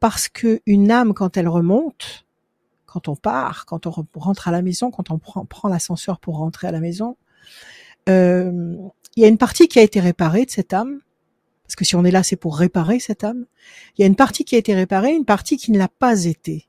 Parce 0.00 0.28
que 0.28 0.60
une 0.66 0.90
âme, 0.90 1.14
quand 1.14 1.36
elle 1.36 1.48
remonte, 1.48 2.26
quand 2.86 3.08
on 3.08 3.16
part, 3.16 3.66
quand 3.66 3.86
on 3.86 3.90
re- 3.90 4.06
rentre 4.14 4.48
à 4.48 4.52
la 4.52 4.62
maison, 4.62 4.90
quand 4.90 5.10
on 5.10 5.18
prend, 5.18 5.44
prend 5.44 5.68
l'ascenseur 5.68 6.20
pour 6.20 6.36
rentrer 6.38 6.68
à 6.68 6.70
la 6.70 6.80
maison, 6.80 7.16
euh, 8.08 8.76
il 9.16 9.22
y 9.22 9.24
a 9.24 9.28
une 9.28 9.38
partie 9.38 9.66
qui 9.66 9.78
a 9.78 9.82
été 9.82 10.00
réparée 10.00 10.44
de 10.44 10.50
cette 10.50 10.72
âme 10.72 11.00
parce 11.64 11.76
que 11.76 11.84
si 11.84 11.96
on 11.96 12.04
est 12.04 12.10
là, 12.10 12.22
c'est 12.22 12.36
pour 12.36 12.56
réparer 12.56 13.00
cette 13.00 13.24
âme. 13.24 13.46
Il 13.96 14.02
y 14.02 14.04
a 14.04 14.06
une 14.06 14.16
partie 14.16 14.44
qui 14.44 14.54
a 14.54 14.58
été 14.58 14.74
réparée, 14.74 15.12
une 15.14 15.24
partie 15.24 15.56
qui 15.56 15.72
ne 15.72 15.78
l'a 15.78 15.88
pas 15.88 16.24
été. 16.24 16.68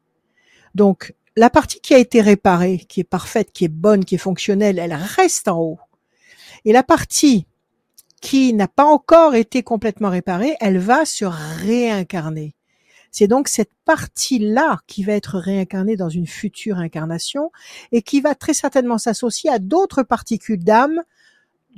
Donc, 0.74 1.14
la 1.36 1.50
partie 1.50 1.82
qui 1.82 1.94
a 1.94 1.98
été 1.98 2.22
réparée, 2.22 2.80
qui 2.88 3.02
est 3.02 3.06
parfaite, 3.06 3.52
qui 3.52 3.66
est 3.66 3.70
bonne, 3.70 4.06
qui 4.06 4.16
est 4.16 4.20
fonctionnelle, 4.20 4.80
elle 4.80 4.94
reste 4.94 5.50
en 5.50 5.60
haut. 5.60 5.80
Et 6.64 6.72
la 6.72 6.84
partie 6.84 7.46
qui 8.22 8.54
n'a 8.54 8.70
pas 8.70 8.86
encore 8.86 9.36
été 9.36 9.64
complètement 9.64 10.10
réparée, 10.10 10.56
elle 10.62 10.78
va 10.78 11.06
se 11.06 11.26
réincarner. 11.26 12.56
C'est 13.12 13.28
donc 13.28 13.48
cette 13.48 13.72
partie-là 13.86 14.80
qui 14.88 15.04
va 15.04 15.14
être 15.14 15.38
réincarnée 15.38 15.96
dans 15.96 16.10
une 16.10 16.28
future 16.28 16.78
incarnation 16.78 17.52
et 17.92 18.02
qui 18.02 18.20
va 18.20 18.34
très 18.36 18.54
certainement 18.54 18.98
s'associer 18.98 19.50
à 19.50 19.60
d'autres 19.60 20.04
particules 20.04 20.64
d'âme, 20.64 21.02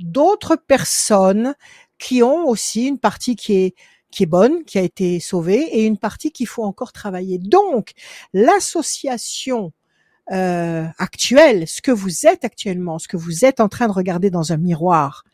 d'autres 0.00 0.56
personnes 0.56 1.54
qui 1.98 2.22
ont 2.22 2.46
aussi 2.46 2.86
une 2.86 2.98
partie 2.98 3.36
qui 3.36 3.54
est 3.54 3.74
qui 4.10 4.22
est 4.22 4.26
bonne, 4.26 4.64
qui 4.64 4.78
a 4.78 4.82
été 4.82 5.20
sauvée, 5.20 5.60
et 5.60 5.84
une 5.84 5.98
partie 5.98 6.32
qu'il 6.32 6.46
faut 6.46 6.64
encore 6.64 6.92
travailler. 6.92 7.38
Donc, 7.38 7.92
l'association 8.32 9.72
euh, 10.32 10.86
actuelle, 10.98 11.68
ce 11.68 11.82
que 11.82 11.90
vous 11.90 12.26
êtes 12.26 12.44
actuellement, 12.44 12.98
ce 12.98 13.08
que 13.08 13.16
vous 13.16 13.44
êtes 13.44 13.60
en 13.60 13.68
train 13.68 13.86
de 13.86 13.92
regarder 13.92 14.30
dans 14.30 14.52
un 14.52 14.56
miroir, 14.56 15.24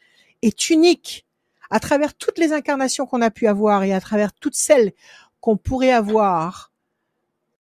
est 0.43 0.71
unique 0.71 1.25
à 1.71 1.81
travers 1.81 2.15
toutes 2.15 2.39
les 2.39 2.53
incarnations 2.53 3.07
qu'on 3.07 3.23
a 3.23 3.31
pu 3.31 3.47
avoir 3.47 3.83
et 3.83 3.93
à 3.93 4.01
travers 4.01 4.33
toutes 4.33 4.55
celles 4.55 4.93
qu'on 5.41 5.57
pourrait 5.57 5.93
avoir. 5.93 6.73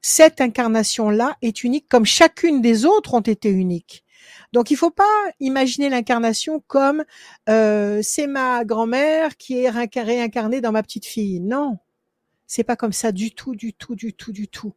Cette 0.00 0.40
incarnation-là 0.40 1.36
est 1.42 1.64
unique 1.64 1.88
comme 1.88 2.04
chacune 2.04 2.60
des 2.60 2.84
autres 2.84 3.14
ont 3.14 3.20
été 3.20 3.48
uniques. 3.48 4.03
Donc 4.52 4.70
il 4.70 4.76
faut 4.76 4.90
pas 4.90 5.04
imaginer 5.40 5.88
l'incarnation 5.88 6.62
comme 6.66 7.04
euh, 7.48 8.00
c'est 8.02 8.26
ma 8.26 8.64
grand-mère 8.64 9.36
qui 9.36 9.58
est 9.58 9.70
réincarnée 9.70 10.60
dans 10.60 10.72
ma 10.72 10.82
petite 10.82 11.06
fille. 11.06 11.40
Non, 11.40 11.78
c'est 12.46 12.64
pas 12.64 12.76
comme 12.76 12.92
ça 12.92 13.12
du 13.12 13.32
tout, 13.32 13.54
du 13.54 13.72
tout, 13.72 13.94
du 13.94 14.12
tout, 14.12 14.32
du 14.32 14.48
tout. 14.48 14.74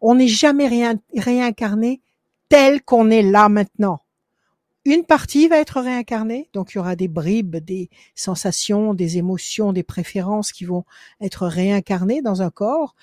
On 0.00 0.16
n'est 0.16 0.28
jamais 0.28 0.68
réincarné 1.16 2.00
tel 2.48 2.82
qu'on 2.82 3.10
est 3.10 3.22
là 3.22 3.48
maintenant. 3.48 4.00
Une 4.84 5.04
partie 5.04 5.46
va 5.46 5.58
être 5.58 5.80
réincarnée, 5.80 6.50
donc 6.52 6.72
il 6.72 6.76
y 6.76 6.78
aura 6.80 6.96
des 6.96 7.06
bribes, 7.06 7.56
des 7.56 7.88
sensations, 8.16 8.94
des 8.94 9.16
émotions, 9.16 9.72
des 9.72 9.84
préférences 9.84 10.50
qui 10.50 10.64
vont 10.64 10.84
être 11.20 11.46
réincarnées 11.46 12.20
dans 12.20 12.42
un 12.42 12.50
corps 12.50 12.96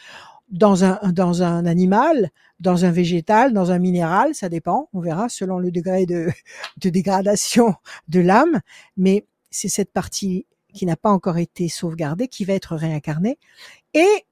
dans 0.49 0.83
un, 0.83 0.99
dans 1.11 1.43
un 1.43 1.65
animal, 1.65 2.31
dans 2.59 2.85
un 2.85 2.91
végétal, 2.91 3.53
dans 3.53 3.71
un 3.71 3.79
minéral, 3.79 4.35
ça 4.35 4.49
dépend, 4.49 4.89
on 4.93 4.99
verra 4.99 5.29
selon 5.29 5.59
le 5.59 5.71
degré 5.71 6.05
de, 6.05 6.29
de 6.77 6.89
dégradation 6.89 7.75
de 8.07 8.19
l'âme, 8.19 8.61
mais 8.97 9.25
c'est 9.51 9.69
cette 9.69 9.91
partie 9.91 10.45
qui 10.73 10.85
n'a 10.85 10.95
pas 10.95 11.09
encore 11.09 11.37
été 11.37 11.67
sauvegardée 11.67 12.27
qui 12.27 12.45
va 12.45 12.53
être 12.53 12.75
réincarnée. 12.75 13.39
Et 13.93 14.25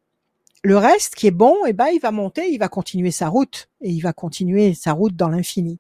le 0.64 0.78
reste 0.78 1.16
qui 1.16 1.28
est 1.28 1.32
bon, 1.32 1.56
eh 1.68 1.74
ben, 1.74 1.88
il 1.94 2.00
va 2.00 2.12
monter, 2.12 2.52
il 2.52 2.58
va 2.58 2.68
continuer 2.68 3.12
sa 3.12 3.30
route 3.30 3.70
et 3.82 3.90
il 3.90 4.02
va 4.02 4.12
continuer 4.12 4.74
sa 4.74 4.92
route 4.92 5.16
dans 5.16 5.30
l'infini. 5.30 5.80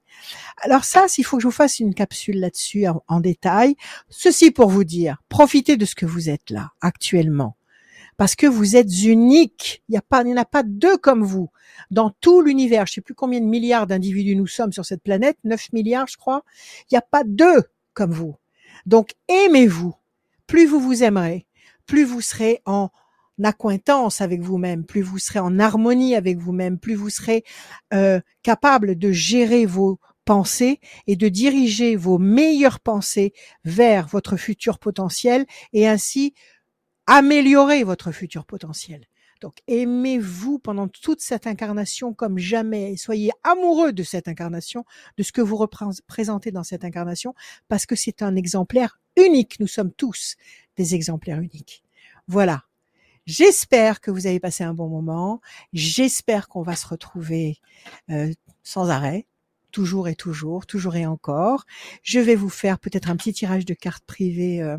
Alors 0.61 0.83
ça, 0.83 1.07
s'il 1.07 1.25
faut 1.25 1.37
que 1.37 1.43
je 1.43 1.47
vous 1.47 1.51
fasse 1.51 1.79
une 1.79 1.93
capsule 1.93 2.39
là-dessus 2.39 2.85
en 3.07 3.19
détail, 3.19 3.75
ceci 4.09 4.51
pour 4.51 4.69
vous 4.69 4.83
dire, 4.83 5.21
profitez 5.29 5.77
de 5.77 5.85
ce 5.85 5.95
que 5.95 6.05
vous 6.05 6.29
êtes 6.29 6.49
là 6.49 6.71
actuellement 6.81 7.57
parce 8.17 8.35
que 8.35 8.47
vous 8.47 8.75
êtes 8.75 9.03
unique. 9.03 9.83
Il 9.87 9.93
n'y 9.93 9.97
a 9.97 10.01
pas, 10.01 10.23
en 10.23 10.37
a 10.37 10.45
pas 10.45 10.63
deux 10.63 10.97
comme 10.97 11.23
vous 11.23 11.49
dans 11.91 12.09
tout 12.19 12.41
l'univers. 12.41 12.87
Je 12.87 12.93
sais 12.93 13.01
plus 13.01 13.13
combien 13.13 13.39
de 13.39 13.45
milliards 13.45 13.87
d'individus 13.87 14.35
nous 14.35 14.47
sommes 14.47 14.73
sur 14.73 14.85
cette 14.85 15.03
planète, 15.03 15.37
9 15.43 15.71
milliards, 15.73 16.07
je 16.07 16.17
crois. 16.17 16.43
Il 16.83 16.95
n'y 16.95 16.97
a 16.97 17.01
pas 17.01 17.23
deux 17.23 17.63
comme 17.93 18.11
vous. 18.11 18.35
Donc, 18.85 19.11
aimez-vous. 19.27 19.95
Plus 20.47 20.65
vous 20.65 20.79
vous 20.79 21.03
aimerez, 21.03 21.45
plus 21.85 22.05
vous 22.05 22.21
serez 22.21 22.61
en 22.65 22.89
accointance 23.43 24.21
avec 24.21 24.41
vous-même, 24.41 24.85
plus 24.85 25.01
vous 25.01 25.19
serez 25.19 25.39
en 25.39 25.59
harmonie 25.59 26.15
avec 26.15 26.37
vous-même, 26.37 26.79
plus 26.79 26.95
vous 26.95 27.09
serez 27.09 27.43
euh, 27.93 28.19
capable 28.43 28.97
de 28.97 29.11
gérer 29.11 29.65
vos 29.65 29.99
pensées 30.23 30.79
et 31.05 31.15
de 31.15 31.27
diriger 31.27 31.95
vos 31.95 32.17
meilleures 32.17 32.79
pensées 32.79 33.33
vers 33.63 34.07
votre 34.07 34.37
futur 34.37 34.79
potentiel 34.79 35.45
et 35.73 35.87
ainsi 35.87 36.33
améliorer 37.07 37.83
votre 37.83 38.11
futur 38.11 38.45
potentiel. 38.45 39.07
Donc 39.41 39.57
aimez-vous 39.67 40.59
pendant 40.59 40.87
toute 40.87 41.21
cette 41.21 41.47
incarnation 41.47 42.13
comme 42.13 42.37
jamais. 42.37 42.97
Soyez 42.97 43.31
amoureux 43.43 43.93
de 43.93 44.03
cette 44.03 44.27
incarnation, 44.27 44.85
de 45.17 45.23
ce 45.23 45.31
que 45.31 45.41
vous 45.41 45.55
représentez 45.55 46.51
dans 46.51 46.63
cette 46.63 46.83
incarnation, 46.83 47.33
parce 47.67 47.85
que 47.85 47.95
c'est 47.95 48.21
un 48.21 48.35
exemplaire 48.35 48.99
unique. 49.15 49.59
Nous 49.59 49.67
sommes 49.67 49.91
tous 49.91 50.35
des 50.75 50.95
exemplaires 50.95 51.39
uniques. 51.39 51.83
Voilà. 52.27 52.63
J'espère 53.25 53.99
que 53.99 54.09
vous 54.09 54.25
avez 54.25 54.39
passé 54.39 54.63
un 54.63 54.73
bon 54.73 54.87
moment. 54.87 55.41
J'espère 55.73 56.47
qu'on 56.47 56.61
va 56.61 56.75
se 56.75 56.87
retrouver 56.87 57.57
euh, 58.09 58.31
sans 58.63 58.89
arrêt 58.89 59.27
toujours 59.71 60.07
et 60.07 60.15
toujours, 60.15 60.65
toujours 60.65 60.95
et 60.95 61.05
encore. 61.05 61.65
Je 62.01 62.19
vais 62.19 62.35
vous 62.35 62.49
faire 62.49 62.79
peut-être 62.79 63.09
un 63.09 63.15
petit 63.15 63.33
tirage 63.33 63.65
de 63.65 63.73
cartes 63.73 64.03
privées 64.05 64.61
euh, 64.61 64.77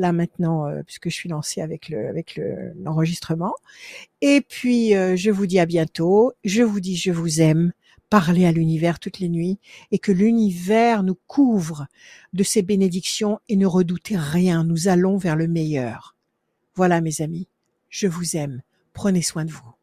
là 0.00 0.12
maintenant, 0.12 0.66
euh, 0.66 0.82
puisque 0.84 1.08
je 1.08 1.14
suis 1.14 1.28
lancée 1.28 1.60
avec 1.60 1.88
le 1.88 2.08
avec 2.08 2.40
l'enregistrement. 2.82 3.54
et 4.20 4.40
puis 4.40 4.96
euh, 4.96 5.16
je 5.16 5.30
vous 5.30 5.46
dis 5.46 5.58
à 5.60 5.66
bientôt. 5.66 6.32
Je 6.44 6.62
vous 6.62 6.80
dis 6.80 6.96
je 6.96 7.12
vous 7.12 7.40
aime. 7.40 7.72
Parlez 8.08 8.44
à 8.44 8.50
l'univers 8.50 8.98
toutes 8.98 9.20
les 9.20 9.28
nuits 9.28 9.60
et 9.92 10.00
que 10.00 10.10
l'univers 10.10 11.04
nous 11.04 11.16
couvre 11.28 11.86
de 12.32 12.42
ses 12.42 12.62
bénédictions 12.62 13.38
et 13.48 13.56
ne 13.56 13.66
redoutez 13.66 14.16
rien. 14.16 14.64
Nous 14.64 14.88
allons 14.88 15.16
vers 15.16 15.36
le 15.36 15.46
meilleur. 15.46 16.16
Voilà 16.74 17.00
mes 17.00 17.20
amis. 17.20 17.46
Je 17.88 18.08
vous 18.08 18.36
aime. 18.36 18.62
Prenez 18.94 19.22
soin 19.22 19.44
de 19.44 19.52
vous. 19.52 19.79